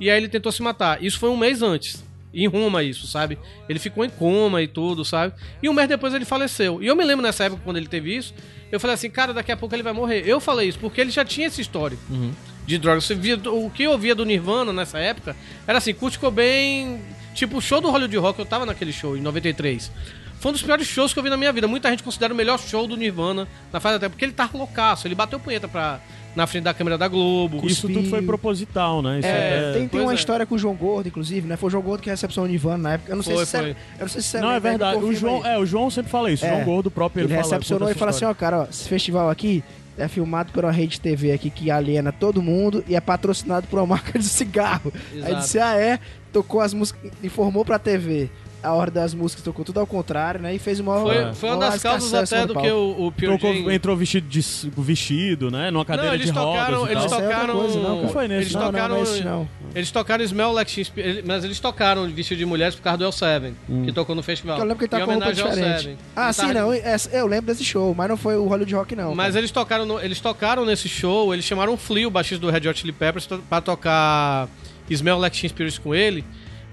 e 0.00 0.10
aí 0.10 0.16
ele 0.16 0.28
tentou 0.28 0.50
se 0.50 0.60
matar. 0.60 1.02
Isso 1.02 1.18
foi 1.18 1.30
um 1.30 1.36
mês 1.36 1.62
antes. 1.62 2.04
Em 2.34 2.46
Roma, 2.46 2.82
isso, 2.82 3.06
sabe? 3.06 3.38
Ele 3.68 3.78
ficou 3.78 4.04
em 4.04 4.10
coma 4.10 4.60
e 4.62 4.66
tudo, 4.66 5.04
sabe? 5.04 5.34
E 5.62 5.68
um 5.68 5.72
mês 5.72 5.88
depois 5.88 6.12
ele 6.14 6.24
faleceu. 6.24 6.82
E 6.82 6.86
eu 6.86 6.96
me 6.96 7.04
lembro 7.04 7.22
nessa 7.22 7.44
época, 7.44 7.62
quando 7.64 7.76
ele 7.76 7.86
teve 7.86 8.16
isso, 8.16 8.34
eu 8.72 8.80
falei 8.80 8.94
assim, 8.94 9.08
cara, 9.08 9.32
daqui 9.32 9.52
a 9.52 9.56
pouco 9.56 9.74
ele 9.74 9.82
vai 9.82 9.92
morrer. 9.92 10.24
Eu 10.26 10.40
falei 10.40 10.68
isso, 10.68 10.78
porque 10.78 11.00
ele 11.00 11.10
já 11.10 11.24
tinha 11.24 11.46
esse 11.46 11.60
histórico 11.60 12.02
de 12.66 12.78
drogas. 12.78 13.08
Via, 13.08 13.36
o 13.36 13.70
que 13.70 13.84
eu 13.84 13.92
ouvia 13.92 14.14
do 14.14 14.24
Nirvana 14.24 14.72
nessa 14.72 14.98
época 14.98 15.36
era 15.66 15.78
assim, 15.78 15.94
Kurt 15.94 16.18
Cobain, 16.18 17.00
tipo 17.34 17.58
o 17.58 17.60
show 17.60 17.80
do 17.80 17.90
Hollywood 17.90 18.16
Rock, 18.16 18.38
eu 18.38 18.46
tava 18.46 18.66
naquele 18.66 18.92
show 18.92 19.16
em 19.16 19.20
93. 19.20 19.90
Foi 20.44 20.50
um 20.50 20.52
dos 20.52 20.62
piores 20.62 20.86
shows 20.86 21.14
que 21.14 21.18
eu 21.18 21.22
vi 21.22 21.30
na 21.30 21.38
minha 21.38 21.50
vida. 21.54 21.66
Muita 21.66 21.88
gente 21.88 22.02
considera 22.02 22.34
o 22.34 22.36
melhor 22.36 22.58
show 22.58 22.86
do 22.86 22.98
Nirvana 22.98 23.48
na 23.72 23.80
fase 23.80 23.98
tempo, 23.98 24.10
porque 24.10 24.26
ele 24.26 24.32
tava 24.34 24.58
loucaço, 24.58 25.08
ele 25.08 25.14
bateu 25.14 25.40
punheta 25.40 25.66
pra, 25.66 26.00
na 26.36 26.46
frente 26.46 26.64
da 26.64 26.74
câmera 26.74 26.98
da 26.98 27.08
Globo. 27.08 27.66
Isso 27.66 27.88
tudo 27.88 28.06
foi 28.10 28.20
proposital, 28.20 29.00
né? 29.00 29.20
Isso 29.20 29.28
É, 29.28 29.70
é- 29.70 29.72
Tem, 29.72 29.88
tem 29.88 30.00
uma 30.02 30.12
é. 30.12 30.14
história 30.14 30.44
com 30.44 30.54
o 30.54 30.58
João 30.58 30.74
Gordo, 30.74 31.08
inclusive, 31.08 31.48
né? 31.48 31.56
Foi 31.56 31.68
o 31.68 31.70
João 31.70 31.82
Gordo 31.82 32.02
que 32.02 32.10
recepcionou 32.10 32.46
o 32.46 32.50
Nirvana 32.52 32.76
na 32.76 32.92
época. 32.92 33.10
Eu 33.12 33.16
não 33.16 33.22
sei 33.22 33.36
Foi, 33.36 33.46
se 33.46 33.50
você- 33.52 33.58
foi. 33.58 33.70
Eu 33.70 33.76
não 34.00 34.08
sei 34.08 34.20
se 34.20 34.38
Não, 34.38 34.50
é 34.50 34.60
verdade. 34.60 35.02
O 35.02 35.14
João, 35.14 35.42
aí. 35.42 35.52
é, 35.54 35.58
o 35.58 35.64
João 35.64 35.88
sempre 35.88 36.10
fala 36.10 36.30
isso. 36.30 36.44
O 36.44 36.46
É. 36.46 36.50
João 36.50 36.64
Gordo 36.66 36.90
próprio 36.90 37.22
Ele, 37.22 37.28
ele, 37.32 37.40
fala, 37.42 37.54
recepcionou 37.54 37.90
e 37.90 37.94
falou 37.94 38.10
assim, 38.10 38.26
ó, 38.26 38.34
cara, 38.34 38.60
ó, 38.60 38.64
esse 38.64 38.86
festival 38.86 39.30
aqui 39.30 39.64
é 39.96 40.06
filmado 40.08 40.52
por 40.52 40.62
uma 40.66 40.72
rede 40.72 41.00
TV 41.00 41.32
aqui 41.32 41.48
que 41.48 41.70
aliena 41.70 42.12
todo 42.12 42.42
mundo 42.42 42.84
e 42.86 42.94
é 42.94 43.00
patrocinado 43.00 43.66
por 43.66 43.78
uma 43.78 43.86
marca 43.96 44.18
de 44.18 44.26
cigarro. 44.26 44.92
Aí 45.10 45.18
Exato. 45.20 45.36
disse, 45.36 45.58
ah 45.58 45.74
é, 45.74 45.98
tocou 46.30 46.60
as 46.60 46.74
músicas, 46.74 47.10
informou 47.22 47.64
pra 47.64 47.78
TV 47.78 48.28
a 48.64 48.72
ordem 48.72 48.94
das 49.02 49.12
músicas, 49.14 49.44
tocou 49.44 49.64
tudo 49.64 49.78
ao 49.80 49.86
contrário, 49.86 50.40
né? 50.40 50.54
E 50.54 50.58
fez 50.58 50.80
uma 50.80 51.00
Foi, 51.00 51.34
foi 51.34 51.50
uma 51.50 51.58
das 51.58 51.82
causas 51.82 52.14
até 52.14 52.46
do 52.46 52.54
que 52.54 52.70
o, 52.70 53.06
o 53.06 53.12
Pure 53.12 53.26
Trocou- 53.38 53.54
Jam- 53.54 53.70
entrou 53.72 53.96
vestido 53.96 54.26
de 54.28 54.40
vestido, 54.76 55.50
né? 55.50 55.70
Numa 55.70 55.84
cadeira 55.84 56.08
Não, 56.08 56.14
eles 56.14 56.26
de 56.26 56.32
tocaram, 56.32 56.78
rodas 56.80 56.90
eles 56.96 57.04
é 57.04 57.08
tocaram, 57.08 57.54
coisa, 57.54 57.78
não. 57.80 58.02
Não 58.02 58.08
foi 58.08 58.28
nesse, 58.28 58.42
eles 58.42 58.54
não, 58.54 58.62
tocaram, 58.66 58.88
não, 58.88 58.94
não 58.94 59.00
é 59.00 59.02
esse 59.16 59.24
não. 59.24 59.48
eles 59.74 59.90
tocaram 59.90 60.24
Smell 60.24 60.52
Like 60.52 60.74
Teen 60.74 60.84
Spirit, 60.84 61.22
mas 61.26 61.44
eles 61.44 61.60
tocaram 61.60 62.08
vestido 62.08 62.38
de 62.38 62.46
mulheres 62.46 62.74
por 62.74 62.82
causa 62.82 62.98
do 62.98 63.04
L7, 63.04 63.52
que 63.84 63.92
tocou 63.92 64.14
no 64.14 64.22
festival. 64.22 64.56
Eu 64.58 64.62
lembro 64.64 64.78
que 64.78 64.84
ele 64.84 64.88
tá 64.88 65.00
Em 65.00 65.04
com 65.04 65.12
roupa 65.12 65.32
diferente. 65.32 65.96
Ah, 66.16 66.32
sim, 66.32 66.52
não. 66.52 66.72
essa- 66.72 67.10
Eu 67.10 67.26
lembro 67.26 67.46
desse 67.46 67.64
show, 67.64 67.94
mas 67.94 68.08
não 68.08 68.16
foi 68.16 68.36
o 68.36 68.44
Hollywood 68.46 68.74
Rock, 68.74 68.96
não. 68.96 69.14
Mas 69.14 69.36
eles 69.36 69.50
tocaram, 69.50 69.84
no- 69.84 70.00
eles 70.00 70.20
tocaram 70.20 70.64
nesse 70.64 70.88
show, 70.88 71.32
eles 71.32 71.44
chamaram 71.44 71.74
o 71.74 71.76
Flea, 71.76 72.08
o 72.08 72.10
baixista 72.10 72.40
do 72.44 72.50
Red 72.50 72.68
Hot 72.68 72.78
Chili 72.80 72.92
Peppers, 72.92 73.26
pra 73.48 73.60
tocar 73.60 74.48
Smell 74.90 75.18
Like 75.18 75.38
Teen 75.38 75.48
Spirit 75.48 75.80
com 75.80 75.94
ele. 75.94 76.24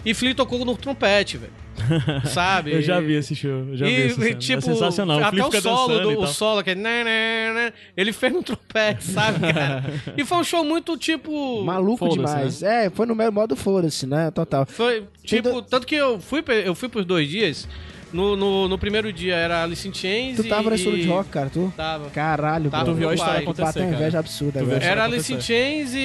E 0.06 0.14
Flea 0.14 0.34
tocou 0.34 0.64
no 0.66 0.76
trompete, 0.76 1.38
velho. 1.38 1.52
Sabe? 2.26 2.74
Eu 2.74 2.82
já 2.82 3.00
vi 3.00 3.14
esse 3.14 3.36
show, 3.36 3.76
já 3.76 3.86
vi 3.86 3.92
e, 3.92 4.02
essa 4.04 4.22
cena. 4.22 4.36
tipo, 4.36 4.60
é 4.60 4.62
sensacional. 4.62 5.20
O 5.20 5.24
até 5.24 5.44
o 5.44 5.62
solo, 5.62 6.00
do, 6.00 6.12
e 6.12 6.16
o 6.16 6.28
solo, 6.28 6.64
que 6.64 6.72
é... 6.72 6.76
né, 6.76 7.04
né, 7.04 7.54
né, 7.54 7.74
ele 7.96 8.14
fez 8.14 8.34
no 8.34 8.44
trompete, 8.44 9.04
sabe, 9.04 9.40
cara? 9.54 9.84
e 10.18 10.26
foi 10.26 10.38
um 10.38 10.44
show 10.44 10.64
muito, 10.64 10.98
tipo... 10.98 11.64
Maluco 11.64 12.08
demais. 12.10 12.62
É, 12.62 12.90
foi 12.90 13.06
no 13.06 13.16
meu 13.16 13.32
modo 13.32 13.56
foda-se, 13.56 14.06
né? 14.06 14.32
Total. 14.32 14.66
Foi, 14.66 15.06
tipo, 15.24 15.62
tanto 15.62 15.88
que 15.88 15.96
eu 15.96 16.20
fui, 16.20 16.44
eu 16.66 16.76
fui 16.76 16.90
pros 16.90 17.06
dois 17.06 17.28
dias, 17.28 17.68
No, 18.14 18.36
no, 18.36 18.68
no 18.68 18.78
primeiro 18.78 19.12
dia 19.14 19.36
era 19.36 19.64
Alice 19.64 19.88
in 19.88 19.94
Chains 19.94 20.36
Tu 20.36 20.44
tava 20.44 20.64
e... 20.64 20.72
nesse 20.72 20.84
estúdio 20.84 21.04
de 21.04 21.08
rock, 21.10 21.30
cara, 21.30 21.50
tu? 21.50 21.74
Tava. 21.78 22.10
Caralho, 22.10 22.70
Tava. 22.70 22.86
Tu 22.86 22.94
viu 22.94 23.10
a 23.10 23.16
Pai, 23.16 23.16
história 23.16 23.40
acontecer, 23.42 23.80
cara. 23.80 23.96
inveja 23.96 24.20
absurda 24.20 24.60
Era. 24.82 25.06
Alice 25.06 25.34
in 25.34 25.40
Chains 25.40 25.94
e, 25.94 26.00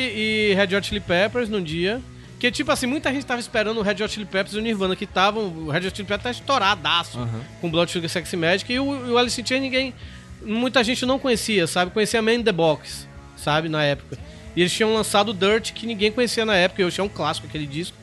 e 0.50 0.54
Red 0.54 0.76
Hot 0.76 0.86
Chili 0.86 1.00
Peppers 1.00 1.48
num 1.48 1.62
dia. 1.62 2.00
Que, 2.38 2.50
tipo 2.50 2.70
assim, 2.70 2.86
muita 2.86 3.12
gente 3.12 3.24
tava 3.24 3.40
esperando 3.40 3.78
o 3.78 3.82
Red 3.82 4.02
Hot 4.02 4.08
Chili 4.08 4.26
Peppers 4.26 4.54
e 4.54 4.58
o 4.58 4.62
Nirvana, 4.62 4.94
que 4.94 5.04
estavam... 5.04 5.44
O 5.44 5.70
Red 5.70 5.86
Hot 5.86 5.96
Chili 5.96 6.06
Peppers 6.06 6.22
tá 6.22 6.30
estouradaço 6.30 7.18
com 7.60 7.70
Blood 7.70 7.90
Sugar 7.90 8.10
Sex 8.10 8.34
Magic. 8.34 8.70
E 8.70 8.78
o, 8.78 9.08
e 9.08 9.10
o 9.10 9.18
Alice 9.18 9.40
in 9.40 9.46
Chains 9.46 9.62
ninguém... 9.62 9.94
Muita 10.42 10.84
gente 10.84 11.06
não 11.06 11.18
conhecia, 11.18 11.66
sabe? 11.66 11.90
Conhecia 11.90 12.20
Man 12.20 12.34
in 12.34 12.42
the 12.42 12.52
Box, 12.52 13.08
sabe? 13.36 13.68
Na 13.68 13.82
época. 13.82 14.18
E 14.54 14.60
eles 14.60 14.72
tinham 14.72 14.92
lançado 14.94 15.32
Dirt, 15.32 15.72
que 15.72 15.86
ninguém 15.86 16.12
conhecia 16.12 16.44
na 16.44 16.54
época. 16.54 16.82
Eu 16.82 16.88
achei 16.88 17.02
um 17.02 17.08
clássico 17.08 17.46
aquele 17.46 17.66
disco. 17.66 17.96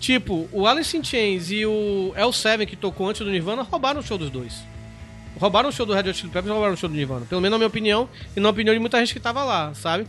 Tipo, 0.00 0.48
o 0.50 0.66
Alice 0.66 0.96
in 0.96 1.04
Chains 1.04 1.50
e 1.50 1.64
o 1.64 2.12
L7, 2.16 2.66
que 2.66 2.76
tocou 2.76 3.08
antes 3.08 3.22
do 3.22 3.30
Nirvana, 3.30 3.62
roubaram 3.62 4.00
o 4.00 4.02
show 4.02 4.18
dos 4.18 4.30
dois. 4.30 4.54
Roubaram 5.38 5.68
o 5.68 5.72
show 5.72 5.86
do 5.86 5.94
Red 5.94 6.10
Hot 6.10 6.14
Chili 6.14 6.30
Peppers 6.30 6.46
e 6.46 6.50
roubaram 6.50 6.74
o 6.74 6.76
show 6.76 6.88
do 6.88 6.94
Nirvana. 6.94 7.26
Pelo 7.26 7.40
menos 7.40 7.52
na 7.52 7.58
minha 7.58 7.68
opinião 7.68 8.08
e 8.36 8.40
na 8.40 8.48
opinião 8.48 8.74
de 8.74 8.80
muita 8.80 8.98
gente 8.98 9.12
que 9.12 9.20
tava 9.20 9.44
lá, 9.44 9.72
sabe? 9.74 10.06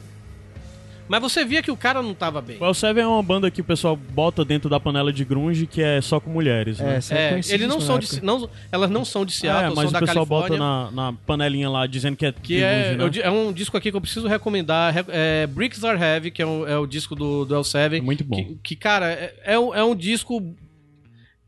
Mas 1.07 1.21
você 1.21 1.45
via 1.45 1.61
que 1.61 1.69
o 1.69 1.77
cara 1.77 2.01
não 2.01 2.13
tava 2.15 2.41
bem. 2.41 2.57
O 2.59 2.73
Seven 2.73 3.03
é 3.03 3.07
uma 3.07 3.21
banda 3.21 3.51
que 3.51 3.61
o 3.61 3.63
pessoal 3.63 3.95
bota 3.95 4.43
dentro 4.43 4.67
da 4.69 4.79
panela 4.79 5.13
de 5.13 5.23
grunge 5.23 5.67
que 5.67 5.81
é 5.81 6.01
só 6.01 6.19
com 6.19 6.31
mulheres, 6.31 6.79
né? 6.79 6.99
É, 7.11 7.13
é 7.15 7.33
É, 7.39 7.41
eles 7.53 7.67
não 7.67 7.79
são 7.79 7.99
de, 7.99 8.23
não, 8.23 8.49
elas 8.71 8.89
não 8.89 9.05
são 9.05 9.23
de 9.23 9.33
Ah, 9.33 9.37
Seattle, 9.37 9.63
é, 9.65 9.75
mas 9.75 9.75
são 9.75 9.87
o 9.89 9.91
da 9.91 9.99
pessoal 9.99 10.25
Califórnia. 10.25 10.57
bota 10.57 10.91
na, 10.91 11.11
na 11.11 11.13
panelinha 11.13 11.69
lá 11.69 11.85
dizendo 11.85 12.17
que 12.17 12.25
é 12.25 12.31
Que 12.31 12.57
de 12.57 12.63
é, 12.63 12.95
grunge, 12.95 13.19
é, 13.21 13.23
né? 13.23 13.27
é 13.29 13.31
um 13.31 13.53
disco 13.53 13.77
aqui 13.77 13.91
que 13.91 13.97
eu 13.97 14.01
preciso 14.01 14.27
recomendar. 14.27 14.93
re- 14.93 15.05
É 15.09 15.45
Bricks 15.47 15.83
Are 15.83 16.01
Heavy, 16.01 16.31
que 16.31 16.41
é, 16.41 16.45
um- 16.47 16.67
é 16.67 16.77
o 16.77 16.87
disco 16.87 17.13
do, 17.15 17.45
do 17.45 17.55
L7. 17.55 17.97
É 17.97 18.01
muito 18.01 18.23
bom. 18.23 18.37
Que, 18.37 18.55
que, 18.63 18.75
cara, 18.75 19.11
é, 19.11 19.35
é, 19.43 19.59
um, 19.59 19.75
é 19.75 19.83
um 19.83 19.95
disco 19.95 20.55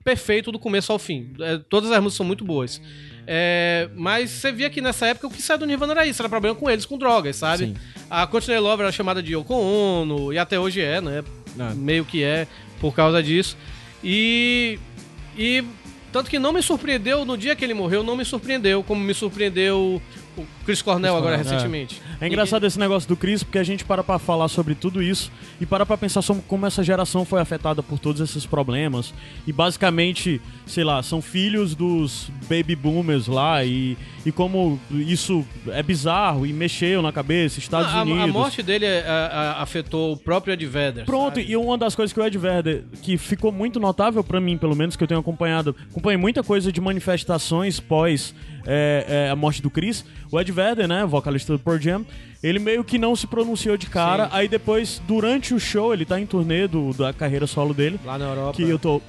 perfeito 0.03 0.51
do 0.51 0.59
começo 0.59 0.91
ao 0.91 0.99
fim. 0.99 1.33
É, 1.39 1.57
todas 1.57 1.91
as 1.91 1.97
músicas 1.97 2.17
são 2.17 2.25
muito 2.25 2.45
boas. 2.45 2.81
É, 3.30 3.89
mas 3.93 4.30
você 4.30 4.53
via 4.53 4.69
que 4.69 4.80
nessa 4.80 5.05
época 5.07 5.28
o 5.28 5.30
que 5.30 5.41
saiu 5.41 5.59
do 5.59 5.65
Nirvana 5.65 5.91
era 5.91 6.07
isso, 6.07 6.21
era 6.21 6.30
problema 6.30 6.55
com 6.55 6.69
eles, 6.69 6.86
com 6.86 6.97
drogas, 6.97 7.36
sabe? 7.36 7.65
Sim. 7.65 7.75
A 8.09 8.25
Courtney 8.25 8.57
Love 8.57 8.84
era 8.84 8.91
chamada 8.91 9.21
de 9.21 9.34
Yoko 9.34 9.53
Ono, 9.53 10.32
e 10.32 10.38
até 10.38 10.57
hoje 10.57 10.80
é, 10.80 11.01
né? 11.01 11.23
É. 11.59 11.73
Meio 11.73 12.05
que 12.05 12.23
é, 12.23 12.47
por 12.80 12.95
causa 12.95 13.21
disso. 13.21 13.57
E. 14.01 14.80
E. 15.38 15.61
Tanto 16.09 16.30
que 16.30 16.39
não 16.39 16.53
me 16.53 16.61
surpreendeu 16.61 17.25
no 17.25 17.38
dia 17.38 17.53
que 17.53 17.65
ele 17.65 17.73
morreu, 17.73 18.01
não 18.01 18.15
me 18.15 18.23
surpreendeu, 18.23 18.82
como 18.82 19.01
me 19.01 19.13
surpreendeu 19.13 20.01
Chris 20.68 20.82
Cornell 20.82 21.15
agora 21.15 21.38
Cornell, 21.38 21.49
é. 21.51 21.55
recentemente. 21.55 22.01
É 22.20 22.28
engraçado 22.28 22.65
esse 22.65 22.78
negócio 22.78 23.07
do 23.07 23.15
Chris, 23.15 23.41
porque 23.41 23.57
a 23.57 23.63
gente 23.63 23.86
para 23.86 24.03
pra 24.03 24.20
falar 24.20 24.49
sobre 24.49 24.76
tudo 24.76 25.01
isso 25.01 25.32
e 25.61 25.65
para 25.65 25.86
pra 25.86 25.97
pensar 25.97 26.22
sobre 26.22 26.43
como 26.45 26.65
essa 26.65 26.84
geração 26.84 27.24
foi 27.24 27.39
afetada 27.39 27.82
por 27.82 27.97
todos 27.97 28.20
esses 28.22 28.45
problemas. 28.45 29.13
E 29.47 29.53
basicamente, 29.53 30.41
sei 30.65 30.84
lá, 30.84 31.01
são 31.01 31.22
filhos 31.22 31.74
dos 31.74 32.30
baby 32.49 32.76
boomers 32.76 33.28
lá 33.28 33.63
e, 33.63 33.97
e 34.26 34.32
como 34.32 34.78
isso 34.91 35.45
é 35.68 35.82
bizarro 35.82 36.45
e 36.45 36.51
mexeu 36.51 37.01
na 37.01 37.11
cabeça, 37.13 37.59
Estados 37.59 37.93
a, 37.93 37.99
a- 37.99 38.01
Unidos. 38.03 38.24
a 38.24 38.28
morte 38.28 38.61
dele 38.61 38.86
é, 38.86 39.05
a- 39.07 39.55
a- 39.57 39.61
afetou 39.61 40.11
o 40.13 40.18
próprio 40.18 40.53
Ed 40.53 40.65
Vedder. 40.65 41.05
Pronto, 41.05 41.39
sabe? 41.39 41.49
e 41.49 41.55
uma 41.55 41.78
das 41.78 41.95
coisas 41.95 42.11
que 42.11 42.20
o 42.20 42.26
Ed 42.26 42.38
Vedder, 42.38 42.84
que 43.01 43.18
ficou 43.18 43.51
muito 43.53 43.80
notável 43.80 44.22
pra 44.24 44.41
mim, 44.41 44.57
pelo 44.57 44.76
menos 44.76 44.97
que 44.97 45.03
eu 45.03 45.07
tenho 45.07 45.22
acompanhado, 45.22 45.74
acompanhei 45.89 46.18
muita 46.18 46.43
coisa 46.43 46.72
de 46.74 46.82
manifestações 46.82 47.80
pós 47.80 48.36
é, 48.65 49.28
é, 49.28 49.30
a 49.30 49.36
morte 49.36 49.61
do 49.61 49.70
Chris. 49.70 50.03
O 50.30 50.38
Ed 50.38 50.51
Vedder, 50.57 50.87
né, 50.87 51.05
vocalista 51.05 51.53
do 51.53 51.59
Pearl 51.59 51.79
Jam, 51.79 52.05
ele 52.41 52.57
meio 52.57 52.83
que 52.83 52.97
não 52.97 53.15
se 53.15 53.27
pronunciou 53.27 53.77
de 53.77 53.85
cara. 53.87 54.25
Sim. 54.25 54.29
Aí 54.33 54.47
depois, 54.47 54.99
durante 55.07 55.53
o 55.53 55.59
show, 55.59 55.93
ele 55.93 56.03
tá 56.03 56.19
em 56.19 56.25
turnê 56.25 56.67
do, 56.67 56.93
da 56.93 57.13
carreira 57.13 57.45
solo 57.45 57.73
dele, 57.73 57.99
Lá 58.03 58.17
na 58.17 58.25
Europa. 58.25 58.53
que 58.53 58.63
eu 58.63 58.79
tô 58.79 59.01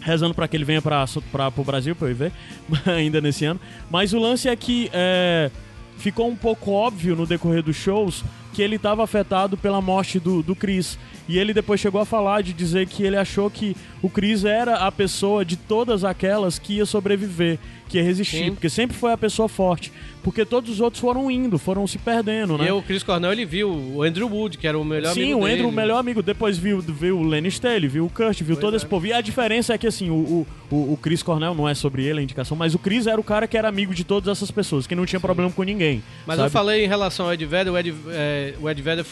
rezando 0.00 0.34
pra 0.34 0.46
que 0.46 0.56
ele 0.56 0.64
venha 0.64 0.82
pra, 0.82 1.04
pro 1.50 1.64
Brasil 1.64 1.96
pra 1.96 2.08
eu 2.08 2.10
ir 2.12 2.14
ver, 2.14 2.32
ainda 2.86 3.20
nesse 3.20 3.44
ano. 3.44 3.58
Mas 3.90 4.12
o 4.12 4.18
lance 4.18 4.48
é 4.48 4.54
que 4.54 4.88
é, 4.92 5.50
ficou 5.98 6.28
um 6.28 6.36
pouco 6.36 6.70
óbvio 6.70 7.16
no 7.16 7.26
decorrer 7.26 7.62
dos 7.62 7.76
shows 7.76 8.22
que 8.52 8.62
ele 8.62 8.76
estava 8.76 9.02
afetado 9.02 9.56
pela 9.56 9.80
morte 9.80 10.20
do, 10.20 10.42
do 10.42 10.54
Chris. 10.54 10.96
E 11.28 11.38
ele 11.38 11.52
depois 11.52 11.80
chegou 11.80 12.00
a 12.00 12.04
falar 12.04 12.42
de 12.42 12.52
dizer 12.52 12.86
que 12.86 13.02
ele 13.02 13.16
achou 13.16 13.50
que 13.50 13.76
o 14.00 14.08
Chris 14.08 14.44
era 14.44 14.76
a 14.76 14.92
pessoa 14.92 15.44
de 15.44 15.56
todas 15.56 16.04
aquelas 16.04 16.58
que 16.58 16.74
ia 16.74 16.86
sobreviver, 16.86 17.58
que 17.88 17.98
ia 17.98 18.04
resistir, 18.04 18.44
Sim. 18.44 18.52
porque 18.52 18.68
sempre 18.68 18.96
foi 18.96 19.12
a 19.12 19.18
pessoa 19.18 19.48
forte. 19.48 19.90
Porque 20.24 20.44
todos 20.44 20.70
os 20.70 20.80
outros 20.80 21.00
foram 21.00 21.30
indo, 21.30 21.58
foram 21.58 21.86
se 21.86 21.98
perdendo, 21.98 22.58
né? 22.58 22.68
E 22.68 22.72
o 22.72 22.82
Chris 22.82 23.02
Cornell, 23.02 23.30
ele 23.32 23.44
viu 23.44 23.70
o 23.70 24.02
Andrew 24.02 24.26
Wood, 24.28 24.58
que 24.58 24.66
era 24.66 24.78
o 24.78 24.84
melhor 24.84 25.12
Sim, 25.14 25.22
amigo 25.24 25.38
o 25.38 25.42
dele. 25.42 25.52
Andrew, 25.54 25.68
o 25.68 25.72
melhor 25.72 25.98
amigo, 25.98 26.22
depois 26.22 26.56
viu, 26.58 26.80
viu 26.80 27.18
o 27.18 27.22
Lenny 27.22 27.48
Staley, 27.48 27.86
viu 27.88 28.06
o 28.06 28.10
Kurt, 28.10 28.40
viu 28.42 28.56
todo 28.56 28.74
esse 28.76 28.86
povo. 28.86 29.06
E 29.06 29.12
a 29.12 29.20
diferença 29.20 29.74
é 29.74 29.78
que, 29.78 29.86
assim, 29.86 30.10
o, 30.10 30.14
o, 30.14 30.46
o 30.70 30.92
o 30.94 30.96
Chris 30.96 31.22
Cornell, 31.22 31.54
não 31.54 31.68
é 31.68 31.74
sobre 31.74 32.04
ele 32.04 32.20
a 32.20 32.22
indicação, 32.22 32.56
mas 32.56 32.74
o 32.74 32.78
Chris 32.78 33.06
era 33.06 33.20
o 33.20 33.22
cara 33.24 33.46
que 33.46 33.56
era 33.56 33.68
amigo 33.68 33.94
de 33.94 34.02
todas 34.02 34.28
essas 34.28 34.50
pessoas, 34.50 34.86
que 34.86 34.94
não 34.94 35.04
tinha 35.06 35.20
problema 35.20 35.50
com 35.52 35.62
ninguém. 35.62 36.02
Mas 36.26 36.36
sabe? 36.36 36.46
eu 36.48 36.50
falei 36.50 36.84
em 36.84 36.88
relação 36.88 37.26
ao 37.26 37.34
Ed 37.34 37.44
Vedder, 37.44 37.72
o 37.72 37.78
Ed, 37.78 37.94
é, 38.08 38.54
o 38.60 38.68
Ed 38.70 38.80
Vedder, 38.82 39.04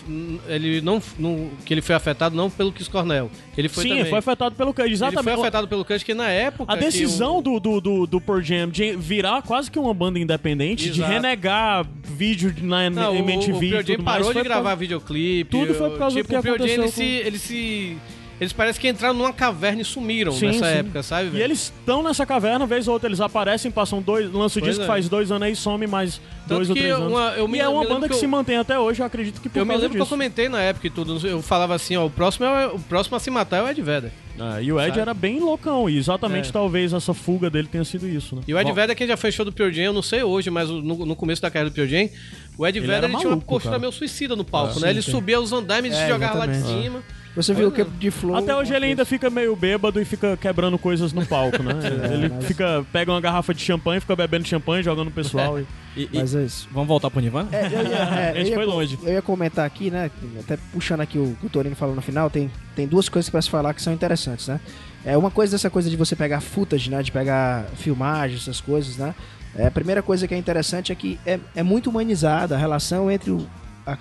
ele 0.48 0.80
não, 0.80 1.00
não- 1.18 1.50
que 1.64 1.72
ele 1.74 1.82
foi 1.82 1.94
afetado 1.94 2.34
não 2.34 2.48
pelo 2.50 2.72
Chris 2.72 2.88
Cornell. 2.88 3.30
Ele 3.56 3.68
foi 3.68 3.82
Sim, 3.84 3.88
também. 3.90 4.04
foi 4.06 4.18
afetado 4.18 4.54
pelo 4.54 4.72
Kurt, 4.72 4.86
Ele 4.86 4.94
exatamente. 4.94 5.22
foi 5.24 5.32
afetado 5.42 5.68
pelo 5.68 5.84
Kurt, 5.84 6.02
que 6.04 6.14
na 6.14 6.28
época... 6.30 6.72
A 6.72 6.76
decisão 6.76 7.38
o- 7.38 7.42
do, 7.42 7.60
do, 7.60 7.80
do, 7.80 8.06
do 8.06 8.20
Pearl 8.20 8.40
Jam 8.40 8.68
de 8.68 8.96
virar 8.96 9.42
quase 9.42 9.70
que 9.70 9.78
uma 9.78 9.92
banda 9.94 10.18
independente, 10.18 10.90
de 11.06 11.12
renegar 11.12 11.86
vídeo 12.04 12.52
de- 12.52 12.62
na 12.64 12.88
Não, 12.90 13.12
o, 13.12 13.16
MTV 13.16 13.52
o 13.52 13.58
Pearl 13.70 13.82
e 13.82 13.86
Jam 13.96 14.04
parou 14.04 14.32
de 14.34 14.42
gravar 14.42 14.74
videoclipe. 14.74 15.50
Tudo 15.50 15.74
foi 15.74 15.90
por 15.90 15.98
causa 15.98 16.16
tipo, 16.16 16.28
do 16.28 16.42
que 16.42 16.50
o 16.50 16.56
Pearl 16.56 16.68
Jam, 16.68 16.84
com- 16.84 16.90
se, 16.90 17.04
eles 17.04 17.40
se... 17.42 17.96
Eles 18.40 18.52
parecem 18.52 18.80
que 18.82 18.88
entraram 18.88 19.14
numa 19.14 19.32
caverna 19.32 19.82
e 19.82 19.84
sumiram 19.84 20.32
Sim, 20.32 20.46
nessa 20.46 20.66
sim. 20.66 20.78
época, 20.78 21.00
sabe? 21.04 21.28
E 21.28 21.30
velho? 21.30 21.44
eles 21.44 21.60
estão 21.78 22.02
nessa 22.02 22.26
caverna, 22.26 22.66
vez 22.66 22.88
ou 22.88 22.94
outra, 22.94 23.08
eles 23.08 23.20
aparecem, 23.20 23.70
passam 23.70 24.02
dois, 24.02 24.32
lançam 24.32 24.60
o 24.60 24.64
disco 24.66 24.82
é. 24.82 24.86
faz 24.86 25.08
dois 25.08 25.30
anos 25.30 25.46
aí, 25.46 25.54
some 25.54 25.86
mais 25.86 26.20
Tanto 26.48 26.56
dois 26.56 26.68
ou 26.70 26.74
três 26.74 26.92
anos. 26.92 27.12
uma- 27.12 27.28
eu 27.36 27.46
me- 27.46 27.58
e 27.58 27.60
é 27.60 27.68
uma 27.68 27.84
banda 27.86 28.08
que, 28.08 28.14
que 28.14 28.18
se 28.18 28.24
eu- 28.24 28.28
mantém 28.30 28.56
até 28.56 28.76
hoje, 28.76 29.00
eu 29.00 29.06
acredito 29.06 29.40
que 29.40 29.48
por 29.48 29.60
Eu 29.60 29.64
me 29.64 29.72
lembro 29.74 29.90
que 29.90 29.96
eu 29.96 30.00
disso. 30.02 30.10
comentei 30.10 30.48
na 30.48 30.60
época 30.60 30.88
e 30.88 30.90
tudo. 30.90 31.24
Eu 31.24 31.40
falava 31.40 31.76
assim, 31.76 31.96
ó, 31.96 32.04
o 32.06 32.10
próximo, 32.10 32.44
é, 32.46 32.66
o 32.66 32.80
próximo 32.80 33.16
a 33.16 33.20
se 33.20 33.30
matar 33.30 33.58
é 33.58 33.62
o 33.62 33.68
Ed 33.68 33.80
Vedder. 33.80 34.10
É, 34.38 34.62
e 34.62 34.72
o 34.72 34.80
Ed 34.80 34.88
Sabe? 34.88 35.00
era 35.00 35.12
bem 35.14 35.40
loucão, 35.40 35.88
e 35.90 35.96
exatamente 35.98 36.48
É. 36.48 36.52
talvez 36.52 36.92
essa 36.92 37.12
fuga 37.12 37.50
dele 37.50 37.68
tenha 37.70 37.84
sido 37.84 38.08
isso, 38.08 38.34
né? 38.36 38.42
E 38.48 38.54
o 38.54 38.58
Ed 38.58 38.68
Bom, 38.68 38.74
Vedder, 38.74 38.96
quem 38.96 39.06
já 39.06 39.16
fez 39.16 39.34
show 39.34 39.44
do 39.44 39.52
Pearl 39.52 39.70
Jam, 39.70 39.84
eu 39.84 39.92
não 39.92 40.02
sei 40.02 40.22
hoje, 40.22 40.48
mas 40.50 40.68
no, 40.70 40.82
no 41.04 41.14
começo 41.16 41.42
da 41.42 41.50
carreira 41.50 41.70
do 41.70 41.74
Pearl 41.74 41.88
Jam, 41.88 42.08
o 42.56 42.66
Ed 42.66 42.78
Ele 42.78 42.86
Vedder 42.86 42.96
era 43.04 43.06
ele 43.08 43.16
tinha 43.18 43.28
uma 43.28 43.36
postura 43.38 43.72
cara. 43.72 43.78
meio 43.80 43.92
suicida 43.92 44.34
no 44.34 44.44
palco, 44.44 44.78
É. 44.78 44.80
né? 44.80 44.86
Sim, 44.86 44.88
Ele 44.88 45.02
sim. 45.02 45.10
subia 45.10 45.38
os 45.40 45.52
andames 45.52 45.92
e 45.92 45.96
se 45.96 46.02
É, 46.02 46.08
jogava 46.08 46.38
lá 46.38 46.46
de 46.46 46.56
cima. 46.62 47.02
Você 47.34 47.54
viu 47.54 47.68
o 47.68 47.72
que 47.72 47.80
é. 47.80 47.84
de 47.84 48.10
flow. 48.10 48.36
Até 48.36 48.54
hoje 48.54 48.74
ele 48.74 48.84
ainda 48.86 49.04
fica 49.06 49.30
meio 49.30 49.56
bêbado 49.56 49.98
e 50.00 50.04
fica 50.04 50.36
quebrando 50.36 50.78
coisas 50.78 51.12
no 51.14 51.24
palco, 51.24 51.62
né? 51.62 51.72
ele 52.12 52.28
mas- 52.28 52.44
fica, 52.44 52.84
pega 52.92 53.10
uma 53.10 53.20
garrafa 53.20 53.54
de 53.54 53.62
champanhe, 53.62 54.00
fica 54.00 54.14
bebendo 54.14 54.46
champanhe, 54.46 54.82
jogando 54.82 55.06
no 55.06 55.10
pessoal. 55.10 55.58
e- 55.58 55.66
E- 55.94 56.08
e- 56.10 56.18
Mas 56.20 56.34
é 56.34 56.42
isso. 56.44 56.66
Vamos 56.72 56.88
voltar 56.88 57.10
pro 57.10 57.20
Nirvana? 57.20 57.50
É, 57.52 57.66
eu 57.66 57.70
ia, 57.82 57.96
é, 57.98 58.30
A 58.32 58.34
gente 58.34 58.44
eu 58.44 58.48
ia 58.48 58.54
foi 58.54 58.64
longe. 58.64 58.98
Eu 59.02 59.12
ia 59.12 59.20
comentar 59.20 59.66
aqui, 59.66 59.90
né? 59.90 60.10
Até 60.40 60.56
puxando 60.72 61.02
aqui 61.02 61.18
o 61.18 61.36
que 61.38 61.46
o 61.46 61.50
Torino 61.50 61.76
falou 61.76 61.94
no 61.94 62.00
final, 62.00 62.30
tem, 62.30 62.50
tem 62.74 62.86
duas 62.86 63.10
coisas 63.10 63.28
pra 63.28 63.42
se 63.42 63.50
falar 63.50 63.74
que 63.74 63.82
são 63.82 63.92
interessantes, 63.92 64.48
né? 64.48 64.58
É 65.04 65.18
uma 65.18 65.30
coisa 65.30 65.52
dessa 65.52 65.68
coisa 65.68 65.90
de 65.90 65.96
você 65.96 66.16
pegar 66.16 66.40
footage, 66.40 66.88
né? 66.90 67.02
De 67.02 67.12
pegar 67.12 67.66
filmagem, 67.76 68.38
essas 68.38 68.58
coisas, 68.58 68.96
né? 68.96 69.14
É, 69.54 69.66
a 69.66 69.70
primeira 69.70 70.02
coisa 70.02 70.26
que 70.26 70.32
é 70.32 70.38
interessante 70.38 70.92
é 70.92 70.94
que 70.94 71.20
é, 71.26 71.38
é 71.54 71.62
muito 71.62 71.90
humanizada 71.90 72.54
a 72.54 72.58
relação 72.58 73.10
entre 73.10 73.30
o, 73.30 73.46
a- 73.86 73.92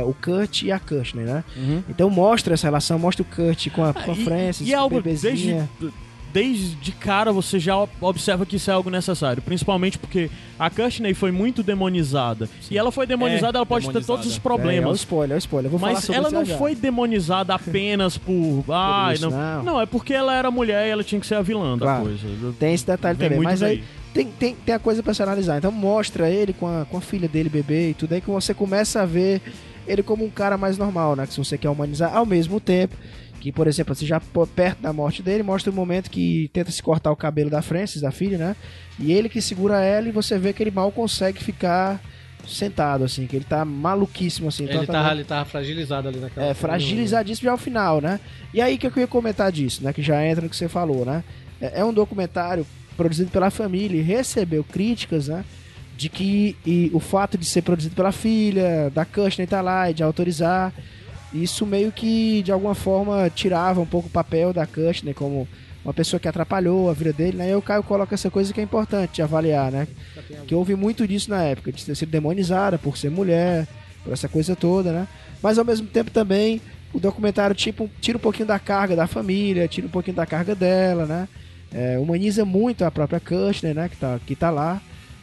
a- 0.00 0.04
o 0.04 0.14
Kurt 0.14 0.62
e 0.62 0.72
a 0.72 0.78
Kirchner, 0.78 1.24
né? 1.26 1.44
Então 1.88 2.08
mostra 2.10 2.54
essa 2.54 2.66
relação, 2.66 2.98
mostra 2.98 3.22
o 3.22 3.26
Kurt 3.26 3.68
com 3.70 3.84
a, 3.84 3.92
com 3.92 4.10
a 4.12 4.14
E- 4.14 4.24
Frances, 4.24 4.66
e, 4.68 4.72
é 4.72 4.76
algo 4.76 4.96
bebezinha. 4.96 5.68
desde, 5.80 5.94
desde 6.32 6.76
de 6.76 6.92
cara 6.92 7.32
você 7.32 7.58
já 7.58 7.76
ob- 7.76 7.90
observa 8.00 8.46
que 8.46 8.54
isso 8.56 8.70
é 8.70 8.74
algo 8.74 8.88
necessário, 8.90 9.42
principalmente 9.42 9.98
porque 9.98 10.30
a 10.58 10.70
Courtney 10.70 11.12
foi 11.14 11.30
muito 11.32 11.62
demonizada. 11.62 12.48
E 12.70 12.78
ela 12.78 12.92
foi 12.92 13.04
demonizada, 13.06 13.58
ela 13.58 13.66
pode 13.66 13.86
ter 13.86 13.92
demonizada. 13.94 14.16
todos 14.18 14.26
os 14.26 14.32
É, 14.34 14.36
é 14.36 14.38
o 14.38 14.42
problemas. 14.42 14.98
spoiler, 15.00 15.34
é 15.34 15.36
o 15.36 15.38
spoiler. 15.38 15.66
Eu 15.66 15.70
vou 15.70 15.80
falar 15.80 15.92
Mas 15.94 16.04
sobre 16.04 16.16
ela 16.18 16.28
isso 16.28 16.36
não 16.52 16.58
foi 16.58 16.74
demonizada 16.76 17.52
apenas 17.54 18.16
por. 18.16 18.64
Ai, 18.68 19.14
isso, 19.14 19.28
não. 19.30 19.62
não. 19.64 19.80
é 19.80 19.86
porque 19.86 20.12
ela 20.14 20.32
era 20.34 20.50
mulher 20.50 20.86
e 20.86 20.90
ela 20.90 21.02
tinha 21.02 21.20
que 21.20 21.26
ser 21.26 21.34
a 21.34 21.42
vilã 21.42 21.76
da 21.76 21.86
Claro. 21.86 22.02
coisa. 22.04 22.26
Tem 22.60 22.74
esse 22.74 22.86
detalhe 22.86 23.18
Vem 23.18 23.28
também. 23.30 23.44
Mas 23.44 23.62
aí 23.62 23.76
daí. 23.78 23.84
Tem, 24.14 24.26
tem, 24.26 24.54
tem 24.54 24.74
a 24.74 24.78
coisa 24.78 25.02
pra 25.02 25.14
se 25.14 25.22
analisar. 25.22 25.58
Então 25.58 25.70
mostra 25.72 26.28
ele 26.30 26.52
com 26.52 26.66
a, 26.66 26.84
com 26.84 26.96
a 26.96 27.00
filha 27.00 27.28
dele, 27.28 27.48
bebê 27.48 27.90
e 27.90 27.94
tudo. 27.94 28.12
Aí 28.14 28.20
que 28.20 28.30
você 28.30 28.52
começa 28.54 29.02
a 29.02 29.06
ver 29.06 29.40
ele 29.86 30.02
como 30.02 30.24
um 30.24 30.30
cara 30.30 30.56
mais 30.56 30.76
normal, 30.78 31.16
né? 31.16 31.26
Que 31.26 31.32
se 31.34 31.38
você 31.38 31.56
quer 31.58 31.68
humanizar, 31.70 32.14
ao 32.14 32.26
mesmo 32.26 32.60
tempo 32.60 32.96
que, 33.40 33.50
por 33.50 33.66
exemplo, 33.66 33.94
você 33.94 34.04
já 34.04 34.20
pô- 34.20 34.46
perto 34.46 34.80
da 34.82 34.92
morte 34.92 35.22
dele, 35.22 35.42
mostra 35.42 35.70
o 35.72 35.74
momento 35.74 36.10
que 36.10 36.50
tenta 36.52 36.70
se 36.70 36.82
cortar 36.82 37.10
o 37.10 37.16
cabelo 37.16 37.48
da 37.48 37.62
Frances, 37.62 38.02
da 38.02 38.10
filha, 38.10 38.36
né? 38.36 38.54
E 38.98 39.12
ele 39.12 39.28
que 39.30 39.40
segura 39.40 39.80
ela 39.82 40.08
e 40.08 40.12
você 40.12 40.38
vê 40.38 40.52
que 40.52 40.62
ele 40.62 40.70
mal 40.70 40.92
consegue 40.92 41.42
ficar 41.42 41.98
sentado, 42.46 43.04
assim, 43.04 43.26
que 43.26 43.36
ele 43.36 43.44
tá 43.44 43.64
maluquíssimo, 43.64 44.48
assim. 44.48 44.64
Ele 44.64 44.72
totalmente- 44.72 44.92
tava, 45.04 45.14
ele 45.14 45.24
tava 45.24 45.44
fragilizado 45.46 46.08
ali 46.08 46.18
naquela. 46.18 46.46
é, 46.46 46.54
fragilizadíssimo 46.54 47.44
já 47.46 47.52
ao 47.52 47.58
final, 47.58 48.00
né? 48.00 48.20
E 48.52 48.60
aí 48.60 48.76
que 48.76 48.86
eu 48.86 48.90
queria 48.90 49.06
comentar 49.06 49.50
disso, 49.50 49.82
né? 49.82 49.92
Que 49.92 50.02
já 50.02 50.24
entra 50.26 50.42
no 50.42 50.48
que 50.50 50.56
você 50.56 50.68
falou, 50.68 51.04
né? 51.06 51.24
É, 51.60 51.80
é 51.80 51.84
um 51.84 51.92
documentário 51.92 52.66
produzido 53.00 53.30
pela 53.30 53.50
família 53.50 53.98
e 53.98 54.02
recebeu 54.02 54.62
críticas, 54.62 55.28
né? 55.28 55.42
De 55.96 56.10
que 56.10 56.54
e 56.66 56.90
o 56.92 57.00
fato 57.00 57.38
de 57.38 57.46
ser 57.46 57.62
produzido 57.62 57.94
pela 57.94 58.12
filha, 58.12 58.90
da 58.94 59.06
Kushner 59.06 59.48
tá 59.48 59.62
lá 59.62 59.90
e 59.90 59.94
de 59.94 60.02
autorizar, 60.02 60.70
isso 61.32 61.64
meio 61.64 61.90
que 61.90 62.42
de 62.42 62.52
alguma 62.52 62.74
forma 62.74 63.30
tirava 63.34 63.80
um 63.80 63.86
pouco 63.86 64.08
o 64.08 64.10
papel 64.10 64.52
da 64.52 64.66
Kushner 64.66 65.14
como 65.14 65.48
uma 65.82 65.94
pessoa 65.94 66.20
que 66.20 66.28
atrapalhou 66.28 66.90
a 66.90 66.92
vida 66.92 67.10
dele, 67.10 67.38
né? 67.38 67.50
E 67.50 67.54
o 67.54 67.62
Caio 67.62 67.82
coloca 67.82 68.14
essa 68.14 68.30
coisa 68.30 68.52
que 68.52 68.60
é 68.60 68.62
importante 68.62 69.14
de 69.14 69.22
avaliar, 69.22 69.72
né? 69.72 69.88
Que 70.46 70.54
houve 70.54 70.74
muito 70.74 71.08
disso 71.08 71.30
na 71.30 71.42
época, 71.42 71.72
de 71.72 71.82
ter 71.86 71.94
sido 71.94 72.10
demonizada 72.10 72.78
por 72.78 72.98
ser 72.98 73.10
mulher, 73.10 73.66
por 74.04 74.12
essa 74.12 74.28
coisa 74.28 74.54
toda, 74.54 74.92
né? 74.92 75.08
Mas 75.42 75.58
ao 75.58 75.64
mesmo 75.64 75.86
tempo 75.86 76.10
também 76.10 76.60
o 76.92 77.00
documentário 77.00 77.56
tipo, 77.56 77.88
tira 77.98 78.18
um 78.18 78.20
pouquinho 78.20 78.48
da 78.48 78.58
carga 78.58 78.94
da 78.94 79.06
família, 79.06 79.66
tira 79.68 79.86
um 79.86 79.90
pouquinho 79.90 80.16
da 80.16 80.26
carga 80.26 80.54
dela, 80.54 81.06
né? 81.06 81.28
É, 81.72 81.98
humaniza 81.98 82.44
muito 82.44 82.84
a 82.84 82.90
própria 82.90 83.20
Kushner, 83.20 83.74
né? 83.74 83.88
Que 83.88 83.96
tá, 83.96 84.18
que 84.26 84.34
tá 84.36 84.50
lá. 84.50 84.80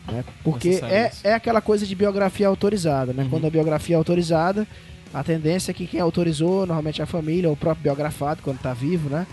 Né? 0.09 0.23
Porque 0.43 0.69
é, 0.93 1.11
é 1.23 1.33
aquela 1.33 1.59
coisa 1.61 1.85
de 1.85 1.93
biografia 1.95 2.47
autorizada, 2.47 3.11
né? 3.13 3.27
Quando 3.29 3.45
a 3.45 3.49
biografia 3.49 3.95
é 3.95 3.97
autorizada, 3.97 4.65
a 5.13 5.23
tendência 5.23 5.71
é 5.71 5.73
que 5.73 5.85
quem 5.85 5.99
autorizou, 5.99 6.65
normalmente 6.65 7.01
é 7.01 7.03
a 7.03 7.07
família, 7.07 7.49
ou 7.49 7.53
o 7.53 7.57
próprio 7.57 7.83
biografado, 7.83 8.41
quando 8.41 8.59
tá 8.59 8.73
vivo, 8.73 9.09
né? 9.09 9.27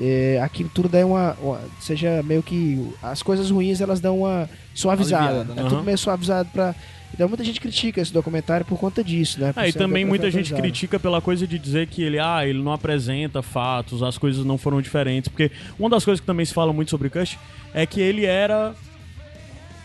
É, 0.00 0.40
aquilo 0.42 0.68
tudo 0.74 0.88
daí 0.88 1.04
uma, 1.04 1.36
uma- 1.40 1.60
Seja 1.80 2.22
meio 2.24 2.42
que. 2.42 2.90
As 3.02 3.22
coisas 3.22 3.50
ruins 3.50 3.80
elas 3.80 4.00
dão 4.00 4.20
uma 4.20 4.48
suavizada. 4.74 5.26
Aliviada, 5.40 5.54
né? 5.54 5.66
É 5.66 5.68
tudo 5.68 5.82
meio 5.84 5.98
suavizado 5.98 6.48
pra. 6.52 6.74
Então 7.14 7.28
muita 7.28 7.44
gente 7.44 7.60
critica 7.60 8.00
esse 8.00 8.12
documentário 8.12 8.66
por 8.66 8.76
conta 8.76 9.02
disso, 9.02 9.40
né? 9.40 9.52
Por 9.52 9.62
É, 9.62 9.68
e 9.68 9.72
também 9.72 10.04
muita 10.04 10.28
gente 10.30 10.52
critica 10.52 10.98
pela 10.98 11.20
coisa 11.20 11.46
de 11.46 11.58
dizer 11.60 11.86
que 11.86 12.02
ele, 12.02 12.18
ah, 12.18 12.44
ele 12.44 12.60
não 12.60 12.72
apresenta 12.72 13.40
fatos, 13.40 14.02
as 14.02 14.18
coisas 14.18 14.44
não 14.44 14.58
foram 14.58 14.82
diferentes. 14.82 15.28
Porque 15.28 15.52
uma 15.78 15.88
das 15.88 16.04
coisas 16.04 16.20
que 16.20 16.26
também 16.26 16.44
se 16.44 16.52
fala 16.52 16.72
muito 16.72 16.90
sobre 16.90 17.08
Kush 17.08 17.38
é 17.72 17.86
que 17.86 18.00
ele 18.00 18.24
era 18.24 18.74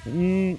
um. 0.07 0.57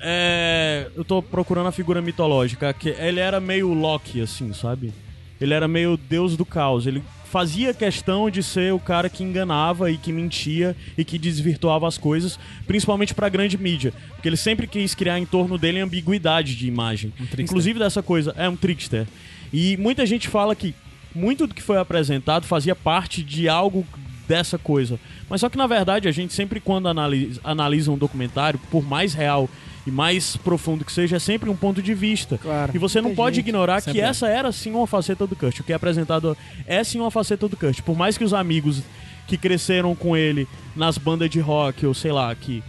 É, 0.00 0.86
eu 0.94 1.04
tô 1.04 1.20
procurando 1.20 1.66
a 1.66 1.72
figura 1.72 2.00
mitológica, 2.00 2.72
que 2.72 2.90
ele 2.90 3.18
era 3.18 3.40
meio 3.40 3.74
Loki, 3.74 4.20
assim, 4.20 4.52
sabe? 4.52 4.92
Ele 5.40 5.52
era 5.52 5.66
meio 5.66 5.96
deus 5.96 6.36
do 6.36 6.46
caos. 6.46 6.86
Ele 6.86 7.02
fazia 7.30 7.74
questão 7.74 8.30
de 8.30 8.42
ser 8.42 8.72
o 8.72 8.78
cara 8.78 9.08
que 9.10 9.22
enganava 9.22 9.90
e 9.90 9.98
que 9.98 10.12
mentia 10.12 10.74
e 10.96 11.04
que 11.04 11.18
desvirtuava 11.18 11.86
as 11.86 11.98
coisas, 11.98 12.38
principalmente 12.66 13.14
pra 13.14 13.28
grande 13.28 13.58
mídia. 13.58 13.92
Porque 14.14 14.28
ele 14.28 14.36
sempre 14.36 14.66
quis 14.66 14.94
criar 14.94 15.18
em 15.18 15.26
torno 15.26 15.58
dele 15.58 15.78
ambiguidade 15.78 16.56
de 16.56 16.66
imagem. 16.66 17.12
Inclusive 17.38 17.78
dessa 17.78 18.02
coisa, 18.02 18.34
é 18.36 18.48
um 18.48 18.56
trickster. 18.56 19.06
E 19.52 19.76
muita 19.76 20.06
gente 20.06 20.28
fala 20.28 20.56
que 20.56 20.74
muito 21.14 21.46
do 21.46 21.54
que 21.54 21.62
foi 21.62 21.78
apresentado 21.78 22.46
fazia 22.46 22.74
parte 22.74 23.22
de 23.22 23.48
algo 23.48 23.86
dessa 24.26 24.58
coisa. 24.58 24.98
Mas 25.28 25.40
só 25.40 25.48
que 25.48 25.58
na 25.58 25.66
verdade 25.66 26.08
a 26.08 26.12
gente 26.12 26.32
sempre 26.32 26.60
quando 26.60 26.88
analisa, 26.88 27.40
analisa 27.44 27.90
um 27.90 27.98
documentário, 27.98 28.60
por 28.70 28.84
mais 28.84 29.14
real 29.14 29.48
e 29.88 29.90
mais 29.90 30.36
profundo 30.36 30.84
que 30.84 30.92
seja, 30.92 31.16
é 31.16 31.18
sempre 31.18 31.48
um 31.48 31.56
ponto 31.56 31.82
de 31.82 31.94
vista. 31.94 32.38
Claro. 32.38 32.72
E 32.74 32.78
você 32.78 33.00
não 33.00 33.14
pode 33.14 33.36
gente. 33.36 33.46
ignorar 33.46 33.80
Sempre 33.80 33.94
que 33.94 34.00
é. 34.04 34.04
essa 34.08 34.28
era 34.28 34.52
sim 34.52 34.70
uma 34.70 34.86
faceta 34.86 35.26
do 35.26 35.34
Kurt. 35.34 35.60
O 35.60 35.64
que 35.64 35.72
é 35.72 35.76
apresentado 35.76 36.36
é 36.66 36.84
sim 36.84 37.00
uma 37.00 37.10
faceta 37.10 37.48
do 37.48 37.56
Kurt. 37.56 37.80
Por 37.80 37.96
mais 37.96 38.18
que 38.18 38.24
os 38.24 38.34
amigos 38.34 38.82
que 39.26 39.38
cresceram 39.38 39.94
com 39.94 40.16
ele 40.16 40.46
nas 40.76 40.98
bandas 40.98 41.30
de 41.30 41.40
rock, 41.40 41.86
ou 41.86 41.94
sei 41.94 42.12
lá, 42.12 42.34
que 42.34 42.62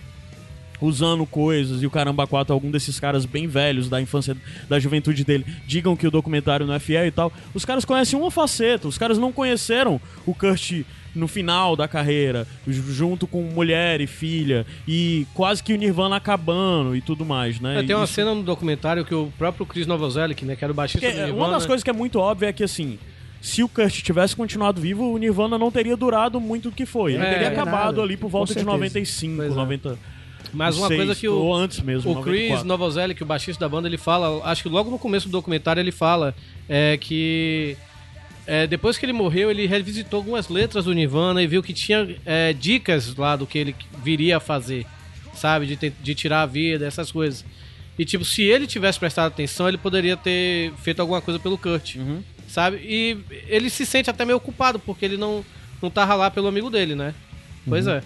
usando 0.82 1.26
coisas 1.26 1.82
e 1.84 1.86
o 1.86 1.92
caramba 1.92 2.26
4, 2.26 2.54
algum 2.54 2.72
desses 2.72 3.00
caras 3.00 3.26
bem 3.26 3.48
velhos 3.48 3.90
da 3.90 4.02
infância, 4.02 4.36
da 4.70 4.80
juventude 4.80 5.26
dele, 5.26 5.46
digam 5.68 5.96
que 5.96 6.08
o 6.08 6.12
documentário 6.12 6.66
não 6.66 6.74
é 6.74 6.80
fiel 6.80 7.06
e 7.06 7.12
tal, 7.12 7.34
os 7.54 7.66
caras 7.66 7.84
conhecem 7.84 8.18
uma 8.18 8.32
faceta, 8.32 8.88
os 8.88 8.98
caras 8.98 9.18
não 9.18 9.32
conheceram 9.32 10.00
o 10.26 10.34
Kurt 10.34 10.84
no 11.16 11.28
final 11.28 11.76
da 11.76 11.88
carreira, 11.88 12.48
ju- 12.68 12.94
junto 12.94 13.26
com 13.28 13.42
mulher 13.44 14.00
e 14.02 14.08
filha, 14.08 14.66
e 14.88 15.26
quase 15.34 15.64
que 15.64 15.74
o 15.74 15.78
Nirvana 15.78 16.16
acabando 16.18 16.96
e 16.96 17.02
tudo 17.02 17.26
mais, 17.26 17.60
né? 17.60 17.80
É, 17.80 17.84
tem 17.84 17.96
uma 17.96 18.06
Isso- 18.06 18.14
cena 18.14 18.34
no 18.36 18.44
documentário 18.44 19.04
que 19.04 19.14
o 19.16 19.32
próprio 19.38 19.66
Chris 19.66 19.88
Novoselic, 19.88 20.46
né, 20.46 20.56
que 20.56 20.64
era 20.64 20.72
o 20.72 20.76
baixista 20.76 21.00
porque, 21.06 21.16
do 21.18 21.22
é, 21.22 21.26
Nirvana... 21.28 21.46
uma 21.48 21.54
das 21.54 21.66
coisas 21.66 21.84
que 21.84 21.90
é 21.90 21.94
muito 21.94 22.20
óbvia 22.20 22.48
é 22.48 22.54
que 22.54 22.64
assim. 22.64 22.98
Se 23.42 23.64
o 23.64 23.70
Kurt 23.70 24.02
tivesse 24.02 24.36
continuado 24.36 24.82
vivo, 24.82 25.14
o 25.14 25.18
Nirvana 25.18 25.58
não 25.58 25.72
teria 25.72 25.96
durado 25.96 26.42
muito 26.42 26.70
do 26.72 26.76
que 26.76 26.86
foi. 26.86 27.14
Ele 27.14 27.24
É, 27.24 27.30
teria 27.32 27.48
é 27.48 27.52
acabado 27.52 27.86
nada. 27.86 28.02
ali 28.02 28.18
por 28.18 28.30
volta 28.30 28.48
de 28.54 28.60
certeza. 28.60 28.70
95, 28.78 29.36
Pois 29.38 29.52
é. 29.52 29.56
90. 29.56 30.00
Mas 30.52 30.78
uma 30.78 30.88
coisa 30.90 31.16
que 31.16 31.26
o, 31.28 31.36
ou 31.38 31.56
antes 31.56 31.80
mesmo, 31.80 32.12
o 32.12 32.16
Chris 32.22 32.50
94. 32.50 32.68
Novoselic, 32.68 33.24
o 33.24 33.26
baixista 33.26 33.60
da 33.64 33.70
banda, 33.70 33.88
ele 33.88 33.98
fala, 33.98 34.42
acho 34.44 34.64
que 34.64 34.68
logo 34.68 34.92
no 34.92 35.00
começo 35.00 35.30
do 35.30 35.32
documentário 35.32 35.80
ele 35.80 35.92
fala 35.94 36.36
é, 36.68 36.98
que 36.98 37.78
é, 38.50 38.68
depois 38.68 38.98
que 38.98 39.06
ele 39.06 39.14
morreu, 39.14 39.52
ele 39.52 39.66
revisitou 39.68 40.18
algumas 40.18 40.50
letras 40.50 40.86
do 40.86 40.94
Nirvana 40.94 41.42
e 41.44 41.48
viu 41.48 41.62
que 41.62 41.72
tinha 41.74 42.16
é, 42.26 42.52
dicas 42.54 43.16
lá 43.16 43.36
do 43.36 43.46
que 43.46 43.58
ele 43.60 43.76
viria 44.04 44.38
a 44.38 44.40
fazer, 44.40 44.86
sabe? 45.36 45.66
De, 45.68 45.76
te- 45.76 45.94
de 46.02 46.16
tirar 46.16 46.42
a 46.42 46.46
vida, 46.46 46.86
essas 46.86 47.12
coisas. 47.12 47.46
E 47.98 48.06
tipo, 48.06 48.24
se 48.26 48.42
ele 48.44 48.66
tivesse 48.66 48.98
prestado 48.98 49.28
atenção, 49.28 49.68
ele 49.68 49.78
poderia 49.78 50.18
ter 50.18 50.72
feito 50.84 51.00
alguma 51.02 51.22
coisa 51.22 51.40
pelo 51.40 51.58
Kurt, 51.58 51.96
sabe? 52.48 52.78
E 52.78 53.18
ele 53.48 53.70
se 53.70 53.86
sente 53.86 54.10
até 54.10 54.24
meio 54.26 54.40
culpado, 54.40 54.80
porque 54.80 55.04
ele 55.06 55.18
não, 55.18 55.44
não 55.82 55.90
tava 55.92 56.16
lá 56.16 56.32
pelo 56.32 56.48
amigo 56.48 56.70
dele, 56.70 56.96
né? 56.96 57.14
Pois 57.68 57.86
é. 57.88 58.02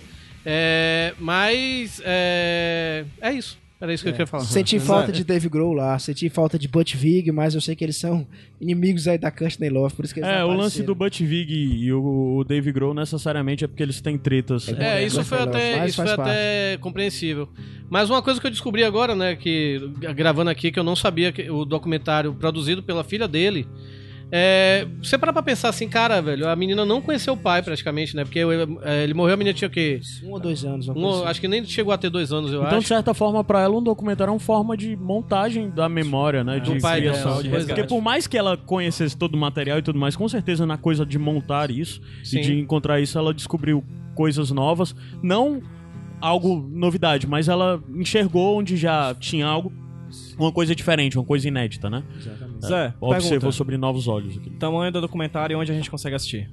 É, 0.46 1.14
Mas 1.20 2.02
é, 2.04 3.06
é 3.22 3.32
isso. 3.32 3.58
Era 3.84 3.94
isso 3.94 4.02
que 4.02 4.10
eu 4.12 4.14
queria 4.14 4.26
falar. 4.26 4.46
Senti 4.46 4.80
falta 4.80 5.12
de 5.12 5.26
Dave 5.26 5.50
Grohl 5.50 5.74
lá, 5.74 6.00
senti 6.00 6.30
falta 6.30 6.58
de 6.58 6.70
Butch 6.70 6.96
Vig, 6.96 7.30
mas 7.34 7.54
eu 7.54 7.60
sei 7.60 7.76
que 7.76 7.84
eles 7.84 7.98
são 7.98 8.26
inimigos 8.62 9.10
aí 9.10 9.18
da 9.18 9.30
Courtney 9.30 9.70
Love, 9.70 9.94
por 9.94 10.06
isso 10.06 10.14
que 10.14 10.22
eles 10.22 10.30
É, 10.30 10.42
o 10.42 10.54
lance 10.54 10.82
do 10.84 10.96
Butch 10.96 11.20
Vig 11.20 11.52
e 11.52 11.92
o, 11.92 12.38
o 12.38 12.46
Dave 12.46 12.72
Grohl 12.72 12.94
necessariamente 12.94 13.66
é 13.66 13.68
porque 13.68 13.84
eles 13.84 14.00
têm 14.00 14.18
tretas. 14.18 14.70
É, 14.70 15.04
isso 15.04 15.18
Mas 15.18 15.28
foi 15.28 15.38
até, 15.38 15.86
isso 15.86 16.02
foi 16.02 16.14
até 16.14 16.78
compreensível. 16.78 17.50
Mas 17.90 18.10
uma 18.10 18.22
coisa 18.22 18.40
que 18.40 18.48
eu 18.48 18.52
descobri 18.52 18.86
agora, 18.86 19.16
né, 19.16 19.36
que 19.36 19.82
gravando 20.16 20.50
aqui, 20.50 20.72
que 20.72 20.80
eu 20.80 20.84
não 20.84 20.96
sabia 20.96 21.34
que 21.34 21.52
o 21.52 21.66
documentário 21.66 22.34
produzido 22.34 22.82
pela 22.82 23.04
filha 23.04 23.28
dele. 23.28 23.68
É, 24.36 24.88
você 25.00 25.16
parar 25.16 25.32
pra 25.32 25.44
pensar 25.44 25.70
assim, 25.70 25.88
cara, 25.88 26.20
velho, 26.20 26.50
a 26.50 26.56
menina 26.56 26.84
não 26.84 27.00
conheceu 27.00 27.36
o 27.36 27.38
pai 27.38 27.62
praticamente, 27.62 28.16
né? 28.16 28.24
Porque 28.24 28.40
é, 28.40 29.04
ele 29.04 29.14
morreu, 29.14 29.36
a 29.36 29.38
menina 29.38 29.54
tinha 29.54 29.68
o 29.68 29.72
quê? 29.72 30.00
Um 30.24 30.32
ou 30.32 30.40
dois 30.40 30.66
anos, 30.66 30.88
Um- 30.88 31.08
assim. 31.20 31.26
acho 31.28 31.40
que 31.42 31.48
nem 31.48 31.64
chegou 31.66 31.94
a 31.94 31.98
ter 32.00 32.10
dois 32.10 32.34
anos, 32.34 32.52
eu 32.52 32.58
Então, 32.62 32.72
de 32.72 32.76
acho. 32.78 32.88
certa 32.88 33.14
forma, 33.14 33.44
pra 33.44 33.62
ela, 33.62 33.78
um 33.78 33.84
documentário 33.84 34.32
é 34.32 34.34
uma 34.34 34.40
forma 34.40 34.76
de 34.76 34.96
montagem 34.96 35.70
da 35.70 35.88
memória, 35.88 36.44
né? 36.44 36.60
De 36.60 36.74
Do 36.74 36.82
pai 36.82 37.02
criação. 37.02 37.44
dela, 37.44 37.60
de 37.60 37.68
Porque 37.68 37.84
por 37.84 38.02
mais 38.02 38.26
que 38.26 38.36
ela 38.36 38.58
conhecesse 38.58 39.16
todo 39.16 39.36
o 39.36 39.38
material 39.38 39.78
e 39.78 39.82
tudo 39.84 40.00
mais, 40.00 40.16
com 40.16 40.28
certeza 40.28 40.66
na 40.66 40.78
coisa 40.80 41.06
de 41.06 41.20
montar 41.20 41.70
isso 41.70 42.02
Sim. 42.24 42.40
e 42.40 42.42
de 42.42 42.60
encontrar 42.60 43.00
isso, 43.00 43.16
ela 43.20 43.36
descobriu 43.36 43.84
coisas 44.16 44.50
novas. 44.50 44.96
Não 45.22 45.62
algo 46.20 46.56
novidade, 46.74 47.28
mas 47.28 47.48
ela 47.50 47.80
enxergou 47.94 48.58
onde 48.58 48.78
já 48.78 49.14
tinha 49.20 49.46
algo, 49.46 49.72
uma 50.40 50.52
coisa 50.52 50.74
diferente, 50.74 51.18
uma 51.18 51.26
coisa 51.26 51.48
inédita, 51.48 51.90
né? 51.90 52.02
Zé, 52.68 52.94
Observou 53.00 53.30
pergunta. 53.32 53.52
sobre 53.52 53.78
novos 53.78 54.08
olhos 54.08 54.38
aqui. 54.38 54.50
Tamanho 54.52 54.92
do 54.92 55.02
documentário 55.02 55.54
e 55.54 55.58
onde 55.58 55.72
a 55.72 55.76
gente 55.76 55.90
consegue 55.92 56.16
assistir. 56.16 56.50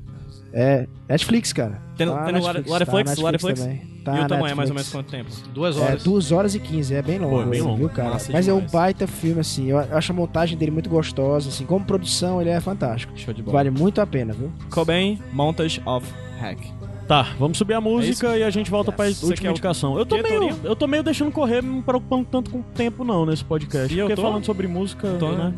É, 0.53 0.89
Netflix, 1.09 1.53
cara. 1.53 1.81
Tem 1.97 2.05
no- 2.07 2.13
Tá 2.13 2.25
tem 2.25 2.33
no 2.35 2.41
Netflix, 2.41 2.67
tá 2.67 3.23
Lariflix? 3.23 3.61
também. 3.61 3.79
Tá 4.05 4.21
e 4.21 4.25
o 4.25 4.27
tamanho 4.27 4.53
é 4.53 4.55
Netflix. 4.55 4.57
mais 4.57 4.69
ou 4.71 4.75
menos 4.75 4.89
quanto 4.91 5.11
tempo? 5.11 5.31
Duas 5.55 5.77
É, 5.77 5.81
horas. 5.81 6.03
2 6.03 6.33
horas 6.33 6.55
e 6.57 6.59
15, 6.59 6.93
é 6.95 7.03
bem 7.03 7.19
longo, 7.21 7.37
Pô, 7.37 7.43
é 7.43 7.47
bem 7.47 7.61
longo. 7.63 7.77
viu, 7.77 7.89
cara? 7.89 8.11
Massa 8.11 8.33
Mas 8.33 8.49
é 8.49 8.53
um 8.53 8.57
demais. 8.57 8.73
baita 8.73 9.07
filme, 9.07 9.41
assim. 9.41 9.67
Eu 9.69 9.79
acho 9.79 10.11
a 10.11 10.15
montagem 10.15 10.59
dele 10.59 10.73
muito 10.73 10.91
gostosa, 10.91 11.49
assim. 11.51 11.65
Como 11.65 11.85
produção, 11.85 12.41
ele 12.41 12.51
é 12.51 12.59
fantástico. 12.61 13.13
Show 13.17 13.33
de 13.33 13.43
bola. 13.43 13.59
Vale 13.59 13.71
muito 13.71 14.01
a 14.01 14.07
pena, 14.07 14.33
viu? 14.33 14.51
Cobain, 14.71 15.21
Montage 15.33 15.81
of 15.87 16.05
Hack. 16.41 16.59
Tá, 17.07 17.29
vamos 17.39 17.59
subir 17.59 17.75
a 17.75 17.81
música 17.81 18.37
e 18.37 18.43
a 18.43 18.51
gente 18.51 18.71
volta 18.71 18.91
pra 18.93 19.09
Você 19.11 19.27
última 19.27 19.51
indicação. 19.51 19.99
Eu 19.99 20.07
tô, 20.07 20.17
meio, 20.23 20.51
eu 20.65 20.75
tô 20.77 20.87
meio 20.87 21.03
deixando 21.03 21.31
correr, 21.33 21.61
não 21.63 21.75
me 21.75 21.83
preocupando 21.83 22.25
tanto 22.31 22.51
com 22.51 22.59
o 22.61 22.63
tempo 22.75 23.05
não 23.05 23.27
nesse 23.27 23.45
podcast. 23.45 23.93
E 23.95 23.99
eu 23.99 24.07
porque 24.07 24.17
tô? 24.17 24.23
falando 24.23 24.45
sobre 24.45 24.67
música, 24.69 25.17
Tô, 25.19 25.31
né? 25.33 25.53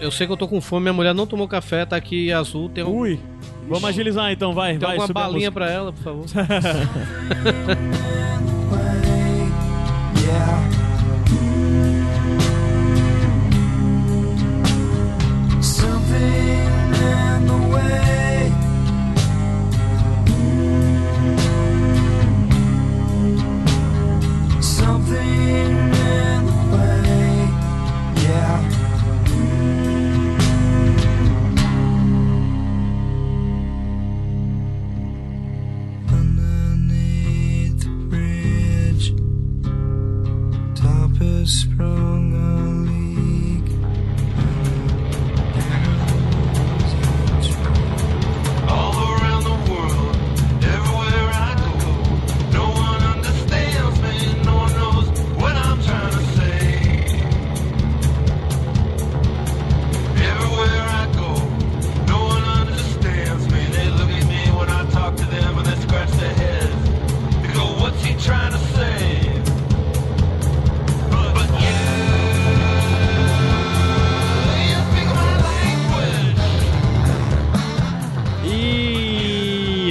Eu 0.00 0.10
sei 0.10 0.26
que 0.26 0.32
eu 0.32 0.36
tô 0.36 0.48
com 0.48 0.60
fome, 0.60 0.84
minha 0.84 0.94
mulher 0.94 1.14
não 1.14 1.26
tomou 1.26 1.46
café, 1.46 1.84
tá 1.84 1.94
aqui 1.94 2.32
azul, 2.32 2.70
tem, 2.70 2.82
um, 2.82 2.88
Ui, 2.88 3.20
vamos 3.68 3.84
agilizar 3.84 4.32
então, 4.32 4.54
vai, 4.54 4.70
tem 4.70 4.80
vai. 4.80 4.92
alguma 4.92 5.06
subir 5.06 5.20
a 5.20 5.24
balinha 5.24 5.52
pra 5.52 5.70
ela, 5.70 5.92
por 5.92 6.02
favor. 6.02 6.24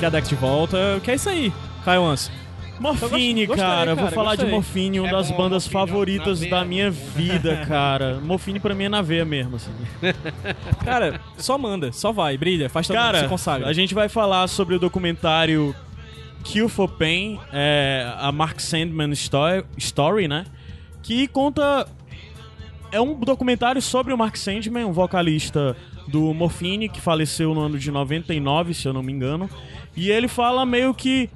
Iradex 0.10 0.28
de 0.28 0.36
volta, 0.36 0.99
que 1.03 1.12
é 1.12 1.16
isso 1.16 1.30
aí, 1.30 1.53
Caio 1.86 2.03
Anso. 2.03 2.32
Morfine, 2.80 3.45
gostei, 3.45 3.66
cara, 3.66 3.93
vou 3.93 4.05
cara, 4.05 4.16
falar 4.16 4.32
de 4.32 4.43
gostei. 4.43 4.55
Morfine, 4.55 4.99
uma 5.01 5.10
É 5.10 5.12
das 5.12 5.30
bom, 5.30 5.38
bandas 5.38 5.66
Morfine, 5.66 5.74
favoritas 5.74 6.39
da 6.39 6.66
minha 6.66 6.89
vida, 6.89 7.64
cara. 7.68 8.20
Morfine 8.24 8.60
pra 8.60 8.74
mim 8.74 8.86
é 8.86 8.89
na 8.89 9.01
veia 9.01 9.26
mesmo, 9.26 9.57
assim. 9.57 9.70
Cara, 10.84 11.20
só 11.38 11.57
manda, 11.57 11.91
só 11.91 12.12
vai, 12.14 12.38
brilha, 12.38 12.70
faz 12.70 12.88
todo 12.88 12.95
mundo 12.95 13.05
se 13.07 13.12
Cara, 13.12 13.28
consagra. 13.28 13.68
a 13.68 13.74
gente 13.74 13.93
vai 13.93 14.07
falar 14.07 14.47
sobre 14.47 14.76
o 14.76 14.80
documentário 14.80 15.76
Kill 16.43 16.70
for 16.70 16.88
Pain, 16.88 17.38
é, 17.51 18.12
a 18.18 18.32
Mark 18.32 18.60
Sandman 18.62 19.12
Story, 19.12 19.66
Story, 19.78 20.28
né? 20.28 20.45
Que 21.03 21.28
conta. 21.28 21.86
É 22.91 22.99
um 22.99 23.14
documentário 23.20 23.82
sobre 23.82 24.14
o 24.14 24.18
Mark 24.18 24.38
Sandman, 24.38 24.86
um 24.86 24.93
vocalista 24.93 25.76
do 26.07 26.34
Morphine, 26.34 26.89
que 26.89 26.99
faleceu 26.99 27.53
no 27.53 27.62
ano 27.62 27.78
de 27.78 27.91
99, 27.91 28.74
se 28.74 28.88
eu 28.88 28.93
não 28.93 29.03
me 29.03 29.12
engano. 29.14 29.49
E 30.00 30.10
ele 30.10 30.28
fala 30.30 30.66
meio 30.66 30.93
que 30.93 31.30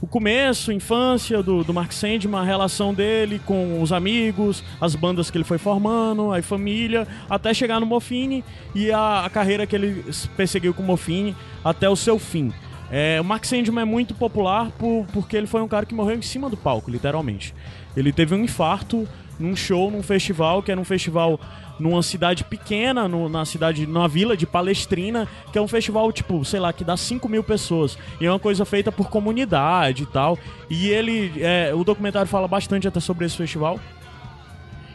o 0.00 0.06
começo, 0.06 0.72
infância 0.72 1.42
do, 1.42 1.62
do 1.62 1.74
Mark 1.74 1.92
Sandman, 1.92 2.40
a 2.40 2.44
relação 2.44 2.94
dele 2.94 3.38
com 3.44 3.82
os 3.82 3.92
amigos, 3.92 4.64
as 4.80 4.94
bandas 4.94 5.30
que 5.30 5.36
ele 5.36 5.44
foi 5.44 5.58
formando, 5.58 6.32
a 6.32 6.40
família, 6.40 7.06
até 7.28 7.52
chegar 7.52 7.78
no 7.80 7.84
Morphine 7.86 8.42
e 8.74 8.90
a, 8.90 9.24
a 9.26 9.28
carreira 9.30 9.66
que 9.66 9.76
ele 9.76 10.04
perseguiu 10.36 10.72
com 10.72 10.82
o 10.82 10.86
Morphine 10.86 11.36
até 11.62 11.88
o 11.88 11.96
seu 11.96 12.18
fim. 12.18 12.50
É, 12.90 13.20
o 13.20 13.24
Mark 13.24 13.44
Sandman 13.44 13.82
é 13.82 13.84
muito 13.84 14.14
popular 14.14 14.70
por- 14.78 15.04
porque 15.12 15.36
ele 15.36 15.46
foi 15.46 15.60
um 15.60 15.68
cara 15.68 15.84
que 15.84 15.94
morreu 15.94 16.16
em 16.16 16.22
cima 16.22 16.48
do 16.48 16.56
palco, 16.56 16.90
literalmente. 16.90 17.54
Ele 17.94 18.10
teve 18.12 18.34
um 18.34 18.42
infarto 18.42 19.06
num 19.38 19.54
show, 19.54 19.90
num 19.90 20.02
festival, 20.02 20.62
que 20.62 20.70
era 20.70 20.80
um 20.80 20.84
festival 20.84 21.38
numa 21.78 22.02
cidade 22.02 22.42
pequena, 22.44 23.06
no- 23.06 23.28
na 23.28 23.44
cidade, 23.44 23.86
numa 23.86 24.08
vila 24.08 24.36
de 24.36 24.46
Palestrina, 24.46 25.28
que 25.52 25.58
é 25.58 25.62
um 25.62 25.68
festival, 25.68 26.10
tipo, 26.12 26.44
sei 26.44 26.58
lá, 26.58 26.72
que 26.72 26.82
dá 26.82 26.96
5 26.96 27.28
mil 27.28 27.44
pessoas. 27.44 27.96
E 28.20 28.26
é 28.26 28.30
uma 28.32 28.38
coisa 28.38 28.64
feita 28.64 28.90
por 28.90 29.08
comunidade 29.08 30.02
e 30.02 30.06
tal. 30.06 30.36
E 30.68 30.88
ele, 30.88 31.32
é, 31.36 31.72
o 31.74 31.84
documentário 31.84 32.28
fala 32.28 32.48
bastante 32.48 32.88
até 32.88 32.98
sobre 32.98 33.24
esse 33.26 33.36
festival. 33.36 33.78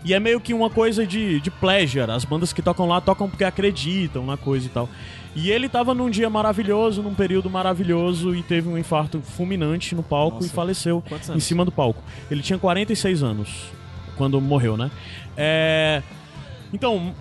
E 0.05 0.13
é 0.13 0.19
meio 0.19 0.41
que 0.41 0.53
uma 0.53 0.69
coisa 0.69 1.07
de, 1.07 1.39
de 1.39 1.49
pleasure. 1.49 2.11
As 2.11 2.25
bandas 2.25 2.51
que 2.51 2.61
tocam 2.61 2.85
lá 2.85 2.99
tocam 2.99 3.29
porque 3.29 3.45
acreditam 3.45 4.25
na 4.25 4.35
coisa 4.35 4.65
e 4.65 4.69
tal. 4.69 4.89
E 5.33 5.49
ele 5.49 5.69
tava 5.69 5.93
num 5.93 6.09
dia 6.09 6.29
maravilhoso, 6.29 7.01
num 7.01 7.13
período 7.15 7.49
maravilhoso, 7.49 8.35
e 8.35 8.43
teve 8.43 8.67
um 8.67 8.77
infarto 8.77 9.21
fulminante 9.21 9.95
no 9.95 10.03
palco 10.03 10.35
Nossa. 10.35 10.47
e 10.47 10.49
faleceu 10.49 11.01
em 11.33 11.39
cima 11.39 11.63
do 11.63 11.71
palco. 11.71 12.03
Ele 12.29 12.41
tinha 12.43 12.59
46 12.59 13.23
anos 13.23 13.49
quando 14.18 14.39
morreu, 14.39 14.78
né? 14.78 14.91
É... 15.36 16.01
Então, 16.72 17.14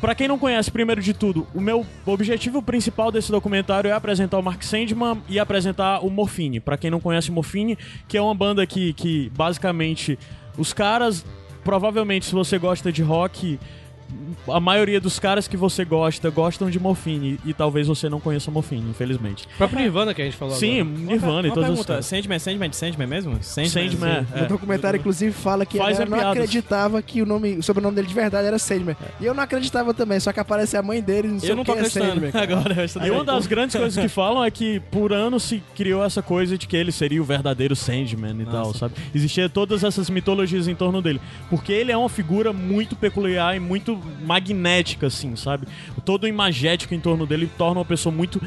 pra 0.00 0.14
quem 0.14 0.28
não 0.28 0.38
conhece, 0.38 0.70
primeiro 0.70 1.00
de 1.00 1.12
tudo, 1.14 1.46
o 1.54 1.60
meu 1.60 1.86
objetivo 2.04 2.62
principal 2.62 3.12
desse 3.12 3.30
documentário 3.30 3.88
é 3.88 3.92
apresentar 3.92 4.38
o 4.38 4.42
Mark 4.42 4.62
Sandman 4.62 5.22
e 5.28 5.38
apresentar 5.38 6.04
o 6.04 6.10
Morphine. 6.10 6.60
Pra 6.60 6.76
quem 6.76 6.90
não 6.90 7.00
conhece 7.00 7.30
o 7.30 7.32
Morphine, 7.32 7.78
que 8.06 8.16
é 8.16 8.22
uma 8.22 8.34
banda 8.34 8.66
que, 8.66 8.92
que 8.92 9.30
basicamente 9.36 10.18
os 10.56 10.72
caras, 10.72 11.24
provavelmente 11.62 12.26
se 12.26 12.32
você 12.32 12.58
gosta 12.58 12.90
de 12.90 13.02
rock, 13.02 13.58
a 14.48 14.60
maioria 14.60 15.00
dos 15.00 15.18
caras 15.18 15.46
que 15.46 15.56
você 15.56 15.84
gosta 15.84 16.30
gostam 16.30 16.70
de 16.70 16.78
Morphine 16.80 17.38
e 17.44 17.52
talvez 17.52 17.86
você 17.86 18.08
não 18.08 18.18
conheça 18.20 18.50
Morphine, 18.50 18.90
infelizmente. 18.90 19.44
O 19.54 19.56
próprio 19.58 19.80
Nirvana 19.80 20.14
que 20.14 20.22
a 20.22 20.24
gente 20.24 20.36
falou 20.36 20.54
Sim, 20.54 20.80
agora. 20.80 20.98
Nirvana 20.98 21.48
e 21.48 21.50
Uma 21.50 21.54
todas 21.54 21.64
as 21.64 21.68
pergunta, 21.70 21.92
caras. 21.92 22.06
Sandman, 22.06 22.36
é 22.36 22.38
Sandman 22.38 22.70
de 22.70 22.76
Sandman 22.76 23.06
mesmo? 23.06 23.38
Sandman, 23.42 23.90
sim. 23.90 24.26
é. 24.34 24.42
O 24.44 24.48
documentário, 24.48 24.98
inclusive, 24.98 25.32
fala 25.32 25.66
que 25.66 25.76
Faz 25.78 26.00
ele 26.00 26.08
não 26.10 26.18
piadas. 26.18 26.32
acreditava 26.36 27.02
que 27.02 27.20
o 27.22 27.26
nome, 27.26 27.56
o 27.58 27.62
sobrenome 27.62 27.96
dele 27.96 28.08
de 28.08 28.14
verdade 28.14 28.46
era 28.46 28.58
Sandman. 28.58 28.96
E 29.20 29.26
eu 29.26 29.34
não 29.34 29.42
acreditava 29.42 29.92
também, 29.92 30.18
só 30.20 30.32
que 30.32 30.40
aparece 30.40 30.76
a 30.76 30.82
mãe 30.82 31.02
dele 31.02 31.28
e 31.28 31.30
não 31.32 31.40
sei 31.40 31.50
Eu 31.50 31.54
o 31.54 31.56
não 31.56 31.64
que 31.64 31.70
tô 31.72 31.76
é 31.76 31.80
acreditando 31.80 32.12
Sandman. 32.12 32.32
cara. 32.32 32.44
agora. 32.44 33.06
E 33.06 33.10
uma 33.10 33.24
das 33.24 33.46
grandes 33.46 33.76
coisas 33.76 34.02
que 34.02 34.08
falam 34.08 34.42
é 34.44 34.50
que 34.50 34.80
por 34.90 35.12
anos 35.12 35.42
se 35.42 35.62
criou 35.74 36.04
essa 36.04 36.22
coisa 36.22 36.56
de 36.56 36.66
que 36.66 36.76
ele 36.76 36.92
seria 36.92 37.20
o 37.20 37.24
verdadeiro 37.24 37.76
Sandman 37.76 38.40
e 38.40 38.46
tal, 38.46 38.72
sabe? 38.72 38.94
Existia 39.14 39.48
todas 39.48 39.84
essas 39.84 40.08
mitologias 40.08 40.66
em 40.68 40.74
torno 40.74 41.02
dele. 41.02 41.20
Porque 41.50 41.72
ele 41.72 41.92
é 41.92 41.96
uma 41.96 42.08
figura 42.08 42.52
muito 42.52 42.96
peculiar 42.96 43.54
e 43.56 43.60
muito 43.60 43.97
magnética, 44.24 45.06
assim, 45.06 45.36
sabe? 45.36 45.66
Todo 46.04 46.24
o 46.24 46.28
imagético 46.28 46.94
em 46.94 47.00
torno 47.00 47.26
dele 47.26 47.50
torna 47.58 47.80
uma 47.80 47.84
pessoa 47.84 48.14
muito. 48.14 48.40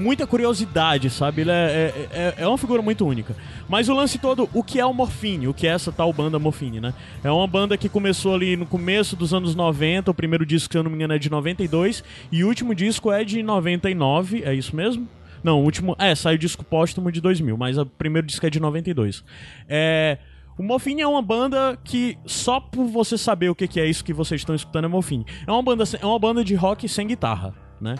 Muita 0.00 0.28
curiosidade, 0.28 1.10
sabe? 1.10 1.40
Ele 1.40 1.50
é, 1.50 1.54
é, 1.54 2.08
é- 2.12 2.34
é 2.44 2.46
uma 2.46 2.56
figura 2.56 2.80
muito 2.80 3.04
única. 3.04 3.34
Mas 3.68 3.88
o 3.88 3.94
lance 3.94 4.16
todo, 4.16 4.48
o 4.54 4.62
que 4.62 4.78
é 4.78 4.86
o 4.86 4.94
Morphine? 4.94 5.48
O 5.48 5.52
que 5.54 5.66
é 5.66 5.70
essa 5.70 5.90
tal 5.90 6.12
banda 6.12 6.38
Morphine, 6.38 6.80
né? 6.80 6.94
É 7.24 7.28
uma 7.32 7.48
banda 7.48 7.76
que 7.76 7.88
começou 7.88 8.32
ali 8.32 8.56
no 8.56 8.64
começo 8.64 9.16
dos 9.16 9.34
anos 9.34 9.56
90. 9.56 10.08
O 10.08 10.14
primeiro 10.14 10.46
disco, 10.46 10.72
se 10.72 10.78
eu 10.78 10.84
não 10.84 10.90
me 10.92 10.96
engano, 10.96 11.14
é 11.14 11.18
de 11.18 11.28
92. 11.28 12.04
E 12.30 12.44
o 12.44 12.46
último 12.46 12.76
disco 12.76 13.10
é 13.10 13.24
de 13.24 13.42
99. 13.42 14.44
É 14.44 14.54
isso 14.54 14.76
mesmo? 14.76 15.08
Não, 15.42 15.60
o 15.60 15.64
último. 15.64 15.96
É, 15.98 16.14
saiu 16.14 16.36
o 16.36 16.38
disco 16.38 16.62
póstumo 16.64 17.10
de 17.10 17.20
2000, 17.20 17.56
mas 17.56 17.76
o 17.76 17.84
primeiro 17.84 18.24
disco 18.24 18.46
é 18.46 18.50
de 18.50 18.60
92. 18.60 19.24
É. 19.68 20.18
O 20.58 20.62
Morphine 20.62 21.02
é 21.02 21.06
uma 21.06 21.22
banda 21.22 21.78
que, 21.84 22.18
só 22.26 22.58
por 22.58 22.86
você 22.86 23.16
saber 23.16 23.48
o 23.48 23.54
que 23.54 23.78
é 23.78 23.86
isso 23.86 24.04
que 24.04 24.12
vocês 24.12 24.40
estão 24.40 24.54
escutando, 24.54 24.86
é 24.86 24.88
Morphine. 24.88 25.24
É 25.46 25.52
uma 25.52 25.62
banda, 25.62 25.84
é 26.00 26.04
uma 26.04 26.18
banda 26.18 26.44
de 26.44 26.54
rock 26.54 26.88
sem 26.88 27.06
guitarra, 27.06 27.54
né? 27.80 27.94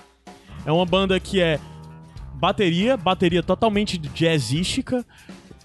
É 0.67 0.73
uma 0.73 0.85
banda 0.85 1.19
que 1.21 1.41
é 1.41 1.61
bateria, 2.35 2.97
bateria 2.97 3.43
totalmente 3.43 3.97
jazzística, 3.97 5.05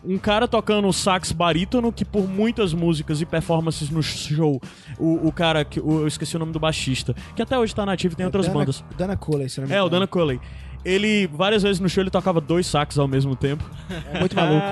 um 0.05 0.17
cara 0.17 0.47
tocando 0.47 0.91
sax 0.93 1.31
barítono, 1.31 1.91
que 1.91 2.03
por 2.05 2.27
muitas 2.27 2.73
músicas 2.73 3.21
e 3.21 3.25
performances 3.25 3.89
no 3.89 4.03
show, 4.03 4.61
o, 4.99 5.27
o 5.27 5.31
cara, 5.31 5.63
que 5.65 5.79
o- 5.79 6.01
eu 6.01 6.07
esqueci 6.07 6.35
o 6.35 6.39
nome 6.39 6.51
do 6.51 6.59
baixista, 6.59 7.15
que 7.35 7.41
até 7.41 7.57
hoje 7.57 7.73
tá 7.73 7.85
nativo 7.85 8.13
e 8.13 8.17
tem 8.17 8.25
outras 8.25 8.45
Dana, 8.45 8.59
bandas. 8.59 8.83
Dana 8.97 9.15
Cooley, 9.17 9.49
se 9.49 9.61
não 9.61 9.67
me 9.67 9.73
É, 9.73 9.81
o. 9.81 9.89
Dana 9.89 10.05
Coley. 10.05 10.39
Ele, 10.85 11.25
várias 11.27 11.63
vezes 11.63 11.79
no 11.79 11.87
show, 11.89 12.03
ele 12.03 12.09
tocava 12.11 12.41
dois 12.41 12.67
sax 12.67 12.99
ao 12.99 13.07
mesmo 13.07 13.35
tempo. 13.35 13.63
É 14.13 14.19
muito 14.19 14.35
maluco. 14.35 14.65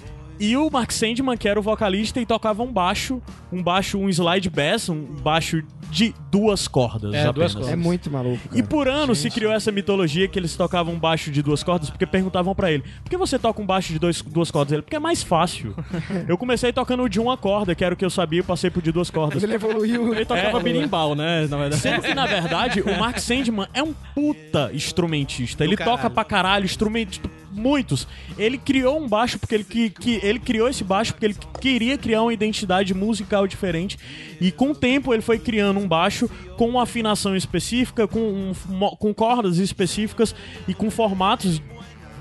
E 0.40 0.56
o 0.56 0.70
Mark 0.70 0.90
Sandman, 0.90 1.36
que 1.36 1.46
era 1.48 1.60
o 1.60 1.62
vocalista, 1.62 2.18
e 2.20 2.24
tocava 2.24 2.62
um 2.62 2.72
baixo, 2.72 3.20
um 3.52 3.62
baixo, 3.62 3.98
um 3.98 4.08
slide 4.08 4.48
bass, 4.48 4.88
um 4.88 5.04
baixo 5.04 5.62
de 5.90 6.14
duas 6.30 6.68
cordas 6.68 7.12
É, 7.12 7.30
duas 7.32 7.52
cordas. 7.52 7.72
É 7.72 7.76
muito 7.76 8.08
maluco. 8.10 8.38
E 8.52 8.56
cara. 8.58 8.66
por 8.66 8.88
anos 8.88 9.18
se 9.18 9.28
criou 9.28 9.52
essa 9.52 9.70
mitologia 9.72 10.28
que 10.28 10.38
eles 10.38 10.56
tocavam 10.56 10.94
um 10.94 10.98
baixo 10.98 11.30
de 11.32 11.42
duas 11.42 11.62
cordas, 11.64 11.90
porque 11.90 12.06
perguntavam 12.06 12.54
pra 12.54 12.70
ele: 12.72 12.84
por 13.02 13.10
que 13.10 13.16
você 13.16 13.38
toca 13.38 13.60
um 13.60 13.66
baixo 13.66 13.92
de 13.92 13.98
dois, 13.98 14.22
duas 14.22 14.50
cordas? 14.50 14.72
Ele, 14.72 14.82
porque 14.82 14.96
é 14.96 15.00
mais 15.00 15.22
fácil. 15.22 15.74
eu 16.28 16.38
comecei 16.38 16.72
tocando 16.72 17.02
o 17.02 17.08
de 17.08 17.20
uma 17.20 17.36
corda, 17.36 17.74
que 17.74 17.84
era 17.84 17.92
o 17.92 17.96
que 17.96 18.04
eu 18.04 18.10
sabia, 18.10 18.40
eu 18.40 18.44
passei 18.44 18.70
pro 18.70 18.80
de 18.80 18.92
duas 18.92 19.10
cordas. 19.10 19.42
Ele 19.42 19.54
evoluiu. 19.54 20.14
Ele 20.14 20.24
tocava 20.24 20.58
É. 20.58 20.62
birimbau, 20.62 21.14
né? 21.14 21.46
Na 21.50 21.56
verdade. 21.56 21.82
Sendo 21.82 22.02
que, 22.02 22.14
na 22.14 22.26
verdade, 22.26 22.80
o 22.80 22.98
Mark 22.98 23.18
Sandman 23.18 23.66
é 23.74 23.82
um 23.82 23.92
puta 24.14 24.70
instrumentista. 24.72 25.64
Ele 25.64 25.76
caralho. 25.76 25.96
toca 25.98 26.08
pra 26.08 26.24
caralho, 26.24 26.64
instrumentos, 26.64 27.20
muitos. 27.50 28.06
Ele 28.38 28.56
criou 28.56 29.00
um 29.00 29.08
baixo 29.08 29.38
porque 29.38 29.54
ele, 29.54 29.64
que, 29.64 29.90
que- 29.90 30.20
ele 30.22 30.38
criou 30.38 30.68
esse 30.68 30.84
baixo 30.84 31.12
porque 31.12 31.26
ele 31.26 31.36
queria 31.60 31.98
criar 31.98 32.22
uma 32.22 32.32
identidade 32.32 32.94
musical 32.94 33.46
diferente. 33.46 33.98
E 34.40 34.50
com 34.52 34.70
o 34.70 34.74
tempo 34.74 35.12
ele 35.12 35.22
foi 35.22 35.38
criando 35.38 35.80
um 35.80 35.88
baixo 35.88 36.28
com 36.56 36.68
uma 36.68 36.82
afinação 36.82 37.34
específica, 37.36 38.06
com, 38.06 38.20
um 38.20 38.52
com 38.96 39.12
cordas 39.14 39.58
específicas 39.58 40.34
e 40.68 40.74
com 40.74 40.90
formatos 40.90 41.60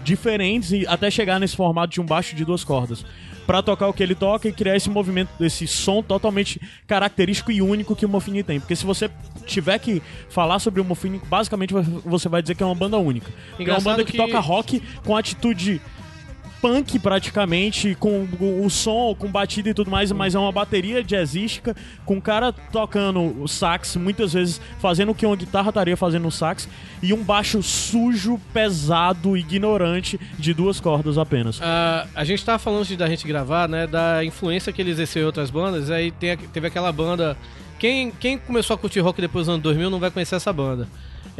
diferentes 0.03 0.71
e 0.71 0.87
até 0.87 1.11
chegar 1.11 1.39
nesse 1.39 1.55
formato 1.55 1.93
de 1.93 2.01
um 2.01 2.05
baixo 2.05 2.35
de 2.35 2.45
duas 2.45 2.63
cordas. 2.63 3.05
Pra 3.49 3.63
tocar 3.63 3.87
o 3.87 3.93
que 3.93 4.03
ele 4.03 4.13
toca 4.13 4.47
e 4.47 4.53
criar 4.53 4.75
esse 4.75 4.91
movimento, 4.91 5.31
esse 5.43 5.65
som 5.65 6.03
totalmente 6.03 6.61
característico 6.85 7.51
e 7.51 7.63
único 7.63 7.95
que 7.95 8.05
o 8.05 8.09
Morphine 8.09 8.43
tem. 8.43 8.59
Porque 8.59 8.75
se 8.75 8.85
você 8.85 9.09
tiver 9.47 9.79
que 9.79 10.03
falar 10.29 10.59
sobre 10.59 10.79
o 10.79 10.85
Morphine, 10.85 11.19
basicamente 11.27 11.73
você 11.73 12.29
vai 12.29 12.43
dizer 12.43 12.53
que 12.53 12.61
é 12.61 12.65
uma 12.67 12.75
banda 12.75 12.99
única. 12.99 13.31
É 13.57 13.63
uma 13.63 13.81
banda 13.81 14.05
que, 14.05 14.11
que- 14.11 14.17
toca 14.19 14.39
rock 14.39 14.79
com 15.03 15.17
atitude 15.17 15.81
punk 16.61 16.99
praticamente, 16.99 17.95
com 17.99 18.27
o 18.39 18.59
o 18.65 18.69
som, 18.69 19.15
com 19.15 19.27
batida 19.27 19.69
e 19.69 19.73
tudo 19.73 19.89
mais, 19.89 20.11
mas 20.11 20.35
é 20.35 20.39
uma 20.39 20.51
bateria 20.51 21.03
jazzística, 21.03 21.75
com 22.05 22.15
um 22.15 22.21
cara 22.21 22.51
tocando 22.51 23.41
o 23.41 23.47
sax, 23.47 23.95
muitas 23.95 24.33
vezes 24.33 24.61
fazendo 24.79 25.11
o 25.11 25.15
que 25.15 25.25
uma 25.25 25.35
guitarra 25.35 25.69
estaria 25.69 25.97
fazendo 25.97 26.23
no 26.23 26.31
sax, 26.31 26.67
e 27.01 27.13
um 27.13 27.23
baixo 27.23 27.61
sujo, 27.63 28.39
pesado, 28.53 29.35
ignorante, 29.37 30.19
de 30.37 30.53
duas 30.53 30.79
cordas 30.79 31.17
apenas. 31.17 31.59
Ah, 31.61 32.07
a 32.13 32.23
gente 32.23 32.43
tava 32.43 32.59
falando 32.59 32.81
antes 32.81 32.97
da 32.97 33.07
gente 33.07 33.27
gravar, 33.27 33.67
né, 33.67 33.87
da 33.87 34.23
influência 34.23 34.71
que 34.71 34.81
ele 34.81 34.91
exerceu 34.91 35.23
em 35.23 35.25
outras 35.25 35.49
bandas, 35.49 35.89
aí 35.89 36.11
tem, 36.11 36.37
teve 36.37 36.67
aquela 36.67 36.91
banda... 36.91 37.37
Quem, 37.77 38.11
quem 38.11 38.37
começou 38.37 38.73
a 38.73 38.77
curtir 38.77 38.99
rock 38.99 39.21
depois 39.21 39.45
dos 39.45 39.53
anos 39.53 39.63
2000 39.63 39.89
não 39.89 39.99
vai 39.99 40.11
conhecer 40.11 40.35
essa 40.35 40.51
banda. 40.51 40.85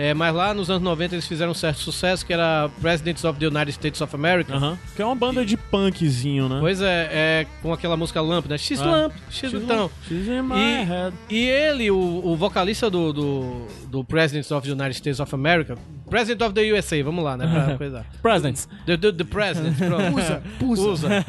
É, 0.02 0.14
mas 0.14 0.34
lá 0.34 0.54
nos 0.54 0.70
anos 0.70 0.82
90 0.82 1.16
eles 1.16 1.28
fizeram 1.28 1.52
um 1.52 1.54
certo 1.54 1.80
sucesso, 1.80 2.26
que 2.26 2.32
era 2.32 2.70
Presidents 2.82 3.26
of 3.26 3.38
the 3.38 3.48
United 3.48 3.72
States 3.72 4.00
of 4.00 4.16
America. 4.16 4.56
Aham. 4.56 4.80
Que 4.96 5.02
é 5.02 5.06
uma 5.06 5.14
banda 5.14 5.46
de 5.46 5.58
punkzinho, 5.58 6.48
né? 6.48 6.58
Pois 6.62 6.80
é, 6.82 7.10
é, 7.12 7.48
com 7.62 7.74
aquela 7.74 7.98
música 7.98 8.22
Lamp, 8.22 8.46
né? 8.48 8.58
X 8.58 8.80
Ah. 8.80 8.86
Lamp, 8.86 9.14
X 9.30 9.54
então. 9.54 9.92
In 10.10 10.42
my 10.44 10.56
E- 10.58 10.84
head. 10.86 11.16
E 11.30 11.46
ele, 11.46 11.92
o, 11.92 11.98
o 12.24 12.38
vocalista 12.38 12.90
do, 12.90 13.12
do, 13.12 13.68
do 13.90 14.04
President 14.06 14.50
of 14.52 14.66
the 14.66 14.72
United 14.74 14.96
States 14.96 15.20
of 15.20 15.36
America, 15.36 15.78
President 16.10 16.42
of 16.44 16.54
the 16.54 16.72
USA, 16.74 17.04
vamos 17.04 17.22
lá, 17.22 17.36
né? 17.36 17.46
Pra 17.46 17.76
coisa. 17.78 18.06
Presidents. 18.22 18.70
The, 18.86 18.96
the, 18.96 19.12
the 19.12 19.24
President, 19.26 19.78
pronto. 19.78 20.00
Pusa, 20.16 20.44
pusa. 20.60 20.90
Usa. 20.90 21.26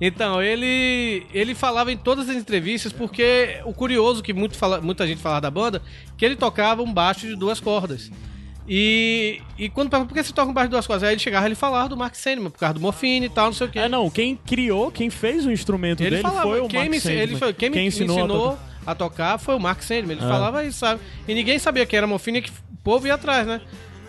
Então, 0.00 0.42
ele 0.42 1.26
ele 1.34 1.54
falava 1.54 1.92
em 1.92 1.96
todas 1.98 2.26
as 2.30 2.36
entrevistas, 2.36 2.90
porque 2.90 3.60
o 3.66 3.74
curioso 3.74 4.22
que 4.22 4.32
muito 4.32 4.56
fala, 4.56 4.80
muita 4.80 5.06
gente 5.06 5.20
falava 5.20 5.42
da 5.42 5.50
banda, 5.50 5.82
que 6.16 6.24
ele 6.24 6.36
tocava 6.36 6.82
um 6.82 6.90
baixo 6.92 7.26
de 7.26 7.36
duas 7.36 7.60
cordas. 7.60 7.97
E, 8.70 9.40
e 9.58 9.70
quando 9.70 9.88
perguntam 9.88 10.08
por 10.08 10.14
que 10.14 10.22
você 10.22 10.32
toca 10.32 10.50
embaixo 10.50 10.68
de 10.68 10.72
duas 10.72 10.86
cordas, 10.86 11.02
aí 11.02 11.14
ele 11.14 11.20
chegava 11.20 11.46
e 11.46 11.48
ele 11.48 11.54
falava 11.54 11.88
do 11.88 11.96
Mark 11.96 12.14
Sandman, 12.14 12.50
por 12.50 12.58
causa 12.58 12.74
do 12.74 12.80
Morfine 12.80 13.26
e 13.26 13.28
tal, 13.30 13.46
não 13.46 13.52
sei 13.54 13.66
o 13.66 13.70
quê. 13.70 13.78
É, 13.78 13.88
não, 13.88 14.10
quem 14.10 14.36
criou, 14.36 14.90
quem 14.90 15.08
fez 15.08 15.46
o 15.46 15.50
instrumento 15.50 16.02
ele 16.02 16.10
dele 16.10 16.22
falava, 16.22 16.42
foi 16.42 16.60
o 16.60 16.68
quem 16.68 16.80
Mark 16.80 16.90
me, 16.90 16.96
ensi- 16.98 17.08
ele 17.08 17.20
Sandman. 17.20 17.38
foi, 17.38 17.52
quem 17.54 17.70
me 17.70 17.86
ensinou, 17.86 18.18
ensinou, 18.18 18.58
a 18.84 18.90
a, 18.92 18.94
tocar 18.94 19.38
foi 19.38 19.54
o 19.54 19.58
Mark 19.60 19.82
Sandman. 19.82 20.16
Ele 20.18 20.24
É. 20.26 20.28
falava 20.28 20.64
isso, 20.64 20.78
sabe? 20.80 21.00
E 21.26 21.32
ninguém 21.34 21.58
sabia 21.58 21.86
que 21.86 21.96
era 21.96 22.06
Morfine, 22.06 22.42
que 22.42 22.50
o 22.50 22.76
povo 22.84 23.06
ia 23.06 23.14
atrás, 23.14 23.46
né? 23.46 23.60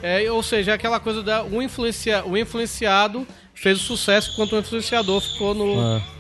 É, 0.03 0.30
ou 0.32 0.44
seja, 0.44 0.74
aquela 0.74 0.99
coisa 0.99 1.24
da 1.24 1.44
o, 1.44 1.61
influencia, 1.61 2.24
o 2.26 2.38
influenciado 2.38 3.26
fez 3.53 3.78
o 3.80 3.84
sucesso 3.84 4.32
enquanto 4.34 4.53
o 4.53 4.60
influenciador 4.60 5.22
ficou 5.22 5.53
no. 5.53 5.76
tocar. 5.76 6.19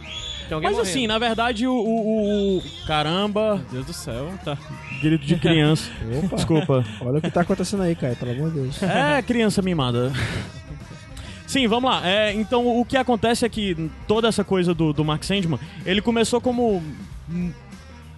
Tem 0.49 0.55
alguém 0.55 0.69
Mas 0.71 0.77
morrendo. 0.77 0.89
assim, 0.97 1.07
na 1.07 1.17
verdade, 1.19 1.67
o, 1.67 1.71
o- 1.73 2.57
o- 2.57 2.63
Caramba, 2.87 3.55
Meu 3.57 3.65
Deus 3.71 3.85
do 3.85 3.93
céu, 3.93 4.33
tá. 4.43 4.57
grito 5.01 5.23
de 5.25 5.35
criança. 5.37 5.89
Opa, 6.25 6.35
Desculpa. 6.35 6.83
olha 7.01 7.19
o 7.19 7.21
que 7.21 7.29
tá 7.31 7.41
acontecendo 7.41 7.83
aí, 7.83 7.95
cara, 7.95 8.15
pelo 8.15 8.31
amor 8.31 8.49
de 8.51 8.59
Deus. 8.59 8.81
É, 8.83 9.21
criança 9.21 9.61
mimada. 9.61 10.11
Sim, 11.47 11.67
vamos 11.67 11.89
lá. 11.89 12.01
É, 12.07 12.33
então, 12.33 12.67
o 12.79 12.83
que 12.83 12.97
acontece 12.97 13.45
é 13.45 13.49
que 13.49 13.89
toda 14.07 14.27
essa 14.27 14.43
coisa 14.43 14.73
do, 14.73 14.91
do 14.91 15.05
Mark 15.05 15.23
Sandman, 15.23 15.59
ele 15.85 16.01
começou 16.01 16.41
como... 16.41 16.83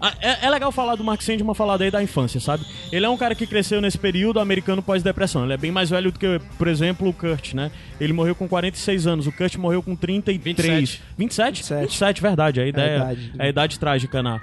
ah, 0.01 0.13
É, 0.19 0.45
é 0.45 0.49
legal 0.49 0.71
falar 0.71 0.95
do 0.95 1.03
Mark 1.03 1.21
Sandman, 1.21 1.53
falar 1.53 1.77
daí 1.77 1.91
da 1.91 2.01
infância, 2.01 2.39
sabe? 2.39 2.65
Ele 2.91 3.05
é 3.05 3.09
um 3.09 3.17
cara 3.17 3.35
que 3.35 3.45
cresceu 3.45 3.79
nesse 3.79 3.97
período 3.97 4.39
americano 4.39 4.81
pós-depressão. 4.81 5.43
Ele 5.43 5.53
é 5.53 5.57
bem 5.57 5.71
mais 5.71 5.89
velho 5.89 6.11
do 6.11 6.19
que, 6.19 6.39
por 6.57 6.67
exemplo, 6.67 7.07
o 7.07 7.13
Kurt, 7.13 7.53
né? 7.53 7.71
Ele 7.99 8.13
morreu 8.13 8.35
com 8.35 8.47
46 8.47 9.07
anos, 9.07 9.27
o 9.27 9.31
Kurt 9.31 9.55
morreu 9.57 9.81
com 9.83 9.95
33. 9.95 10.67
27. 10.67 11.03
27? 11.17 11.57
27. 11.57 11.81
27, 11.81 12.21
verdade. 12.21 12.61
A 12.61 12.67
ideia, 12.67 12.95
idade. 12.97 13.33
é 13.37 13.45
a 13.45 13.49
idade 13.49 13.79
trágica 13.79 14.23
na... 14.23 14.41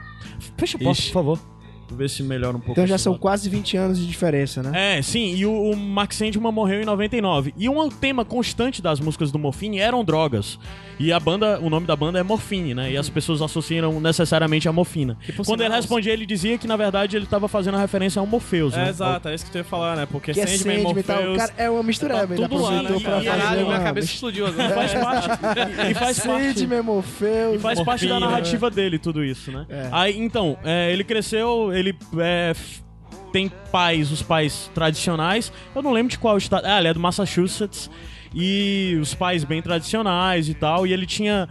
Fecha 0.57 0.77
a 0.77 0.81
porta, 0.81 1.01
Ixi. 1.01 1.09
por 1.09 1.15
favor. 1.15 1.58
Ver 1.95 2.09
se 2.11 2.23
melhora 2.23 2.57
um 2.57 2.61
pouco. 2.61 2.73
Então 2.73 2.87
já 2.87 2.99
são 2.99 3.13
lado. 3.13 3.21
quase 3.21 3.49
20 3.49 3.77
anos 3.77 3.99
de 3.99 4.07
diferença, 4.07 4.63
né? 4.63 4.99
É, 4.99 5.03
sim, 5.03 5.35
e 5.35 5.45
o, 5.47 5.71
o 5.71 5.77
Mark 5.77 6.13
Sandman 6.13 6.53
morreu 6.53 6.81
em 6.83 6.85
99. 6.85 7.55
E 7.57 7.69
um 7.69 7.89
tema 7.89 8.25
constante 8.25 8.81
das 8.83 9.01
músicas 9.01 9.31
do 9.33 9.39
Morphine 9.39 9.79
eram 9.79 10.05
drogas. 10.05 10.59
E 11.01 11.13
a 11.13 11.21
banda, 11.21 11.61
o 11.61 11.71
nome 11.71 11.87
da 11.87 11.95
banda 11.95 12.19
é 12.19 12.23
Morphine, 12.23 12.75
né? 12.75 12.91
E 12.91 12.97
as 12.97 13.09
pessoas 13.09 13.41
associam 13.41 14.01
necessariamente 14.01 14.69
a 14.69 14.73
morfina. 14.73 15.17
Quando 15.47 15.63
ele 15.63 15.73
respondia, 15.73 16.13
ele 16.13 16.27
dizia 16.27 16.59
que 16.59 16.67
na 16.67 16.77
verdade 16.77 17.17
ele 17.17 17.25
estava 17.25 17.47
fazendo 17.47 17.77
a 17.77 17.81
referência 17.81 18.19
ao 18.19 18.27
Morpheus, 18.27 18.75
É, 18.75 18.79
né? 18.85 18.89
exato, 18.91 19.29
é 19.29 19.35
isso 19.35 19.45
que 19.45 19.51
tu 19.53 19.59
ia 19.59 19.65
falar, 19.65 19.97
né? 19.97 20.07
Porque 20.11 20.33
Que 20.33 20.41
é 20.41 20.47
Sandman 20.47 20.75
e 20.79 20.83
Sandman 20.83 21.01
e 21.01 21.03
tal. 21.05 21.17
Morpheus... 21.17 21.37
Cara, 21.39 21.53
é 21.57 21.71
uma 21.71 21.83
mistureba. 21.85 22.27
Tá 22.27 22.35
ele 22.35 22.49
tudo 22.49 22.63
lá, 22.63 22.83
né? 22.83 22.91
E- 22.97 23.01
Caralho, 23.25 23.67
minha 23.67 23.81
cabeça 23.81 24.07
explodiu 24.09 24.47
E 24.47 24.49
agora. 24.51 24.71
faz 24.75 24.95
parte. 24.95 25.29
e 25.91 25.95
faz 25.95 26.19
parte. 26.27 26.59
Sandman, 26.59 26.83
Morpheus. 26.83 27.55
E 27.55 27.59
faz 27.61 27.81
parte 27.83 28.07
da 28.09 28.19
narrativa 28.19 28.69
dele, 28.71 28.99
tudo 28.99 29.25
isso, 29.25 29.53
né? 29.53 29.67
É. 29.69 29.89
Aí, 29.93 30.19
então, 30.19 30.59
é, 30.65 30.93
ele 30.93 31.05
cresceu, 31.05 31.73
ele 31.79 31.97
é, 32.19 32.55
tem 33.33 33.51
pais, 33.71 34.11
os 34.11 34.23
pais 34.23 34.71
tradicionais. 34.75 35.53
Eu 35.75 35.83
não 35.83 35.93
lembro 35.93 36.11
de 36.11 36.19
qual 36.19 36.37
estado. 36.37 36.65
Ah, 36.67 36.79
ele 36.79 36.89
é 36.89 36.95
do 36.95 37.01
Massachusetts. 37.01 37.91
E 38.35 38.99
os 39.01 39.15
pais 39.15 39.43
bem 39.45 39.63
tradicionais 39.63 40.49
e 40.49 40.55
tal. 40.55 40.87
E 40.87 40.93
ele 40.93 41.07
tinha 41.07 41.49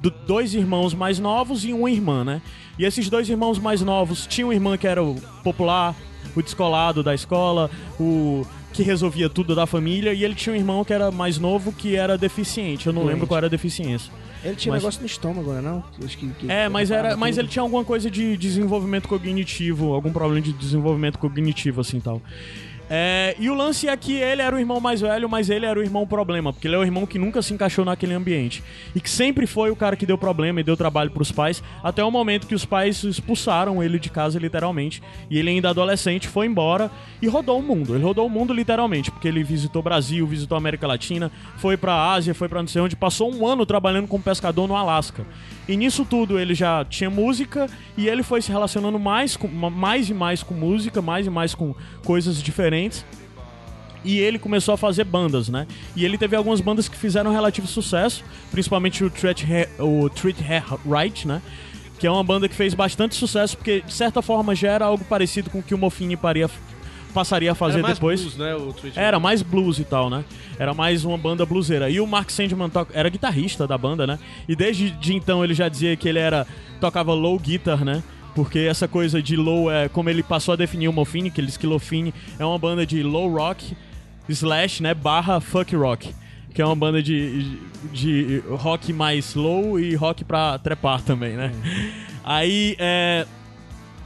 do- 0.00 0.10
dois 0.10 0.54
irmãos 0.54 0.94
mais 0.94 1.18
novos 1.18 1.64
e 1.64 1.72
uma 1.72 1.90
irmã, 1.90 2.24
né? 2.24 2.40
E 2.78 2.84
esses 2.84 3.08
dois 3.10 3.28
irmãos 3.28 3.58
mais 3.58 3.80
novos 3.82 4.26
tinham 4.26 4.48
uma 4.48 4.54
irmã 4.54 4.76
que 4.76 4.86
era 4.86 5.02
o 5.02 5.14
popular, 5.42 5.94
o 6.34 6.42
descolado 6.42 7.02
da 7.02 7.14
escola, 7.14 7.70
o 7.98 8.44
que 8.72 8.82
resolvia 8.82 9.28
tudo 9.28 9.54
da 9.54 9.66
família, 9.66 10.12
e 10.12 10.24
ele 10.24 10.34
tinha 10.34 10.52
um 10.52 10.56
irmão 10.58 10.84
que 10.84 10.92
era 10.92 11.10
mais 11.12 11.38
novo 11.38 11.72
que 11.72 11.94
era 11.94 12.18
deficiente. 12.18 12.86
Eu 12.88 12.92
não 12.92 13.02
Doente. 13.02 13.12
lembro 13.14 13.26
qual 13.28 13.38
era 13.38 13.46
a 13.46 13.50
deficiência. 13.50 14.12
Ele 14.44 14.56
tinha 14.56 14.72
Mas- 14.72 14.82
negócio 14.82 15.00
no 15.00 15.06
estômago, 15.06 15.52
né? 15.52 15.60
Não? 15.60 15.82
Acho 16.04 16.18
que, 16.18 16.28
que 16.28 16.50
É, 16.50 16.68
mas 16.68 16.90
era, 16.90 17.16
mas 17.16 17.38
ele 17.38 17.48
tinha 17.48 17.62
alguma 17.62 17.82
coisa 17.84 18.10
de 18.10 18.36
desenvolvimento 18.36 19.08
cognitivo, 19.08 19.94
algum 19.94 20.12
problema 20.12 20.40
de 20.40 20.52
desenvolvimento 20.52 21.18
cognitivo 21.18 21.80
assim, 21.80 21.98
tal. 21.98 22.20
É, 22.90 23.34
e 23.38 23.48
o 23.48 23.54
lance 23.54 23.88
é 23.88 23.96
que 23.96 24.14
ele 24.14 24.42
era 24.42 24.54
o 24.54 24.58
irmão 24.58 24.80
mais 24.80 25.00
velho, 25.00 25.28
mas 25.28 25.48
ele 25.48 25.64
era 25.64 25.78
o 25.78 25.82
irmão 25.82 26.06
problema, 26.06 26.52
porque 26.52 26.68
ele 26.68 26.74
é 26.74 26.78
o 26.78 26.82
irmão 26.82 27.06
que 27.06 27.18
nunca 27.18 27.40
se 27.40 27.54
encaixou 27.54 27.84
naquele 27.84 28.14
ambiente. 28.14 28.62
E 28.94 29.00
que 29.00 29.08
sempre 29.08 29.46
foi 29.46 29.70
o 29.70 29.76
cara 29.76 29.96
que 29.96 30.04
deu 30.04 30.18
problema 30.18 30.60
e 30.60 30.64
deu 30.64 30.76
trabalho 30.76 31.10
pros 31.10 31.32
pais, 31.32 31.62
até 31.82 32.04
o 32.04 32.10
momento 32.10 32.46
que 32.46 32.54
os 32.54 32.64
pais 32.64 33.02
expulsaram 33.02 33.82
ele 33.82 33.98
de 33.98 34.10
casa, 34.10 34.38
literalmente. 34.38 35.02
E 35.30 35.38
ele, 35.38 35.50
ainda 35.50 35.70
adolescente, 35.70 36.28
foi 36.28 36.46
embora 36.46 36.90
e 37.22 37.26
rodou 37.26 37.58
o 37.58 37.62
mundo. 37.62 37.94
Ele 37.94 38.04
rodou 38.04 38.26
o 38.26 38.30
mundo, 38.30 38.52
literalmente, 38.52 39.10
porque 39.10 39.28
ele 39.28 39.42
visitou 39.42 39.82
Brasil, 39.82 40.26
visitou 40.26 40.56
América 40.56 40.86
Latina, 40.86 41.32
foi 41.56 41.76
pra 41.76 42.12
Ásia, 42.12 42.34
foi 42.34 42.48
pra 42.48 42.60
não 42.60 42.68
sei 42.68 42.82
onde, 42.82 42.96
passou 42.96 43.32
um 43.34 43.46
ano 43.46 43.64
trabalhando 43.64 44.08
como 44.08 44.22
pescador 44.22 44.68
no 44.68 44.76
Alasca. 44.76 45.26
E 45.68 45.76
nisso 45.76 46.04
tudo 46.04 46.38
ele 46.38 46.54
já 46.54 46.84
tinha 46.84 47.08
música 47.08 47.66
e 47.96 48.06
ele 48.06 48.22
foi 48.22 48.42
se 48.42 48.52
relacionando 48.52 48.98
mais, 48.98 49.36
com, 49.36 49.48
mais 49.48 50.10
e 50.10 50.14
mais 50.14 50.42
com 50.42 50.54
música, 50.54 51.00
mais 51.00 51.26
e 51.26 51.30
mais 51.30 51.54
com 51.54 51.74
coisas 52.04 52.42
diferentes. 52.42 53.04
E 54.04 54.18
ele 54.18 54.38
começou 54.38 54.74
a 54.74 54.76
fazer 54.76 55.04
bandas, 55.04 55.48
né? 55.48 55.66
E 55.96 56.04
ele 56.04 56.18
teve 56.18 56.36
algumas 56.36 56.60
bandas 56.60 56.88
que 56.88 56.96
fizeram 56.96 57.32
relativo 57.32 57.66
sucesso, 57.66 58.22
principalmente 58.50 59.02
o 59.02 59.08
Treat 59.08 59.50
Her, 59.50 59.68
o 59.78 60.10
Treat 60.10 60.38
Right, 60.84 61.26
né? 61.26 61.40
Que 61.98 62.06
é 62.06 62.10
uma 62.10 62.22
banda 62.22 62.46
que 62.46 62.54
fez 62.54 62.74
bastante 62.74 63.14
sucesso, 63.14 63.56
porque 63.56 63.80
de 63.80 63.92
certa 63.94 64.20
forma 64.20 64.54
já 64.54 64.72
era 64.72 64.84
algo 64.84 65.02
parecido 65.06 65.48
com 65.48 65.60
o 65.60 65.62
que 65.62 65.74
o 65.74 65.78
Mofini 65.78 66.18
paria, 66.18 66.50
passaria 67.14 67.52
a 67.52 67.54
fazer 67.54 67.74
Era 67.78 67.82
mais 67.84 67.94
depois. 67.94 68.20
blues, 68.20 68.36
né? 68.36 68.54
O 68.54 68.72
Twitch. 68.72 68.96
Era 68.96 69.18
mais 69.20 69.40
blues 69.40 69.78
e 69.78 69.84
tal, 69.84 70.10
né? 70.10 70.24
Era 70.58 70.74
mais 70.74 71.04
uma 71.04 71.16
banda 71.16 71.46
bluseira. 71.46 71.88
E 71.88 72.00
o 72.00 72.06
Mark 72.06 72.28
Sandman 72.30 72.68
to- 72.68 72.86
era 72.92 73.08
guitarrista 73.08 73.66
da 73.66 73.78
banda, 73.78 74.06
né? 74.06 74.18
E 74.48 74.54
desde 74.56 74.90
de 74.90 75.14
então 75.14 75.42
ele 75.42 75.54
já 75.54 75.68
dizia 75.68 75.96
que 75.96 76.08
ele 76.08 76.18
era 76.18 76.46
tocava 76.80 77.14
low 77.14 77.38
guitar, 77.38 77.84
né? 77.84 78.02
Porque 78.34 78.58
essa 78.58 78.88
coisa 78.88 79.22
de 79.22 79.36
low 79.36 79.70
é 79.70 79.88
como 79.88 80.10
ele 80.10 80.22
passou 80.22 80.54
a 80.54 80.56
definir 80.56 80.88
o 80.88 80.92
Mofine, 80.92 81.30
que 81.30 81.40
ele 81.40 81.52
que 81.52 81.66
Lofine 81.66 82.12
é 82.38 82.44
uma 82.44 82.58
banda 82.58 82.84
de 82.84 83.00
low 83.02 83.32
rock 83.32 83.76
slash, 84.28 84.82
né, 84.82 84.92
barra 84.92 85.40
fuck 85.40 85.74
rock. 85.76 86.12
Que 86.52 86.60
é 86.62 86.66
uma 86.66 86.76
banda 86.76 87.02
de, 87.02 87.58
de 87.92 88.42
rock 88.48 88.92
mais 88.92 89.34
low 89.34 89.78
e 89.78 89.94
rock 89.94 90.24
pra 90.24 90.56
trepar 90.58 91.00
também, 91.02 91.32
né? 91.36 91.52
Aí, 92.24 92.76
é, 92.78 93.26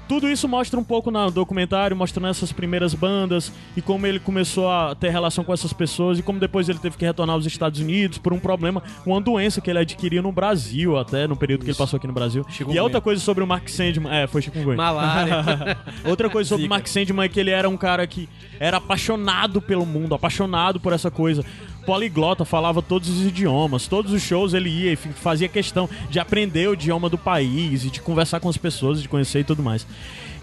tudo 0.09 0.29
isso 0.29 0.49
mostra 0.49 0.81
um 0.81 0.85
pouco 0.85 1.11
no 1.11 1.31
documentário, 1.31 1.97
mostrando 1.97 2.29
essas 2.29 2.51
primeiras 2.51 2.95
bandas 2.95 3.53
e 3.77 3.83
como 3.83 4.07
ele 4.07 4.19
começou 4.19 4.71
a 4.71 4.95
ter 4.95 5.11
relação 5.11 5.45
com 5.45 5.53
essas 5.53 5.73
pessoas 5.73 6.19
e 6.19 6.23
como 6.23 6.41
depois 6.41 6.69
ele 6.69 6.79
teve 6.79 6.97
que 6.97 7.05
retornar 7.05 7.35
aos 7.35 7.45
Estados 7.45 7.81
Unidos 7.81 8.19
por 8.19 8.33
um 8.33 8.39
problema, 8.39 8.83
uma 9.05 9.21
doença 9.21 9.61
que 9.61 9.69
ele 9.69 9.79
adquiriu 9.79 10.23
no 10.23 10.33
Brasil, 10.33 10.97
até 10.97 11.27
no 11.27 11.37
período 11.37 11.65
que 11.65 11.71
ele 11.71 11.77
passou 11.77 11.99
aqui 11.99 12.07
no 12.07 12.13
Brasil. 12.13 12.45
E 12.49 12.53
Chikungunya. 12.53 12.81
a 12.81 12.85
outra 12.85 13.01
coisa 13.01 13.21
sobre 13.21 13.45
o 13.45 13.47
Mark 13.47 13.69
Sandman, 13.69 14.13
é, 14.13 14.27
foi 14.27 14.41
chikungunya. 14.41 14.77
Malária. 14.77 15.77
Outra 16.05 16.31
coisa 16.31 16.49
sobre 16.49 16.67
o. 16.67 16.69
Mark 16.69 16.87
Sandman 16.87 17.27
é 17.27 17.29
que 17.29 17.39
ele 17.39 17.51
era 17.51 17.69
um 17.69 17.77
cara 17.77 18.07
que 18.07 18.29
era 18.61 18.79
apaixonado 18.79 19.61
pelo 19.61 19.87
mundo, 19.87 20.15
apaixonado 20.15 20.81
por 20.81 20.93
essa 20.93 21.11
coisa. 21.11 21.45
Poliglota, 21.87 22.45
falava 22.45 22.83
todos 22.83 23.09
os 23.09 23.27
idiomas. 23.27 23.87
Todos 23.87 24.13
os 24.13 24.23
shows 24.23 24.53
ele 24.55 24.69
ia 24.69 24.93
e 24.93 24.97
fazia 24.97 25.49
questão 25.49 25.89
de 26.11 26.19
aprender 26.19 26.69
o 26.69 26.75
idioma 26.75 27.09
do 27.09 27.17
país 27.17 27.85
e 27.85 27.91
de 27.91 28.01
conversar 28.01 28.41
com 28.41 28.49
as 28.49 28.57
pessoas, 28.57 29.01
de 29.01 29.09
conhecer 29.09 29.41
e 29.41 29.45
tudo 29.45 29.63
mais. 29.63 29.87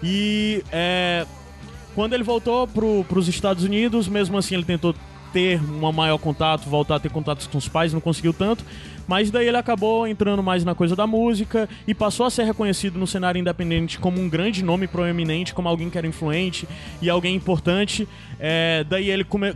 E 0.02 0.64
é, 0.72 1.26
quando 1.94 2.14
ele 2.14 2.24
voltou 2.24 2.66
pro, 2.66 3.04
pros 3.08 3.28
Estados 3.28 3.64
Unidos, 3.64 4.08
mesmo 4.08 4.36
assim 4.36 4.54
ele 4.54 4.64
tentou 4.64 4.94
ter 5.32 5.60
um 5.62 5.92
maior 5.92 6.18
contato, 6.18 6.68
voltar 6.68 6.96
a 6.96 7.00
ter 7.00 7.10
contatos 7.10 7.46
com 7.46 7.58
os 7.58 7.68
pais, 7.68 7.92
não 7.92 8.00
conseguiu 8.00 8.32
tanto. 8.32 8.64
Mas 9.06 9.30
daí 9.30 9.46
ele 9.46 9.56
acabou 9.56 10.06
entrando 10.06 10.42
mais 10.42 10.64
na 10.64 10.74
coisa 10.74 10.96
da 10.96 11.06
música 11.06 11.68
e 11.86 11.94
passou 11.94 12.26
a 12.26 12.30
ser 12.30 12.44
reconhecido 12.44 12.98
no 12.98 13.06
cenário 13.06 13.38
independente 13.38 13.98
como 13.98 14.20
um 14.20 14.28
grande 14.28 14.64
nome 14.64 14.86
proeminente, 14.86 15.54
como 15.54 15.68
alguém 15.68 15.88
que 15.88 15.98
era 15.98 16.06
influente 16.06 16.68
e 17.00 17.08
alguém 17.08 17.34
importante. 17.34 18.08
É, 18.38 18.84
daí 18.88 19.10
ele 19.10 19.24
come... 19.24 19.54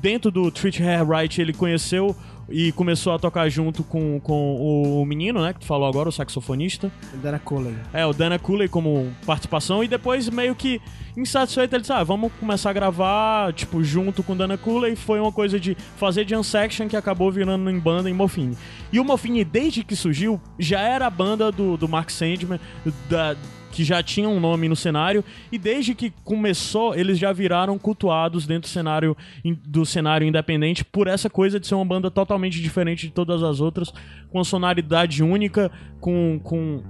dentro 0.00 0.30
do 0.30 0.50
Treat 0.50 0.82
Hair 0.82 1.08
Right 1.08 1.40
ele 1.40 1.52
conheceu 1.52 2.16
e 2.50 2.72
começou 2.72 3.14
a 3.14 3.18
tocar 3.18 3.48
junto 3.48 3.84
com, 3.84 4.20
com 4.20 5.00
o 5.00 5.04
menino, 5.04 5.40
né, 5.40 5.52
que 5.52 5.60
tu 5.60 5.66
falou 5.66 5.88
agora, 5.88 6.08
o 6.08 6.12
saxofonista. 6.12 6.90
Dana 7.22 7.38
Cooley. 7.38 7.74
É, 7.92 8.04
o 8.04 8.12
Dana 8.12 8.38
Cooley 8.38 8.68
como 8.68 9.10
participação 9.24 9.84
e 9.84 9.88
depois 9.88 10.28
meio 10.28 10.54
que 10.54 10.80
insatisfeito 11.16 11.74
ele 11.74 11.80
disse, 11.80 11.92
ah, 11.92 12.02
vamos 12.02 12.32
começar 12.38 12.70
a 12.70 12.72
gravar, 12.72 13.52
tipo, 13.52 13.82
junto 13.82 14.22
com 14.22 14.32
o 14.32 14.36
Dana 14.36 14.58
Cooley. 14.58 14.96
Foi 14.96 15.20
uma 15.20 15.32
coisa 15.32 15.58
de 15.58 15.76
fazer 15.96 16.28
jam 16.28 16.42
section 16.42 16.88
que 16.88 16.96
acabou 16.96 17.30
virando 17.30 17.70
em 17.70 17.78
banda 17.78 18.10
em 18.10 18.12
Morphine. 18.12 18.56
E 18.92 18.98
o 18.98 19.04
Morphine, 19.04 19.44
desde 19.44 19.84
que 19.84 19.94
surgiu, 19.94 20.40
já 20.58 20.80
era 20.80 21.06
a 21.06 21.10
banda 21.10 21.50
do, 21.52 21.76
do 21.76 21.88
Mark 21.88 22.10
Sandman, 22.10 22.60
da, 23.08 23.36
que 23.70 23.84
já 23.84 24.02
tinha 24.02 24.28
um 24.28 24.40
nome 24.40 24.68
no 24.68 24.76
cenário, 24.76 25.24
e 25.50 25.58
desde 25.58 25.94
que 25.94 26.12
começou, 26.24 26.94
eles 26.94 27.18
já 27.18 27.32
viraram 27.32 27.78
cultuados 27.78 28.46
dentro 28.46 28.68
do 28.68 28.72
cenário, 28.72 29.16
do 29.64 29.86
cenário 29.86 30.26
independente 30.26 30.84
por 30.84 31.06
essa 31.06 31.30
coisa 31.30 31.60
de 31.60 31.66
ser 31.66 31.74
uma 31.74 31.84
banda 31.84 32.10
totalmente 32.10 32.60
diferente 32.60 33.06
de 33.06 33.12
todas 33.12 33.42
as 33.42 33.60
outras, 33.60 33.92
com 34.30 34.42
sonoridade 34.42 35.22
única, 35.22 35.70
com, 36.00 36.40
com 36.42 36.82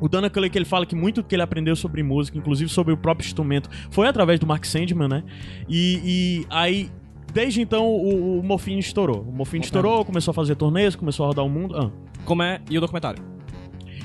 o 0.00 0.08
Dana 0.08 0.30
Cully 0.30 0.50
que 0.50 0.58
ele 0.58 0.64
fala 0.64 0.86
que 0.86 0.94
muito 0.94 1.22
do 1.22 1.28
que 1.28 1.34
ele 1.34 1.42
aprendeu 1.42 1.74
sobre 1.76 2.02
música, 2.02 2.38
inclusive 2.38 2.70
sobre 2.70 2.92
o 2.92 2.96
próprio 2.96 3.26
instrumento, 3.26 3.68
foi 3.90 4.06
através 4.06 4.38
do 4.38 4.46
Mark 4.46 4.64
Sandman, 4.64 5.08
né? 5.08 5.24
E, 5.68 6.00
e 6.04 6.46
aí, 6.50 6.90
desde 7.32 7.60
então, 7.60 7.86
o, 7.86 8.40
o 8.40 8.42
Morphine 8.42 8.80
estourou. 8.80 9.22
O 9.22 9.32
Morphine 9.32 9.64
estourou, 9.64 10.04
começou 10.04 10.32
a 10.32 10.34
fazer 10.34 10.56
turnês, 10.56 10.94
começou 10.96 11.24
a 11.24 11.28
rodar 11.28 11.44
o 11.44 11.48
mundo. 11.48 11.76
Ah. 11.76 11.90
Como 12.24 12.42
é... 12.42 12.60
E 12.70 12.78
o 12.78 12.80
documentário? 12.80 13.33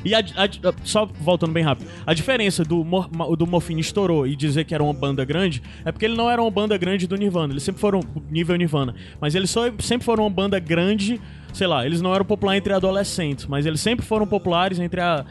E 0.05 0.15
a- 0.15 0.19
a- 0.19 0.73
só 0.83 1.05
voltando 1.05 1.51
bem 1.51 1.63
rápido, 1.63 1.89
a 2.05 2.13
diferença 2.13 2.63
do, 2.63 2.83
Mor- 2.85 3.09
do 3.35 3.45
Morphine 3.45 3.81
estourou 3.81 4.25
e 4.25 4.35
dizer 4.35 4.63
que 4.63 4.73
era 4.73 4.81
uma 4.83 4.93
banda 4.93 5.25
grande 5.25 5.61
é 5.83 5.91
porque 5.91 6.05
ele 6.05 6.15
não 6.15 6.29
era 6.29 6.41
uma 6.41 6.49
banda 6.51 6.77
grande 6.77 7.05
do 7.07 7.15
Nirvana. 7.17 7.53
Eles 7.53 7.63
sempre 7.63 7.81
foram 7.81 7.99
nível 8.29 8.55
Nirvana, 8.55 8.95
mas 9.19 9.35
eles 9.35 9.49
só, 9.49 9.63
sempre 9.79 10.05
foram 10.05 10.23
uma 10.23 10.29
banda 10.29 10.57
grande. 10.59 11.19
Sei 11.53 11.65
lá, 11.67 11.85
eles 11.85 11.99
não 12.01 12.13
eram 12.13 12.23
populares 12.25 12.59
entre 12.59 12.71
adolescentes, 12.73 13.45
mas 13.47 13.65
eles 13.65 13.81
sempre 13.81 14.05
foram 14.05 14.25
populares 14.27 14.79
entre 14.79 15.01
a 15.01 15.25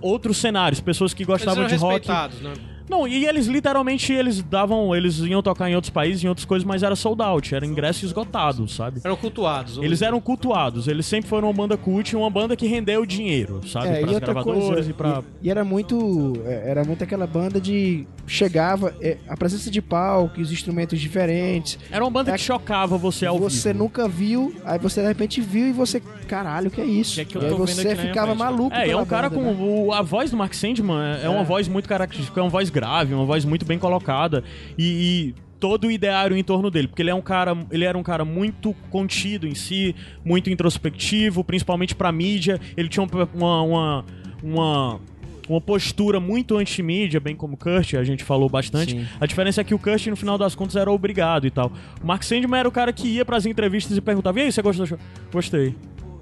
outros 0.00 0.36
cenários, 0.38 0.80
pessoas 0.80 1.12
que 1.14 1.24
gostavam 1.24 1.66
de 1.66 1.74
rock. 1.76 1.94
respeitados, 2.08 2.40
né? 2.40 2.52
Não, 2.88 3.06
e 3.06 3.26
eles 3.26 3.46
literalmente 3.46 4.12
eles 4.12 4.42
davam, 4.42 4.94
eles 4.94 5.18
iam 5.18 5.42
tocar 5.42 5.68
em 5.70 5.74
outros 5.74 5.90
países, 5.90 6.22
em 6.22 6.28
outras 6.28 6.44
coisas, 6.44 6.64
mas 6.66 6.82
era 6.82 6.94
sold 6.96 7.20
out, 7.22 7.54
era 7.54 7.66
ingresso 7.66 8.04
esgotado, 8.04 8.68
sabe? 8.68 9.00
Eram 9.04 9.16
cultuados. 9.16 9.78
Eles 9.78 10.02
eram 10.02 10.20
cultuados, 10.20 10.86
eles 10.88 11.04
sempre 11.06 11.28
foram 11.28 11.48
uma 11.48 11.54
banda 11.54 11.76
cult, 11.76 12.14
uma 12.16 12.30
banda 12.30 12.54
que 12.56 12.66
rendeu 12.66 13.04
dinheiro, 13.04 13.60
sabe? 13.66 13.88
É, 13.88 14.00
Para 14.00 14.20
gravadoras 14.20 14.74
coisa, 14.74 14.90
e 14.90 14.92
pra. 14.92 15.22
e, 15.42 15.46
e 15.46 15.50
era 15.50 15.64
muito 15.64 16.34
é, 16.44 16.70
era 16.70 16.84
muito 16.84 17.02
aquela 17.02 17.26
banda 17.26 17.60
de 17.60 18.06
chegava 18.26 18.94
é, 19.00 19.18
a 19.28 19.36
presença 19.36 19.70
de 19.70 19.80
palco, 19.80 20.40
os 20.40 20.50
instrumentos 20.52 21.00
diferentes. 21.00 21.78
Era 21.90 22.04
uma 22.04 22.10
banda 22.10 22.30
É 22.32 22.34
que 22.34 22.40
chocava 22.40 22.96
você 22.98 23.24
ao 23.26 23.38
você 23.38 23.72
vivo. 23.72 23.84
nunca 23.84 24.08
viu, 24.08 24.54
aí 24.64 24.78
você 24.78 25.00
de 25.00 25.06
repente 25.08 25.40
viu 25.40 25.68
e 25.68 25.72
você, 25.72 26.00
caralho, 26.28 26.70
que 26.70 26.80
é 26.80 26.84
isso? 26.84 27.14
Que 27.14 27.20
é 27.20 27.24
que 27.24 27.38
e 27.38 27.44
aí 27.44 27.50
você 27.52 27.94
ficava 27.96 28.28
né? 28.32 28.34
maluco. 28.34 28.74
É, 28.74 28.90
é 28.90 28.96
um 28.96 29.04
cara 29.06 29.28
banda, 29.30 29.42
com. 29.42 29.52
né? 29.52 29.56
o- 29.60 29.92
a 29.92 30.02
voz 30.02 30.30
do 30.30 30.36
Mark 30.36 30.54
Sandman 30.54 30.98
é, 31.22 31.26
é 31.26 31.28
uma 31.28 31.44
voz 31.44 31.68
muito 31.68 31.88
característica, 31.88 32.38
é 32.40 32.42
uma 32.42 32.50
voz 32.50 32.68
grave, 32.76 33.14
uma 33.14 33.24
voz 33.24 33.44
muito 33.44 33.64
bem 33.64 33.78
colocada. 33.78 34.44
E, 34.76 34.84
e 34.84 35.34
todo 35.58 35.86
o 35.86 35.90
ideário 35.90 36.36
em 36.36 36.44
torno 36.44 36.70
dele, 36.70 36.88
porque 36.88 37.00
ele 37.00 37.10
é 37.10 37.14
um 37.14 37.22
cara, 37.22 37.56
ele 37.70 37.84
era 37.84 37.96
um 37.96 38.02
cara 38.02 38.24
muito 38.24 38.74
contido 38.90 39.46
em 39.46 39.54
si, 39.54 39.96
muito 40.22 40.50
introspectivo, 40.50 41.42
principalmente 41.42 41.94
pra 41.94 42.12
mídia. 42.12 42.60
Ele 42.76 42.88
tinha 42.88 43.04
uma, 43.04 43.64
uma, 43.64 44.04
uma, 44.42 45.00
uma 45.48 45.60
postura 45.60 46.20
muito 46.20 46.58
anti-mídia, 46.58 47.18
bem 47.18 47.34
como 47.34 47.54
o 47.54 47.56
Kurt, 47.56 47.94
a 47.94 48.04
gente 48.04 48.22
falou 48.22 48.48
bastante. 48.48 48.92
Sim. 48.92 49.06
A 49.18 49.24
diferença 49.24 49.62
é 49.62 49.64
que 49.64 49.74
o 49.74 49.78
Kurt, 49.78 50.06
no 50.08 50.16
final 50.16 50.36
das 50.36 50.54
contas, 50.54 50.76
era 50.76 50.92
obrigado 50.92 51.46
e 51.46 51.50
tal. 51.50 51.72
O 52.02 52.06
Mark 52.06 52.22
Sandman 52.22 52.60
era 52.60 52.68
o 52.68 52.72
cara 52.72 52.92
que 52.92 53.08
ia 53.08 53.24
pras 53.24 53.46
entrevistas 53.46 53.96
e 53.96 54.00
perguntava: 54.02 54.38
E 54.38 54.42
aí, 54.42 54.52
você 54.52 54.60
gostou 54.60 54.84
do 54.84 54.88
show? 54.90 54.98
Gostei. 55.32 55.74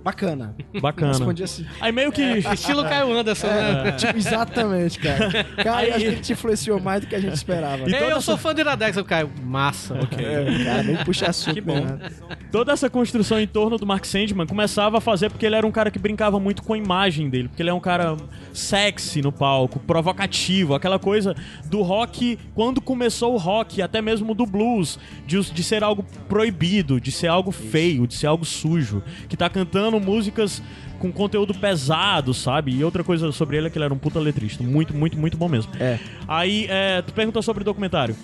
Bacana. 0.05 0.55
Bacana. 0.83 1.13
Respondi 1.13 1.43
assim. 1.43 1.67
Aí 1.81 1.91
meio 1.91 2.13
que. 2.13 2.23
Estilo 2.23 2.85
Caio 2.85 3.11
Anderson, 3.17 3.47
né? 3.47 3.93
Tipo, 3.93 4.17
exatamente, 4.19 4.99
cara. 4.99 5.45
Cara, 5.57 5.77
Aí- 5.79 5.91
acho 5.91 5.99
que 5.99 6.05
ele 6.05 6.17
te 6.21 6.33
influenciou 6.35 6.79
mais 6.79 7.01
do 7.01 7.07
que 7.07 7.15
a 7.15 7.21
gente 7.21 7.33
esperava. 7.35 7.89
E 7.89 7.93
eu 7.93 8.11
essa- 8.11 8.21
sou 8.21 8.37
fã 8.37 8.55
do 8.55 8.61
Iradex, 8.61 8.97
eu 8.99 9.05
Caio. 9.05 9.31
Massa. 9.43 9.95
É, 10.19 10.65
cara, 10.65 10.83
nem 10.83 10.97
puxa 11.05 11.29
assunto. 11.31 11.55
Que 11.55 11.61
bom. 11.61 11.81
nada. 11.81 12.13
Toda 12.53 12.73
essa 12.73 12.91
construção 12.91 13.41
em 13.41 13.47
torno 13.47 13.79
do 13.79 13.87
Mark 13.87 14.05
Sandman 14.05 14.47
começava 14.47 14.99
a 14.99 15.01
fazer 15.01 15.31
porque 15.31 15.47
ele 15.47 15.57
era 15.57 15.67
um 15.67 15.73
cara 15.73 15.91
que 15.91 15.99
brincava 15.99 16.39
muito 16.39 16.63
com 16.63 16.75
a 16.75 16.79
imagem 16.79 17.31
dele, 17.31 17.49
porque 17.49 17.63
ele 17.63 17.71
é 17.71 17.75
um 17.75 17.81
cara 17.81 18.17
sexy 18.53 19.23
no 19.23 19.33
palco, 19.33 19.79
provocativo, 19.81 20.75
aquela 20.75 20.99
coisa 20.99 21.35
do 21.67 21.83
rock, 21.83 22.39
quando 22.55 22.81
começou 22.81 23.35
o 23.35 23.37
rock, 23.39 23.81
até 23.83 24.01
mesmo 24.03 24.35
do 24.35 24.45
blues, 24.47 24.99
de, 25.27 25.41
de 25.41 25.63
ser 25.65 25.83
algo 25.83 26.05
proibido, 26.29 27.01
de 27.01 27.11
ser 27.11 27.29
algo 27.29 27.51
feio, 27.51 28.07
de 28.07 28.15
ser 28.15 28.27
algo 28.27 28.45
sujo, 28.45 29.03
que 29.29 29.37
tá 29.37 29.49
cantando 29.49 29.94
músicas 30.01 30.63
com 30.99 31.11
conteúdo 31.13 31.53
pesado, 31.55 32.33
sabe? 32.33 32.73
E 32.75 32.85
outra 32.85 33.03
coisa 33.05 33.31
sobre 33.33 33.57
ele 33.57 33.67
é 33.67 33.71
que 33.71 33.77
ele 33.77 33.85
era 33.85 33.93
um 33.95 33.99
puta 33.99 34.19
letrista, 34.19 34.63
muito, 34.63 34.95
muito, 34.95 35.19
muito 35.19 35.37
bom 35.37 35.49
mesmo. 35.49 35.73
É. 35.79 35.99
Aí, 36.27 36.67
é, 36.69 37.03
tu 37.03 37.13
perguntou 37.13 37.43
sobre 37.43 37.63
o 37.63 37.65
documentário. 37.65 38.17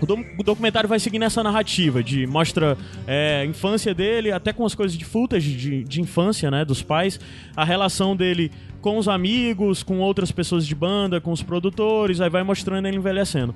O, 0.00 0.06
do- 0.06 0.24
o 0.38 0.42
documentário 0.44 0.88
vai 0.88 1.00
seguir 1.00 1.18
nessa 1.18 1.42
narrativa 1.42 2.04
de 2.04 2.24
mostra 2.24 2.78
é, 3.04 3.40
a 3.42 3.44
infância 3.44 3.92
dele, 3.92 4.30
até 4.30 4.52
com 4.52 4.64
as 4.64 4.72
coisas 4.74 4.96
de 4.96 5.04
footage 5.04 5.52
de, 5.56 5.82
de 5.82 6.00
infância, 6.00 6.50
né, 6.52 6.64
dos 6.64 6.82
pais, 6.82 7.18
a 7.56 7.64
relação 7.64 8.14
dele 8.14 8.52
com 8.80 8.96
os 8.96 9.08
amigos, 9.08 9.82
com 9.82 9.98
outras 9.98 10.30
pessoas 10.30 10.64
de 10.64 10.72
banda, 10.74 11.20
com 11.20 11.32
os 11.32 11.42
produtores, 11.42 12.20
aí 12.20 12.30
vai 12.30 12.44
mostrando 12.44 12.86
ele 12.86 12.96
envelhecendo. 12.96 13.52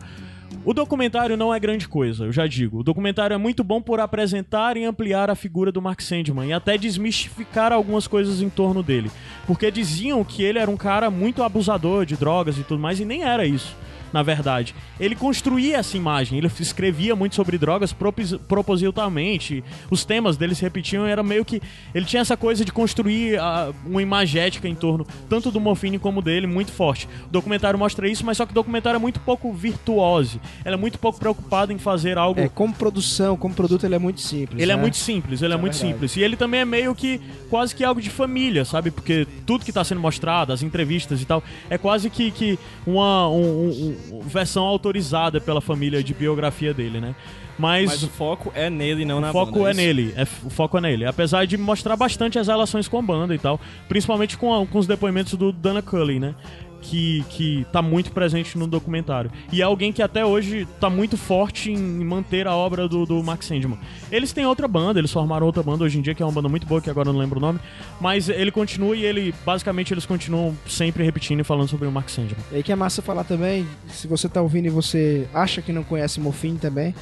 O 0.65 0.73
documentário 0.73 1.37
não 1.37 1.53
é 1.53 1.59
grande 1.59 1.89
coisa, 1.89 2.27
eu 2.27 2.33
já 2.33 2.47
digo. 2.47 2.79
O 2.79 2.83
documentário 2.85 3.35
é 3.35 3.37
muito 3.37 3.65
bom 3.65 3.83
por 3.83 3.99
apresentar 3.99 4.77
e 4.77 4.85
ampliar 4.85 5.29
a 5.29 5.35
figura 5.35 5.73
do 5.73 5.83
Mark 5.83 6.01
Sandman 6.01 6.51
e 6.51 6.53
até 6.53 6.79
desmistificar 6.79 7.73
algumas 7.73 8.07
coisas 8.07 8.41
em 8.41 8.49
torno 8.49 8.81
dele. 8.81 9.11
Porque 9.45 9.73
diziam 9.73 10.23
que 10.23 10.41
ele 10.41 10.61
era 10.61 10.71
um 10.71 10.77
cara 10.77 11.11
muito 11.11 11.43
abusador 11.43 12.07
de 12.07 12.17
drogas 12.17 12.59
e 12.59 12.63
tudo 12.63 12.81
mais, 12.81 13.01
e 13.01 13.05
nem 13.05 13.25
era 13.25 13.45
isso 13.45 13.77
na 14.13 14.23
verdade. 14.23 14.75
Ele 15.01 15.15
construía 15.17 15.79
essa 15.79 15.97
imagem, 15.97 16.39
ele 16.39 16.51
escrevia 16.61 17.15
muito 17.17 17.35
sobre 17.35 17.57
drogas 17.59 17.93
propos- 17.93 18.37
propositalmente. 18.49 19.63
Os 19.91 20.05
temas 20.05 20.37
dele 20.37 20.55
se 20.55 20.63
repetiam, 20.63 21.07
era 21.07 21.23
meio 21.23 21.45
que. 21.45 21.61
Ele 21.95 22.05
tinha 22.05 22.21
essa 22.21 22.37
coisa 22.37 22.65
de 22.65 22.73
construir 22.73 23.39
ah, 23.39 23.73
uma 23.87 24.03
imagética 24.03 24.69
em 24.69 24.75
torno 24.75 25.07
tanto 25.29 25.51
do 25.51 25.61
Morfine 25.61 25.99
como 25.99 26.21
dele, 26.21 26.47
muito 26.47 26.73
forte. 26.73 27.09
O 27.27 27.31
documentário 27.31 27.79
mostra 27.79 28.09
isso, 28.09 28.25
mas 28.25 28.37
só 28.37 28.45
que 28.47 28.53
o 28.53 28.55
documentário 28.55 28.97
é 28.97 29.01
muito 29.01 29.21
pouco 29.21 29.53
virtuose. 29.53 30.41
Ela 30.65 30.77
é 30.77 30.79
muito 30.79 30.99
pouco 30.99 31.19
preocupada 31.19 31.73
em 31.73 31.79
fazer 31.79 32.19
algo. 32.19 32.41
É, 32.41 32.49
como 32.49 32.75
produção, 32.75 33.37
como 33.37 33.55
produto, 33.55 33.85
ele 33.85 33.95
é 33.95 33.99
muito 33.99 34.21
simples. 34.21 34.61
Ele 34.61 34.73
é 34.73 34.77
né? 34.77 34.81
muito 34.81 34.97
simples, 34.97 35.43
ele 35.43 35.53
é, 35.53 35.57
é 35.57 35.59
muito 35.61 35.73
verdade. 35.75 35.93
simples. 35.95 36.17
E 36.17 36.21
ele 36.23 36.37
também 36.37 36.61
é 36.61 36.65
meio 36.65 36.95
que 36.95 37.21
quase 37.49 37.75
que 37.75 37.85
algo 37.85 38.01
de 38.01 38.11
família, 38.11 38.65
sabe? 38.65 38.91
Porque 38.91 39.27
tudo 39.47 39.65
que 39.65 39.73
tá 39.73 39.85
sendo 39.85 40.01
mostrado, 40.01 40.53
as 40.53 40.63
entrevistas 40.63 41.21
e 41.21 41.25
tal, 41.25 41.43
é 41.71 41.79
quase 41.79 42.11
que, 42.11 42.31
que 42.31 42.59
uma 42.87 43.29
um- 43.29 43.35
um- 43.43 43.69
um- 43.69 43.97
versão 44.23 44.65
autorizada 44.65 45.41
pela 45.41 45.61
família 45.61 46.03
de 46.03 46.13
biografia 46.15 46.73
dele, 46.75 47.01
né? 47.01 47.15
Mas, 47.59 47.91
Mas 47.91 48.03
o 48.03 48.09
foco 48.09 48.51
é 48.55 48.71
nele, 48.71 49.05
não 49.05 49.21
na 49.21 49.29
o 49.29 49.33
foco 49.33 49.53
banda, 49.53 49.69
é 49.69 49.71
isso? 49.73 49.81
nele, 49.81 50.15
é, 50.17 50.23
o 50.23 50.51
foco 50.51 50.79
é 50.79 50.81
nele. 50.81 51.05
Apesar 51.05 51.47
de 51.47 51.57
mostrar 51.59 51.97
bastante 51.97 52.39
as 52.39 52.49
relações 52.49 52.89
com 52.89 52.99
a 52.99 53.03
banda 53.03 53.35
e 53.35 53.39
tal, 53.39 53.61
principalmente 53.89 54.39
com, 54.39 54.55
a- 54.55 54.67
com 54.67 54.79
os 54.79 54.87
depoimentos 54.87 55.35
do 55.35 55.53
Dana 55.53 55.83
Cully, 55.83 56.19
né? 56.19 56.35
Que, 56.83 57.25
que 57.31 57.65
tá 57.73 57.81
muito 57.81 58.11
presente 58.11 58.59
no 58.59 58.67
documentário. 58.67 59.31
E 59.53 59.63
é 59.63 59.65
alguém 59.65 59.93
que 59.93 60.03
até 60.03 60.27
hoje 60.27 60.67
tá 60.81 60.91
muito 60.91 61.17
forte 61.17 61.71
em 61.71 62.05
manter 62.05 62.47
a 62.47 62.55
obra 62.55 62.89
do, 62.89 63.07
do 63.07 63.23
Max 63.23 63.47
Sandman. 63.47 63.79
Eles 64.11 64.33
têm 64.33 64.45
outra 64.45 64.67
banda, 64.67 64.99
eles 64.99 65.13
formaram 65.13 65.47
outra 65.47 65.63
banda 65.63 65.85
hoje 65.85 65.99
em 65.99 66.03
dia, 66.03 66.15
que 66.15 66.23
é 66.23 66.27
uma 66.27 66.33
banda 66.33 66.49
muito 66.49 66.67
boa, 66.67 66.81
que 66.81 66.91
agora 66.91 67.09
eu 67.09 67.13
não 67.13 67.21
lembro 67.21 67.39
o 67.39 67.41
nome. 67.41 67.61
Mas 68.01 68.29
ele 68.29 68.51
continua 68.51 68.97
e 68.97 69.05
ele, 69.05 69.33
basicamente, 69.47 69.95
eles 69.95 70.05
continuam 70.05 70.57
sempre 70.67 71.05
repetindo 71.05 71.41
e 71.41 71.45
falando 71.45 71.69
sobre 71.69 71.87
o 71.87 71.93
Max 71.93 72.13
Sandman. 72.13 72.37
E 72.51 72.57
aí 72.57 72.63
que 72.63 72.73
é 72.73 72.77
massa 72.77 73.01
falar 73.01 73.25
também, 73.25 73.67
se 73.89 74.09
você 74.09 74.29
tá 74.29 74.43
ouvindo 74.43 74.67
e 74.67 74.71
você 74.71 75.29
acha 75.33 75.63
que 75.63 75.73
não 75.73 75.85
conhece 75.85 76.21
Morfine 76.21 76.59
também, 76.59 76.95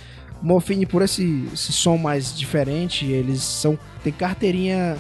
Morfine 0.42 0.86
por 0.86 1.02
esse, 1.02 1.48
esse 1.52 1.72
som 1.72 1.96
mais 1.96 2.36
diferente, 2.36 3.04
eles 3.06 3.42
são 3.42 3.78
tem 4.02 4.12
carteirinha 4.12 4.96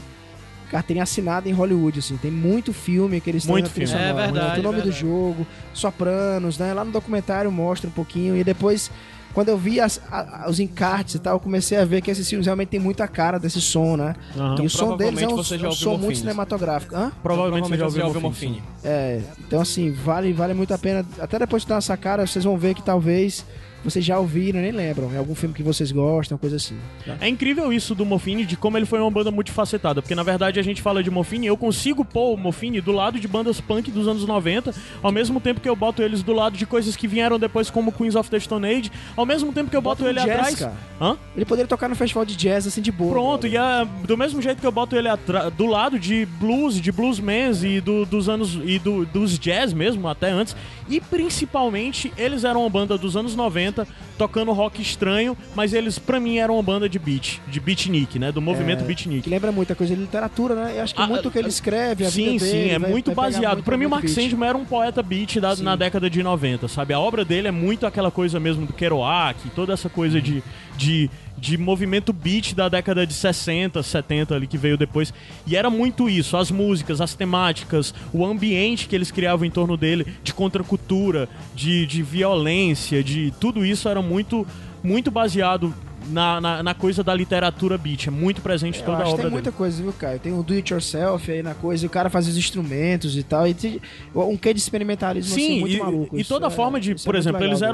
carteirinha 0.70 1.02
assinada 1.02 1.48
em 1.48 1.52
Hollywood, 1.52 1.98
assim, 1.98 2.16
tem 2.16 2.30
muito 2.30 2.72
filme 2.72 3.20
que 3.20 3.28
eles 3.30 3.42
têm 3.44 3.52
Muito 3.52 3.70
trilha 3.70 3.88
filme. 3.88 4.02
É 4.04 4.12
né? 4.14 4.22
verdade, 4.22 4.50
Tem 4.52 4.60
o 4.60 4.62
nome 4.72 4.82
do 4.82 4.92
jogo, 4.92 5.46
Sopranos, 5.74 6.58
né? 6.58 6.72
Lá 6.72 6.84
no 6.84 6.92
documentário 6.92 7.50
mostra 7.50 7.88
um 7.88 7.92
pouquinho 7.92 8.36
e 8.36 8.44
depois 8.44 8.90
quando 9.32 9.48
eu 9.48 9.56
vi 9.56 9.78
as- 9.78 10.00
a- 10.10 10.46
os 10.50 10.58
encartes 10.58 11.14
e 11.14 11.18
tal, 11.20 11.36
eu 11.36 11.40
comecei 11.40 11.78
a 11.78 11.84
ver 11.84 12.00
que 12.00 12.10
esses 12.10 12.28
filmes 12.28 12.46
realmente 12.46 12.68
tem 12.70 12.80
muita 12.80 13.06
cara 13.06 13.38
desse 13.38 13.60
som, 13.60 13.96
né? 13.96 14.14
Aham. 14.36 14.56
e 14.60 14.66
o 14.66 14.70
som 14.70 14.96
deles 14.96 15.22
é 15.22 15.26
um, 15.26 15.28
provavelmente 15.28 15.34
você 15.48 15.58
já 15.58 15.68
um 15.68 15.72
som 15.72 15.96
muito 15.96 16.18
cinematográfico. 16.18 16.96
Hã? 16.96 17.12
Provavelmente 17.22 17.68
você 17.68 17.76
já 17.76 18.06
ouviu. 18.06 18.20
Morfine. 18.20 18.60
É, 18.82 19.20
então 19.38 19.60
assim, 19.60 19.92
vale, 19.92 20.32
vale 20.32 20.52
muito 20.52 20.74
a 20.74 20.78
pena. 20.78 21.06
Até 21.20 21.38
depois 21.38 21.62
de 21.62 21.68
dar 21.68 21.76
essa 21.76 21.96
cara, 21.96 22.26
vocês 22.26 22.44
vão 22.44 22.58
ver 22.58 22.74
que 22.74 22.82
talvez 22.82 23.44
vocês 23.84 24.04
já 24.04 24.18
ouviram, 24.18 24.60
nem 24.60 24.70
lembram. 24.72 25.10
É 25.14 25.18
algum 25.18 25.34
filme 25.34 25.54
que 25.54 25.62
vocês 25.62 25.90
gostam, 25.92 26.36
coisa 26.38 26.56
assim. 26.56 26.76
tá? 27.04 27.16
É 27.20 27.28
incrível 27.28 27.72
isso 27.72 27.94
do 27.94 28.04
Morfine, 28.04 28.44
de 28.44 28.56
como 28.56 28.76
ele 28.76 28.86
foi 28.86 29.00
uma 29.00 29.10
banda 29.10 29.30
multifacetada. 29.30 30.02
Porque 30.02 30.14
na 30.14 30.22
verdade 30.22 30.58
a 30.60 30.62
gente 30.62 30.82
fala 30.82 31.02
de 31.02 31.10
Morfine, 31.10 31.46
eu 31.46 31.56
consigo 31.56 32.04
pôr 32.04 32.34
o 32.34 32.36
Morfine 32.36 32.80
do 32.80 32.92
lado 32.92 33.18
de 33.18 33.26
bandas 33.26 33.60
punk 33.60 33.90
dos 33.90 34.06
anos 34.08 34.24
90, 34.26 34.74
ao 35.02 35.10
mesmo 35.12 35.40
tempo 35.40 35.60
que 35.60 35.68
eu 35.68 35.76
boto 35.76 36.02
eles 36.02 36.22
do 36.22 36.32
lado 36.32 36.56
de 36.56 36.66
coisas 36.66 36.96
que 36.96 37.06
vieram 37.08 37.38
depois, 37.38 37.70
como 37.70 37.90
Queens 37.92 38.14
of 38.16 38.28
the 38.30 38.38
Stone 38.38 38.66
Age, 38.66 38.90
ao 39.16 39.24
mesmo 39.26 39.52
tempo 39.52 39.70
que 39.70 39.76
eu 39.76 39.80
boto 39.82 40.02
Bota 40.02 40.12
no 40.12 40.18
ele 40.20 40.26
jazz, 40.26 40.38
atrás. 40.38 40.58
cara. 40.58 40.72
Hã? 41.00 41.16
Ele 41.34 41.44
poderia 41.44 41.66
tocar 41.68 41.88
no 41.88 41.96
festival 41.96 42.24
de 42.24 42.36
jazz 42.36 42.66
assim 42.66 42.80
de 42.82 42.92
boa. 42.92 43.12
Pronto, 43.12 43.46
e 43.46 43.56
é 43.56 43.86
do 44.06 44.16
mesmo 44.16 44.40
jeito 44.42 44.60
que 44.60 44.66
eu 44.66 44.72
boto 44.72 44.94
ele 44.96 45.08
atra- 45.08 45.50
do 45.50 45.66
lado 45.66 45.98
de 45.98 46.26
blues, 46.38 46.80
de 46.80 46.92
bluesmans 46.92 47.64
e 47.64 47.80
do- 47.80 48.04
dos 48.04 48.28
anos 48.28 48.58
e 48.64 48.78
do- 48.78 49.04
dos 49.06 49.38
jazz 49.38 49.72
mesmo, 49.72 50.06
até 50.08 50.30
antes. 50.30 50.54
E 50.88 51.00
principalmente, 51.00 52.12
eles 52.18 52.44
eram 52.44 52.60
uma 52.62 52.68
banda 52.70 52.98
dos 52.98 53.16
anos 53.16 53.34
90, 53.34 53.69
tocando 54.18 54.52
rock 54.52 54.80
estranho, 54.82 55.36
mas 55.54 55.72
eles, 55.72 55.98
pra 55.98 56.20
mim, 56.20 56.38
eram 56.38 56.54
uma 56.54 56.62
banda 56.62 56.88
de 56.88 56.98
beat, 56.98 57.38
de 57.48 57.58
beatnik, 57.60 58.18
né? 58.18 58.30
Do 58.32 58.40
movimento 58.40 58.80
Que 58.80 58.84
beatnik. 58.86 59.28
lembra 59.28 59.50
muita 59.52 59.74
coisa 59.74 59.94
de 59.94 60.00
literatura, 60.00 60.54
né? 60.54 60.72
Eu 60.76 60.82
acho 60.82 60.94
que 60.94 61.00
Ah, 61.02 61.06
muito 61.06 61.30
que 61.30 61.38
ele 61.38 61.48
escreve, 61.48 62.04
a 62.04 62.10
Sim, 62.10 62.38
sim, 62.38 62.44
dele, 62.46 62.70
é 62.70 62.78
vai- 62.78 62.90
muito 62.90 63.12
vai 63.12 63.30
baseado. 63.30 63.54
muito 63.54 63.64
Pra 63.64 63.76
mim, 63.76 63.86
o 63.86 63.90
Mark. 63.90 64.08
Sandman 64.08 64.48
era 64.48 64.58
um 64.58 64.64
poeta 64.64 65.02
beat 65.02 65.38
da- 65.40 65.56
na 65.56 65.76
década 65.76 66.08
de 66.10 66.22
90, 66.22 66.68
sabe? 66.68 66.92
A 66.94 67.00
obra 67.00 67.24
dele 67.24 67.48
é 67.48 67.52
muito 67.52 67.86
aquela 67.86 68.10
coisa 68.10 68.38
mesmo 68.40 68.66
do 68.66 68.72
Kerouac, 68.72 69.38
toda 69.54 69.72
essa 69.72 69.88
coisa 69.88 70.20
de, 70.20 70.42
de, 70.76 71.10
de 71.40 71.56
movimento 71.56 72.12
beat 72.12 72.54
da 72.54 72.68
década 72.68 73.06
de 73.06 73.14
60, 73.14 73.82
70 73.82 74.34
ali 74.34 74.46
que 74.46 74.58
veio 74.58 74.76
depois. 74.76 75.12
E 75.46 75.56
era 75.56 75.70
muito 75.70 76.08
isso, 76.08 76.36
as 76.36 76.50
músicas, 76.50 77.00
as 77.00 77.14
temáticas, 77.14 77.94
o 78.12 78.24
ambiente 78.26 78.86
que 78.86 78.94
eles 78.94 79.10
criavam 79.10 79.46
em 79.46 79.50
torno 79.50 79.76
dele, 79.76 80.06
de 80.22 80.34
contracultura, 80.34 81.28
de, 81.54 81.86
de 81.86 82.02
violência, 82.02 83.02
de 83.02 83.32
tudo 83.40 83.64
isso 83.64 83.88
era 83.88 84.02
muito, 84.02 84.46
muito 84.82 85.10
baseado 85.10 85.74
na, 86.08 86.40
na, 86.40 86.62
na 86.62 86.74
coisa 86.74 87.02
da 87.02 87.14
literatura 87.14 87.78
beat. 87.78 88.08
É 88.08 88.10
muito 88.10 88.40
presente 88.42 88.80
Eu 88.80 88.84
toda 88.84 88.98
a 88.98 89.00
obra 89.02 89.10
tem 89.12 89.16
dele. 89.24 89.30
muita 89.30 89.52
coisa, 89.52 89.82
viu, 89.82 89.92
Caio? 89.92 90.18
Tem 90.18 90.32
o 90.32 90.42
do 90.42 90.52
it 90.54 90.72
yourself 90.72 91.30
aí 91.30 91.42
na 91.42 91.54
coisa, 91.54 91.84
e 91.84 91.86
o 91.86 91.90
cara 91.90 92.10
faz 92.10 92.28
os 92.28 92.36
instrumentos 92.36 93.16
e 93.16 93.22
tal. 93.22 93.46
E 93.48 93.54
tem 93.54 93.80
um 94.14 94.36
quê 94.36 94.52
de 94.52 94.60
experimentalismo 94.60 95.32
assim, 95.34 95.46
Sim, 95.46 95.60
muito 95.60 95.76
e, 95.76 95.78
maluco. 95.78 96.18
e 96.18 96.24
toda 96.24 96.46
é- 96.48 96.50
forma 96.50 96.80
de, 96.80 96.92
é 96.92 96.94
por 96.96 97.04
muito 97.14 97.16
exemplo, 97.16 97.40
legal 97.40 97.48
eles 97.50 97.60
dele. 97.60 97.72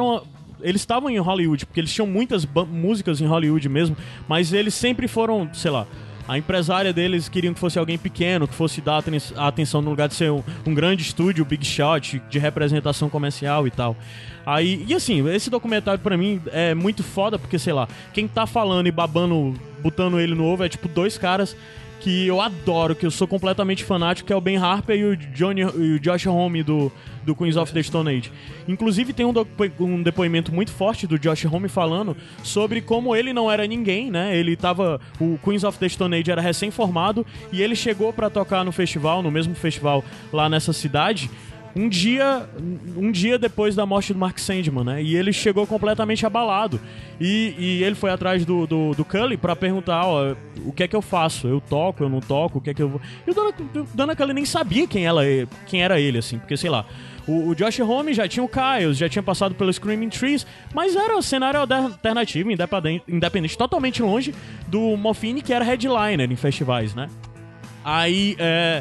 Eles 0.68 0.82
estavam 0.82 1.08
em 1.08 1.18
Hollywood, 1.18 1.64
porque 1.66 1.80
eles 1.80 1.92
tinham 1.94 2.06
muitas 2.06 2.46
músicas 2.70 3.20
em 3.20 3.26
Hollywood 3.26 3.68
mesmo, 3.68 3.96
mas 4.28 4.52
eles 4.52 4.74
sempre 4.74 5.06
foram, 5.06 5.48
sei 5.52 5.70
lá. 5.70 5.86
A 6.28 6.36
empresária 6.36 6.92
deles 6.92 7.28
queriam 7.28 7.54
que 7.54 7.60
fosse 7.60 7.78
alguém 7.78 7.96
pequeno, 7.96 8.48
que 8.48 8.54
fosse 8.54 8.80
dar 8.80 8.96
aten- 8.98 9.20
a 9.36 9.46
atenção 9.46 9.80
no 9.80 9.90
lugar 9.90 10.08
de 10.08 10.14
ser 10.14 10.32
um, 10.32 10.42
um 10.66 10.74
grande 10.74 11.02
estúdio, 11.02 11.44
big 11.44 11.64
shot, 11.64 12.20
de 12.28 12.38
representação 12.40 13.08
comercial 13.08 13.64
e 13.64 13.70
tal. 13.70 13.96
Aí, 14.44 14.84
e 14.88 14.92
assim, 14.94 15.24
esse 15.28 15.48
documentário 15.48 16.00
pra 16.00 16.16
mim 16.16 16.40
é 16.50 16.74
muito 16.74 17.04
foda, 17.04 17.38
porque 17.38 17.60
sei 17.60 17.72
lá, 17.72 17.86
quem 18.12 18.26
tá 18.26 18.44
falando 18.44 18.88
e 18.88 18.90
babando, 18.90 19.54
botando 19.80 20.18
ele 20.18 20.34
no 20.34 20.44
ovo 20.44 20.64
é 20.64 20.68
tipo 20.68 20.88
dois 20.88 21.16
caras 21.16 21.56
que 22.00 22.26
eu 22.26 22.40
adoro, 22.40 22.94
que 22.94 23.04
eu 23.04 23.10
sou 23.10 23.26
completamente 23.26 23.84
fanático, 23.84 24.26
que 24.26 24.32
é 24.32 24.36
o 24.36 24.40
Ben 24.40 24.56
Harper 24.56 24.96
e 24.96 25.04
o, 25.04 25.16
Johnny, 25.16 25.62
e 25.62 25.94
o 25.94 26.00
Josh 26.00 26.26
Homme 26.26 26.62
do, 26.62 26.92
do 27.24 27.34
Queens 27.34 27.56
of 27.56 27.72
the 27.72 27.82
Stone 27.82 28.10
Age. 28.10 28.30
Inclusive 28.68 29.12
tem 29.12 29.26
um, 29.26 29.32
um 29.80 30.02
depoimento 30.02 30.54
muito 30.54 30.70
forte 30.70 31.06
do 31.06 31.18
Josh 31.18 31.44
Homme 31.46 31.68
falando 31.68 32.16
sobre 32.42 32.80
como 32.80 33.14
ele 33.14 33.32
não 33.32 33.50
era 33.50 33.66
ninguém, 33.66 34.10
né? 34.10 34.36
Ele 34.36 34.56
tava... 34.56 35.00
O 35.20 35.38
Queens 35.42 35.64
of 35.64 35.78
the 35.78 35.88
Stone 35.88 36.16
Age 36.16 36.30
era 36.30 36.40
recém-formado 36.40 37.26
e 37.52 37.62
ele 37.62 37.74
chegou 37.74 38.12
pra 38.12 38.30
tocar 38.30 38.64
no 38.64 38.72
festival, 38.72 39.22
no 39.22 39.30
mesmo 39.30 39.54
festival 39.54 40.04
lá 40.32 40.48
nessa 40.48 40.72
cidade, 40.72 41.30
um 41.76 41.90
dia 41.90 42.48
um 42.96 43.12
dia 43.12 43.38
depois 43.38 43.74
da 43.74 43.84
morte 43.84 44.14
do 44.14 44.18
Mark 44.18 44.38
Sandman, 44.38 44.82
né? 44.82 45.02
E 45.02 45.14
ele 45.14 45.30
chegou 45.32 45.66
completamente 45.66 46.24
abalado. 46.24 46.80
E, 47.20 47.54
e 47.58 47.84
ele 47.84 47.94
foi 47.94 48.10
atrás 48.10 48.46
do, 48.46 48.66
do, 48.66 48.92
do 48.92 49.04
Cully 49.04 49.36
pra 49.36 49.54
perguntar, 49.54 50.06
ó, 50.06 50.34
o 50.64 50.72
que 50.72 50.84
é 50.84 50.88
que 50.88 50.96
eu 50.96 51.02
faço? 51.02 51.46
Eu 51.46 51.60
toco, 51.60 52.02
eu 52.02 52.08
não 52.08 52.20
toco, 52.20 52.58
o 52.58 52.60
que 52.60 52.70
é 52.70 52.74
que 52.74 52.82
eu 52.82 52.88
vou... 52.88 53.00
E 53.26 53.30
o 53.30 53.34
Dana, 53.34 53.50
o 53.74 53.96
Dana 53.96 54.16
Cully 54.16 54.32
nem 54.32 54.46
sabia 54.46 54.86
quem, 54.86 55.04
ela, 55.04 55.22
quem 55.66 55.82
era 55.82 56.00
ele, 56.00 56.18
assim, 56.18 56.38
porque, 56.38 56.56
sei 56.56 56.70
lá... 56.70 56.86
O, 57.28 57.56
Josh 57.56 57.80
Homme 57.80 58.14
já 58.14 58.28
tinha 58.28 58.44
o 58.44 58.48
Kyles, 58.48 58.96
já 58.96 59.08
tinha 59.08 59.22
passado 59.22 59.52
pelo 59.52 59.72
Screaming 59.72 60.10
Trees, 60.10 60.46
mas 60.72 60.94
era 60.94 61.16
um 61.18 61.20
cenário 61.20 61.58
alternativo, 61.58 62.50
independente, 63.08 63.58
totalmente 63.58 64.00
longe 64.00 64.32
do 64.68 64.96
Moffine, 64.96 65.42
que 65.42 65.52
era 65.52 65.64
headliner 65.64 66.30
em 66.30 66.36
festivais, 66.36 66.94
né? 66.94 67.08
Aí, 67.84 68.36
é... 68.38 68.80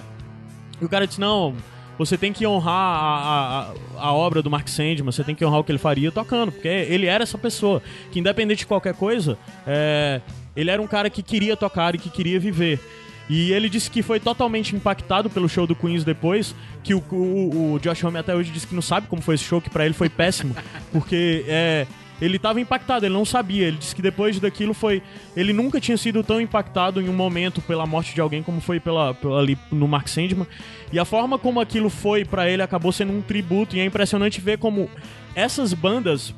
E 0.80 0.86
o 0.86 0.90
cara 0.90 1.08
disse, 1.08 1.20
não, 1.20 1.56
você 1.98 2.18
tem 2.18 2.34
que 2.34 2.46
honrar 2.46 2.74
a, 2.74 3.74
a, 3.98 4.08
a 4.08 4.14
obra 4.14 4.42
do 4.42 4.50
Mark 4.50 4.68
Sandman, 4.68 5.12
você 5.12 5.24
tem 5.24 5.36
que 5.36 5.46
honrar 5.46 5.60
o 5.60 5.64
que 5.64 5.72
ele 5.72 5.80
faria 5.80 6.12
tocando, 6.12 6.52
porque 6.52 6.68
ele 6.68 7.06
era 7.06 7.24
essa 7.24 7.38
pessoa, 7.38 7.82
que 8.12 8.20
independente 8.20 8.60
de 8.60 8.68
qualquer 8.68 8.94
coisa, 8.94 9.38
é, 9.66 10.22
ele 10.56 10.70
era 10.70 10.82
um 10.82 10.88
cara 10.88 11.10
que 11.10 11.22
queria 11.22 11.56
tocar 11.56 11.96
e 11.96 11.98
que 11.98 12.10
queria 12.10 12.40
viver. 12.40 12.80
E 13.28 13.52
ele 13.52 13.70
disse 13.70 13.90
que 13.90 14.04
foi 14.04 14.20
totalmente 14.20 14.76
impactado 14.76 15.30
pelo 15.30 15.50
show 15.50 15.66
do 15.66 15.76
Queens 15.76 16.04
depois, 16.04 16.56
que 16.84 16.94
o, 16.94 17.04
o, 17.12 17.74
o 17.74 17.80
Josh 17.80 18.04
Homme 18.04 18.20
até 18.20 18.36
hoje 18.36 18.52
disse 18.52 18.68
que 18.68 18.76
não 18.76 18.84
sabe 18.84 19.08
como 19.08 19.22
foi 19.22 19.36
esse 19.36 19.44
show, 19.44 19.60
que 19.60 19.70
pra 19.70 19.84
ele 19.84 19.96
foi 19.96 20.10
péssimo, 20.10 20.56
porque 20.94 21.44
é, 21.48 21.88
ele 22.22 22.40
tava 22.40 22.62
impactado, 22.62 23.06
ele 23.06 23.14
não 23.14 23.26
sabia. 23.26 23.68
Ele 23.68 23.78
disse 23.78 23.96
que 23.96 24.02
depois 24.02 24.40
daquilo 24.40 24.74
foi. 24.74 25.02
Ele 25.36 25.52
nunca 25.54 25.80
tinha 25.80 25.98
sido 25.98 26.24
tão 26.24 26.40
impactado 26.40 27.02
em 27.02 27.10
um 27.10 27.14
momento 27.14 27.62
pela 27.62 27.86
morte 27.86 28.14
de 28.14 28.22
alguém 28.22 28.42
como 28.42 28.62
foi 28.62 28.80
pela, 28.80 29.14
pela- 29.14 29.40
ali 29.40 29.58
no 29.72 29.88
Mark 29.88 30.08
Sandman. 30.08 30.48
E 30.92 31.00
a 31.00 31.06
forma 31.06 31.38
como 31.38 31.60
aquilo 31.60 31.90
foi 31.90 32.24
pra 32.24 32.50
ele 32.50 32.62
acabou 32.62 32.92
sendo 32.92 33.12
um 33.14 33.22
tributo. 33.22 33.76
E 33.76 33.80
é 33.80 33.86
impressionante 33.86 34.40
ver 34.42 34.58
como 34.58 34.90
essas 35.36 35.74
bandas. 35.74 36.34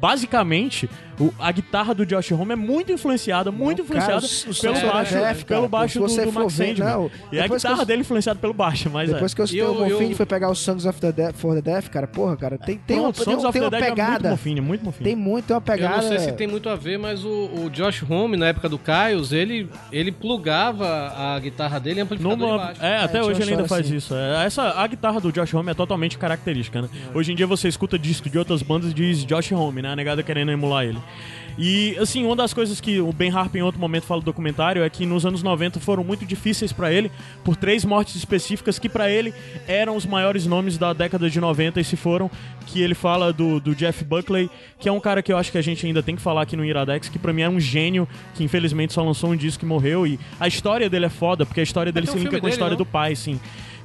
É, 0.00 0.20
Basicamente, 0.20 0.88
o- 1.18 1.32
a 1.38 1.52
guitarra 1.52 1.94
do 1.94 2.06
Josh 2.06 2.32
Homme 2.32 2.52
é 2.52 2.56
muito 2.56 2.90
influenciada, 2.92 3.50
muito 3.52 3.84
Cara, 3.84 4.16
influenciada 4.18 4.26
o 4.46 4.54
pelo 4.80 4.92
baixo, 4.92 5.12
cara, 5.14 5.34
pelo 5.44 5.68
baixo 5.68 6.00
do, 6.00 6.06
do 6.06 6.32
Mark 6.32 6.48
ver- 6.50 6.66
Sandman. 6.74 6.88
não, 6.92 7.10
e 7.32 7.38
a 7.40 7.46
guitarra 7.46 7.82
eu- 7.82 7.86
dele 7.86 7.98
é 7.98 8.02
influenciada 8.02 8.38
pelo 8.40 8.54
baixo, 8.54 8.88
mas 8.90 9.10
Depois 9.10 9.32
é. 9.32 9.34
que 9.34 9.42
eu 9.42 9.46
citei 9.46 9.62
Eu- 9.62 9.74
o 9.74 9.86
eu- 9.86 10.16
foi 10.16 10.26
pegar 10.26 10.48
o 10.50 10.54
Songs 10.54 10.86
of 10.86 11.00
the 11.00 11.12
Death, 11.12 11.36
for 11.36 11.54
the 11.54 11.62
Death, 11.62 11.88
cara, 11.88 12.06
porra, 12.06 12.36
cara, 12.36 12.56
tem, 12.58 12.78
tem, 12.78 12.98
uma, 12.98 13.12
Pronto, 13.12 13.24
tem, 13.24 13.34
uma- 13.36 13.48
of 13.48 13.52
tem 13.52 13.60
the 13.62 13.68
uma 13.68 13.76
é 13.76 13.80
muito 13.80 13.94
pegada. 13.96 14.30
mofinho, 14.30 14.62
muito 14.62 14.84
mofinho. 14.84 15.04
Tem 15.04 15.16
muito, 15.16 15.46
tem 15.46 15.54
uma 15.54 15.58
Eu 15.58 15.62
pegada. 15.62 15.96
não 15.96 16.02
sei 16.08 16.18
se 16.18 16.32
tem 16.32 16.46
muito 16.46 16.68
a 16.68 16.76
ver, 16.76 16.98
mas 16.98 17.24
o, 17.24 17.28
o 17.64 17.70
Josh 17.70 18.02
Homme, 18.08 18.36
na 18.36 18.46
época 18.48 18.68
do 18.68 18.78
Kyles, 18.78 19.32
ele, 19.32 19.68
ele 19.92 20.10
plugava 20.12 21.12
a 21.16 21.38
guitarra 21.38 21.78
dele 21.78 22.00
em 22.00 22.02
amplificador 22.04 22.38
Numa- 22.38 22.58
de 22.58 22.64
baixo. 22.64 22.82
é, 22.84 22.96
até 23.02 23.22
hoje 23.22 23.42
ele 23.42 23.50
ainda 23.52 23.68
faz 23.68 23.86
assim. 23.86 23.96
isso. 23.96 24.14
É, 24.14 24.46
essa, 24.46 24.62
a 24.80 24.86
guitarra 24.86 25.20
do 25.20 25.30
Josh 25.30 25.52
Homme 25.54 25.70
é 25.70 25.74
totalmente 25.74 26.16
característica, 26.16 26.80
né? 26.82 26.88
Hoje 27.14 27.32
em 27.32 27.34
dia 27.34 27.46
você 27.46 27.68
escuta 27.68 27.98
disco 27.98 28.28
de 28.30 28.38
outras 28.38 28.62
bandas 28.62 28.90
e 28.90 28.94
diz 28.94 29.24
Josh 29.24 29.52
Homme, 29.52 29.82
né? 29.82 29.89
A 29.92 29.96
negada 29.96 30.22
querendo 30.22 30.50
emular 30.50 30.84
ele. 30.84 30.98
E, 31.58 31.96
assim, 31.98 32.24
uma 32.24 32.36
das 32.36 32.54
coisas 32.54 32.80
que 32.80 33.00
o 33.00 33.12
Ben 33.12 33.30
Harper 33.30 33.60
em 33.60 33.64
outro 33.64 33.80
momento 33.80 34.04
fala 34.04 34.20
do 34.20 34.24
documentário 34.24 34.82
é 34.82 34.88
que 34.88 35.04
nos 35.04 35.26
anos 35.26 35.42
90 35.42 35.78
foram 35.80 36.02
muito 36.02 36.24
difíceis 36.24 36.72
pra 36.72 36.92
ele, 36.92 37.10
por 37.44 37.56
três 37.56 37.84
mortes 37.84 38.16
específicas 38.16 38.78
que 38.78 38.88
pra 38.88 39.10
ele 39.10 39.34
eram 39.66 39.96
os 39.96 40.06
maiores 40.06 40.46
nomes 40.46 40.78
da 40.78 40.92
década 40.92 41.28
de 41.28 41.40
90 41.40 41.80
e 41.80 41.84
se 41.84 41.96
foram, 41.96 42.30
que 42.66 42.80
ele 42.80 42.94
fala 42.94 43.32
do, 43.32 43.60
do 43.60 43.74
Jeff 43.74 44.04
Buckley, 44.04 44.48
que 44.78 44.88
é 44.88 44.92
um 44.92 45.00
cara 45.00 45.22
que 45.22 45.32
eu 45.32 45.36
acho 45.36 45.52
que 45.52 45.58
a 45.58 45.62
gente 45.62 45.84
ainda 45.84 46.02
tem 46.02 46.16
que 46.16 46.22
falar 46.22 46.42
aqui 46.42 46.56
no 46.56 46.64
Iradex, 46.64 47.08
que 47.08 47.18
pra 47.18 47.32
mim 47.32 47.42
é 47.42 47.48
um 47.48 47.60
gênio, 47.60 48.08
que 48.34 48.44
infelizmente 48.44 48.92
só 48.92 49.02
lançou 49.02 49.30
um 49.30 49.36
disco 49.36 49.64
e 49.64 49.68
morreu, 49.68 50.06
e 50.06 50.18
a 50.38 50.48
história 50.48 50.88
dele 50.88 51.06
é 51.06 51.10
foda, 51.10 51.44
porque 51.44 51.60
a 51.60 51.64
história 51.64 51.92
dele 51.92 52.06
se 52.06 52.16
um 52.16 52.20
linka 52.20 52.40
com 52.40 52.46
a 52.46 52.50
história 52.50 52.76
do 52.76 52.86
pai, 52.86 53.14
sim. 53.14 53.38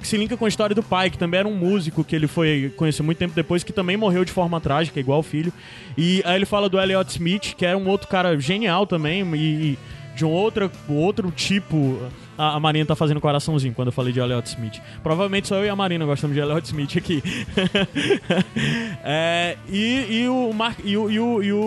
Que 0.05 0.09
se 0.09 0.17
linka 0.17 0.37
com 0.37 0.45
a 0.45 0.47
história 0.47 0.75
do 0.75 0.83
pai, 0.83 1.09
que 1.09 1.17
também 1.17 1.39
era 1.39 1.47
um 1.47 1.55
músico 1.55 2.03
que 2.03 2.15
ele 2.15 2.27
foi 2.27 2.71
conhecer 2.77 3.01
muito 3.01 3.17
tempo 3.17 3.33
depois, 3.33 3.63
que 3.63 3.73
também 3.73 3.97
morreu 3.97 4.23
de 4.23 4.31
forma 4.31 4.61
trágica, 4.61 4.99
igual 4.99 5.17
o 5.17 5.23
filho. 5.23 5.51
E 5.97 6.21
aí 6.23 6.35
ele 6.35 6.45
fala 6.45 6.69
do 6.69 6.79
Elliot 6.79 7.09
Smith, 7.09 7.55
que 7.55 7.65
era 7.65 7.75
um 7.75 7.87
outro 7.87 8.07
cara 8.07 8.39
genial 8.39 8.85
também, 8.85 9.23
e, 9.35 9.79
de 10.15 10.23
um 10.23 10.29
outro, 10.29 10.69
outro 10.87 11.31
tipo. 11.31 11.97
A, 12.37 12.55
a 12.55 12.59
Marina 12.59 12.85
tá 12.85 12.95
fazendo 12.95 13.19
coraçãozinho 13.19 13.73
quando 13.73 13.87
eu 13.87 13.91
falei 13.91 14.13
de 14.13 14.19
Elliot 14.19 14.47
Smith. 14.47 14.79
Provavelmente 15.01 15.47
só 15.47 15.55
eu 15.55 15.65
e 15.65 15.69
a 15.69 15.75
Marina 15.75 16.05
gostamos 16.05 16.35
de 16.35 16.41
Elliot 16.41 16.67
Smith 16.67 16.95
aqui. 16.97 17.23
É, 19.03 19.57
e, 19.69 20.21
e 20.23 20.27
o 20.29 20.51
Mark, 20.53 20.79
e 20.83 20.97
o, 20.97 21.09
e 21.11 21.19
o, 21.19 21.43
e 21.43 21.51
o, 21.53 21.57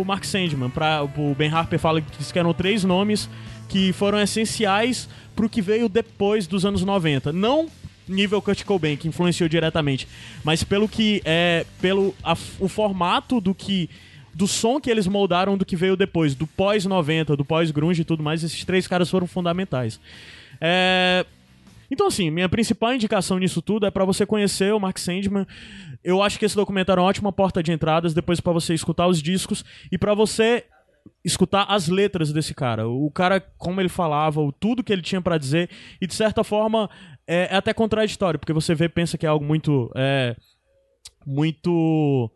o- 0.00 0.04
Mark 0.06 0.24
Sandman, 0.24 0.70
pra, 0.70 1.02
o 1.02 1.34
Ben 1.34 1.50
Harper 1.50 1.78
fala 1.78 2.00
que 2.00 2.38
eram 2.38 2.52
três 2.54 2.84
nomes 2.84 3.28
que 3.70 3.92
foram 3.94 4.20
essenciais 4.20 5.08
pro 5.34 5.48
que 5.48 5.62
veio 5.62 5.88
depois 5.88 6.46
dos 6.46 6.66
anos 6.66 6.82
90. 6.84 7.32
Não 7.32 7.68
nível 8.06 8.42
Kurt 8.42 8.64
Cobain, 8.64 8.96
que 8.96 9.06
influenciou 9.06 9.48
diretamente, 9.48 10.06
mas 10.42 10.64
pelo 10.64 10.88
que 10.88 11.22
é 11.24 11.64
pelo 11.80 12.12
a- 12.24 12.36
o 12.58 12.66
formato 12.68 13.40
do 13.40 13.54
que 13.54 13.88
do 14.34 14.46
som 14.48 14.80
que 14.80 14.90
eles 14.90 15.06
moldaram 15.06 15.56
do 15.56 15.64
que 15.64 15.76
veio 15.76 15.96
depois, 15.96 16.34
do 16.34 16.46
pós 16.46 16.84
90, 16.84 17.36
do 17.36 17.44
pós 17.44 17.70
grunge 17.70 18.02
e 18.02 18.04
tudo 18.04 18.22
mais, 18.22 18.42
esses 18.44 18.64
três 18.64 18.86
caras 18.88 19.08
foram 19.08 19.26
fundamentais. 19.28 20.00
É, 20.60 21.24
então, 21.90 22.06
assim, 22.08 22.30
minha 22.30 22.48
principal 22.48 22.94
indicação 22.94 23.38
nisso 23.38 23.60
tudo 23.62 23.86
é 23.86 23.90
pra 23.90 24.04
você 24.04 24.24
conhecer 24.26 24.72
o 24.74 24.78
Mark 24.80 24.98
Sandman. 24.98 25.46
Eu 26.02 26.22
acho 26.22 26.38
que 26.38 26.44
esse 26.44 26.54
documentário 26.56 27.00
é 27.00 27.02
uma 27.02 27.08
ótima 27.10 27.32
porta 27.32 27.62
de 27.62 27.72
entradas, 27.72 28.14
depois 28.14 28.40
pra 28.40 28.52
você 28.52 28.72
escutar 28.74 29.06
os 29.06 29.20
discos 29.22 29.64
e 29.90 29.98
pra 29.98 30.14
você 30.14 30.64
escutar 31.24 31.64
as 31.68 31.88
letras 31.88 32.32
desse 32.32 32.54
cara. 32.54 32.88
O 32.88 33.10
cara, 33.10 33.40
como 33.58 33.80
ele 33.80 33.88
falava, 33.88 34.40
o 34.40 34.52
tudo 34.52 34.82
que 34.82 34.92
ele 34.92 35.02
tinha 35.02 35.20
pra 35.20 35.38
dizer, 35.38 35.70
e 36.00 36.06
de 36.06 36.14
certa 36.14 36.42
forma 36.42 36.88
é, 37.26 37.48
é 37.52 37.56
até 37.56 37.72
contraditório, 37.72 38.38
porque 38.38 38.52
você 38.52 38.74
vê, 38.74 38.88
pensa 38.88 39.18
que 39.18 39.26
é 39.26 39.28
algo 39.28 39.44
muito. 39.44 39.90
é, 39.96 40.36
muito. 41.26 42.30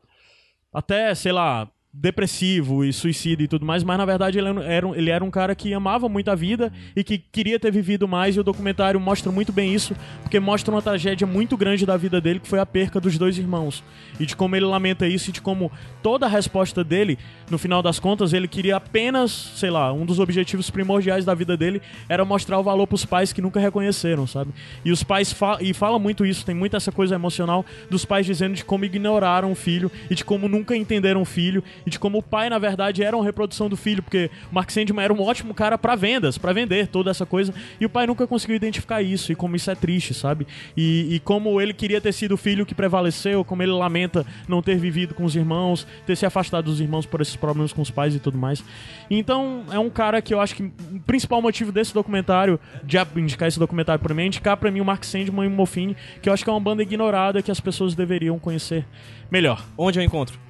até, 0.72 1.14
sei 1.14 1.32
lá. 1.32 1.70
Depressivo 1.96 2.84
e 2.84 2.92
suicida 2.92 3.44
e 3.44 3.46
tudo 3.46 3.64
mais, 3.64 3.84
mas 3.84 3.96
na 3.96 4.04
verdade 4.04 4.36
ele 4.36 4.48
era, 4.64 4.84
um- 4.86 4.94
ele 4.96 5.10
era 5.10 5.24
um 5.24 5.30
cara 5.30 5.54
que 5.54 5.72
amava 5.72 6.08
muito 6.08 6.28
a 6.28 6.34
vida 6.34 6.72
e 6.96 7.04
que 7.04 7.16
queria 7.18 7.58
ter 7.58 7.70
vivido 7.70 8.08
mais. 8.08 8.34
E 8.34 8.40
o 8.40 8.42
documentário 8.42 8.98
mostra 8.98 9.30
muito 9.30 9.52
bem 9.52 9.72
isso, 9.72 9.94
porque 10.20 10.40
mostra 10.40 10.74
uma 10.74 10.82
tragédia 10.82 11.24
muito 11.24 11.56
grande 11.56 11.86
da 11.86 11.96
vida 11.96 12.20
dele, 12.20 12.40
que 12.40 12.48
foi 12.48 12.58
a 12.58 12.66
perca 12.66 13.00
dos 13.00 13.16
dois 13.16 13.38
irmãos. 13.38 13.84
E 14.18 14.26
de 14.26 14.34
como 14.34 14.56
ele 14.56 14.64
lamenta 14.66 15.06
isso 15.06 15.30
e 15.30 15.32
de 15.32 15.40
como 15.40 15.70
toda 16.02 16.26
a 16.26 16.28
resposta 16.28 16.82
dele, 16.82 17.16
no 17.48 17.58
final 17.58 17.80
das 17.80 18.00
contas, 18.00 18.32
ele 18.32 18.48
queria 18.48 18.74
apenas, 18.76 19.30
sei 19.30 19.70
lá, 19.70 19.92
um 19.92 20.04
dos 20.04 20.18
objetivos 20.18 20.68
primordiais 20.70 21.24
da 21.24 21.32
vida 21.32 21.56
dele 21.56 21.80
era 22.08 22.24
mostrar 22.24 22.58
o 22.58 22.62
valor 22.64 22.88
pros 22.88 23.04
pais 23.04 23.32
que 23.32 23.40
nunca 23.40 23.60
reconheceram, 23.60 24.26
sabe? 24.26 24.50
E 24.84 24.90
os 24.90 25.04
pais 25.04 25.32
fa 25.32 25.58
e 25.60 25.72
fala 25.72 25.96
muito 26.00 26.26
isso, 26.26 26.44
tem 26.44 26.56
muita 26.56 26.76
essa 26.76 26.90
coisa 26.90 27.14
emocional 27.14 27.64
dos 27.88 28.04
pais 28.04 28.26
dizendo 28.26 28.54
de 28.56 28.64
como 28.64 28.84
ignoraram 28.84 29.52
o 29.52 29.54
filho 29.54 29.88
e 30.10 30.16
de 30.16 30.24
como 30.24 30.48
nunca 30.48 30.76
entenderam 30.76 31.22
o 31.22 31.24
filho 31.24 31.62
e 31.86 31.90
de 31.90 31.98
como 31.98 32.18
o 32.18 32.22
pai, 32.22 32.48
na 32.48 32.58
verdade, 32.58 33.02
era 33.02 33.16
uma 33.16 33.24
reprodução 33.24 33.68
do 33.68 33.76
filho, 33.76 34.02
porque 34.02 34.30
o 34.50 34.54
Mark 34.54 34.70
Sandman 34.70 35.04
era 35.04 35.12
um 35.12 35.22
ótimo 35.22 35.54
cara 35.54 35.76
pra 35.76 35.94
vendas, 35.94 36.38
pra 36.38 36.52
vender 36.52 36.88
toda 36.88 37.10
essa 37.10 37.26
coisa, 37.26 37.52
e 37.80 37.84
o 37.84 37.88
pai 37.88 38.06
nunca 38.06 38.26
conseguiu 38.26 38.56
identificar 38.56 39.02
isso 39.02 39.32
e 39.32 39.34
como 39.34 39.56
isso 39.56 39.70
é 39.70 39.74
triste, 39.74 40.14
sabe? 40.14 40.46
E, 40.76 41.14
e 41.14 41.20
como 41.20 41.60
ele 41.60 41.72
queria 41.72 42.00
ter 42.00 42.12
sido 42.12 42.32
o 42.32 42.36
filho 42.36 42.66
que 42.66 42.74
prevaleceu, 42.74 43.44
como 43.44 43.62
ele 43.62 43.72
lamenta 43.72 44.26
não 44.48 44.62
ter 44.62 44.76
vivido 44.76 45.14
com 45.14 45.24
os 45.24 45.36
irmãos, 45.36 45.86
ter 46.06 46.16
se 46.16 46.26
afastado 46.26 46.64
dos 46.64 46.80
irmãos 46.80 47.06
por 47.06 47.20
esses 47.20 47.36
problemas 47.36 47.72
com 47.72 47.82
os 47.82 47.90
pais 47.90 48.14
e 48.14 48.18
tudo 48.18 48.38
mais. 48.38 48.64
Então, 49.10 49.64
é 49.70 49.78
um 49.78 49.90
cara 49.90 50.22
que 50.22 50.32
eu 50.32 50.40
acho 50.40 50.54
que 50.54 50.62
o 50.62 51.00
principal 51.06 51.40
motivo 51.42 51.70
desse 51.70 51.92
documentário, 51.92 52.58
de 52.82 52.98
indicar 53.16 53.48
esse 53.48 53.58
documentário 53.58 54.02
pra 54.02 54.14
mim, 54.14 54.22
é 54.22 54.26
indicar 54.26 54.56
pra 54.56 54.70
mim 54.70 54.80
o 54.80 54.84
Mark 54.84 55.04
Sandman 55.04 55.44
e 55.44 55.48
o 55.48 55.50
Mofine, 55.50 55.96
que 56.22 56.28
eu 56.28 56.32
acho 56.32 56.44
que 56.44 56.50
é 56.50 56.52
uma 56.52 56.60
banda 56.60 56.82
ignorada 56.82 57.42
que 57.42 57.50
as 57.50 57.60
pessoas 57.60 57.94
deveriam 57.94 58.38
conhecer 58.38 58.86
melhor. 59.30 59.64
Onde 59.76 59.98
eu 59.98 60.02
encontro? 60.02 60.43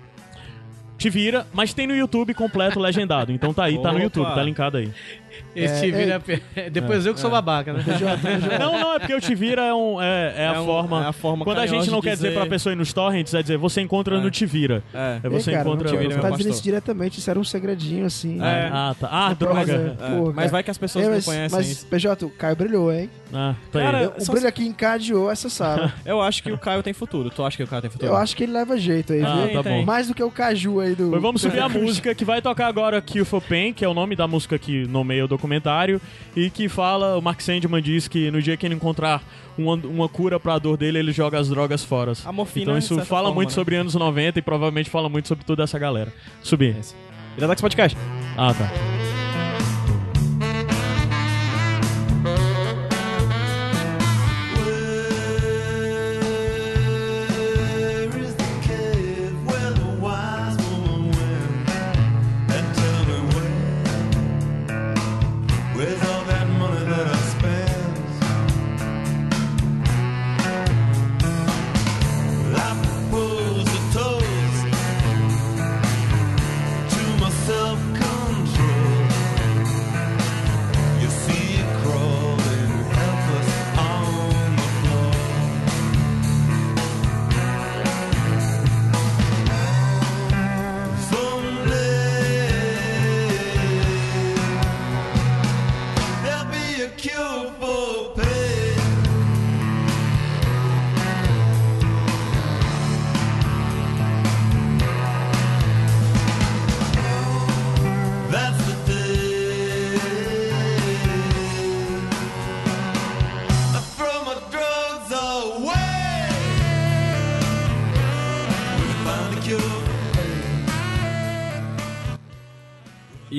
Te 0.96 1.10
vira, 1.10 1.46
mas 1.52 1.74
tem 1.74 1.86
no 1.86 1.94
YouTube 1.94 2.34
completo 2.34 2.78
legendado. 2.78 3.32
Então 3.32 3.52
tá 3.52 3.64
aí, 3.64 3.74
tá 3.74 3.90
no 3.90 3.96
Opa. 3.96 4.02
YouTube, 4.02 4.34
tá 4.34 4.42
linkado 4.42 4.76
aí. 4.76 4.90
Esse 5.55 5.74
É, 5.74 5.81
te 5.81 5.90
vira. 5.93 6.23
Depois 6.70 7.06
eu 7.06 7.15
que 7.15 7.20
sou 7.20 7.31
babaca, 7.31 7.73
né? 7.73 7.85
Não, 8.59 8.78
não, 8.78 8.94
é 8.94 8.98
porque 8.98 9.15
o 9.15 9.20
Te 9.20 9.35
Vira 9.35 9.62
é, 9.62 9.74
um, 9.74 10.01
é, 10.02 10.35
é 10.36 10.48
a 10.48 10.55
É 10.55 10.61
um- 10.61 10.65
forma. 10.66 11.05
é 11.05 11.06
a 11.09 11.12
forma 11.12 11.44
Quando 11.44 11.59
a 11.59 11.66
gente 11.66 11.90
não 11.90 12.01
quer 12.01 12.15
dizer 12.15 12.28
dizer- 12.28 12.39
pra 12.40 12.47
pessoa 12.48 12.73
ir 12.73 12.77
nos 12.77 12.93
torrents, 12.93 13.32
é 13.35 13.43
dizer 13.43 13.56
você 13.56 13.81
encontra 13.81 14.20
no 14.20 14.31
Te 14.31 14.44
Vira. 14.47 14.82
É. 14.93 15.20
É 15.23 15.28
você 15.28 15.51
Ei, 15.51 15.56
cara, 15.56 15.69
encontra. 15.69 15.90
não, 15.90 15.97
Te 15.97 16.02
Vira, 16.02 16.15
não 16.16 16.23
tá 16.23 16.31
dizendo 16.31 16.51
isso 16.52 16.62
diretamente, 16.62 17.19
isso 17.19 17.31
era 17.31 17.39
um 17.39 17.44
segredinho 17.44 18.06
assim. 18.06 18.40
É. 18.43 18.69
Ah, 18.73 18.94
tá. 18.98 19.09
Ah, 19.11 19.35
Droga. 19.35 19.97
É, 20.01 20.16
Pô, 20.16 20.32
mas 20.35 20.51
vai 20.51 20.62
que 20.62 20.70
as 20.70 20.78
pessoas 20.78 21.05
É, 21.05 21.09
não 21.09 21.15
mas, 21.16 21.24
conhecem 21.24 21.56
mas 21.59 21.70
isso. 21.70 21.86
PJ, 21.86 22.24
o 22.24 22.31
Caio 22.31 22.56
brilhou, 22.56 22.93
hein? 22.93 23.09
Ah, 23.32 23.55
tá 23.73 23.81
Cara, 23.81 23.98
aí. 23.98 24.06
O 24.19 24.24
só- 24.24 24.32
brilho 24.32 24.48
aqui 24.48 24.65
encadeou 24.66 25.31
essa 25.31 25.48
sala. 25.48 25.93
Eu 26.05 26.20
acho 26.20 26.43
que 26.43 26.51
o 26.52 26.59
Caio 26.59 26.82
tem 26.82 26.93
futuro. 26.93 27.31
Tu 27.31 27.44
acha 27.44 27.56
que 27.56 27.62
o 27.62 27.66
Caio 27.66 27.82
tem 27.82 27.90
futuro? 27.90 28.11
Eu 28.12 28.16
acho 28.16 28.36
que 28.36 28.44
ele 28.44 28.52
leva 28.52 28.77
jeito 28.78 29.12
aí, 29.12 29.23
Ah, 29.23 29.47
viu? 29.47 29.62
tá 29.62 29.69
bom. 29.70 29.82
Mais 29.85 30.09
do 30.09 30.15
que 30.15 30.23
o 30.23 30.31
Caju 30.31 30.81
aí 30.81 30.94
do. 30.94 31.11
Pois 31.11 31.23
vamos 31.23 31.40
subir 31.43 31.61
a 31.61 31.69
música 31.69 32.15
que 32.15 32.24
vai 32.24 32.40
tocar 32.43 32.66
agora 32.66 33.01
Kill 33.01 33.24
for 33.24 33.40
Pain, 33.43 33.73
que 33.73 33.85
é 33.85 33.89
o 33.89 33.94
nome 33.94 34.15
da 34.16 34.27
música 34.27 34.59
que 34.59 34.86
nomeia 34.86 35.23
o 35.24 35.28
documentário, 35.28 36.01
e 36.36 36.51
que 36.51 36.68
fala, 36.68 37.16
o 37.16 37.22
Mark 37.22 37.40
Sandman 37.40 37.82
diz 37.82 38.09
que 38.09 38.30
no 38.30 38.40
dia 38.42 38.56
que 38.56 38.66
ele 38.66 38.74
encontrar 38.74 39.22
uma, 39.56 39.74
uma 39.74 40.09
cura 40.09 40.38
pra 40.38 40.59
dor 40.59 40.76
dele, 40.76 40.98
ele 40.98 41.12
joga 41.12 41.38
as 41.38 41.48
drogas 41.48 41.84
fora. 41.84 42.12
A 42.24 42.32
morfina, 42.32 42.64
Então 42.64 42.78
isso 42.78 42.94
fala 42.96 43.28
forma, 43.28 43.34
muito 43.34 43.48
né? 43.51 43.55
sobre 43.55 43.76
anos 43.76 43.94
90 43.94 44.38
e 44.38 44.42
provavelmente 44.42 44.90
fala 44.90 45.09
muito 45.09 45.28
sobre 45.28 45.44
toda 45.44 45.62
essa 45.62 45.78
galera. 45.78 46.12
Subir. 46.42 46.76
Iradex 47.36 47.60
Podcast. 47.60 47.96
Ah, 48.36 48.52
tá. 48.55 48.84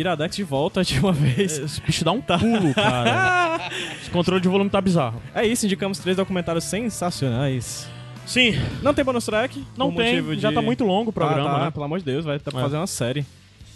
Iradex 0.08 0.36
de 0.36 0.44
volta 0.44 0.84
de 0.84 1.00
uma 1.00 1.12
vez. 1.14 1.58
Esse 1.60 1.82
bicho 1.82 2.04
dá 2.06 2.12
um 2.12 2.22
pulo, 2.22 2.74
cara. 2.74 3.70
Esse 4.02 4.10
controle 4.10 4.42
de 4.42 4.48
volume 4.48 4.70
tá 4.70 4.80
bizarro. 4.82 5.22
É 5.34 5.46
isso, 5.46 5.66
indicamos 5.66 6.00
três 6.00 6.16
documentários 6.18 6.64
sensacionais. 6.66 7.88
Sim, 8.26 8.56
Não 8.82 8.94
tem 8.94 9.06
bonus 9.06 9.26
track? 9.26 9.64
não 9.78 9.92
tem. 9.92 10.22
motivo 10.22 10.36
Já 10.42 10.50
de- 10.50 10.56
tá 10.56 10.62
muito 10.62 10.84
longo 10.84 11.12
o 11.12 11.14
programa, 11.14 11.50
Ah, 11.50 11.60
tá, 11.60 11.66
né? 11.66 11.72
Pelo 11.72 11.86
amor 11.86 12.00
de 12.00 12.06
Deus, 12.06 12.26
vai 12.26 12.40
pra 12.40 12.58
É. 12.60 12.62
fazer 12.64 12.78
uma 12.78 12.88
série. 12.88 13.26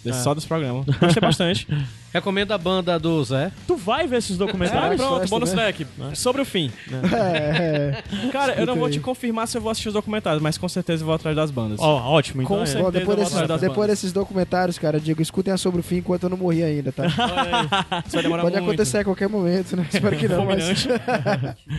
Desse, 0.03 0.19
É. 0.19 0.23
Só 0.23 0.34
desse 0.34 0.47
programa. 0.47 0.84
Gostei 0.99 1.22
bastante. 1.22 1.68
Recomendo 2.14 2.52
a 2.52 2.57
banda 2.57 2.98
do 2.98 3.23
Zé. 3.23 3.52
Tu 3.68 3.76
vai 3.76 4.07
ver 4.07 4.18
esses 4.18 4.36
É, 4.36 4.40
documentários? 4.40 4.99
pronto, 4.99 5.18
Presta, 5.18 5.36
bônus 5.36 5.53
né? 5.53 5.72
track. 5.72 5.88
Sobre 6.15 6.41
o 6.41 6.45
fim. 6.45 6.72
É, 7.14 8.03
é. 8.26 8.30
Cara, 8.31 8.53
eu 8.56 8.65
não 8.65 8.76
vou 8.76 8.86
aí. 8.88 8.94
te 8.94 8.99
confirmar 8.99 9.48
se 9.48 9.57
eu 9.57 9.61
vou 9.61 9.69
assistir 9.72 9.90
os 9.90 9.94
documentários, 9.94 10.41
mas 10.41 10.57
com 10.57 10.68
certeza 10.68 11.03
eu 11.03 11.06
vou 11.06 11.15
atrás 11.15 11.36
das 11.36 11.52
bandas. 11.52 11.80
Ó, 11.80 12.11
ótimo. 12.11 12.41
Então 12.41 12.56
Com 12.57 12.64
é. 12.64 12.65
certeza. 12.65 12.86
Bom, 12.86 12.91
depois, 12.91 13.18
eu 13.19 13.26
vou 13.26 13.34
desses, 13.41 13.61
depois 13.61 13.76
bandas. 13.77 13.90
desses 13.90 14.11
documentários, 14.11 14.80
cara, 14.80 14.99
digo, 14.99 15.22
escutem 15.22 15.53
a 15.53 15.57
sobre 15.57 15.81
o 15.81 15.84
fim 15.84 15.98
enquanto 15.98 16.23
eu 16.23 16.30
não 16.30 16.38
morri 16.38 16.64
ainda, 16.64 16.91
tá? 16.91 17.06
Isso 18.06 18.14
vai 18.14 18.23
demorar 18.23 18.44
Pode 18.44 18.56
muito. 18.56 18.69
acontecer 18.69 18.98
a 18.99 19.03
qualquer 19.03 19.30
momento, 19.30 19.76
né? 19.77 19.86
Espero 19.94 20.18
que 20.18 20.27
não, 20.27 20.45
mas... 20.45 20.88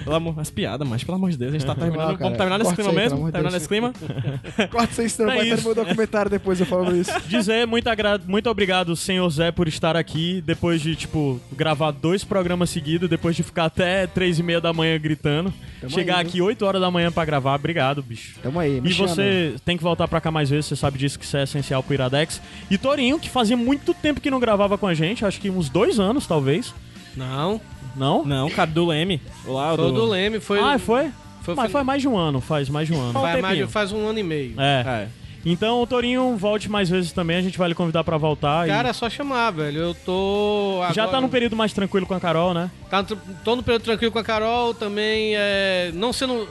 Pelo 0.05 0.17
amor, 0.17 0.39
as 0.39 0.51
piadas, 0.51 0.87
mas 0.89 1.03
pelo 1.03 1.17
amor 1.17 1.31
de 1.31 1.37
Deus, 1.39 1.51
a 1.51 1.53
gente 1.59 1.67
tá 1.67 1.75
terminando. 1.75 2.11
Ah, 2.11 2.17
Vamos 2.19 2.39
terminar 2.39 2.59
nesse 2.59 2.71
corta 2.71 2.83
clima 2.83 3.01
aí, 3.01 3.09
mesmo? 3.09 3.33
Terminar 3.33 3.53
nesse 3.53 3.69
clima? 3.69 3.93
Corta 4.71 5.03
isso, 5.03 5.17
senão 5.17 5.33
É 5.33 5.37
vai 5.37 5.45
ter 5.49 5.63
meu 5.63 5.75
documentário 5.75 6.31
depois 6.31 6.61
eu 6.61 6.67
falo 6.67 6.95
isso. 6.95 7.11
Dizer 7.27 7.67
muito, 7.67 7.89
muito 8.27 8.49
obrigado, 8.49 8.95
senhor 8.95 9.29
Zé, 9.31 9.51
por 9.51 9.67
estar 9.67 9.97
aqui 9.97 10.20
depois 10.45 10.81
de, 10.81 10.95
tipo, 10.97 11.41
gravar 11.53 11.91
dois 11.91 12.25
programas 12.25 12.71
seguidos, 12.71 13.09
depois 13.09 13.35
de 13.37 13.43
ficar 13.43 13.65
até 13.67 14.07
três 14.07 14.39
e 14.39 14.43
meia 14.43 14.61
da 14.61 14.73
manhã 14.73 14.99
gritando. 14.99 15.53
Tamo 15.81 15.93
Chegar 15.93 16.17
aí, 16.19 16.27
aqui 16.27 16.41
8 16.43 16.65
horas 16.65 16.81
da 16.81 16.91
manhã 16.91 17.11
pra 17.11 17.25
gravar, 17.25 17.55
obrigado, 17.55 18.03
bicho. 18.03 18.39
Tamo 18.43 18.59
aí, 18.61 18.81
me 18.81 18.91
E 18.91 18.93
chama. 18.93 19.09
você 19.09 19.55
tem 19.65 19.77
que 19.77 19.83
voltar 19.83 20.07
pra 20.09 20.21
cá 20.21 20.31
mais 20.31 20.51
vezes, 20.51 20.67
você 20.67 20.77
sabe 20.77 20.99
disso 20.99 21.19
que 21.19 21.25
isso 21.25 21.37
é 21.37 21.43
essencial 21.45 21.83
pro 21.83 21.95
Iradex. 21.95 22.41
E 22.71 22.77
Torinho, 22.77 23.19
que 23.19 23.29
fazia 23.31 23.57
muito 23.57 23.95
tempo 23.95 24.21
que 24.21 24.31
não 24.31 24.41
gravava 24.41 24.77
com 24.77 24.87
a 24.87 24.95
gente, 24.95 25.25
acho 25.25 25.41
que 25.41 25.49
uns 25.51 25.69
dois 25.69 25.99
anos, 25.99 26.27
talvez. 26.27 26.75
Não. 27.17 27.61
Não? 27.97 28.25
Não, 28.25 28.49
cara, 28.51 28.71
do 28.71 28.87
Leme. 28.87 29.21
Lá, 29.45 29.75
Foi 29.75 29.87
o 29.87 29.93
do 29.93 30.05
Leme. 30.07 30.39
Foi, 30.41 30.59
Ah, 30.61 30.79
foi? 30.79 31.11
foi, 31.43 31.55
Mas 31.55 31.73
faz 31.73 31.85
mais 31.85 32.03
de 32.03 32.09
um 32.09 32.17
ano, 32.17 32.41
faz 32.41 32.69
mais 32.69 32.87
de 32.87 32.95
um 32.95 33.01
ano. 33.01 33.13
Faz 33.13 33.39
um 33.39 33.43
mais 33.43 33.71
faz 33.71 33.93
um 33.93 34.07
ano 34.07 34.19
e 34.19 34.23
meio. 34.23 34.55
É. 34.61 34.85
É. 34.87 35.20
Então, 35.45 35.87
Torinho, 35.87 36.37
volte 36.37 36.71
mais 36.71 36.89
vezes 36.91 37.13
também, 37.13 37.37
a 37.37 37.41
gente 37.43 37.57
vai 37.57 37.69
lhe 37.69 37.75
convidar 37.75 38.05
pra 38.05 38.19
voltar. 38.19 38.67
e- 38.67 38.71
Cara, 38.71 38.91
é 38.91 38.93
só 38.93 39.09
chamar, 39.09 39.51
velho. 39.53 39.79
Eu 39.81 39.95
tô. 39.95 40.81
Já 40.93 41.03
agora- 41.05 41.09
tá 41.17 41.21
num 41.21 41.29
período 41.31 41.57
mais 41.57 41.73
tranquilo 41.73 42.07
com 42.07 42.13
a 42.15 42.21
Carol, 42.21 42.53
né? 42.53 42.71
Tá, 42.91 43.03
tô 43.45 43.57
no 43.57 43.63
período 43.63 43.83
tranquilo 43.83 44.13
com 44.13 44.19
a 44.19 44.25
Carol 44.25 44.75
também. 44.75 45.33
É, 45.35 45.91
não 45.95 46.13
sendo. 46.13 46.47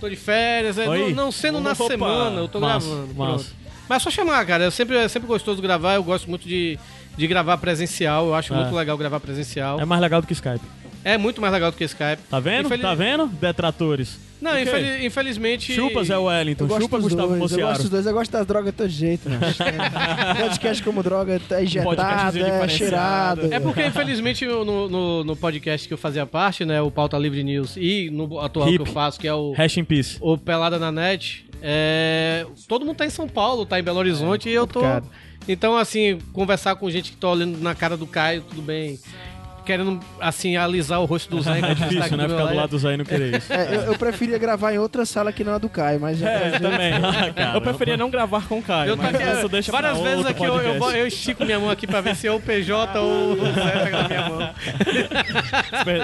Tô 0.00 0.08
de 0.08 0.16
férias, 0.16 0.76
é, 0.76 0.84
não, 0.86 1.10
não 1.10 1.32
sendo 1.32 1.60
na 1.60 1.72
Opa. 1.72 1.86
semana, 1.86 2.40
eu 2.40 2.48
tô 2.48 2.60
Massa, 2.60 2.86
gravando. 2.88 3.14
massa. 3.14 3.52
Mas 3.88 3.96
é 3.96 4.04
só 4.04 4.10
chamar, 4.10 4.44
cara. 4.44 4.64
É 4.64 4.70
sempre, 4.70 4.96
é 4.96 5.08
sempre 5.08 5.28
gostoso 5.28 5.62
gravar. 5.62 5.94
Eu 5.94 6.02
gosto 6.02 6.28
muito 6.28 6.46
de, 6.48 6.78
de 7.16 7.26
gravar 7.26 7.56
presencial. 7.58 8.26
Eu 8.26 8.34
acho 8.34 8.52
É. 8.52 8.56
muito 8.56 8.74
legal 8.74 8.98
gravar 8.98 9.20
presencial. 9.20 9.80
É 9.80 9.84
mais 9.84 10.00
legal 10.02 10.20
do 10.20 10.26
que 10.26 10.32
Skype. 10.32 10.60
É 11.04 11.16
muito 11.16 11.40
mais 11.40 11.52
legal 11.52 11.70
do 11.70 11.76
que 11.76 11.84
Skype. 11.84 12.20
Tá 12.28 12.40
vendo? 12.40 12.66
Infeliz- 12.66 12.82
Tá 12.82 12.94
vendo? 12.94 13.26
Detratores. 13.28 14.18
Não, 14.44 14.52
O 14.52 14.54
quê? 14.56 14.62
infeli- 14.62 15.06
infelizmente. 15.06 15.72
Chupas 15.74 16.10
é 16.10 16.18
o 16.18 16.24
Wellington, 16.24 16.68
chupa 16.80 16.98
Gustavo 16.98 17.36
dois, 17.38 17.52
eu 17.52 17.58
gosto 17.66 17.80
dos 17.82 17.90
dois, 17.90 18.06
eu 18.06 18.12
gosto 18.12 18.30
das 18.30 18.46
drogas 18.46 18.66
de 18.72 18.76
todo 18.76 18.88
jeito, 18.90 19.28
né? 19.30 19.38
Podcast 20.40 20.82
como 20.82 21.02
droga, 21.02 21.40
tá 21.48 21.62
injetado, 21.62 21.96
é 22.38 22.42
diferenciado. 22.42 22.70
cheirado. 22.70 23.54
É 23.54 23.58
porque, 23.60 23.84
infelizmente, 23.86 24.44
no, 24.46 24.88
no, 24.88 25.24
no 25.24 25.36
podcast 25.36 25.88
que 25.88 25.94
eu 25.94 25.98
fazia 25.98 26.26
parte, 26.26 26.64
né? 26.64 26.80
O 26.82 26.90
Pauta 26.90 27.16
Livre 27.18 27.42
News 27.42 27.76
e 27.76 28.10
no 28.10 28.38
atual 28.40 28.68
Hip. 28.68 28.76
que 28.84 28.90
eu 28.90 28.92
faço, 28.92 29.18
que 29.18 29.26
é 29.26 29.34
o, 29.34 29.52
Hash 29.52 29.76
in 29.78 29.84
peace. 29.84 30.18
o 30.20 30.36
Pelada 30.36 30.78
na 30.78 30.92
Net, 30.92 31.46
é, 31.62 32.46
todo 32.68 32.84
mundo 32.84 32.96
tá 32.96 33.06
em 33.06 33.10
São 33.10 33.26
Paulo, 33.28 33.64
tá 33.64 33.80
em 33.80 33.82
Belo 33.82 33.98
Horizonte 33.98 34.48
e 34.48 34.52
eu 34.52 34.66
tô. 34.66 34.80
complicado. 34.80 35.08
Então, 35.46 35.76
assim, 35.76 36.18
conversar 36.32 36.74
com 36.76 36.90
gente 36.90 37.10
que 37.12 37.16
tá 37.18 37.28
olhando 37.28 37.58
na 37.58 37.74
cara 37.74 37.96
do 37.96 38.06
Caio, 38.06 38.42
tudo 38.48 38.62
bem. 38.62 38.98
Querendo, 39.64 39.98
assim, 40.20 40.56
alisar 40.56 41.00
o 41.00 41.04
rosto 41.06 41.30
do 41.34 41.42
Zé. 41.42 41.54
É 41.64 41.74
difícil, 41.74 42.16
né? 42.16 42.28
Ficar 42.28 42.44
do 42.46 42.54
lado 42.54 42.70
do 42.70 42.78
Zé 42.78 42.94
e 42.94 42.96
não 42.98 43.04
querer 43.04 43.36
isso. 43.38 43.52
É, 43.52 43.76
eu, 43.76 43.80
eu 43.82 43.98
preferia 43.98 44.36
gravar 44.38 44.72
em 44.74 44.78
outra 44.78 45.06
sala 45.06 45.32
que 45.32 45.42
não 45.42 45.54
a 45.54 45.58
do 45.58 45.68
Caio, 45.68 46.00
mas 46.00 46.18
já 46.18 46.28
É, 46.28 46.58
também. 46.58 46.92
eu 47.54 47.60
preferia 47.60 47.96
não 47.96 48.10
gravar 48.10 48.46
com 48.46 48.58
o 48.58 48.62
Caio, 48.62 48.90
Eu 48.90 48.96
mas 48.96 49.14
isso 49.38 49.48
deixa 49.48 49.72
várias 49.72 49.98
vezes 49.98 50.16
outro 50.18 50.30
aqui 50.32 50.44
eu, 50.44 50.60
eu, 50.60 50.90
eu 50.92 51.06
estico 51.06 51.44
minha 51.44 51.58
mão 51.58 51.70
aqui 51.70 51.86
pra 51.86 52.00
ver 52.00 52.14
se 52.16 52.26
é 52.26 52.32
o 52.32 52.40
PJ 52.40 52.98
ou 53.00 53.32
o 53.32 53.36
Zé 53.52 53.70
pega 53.84 54.02
na 54.02 54.08
minha 54.08 54.28
mão. 54.28 54.50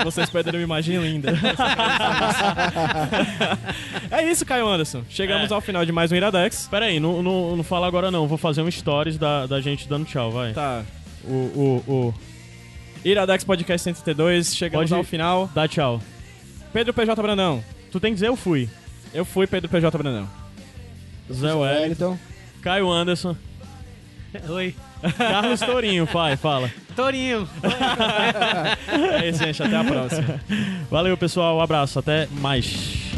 Vocês 0.05 0.31
perderam 0.31 0.59
uma 0.59 0.65
imagem 0.65 0.97
linda. 0.99 1.33
é 4.11 4.23
isso, 4.25 4.45
Caio 4.47 4.67
Anderson. 4.69 5.03
Chegamos 5.09 5.51
É. 5.51 5.55
ao 5.55 5.61
final 5.61 5.85
de 5.85 5.93
mais 5.93 6.13
um 6.13 6.17
Iradex. 6.17 6.69
Pera 6.71 6.87
aí, 6.87 7.01
não, 7.01 7.23
não, 7.23 7.57
não 7.57 7.65
fala 7.65 7.87
agora 7.87 8.11
não. 8.11 8.27
Vou 8.27 8.39
fazer 8.39 8.63
um 8.63 8.71
stories 8.71 9.19
da, 9.19 9.47
da 9.47 9.61
gente 9.61 9.89
dando 9.89 10.05
tchau, 10.07 10.31
vai. 10.31 10.53
Tá. 10.53 10.83
O, 11.25 11.33
o, 11.33 11.85
o. 11.93 12.15
Iradex 13.05 13.45
Podcast 13.45 13.85
132. 13.85 14.55
Chegamos 14.55 14.91
Pode- 14.91 14.99
ao 14.99 15.05
final. 15.05 15.51
Dá 15.55 15.67
tchau. 15.67 16.01
Pedro 16.73 16.93
PJ 16.95 17.21
Brandão. 17.23 17.63
Tu 17.91 17.99
tem 17.99 18.11
que 18.13 18.15
dizer 18.17 18.29
eu 18.29 18.37
fui. 18.37 18.69
Eu 19.13 19.25
fui 19.25 19.47
Pedro 19.47 19.69
PJ 19.69 19.97
Brandão. 19.99 20.29
Zé 21.33 21.53
Wellington. 21.55 21.81
Wellington. 21.81 22.19
Caio 22.63 22.91
Anderson. 22.91 23.37
Oi. 24.49 24.75
Carlos 25.17 25.61
Tourinho, 25.61 26.07
pai, 26.07 26.37
fala. 26.37 26.71
Torinho. 26.95 27.49
É 29.21 29.29
isso, 29.29 29.43
gente. 29.43 29.63
Até 29.63 29.77
a 29.77 29.85
próxima. 29.85 30.41
Valeu, 30.91 31.17
pessoal. 31.17 31.57
Um 31.57 31.61
abraço. 31.61 31.99
Até 31.99 32.27
mais. 32.33 33.10